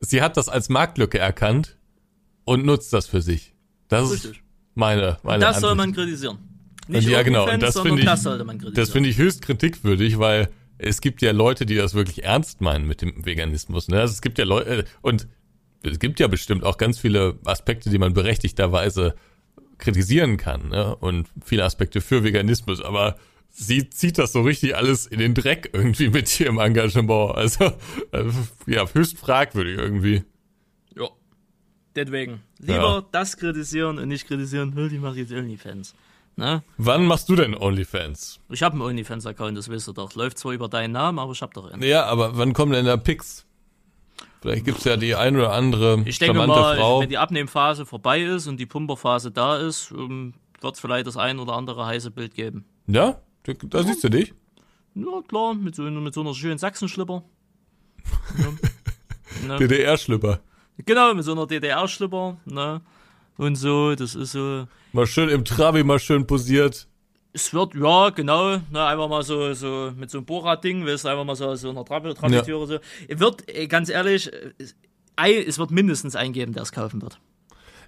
[0.01, 1.77] sie hat das als Marktlücke erkannt
[2.45, 3.55] und nutzt das für sich.
[3.89, 4.31] Das Richtig.
[4.33, 4.41] ist
[4.75, 5.61] meine meine Das Ansicht.
[5.63, 6.39] soll man kritisieren.
[6.89, 7.51] Nicht ja, genau.
[7.51, 10.49] Und das finde ich, das finde ich höchst kritikwürdig, weil
[10.79, 13.89] es gibt ja Leute, die das wirklich ernst meinen mit dem Veganismus.
[13.89, 14.01] Ne?
[14.01, 15.27] Also es gibt ja Leute, und
[15.83, 19.15] es gibt ja bestimmt auch ganz viele Aspekte, die man berechtigterweise
[19.79, 20.97] kritisieren kann ne?
[20.97, 23.17] und viele Aspekte für Veganismus, aber
[23.51, 27.37] sie zieht das so richtig alles in den Dreck irgendwie mit ihrem Engagement.
[27.37, 27.65] Also
[28.13, 28.25] äh,
[28.67, 30.23] ja, höchst fragwürdig irgendwie.
[30.97, 31.09] Ja.
[31.97, 32.41] Deswegen.
[32.61, 33.07] Lieber Ja.
[33.13, 35.95] das kritisieren und nicht kritisieren, "Hö, die mache jetzt Onlyfans.
[36.39, 36.63] Ne?
[36.77, 38.39] Wann machst du denn OnlyFans?
[38.49, 40.15] Ich habe einen Onlyfans-Account, das weißt du doch.
[40.15, 41.83] Läuft zwar über deinen Namen, aber ich hab doch einen.
[41.83, 43.45] Ja, aber wann kommen denn da Pics?
[44.41, 47.01] Vielleicht gibt's ja die ein oder andere Ich denke mal, Frau.
[47.01, 51.41] wenn die Abnehmphase vorbei ist und die Pumperphase da ist, wird es vielleicht das ein
[51.41, 52.65] oder andere heiße Bild geben.
[52.87, 54.33] Ja, da, da siehst du dich.
[54.95, 57.25] Ja, klar, mit so, mit so einer schönen Sachsenschlipper.
[58.39, 59.49] ja.
[59.49, 59.59] ne?
[59.59, 60.39] DDR-Schlipper.
[60.87, 62.81] Genau, mit so einer DDR-Schlipper, ne?
[63.39, 64.67] Und so, das ist so.
[64.93, 66.87] Mal schön im Trabi, mal schön posiert.
[67.35, 71.09] Es wird, ja, genau, ne, einfach mal so, so mit so einem Bohrrad-Ding, weißt du,
[71.09, 72.79] einfach mal so, so einer Trabi- Trabitüre so.
[73.07, 77.19] Es wird, äh, ganz ehrlich, äh, es- wird mindestens eingeben, der es kaufen wird.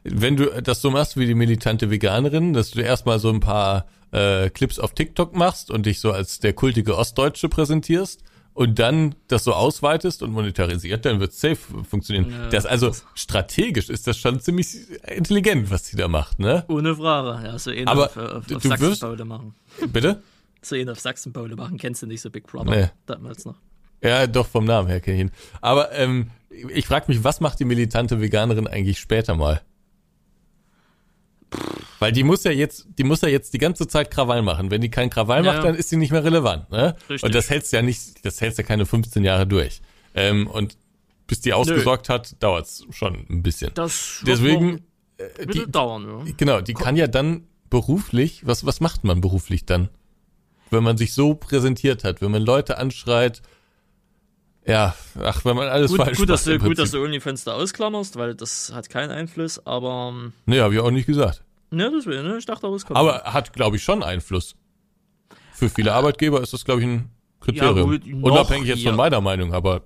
[0.05, 3.87] Wenn du das so machst wie die militante Veganerin, dass du erstmal so ein paar
[4.13, 8.23] äh, Clips auf TikTok machst und dich so als der kultige Ostdeutsche präsentierst
[8.61, 11.57] und dann das so ausweitest und monetarisiert, dann wird safe
[11.89, 12.31] funktionieren.
[12.31, 14.77] Ja, das also strategisch ist das schon ziemlich
[15.07, 16.67] intelligent, was sie da macht, ne?
[16.69, 19.55] Ohne Frage, ja, so einen Aber auf, auf, du- auf du wirst- Sachsenbaule machen.
[19.91, 20.23] Bitte?
[20.61, 22.89] So einen auf Sachsenbaule machen, kennst du nicht so Big Brother Nee.
[23.07, 23.57] damals noch.
[24.03, 25.31] Ja, doch vom Namen her kenne ich ihn.
[25.63, 29.63] Aber ähm, ich frage mich, was macht die militante Veganerin eigentlich später mal?
[32.01, 34.71] Weil die muss ja jetzt, die muss ja jetzt die ganze Zeit Krawall machen.
[34.73, 35.53] Wenn die keinen Krawall Ja.
[35.53, 36.69] macht, dann ist sie nicht mehr relevant.
[36.71, 36.97] Ne?
[37.09, 37.23] Richtig.
[37.23, 39.81] Und das hältst ja nicht, das hältst ja keine 15 Jahre durch.
[40.15, 40.77] Ähm, und
[41.29, 43.71] bis die ausgesorgt hat, dauert's schon ein bisschen.
[43.75, 44.81] Das Deswegen,
[45.19, 46.33] äh, die, dauern, ja.
[46.37, 49.91] genau, die kann ja dann beruflich, was, was macht man beruflich dann?
[50.71, 53.43] Wenn man sich so präsentiert hat, wenn man Leute anschreit,
[54.67, 56.61] ja, ach, wenn man alles Gut, falsch gut, dass macht.
[56.61, 60.33] du, im gut, dass du OnlyFans da ausklammerst, weil das hat keinen Einfluss, aber ähm,
[60.47, 61.43] Nee, habe ich auch nicht gesagt.
[61.71, 62.99] Ne, das will, ne, ich dachte, aber es kommt.
[62.99, 64.55] Aber hat, glaube ich, schon Einfluss.
[65.53, 67.11] Für viele Arbeitgeber ist das, glaube ich, ein
[67.41, 67.93] Kriterium.
[67.93, 68.91] Ja, gut, Unabhängig jetzt hier.
[68.91, 69.83] von meiner Meinung, aber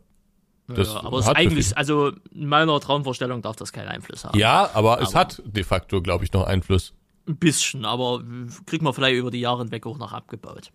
[0.66, 4.38] das ja, aber es eigentlich, also in meiner Traumvorstellung darf das keinen Einfluss haben.
[4.38, 6.94] ja, aber, es Aber- hat de facto, glaube ich, noch Einfluss.
[7.26, 8.22] Ein bisschen, aber
[8.66, 10.70] kriegt man vielleicht über die Jahre hinweg auch noch abgebaut.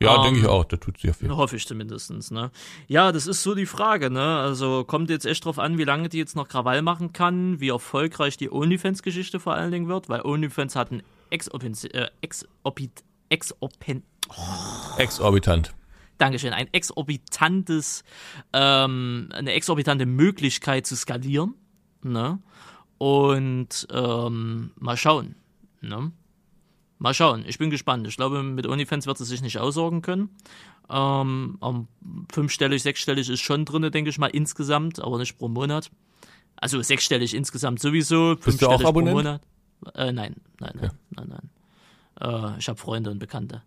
[0.00, 0.64] Ja, Ähm, denke ich auch.
[0.64, 1.30] Da tut sie ja viel.
[1.30, 2.50] Hoffe ich zumindestens, ne?
[2.88, 4.38] Ja, das ist so die Frage, ne?
[4.38, 7.68] Also kommt jetzt echt drauf an, wie lange die jetzt noch Krawall machen kann, wie
[7.68, 14.02] erfolgreich die OnlyFans-Geschichte vor allen Dingen wird, weil OnlyFans hat ein Exopin, äh, Exopit, Exopen,
[14.98, 15.72] Exorbitant.
[16.18, 18.04] Dankeschön, ein exorbitantes,
[18.52, 21.54] ähm, eine exorbitante Möglichkeit zu skalieren,
[22.02, 22.40] ne?
[22.98, 25.34] Und ähm, mal schauen,
[25.82, 26.12] ne?
[26.98, 28.06] Mal schauen, ich bin gespannt.
[28.06, 30.30] Ich glaube, mit OnlyFans wird sie sich nicht aussorgen können.
[30.88, 31.58] Ähm,
[32.32, 35.90] fünfstellig, sechsstellig ist schon drin, denke ich mal, insgesamt, aber nicht pro Monat.
[36.56, 38.36] Also sechsstellig insgesamt sowieso.
[38.36, 39.16] Bist du auch fünfstellig pro Abonnent?
[39.16, 39.42] Monat.
[39.94, 42.54] Äh, nein, nein, nein, nein, nein.
[42.54, 43.62] Äh, ich habe Freunde und Bekannte.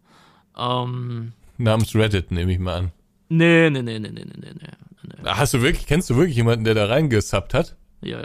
[0.57, 2.91] Ähm, Namens Reddit, nehme ich mal an.
[3.29, 5.15] nee, nee, nee, nee, nee, nee, nee, nee.
[5.21, 5.29] nee.
[5.29, 7.75] Hast du wirklich, kennst du wirklich jemanden, der da reingesubbt hat?
[8.01, 8.21] Ja,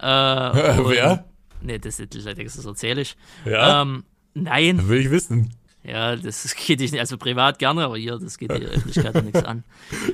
[0.00, 0.50] ja.
[0.78, 1.24] äh, Wer?
[1.60, 3.16] Nee, das, das, das erzähle ich.
[3.44, 3.82] Ja?
[3.82, 4.04] Ähm,
[4.34, 5.54] nein, Will ich wissen.
[5.82, 9.44] ja, das geht dich nicht, also privat gerne, aber hier, das geht die Öffentlichkeit nichts
[9.44, 9.64] an.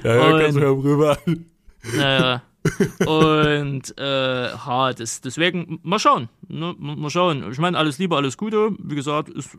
[0.03, 1.19] Ja, ja, Und- kannst du ja rüber.
[1.97, 2.43] Naja.
[3.07, 6.29] Und äh, ha, das, deswegen, mal schauen.
[6.49, 7.51] Ne, mal schauen.
[7.53, 8.71] Ich meine, alles Liebe, alles Gute.
[8.79, 9.51] Wie gesagt, ist,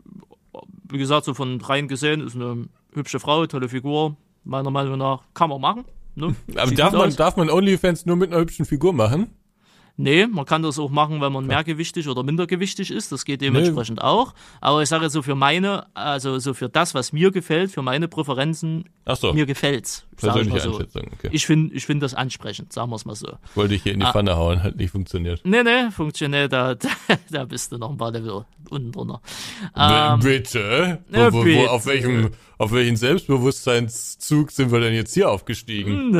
[0.90, 4.16] wie gesagt, so von rein gesehen, ist eine hübsche Frau, tolle Figur.
[4.42, 5.84] Meiner Meinung nach kann man machen.
[6.16, 6.34] Ne?
[6.56, 7.16] Aber Sieht darf man, aus.
[7.16, 9.30] darf man OnlyFans nur mit einer hübschen Figur machen?
[9.98, 13.12] Nee, man kann das auch machen, wenn man mehrgewichtig oder mindergewichtig ist.
[13.12, 14.34] Das geht dementsprechend auch.
[14.60, 17.82] Aber ich sage jetzt so für meine, also so für das, was mir gefällt, für
[17.82, 20.05] meine Präferenzen, Ach so, mir gefällt's.
[20.18, 20.70] Ich persönliche so.
[20.72, 21.02] Einschätzung.
[21.12, 21.28] Okay.
[21.32, 23.28] Ich finde ich find das ansprechend, sagen wir es mal so.
[23.54, 24.12] Wollte ich hier in die Ah.
[24.12, 25.40] Pfanne hauen, hat nicht funktioniert.
[25.44, 26.88] Nee, nee, funktioniert, da, da,
[27.30, 29.20] da bist du noch ein paar Level unten drunter.
[29.74, 30.98] B- Ähm, bitte?
[31.10, 31.70] Wo, ja, wo, wo, bitte.
[31.70, 36.10] auf welchem, auf welchen Selbstbewusstseinszug sind wir denn jetzt hier aufgestiegen?
[36.10, 36.18] ne,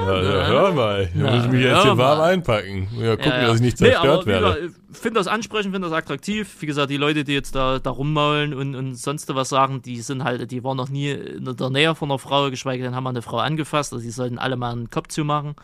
[0.00, 2.30] Ja, ja, hör mal, da muss ich mich jetzt hier warm mal.
[2.30, 2.88] einpacken.
[2.98, 4.58] Ja, gucken, dass ich nicht Nee, zerstört wie werde.
[4.66, 6.56] ich finde das ansprechend, finde das attraktiv.
[6.60, 10.00] Wie gesagt, die Leute, die jetzt da, da rummaulen und, und sonst was sagen, die
[10.00, 13.04] sind halt, die waren noch nie in der Nähe von einer Frau, geschweige denn haben
[13.04, 13.92] wir eine Frau angefasst.
[13.92, 15.54] Also die sollten alle mal einen Kopf zu machen.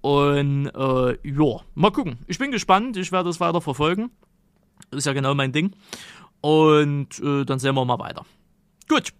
[0.00, 2.18] Und äh, ja, mal gucken.
[2.26, 4.10] Ich bin gespannt, ich werde es weiter verfolgen.
[4.90, 5.72] Ist ja genau mein Ding.
[6.40, 8.26] Und äh, dann sehen wir mal weiter.
[8.88, 9.12] Gut,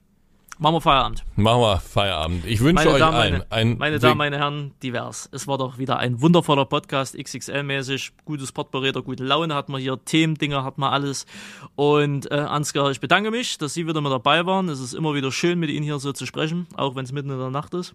[0.62, 1.24] machen wir Feierabend.
[1.36, 2.46] Machen wir Feierabend.
[2.46, 5.28] Ich wünsche Meine euch Damen, allen meine, ein meine Damen, meine Herren, divers.
[5.32, 9.98] Es war doch wieder ein wundervoller Podcast, XXL-mäßig, gutes Portberäter, gute Laune hat man hier,
[10.04, 11.26] Themendinger hat man alles.
[11.74, 14.68] Und äh, Ansgar, ich bedanke mich, dass Sie wieder mit dabei waren.
[14.68, 17.30] Es ist immer wieder schön, mit Ihnen hier so zu sprechen, auch wenn es mitten
[17.30, 17.94] in der Nacht ist.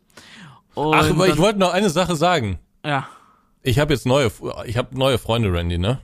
[0.76, 2.60] Und Ach, aber ich dann- wollte noch eine Sache sagen.
[2.86, 3.08] Ja,
[3.64, 4.32] Ich habe jetzt neue,
[4.66, 6.00] ich habe neue Freunde, Randy, ne?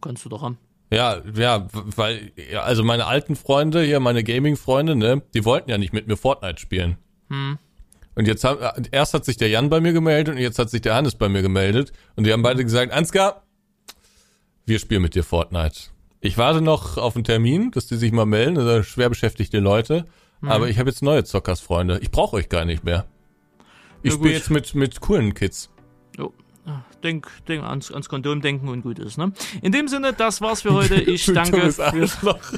[0.00, 0.58] kannst du doch haben.
[0.92, 5.78] Ja, ja, weil, ja, also meine alten Freunde hier, meine Gaming-Freunde, ne, die wollten ja
[5.78, 6.96] nicht mit mir Fortnite spielen.
[7.28, 7.58] Hm.
[8.16, 8.60] Und jetzt haben,
[8.90, 11.28] erst hat sich der Jan bei mir gemeldet und jetzt hat sich der Hannes bei
[11.28, 11.92] mir gemeldet.
[12.16, 13.44] Und die haben beide gesagt, Ansgar,
[14.66, 15.90] wir spielen mit dir Fortnite.
[16.20, 20.06] Ich warte noch auf einen Termin, dass die sich mal melden, also schwer beschäftigte Leute.
[20.40, 20.50] Mhm.
[20.50, 22.00] Aber ich habe jetzt neue Zockersfreunde.
[22.02, 23.06] Ich brauche euch gar nicht mehr.
[24.02, 25.70] Ich spiele jetzt mit, mit coolen Kids.
[27.02, 29.32] Denk, denk ans, ans Kondom denken und gut ist, ne?
[29.62, 30.94] In dem Sinne, das war's für heute.
[30.94, 31.72] Ich danke.
[31.72, 32.38] Für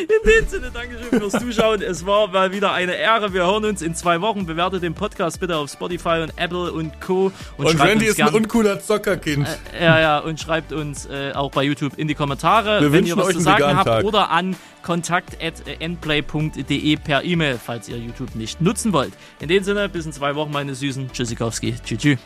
[0.00, 1.82] In dem Sinne, Dankeschön fürs Zuschauen.
[1.82, 3.32] Es war mal wieder eine Ehre.
[3.32, 4.44] Wir hören uns in zwei Wochen.
[4.46, 7.30] Bewertet den Podcast bitte auf Spotify und Apple und Co.
[7.56, 9.46] Und, und Randy ist ein uncooler Zockerkind.
[9.78, 13.06] Äh, ja, ja, und schreibt uns äh, auch bei YouTube in die Kommentare, Wir wenn
[13.06, 18.92] ihr was zu sagen habt oder an kontakt.nplay.de per E-Mail, falls ihr YouTube nicht nutzen
[18.92, 19.12] wollt.
[19.38, 21.12] In dem Sinne, bis in zwei Wochen, meine Süßen.
[21.12, 21.76] Tschüssikowski.
[21.84, 21.98] Tschüss.
[21.98, 22.18] tschüss.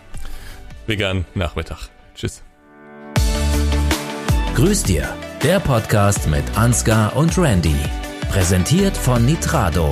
[0.86, 1.88] Vegan Nachmittag.
[2.14, 2.42] Tschüss.
[4.54, 5.08] Grüß dir,
[5.42, 7.76] der Podcast mit Ansgar und Randy.
[8.30, 9.88] Präsentiert von Nitrado.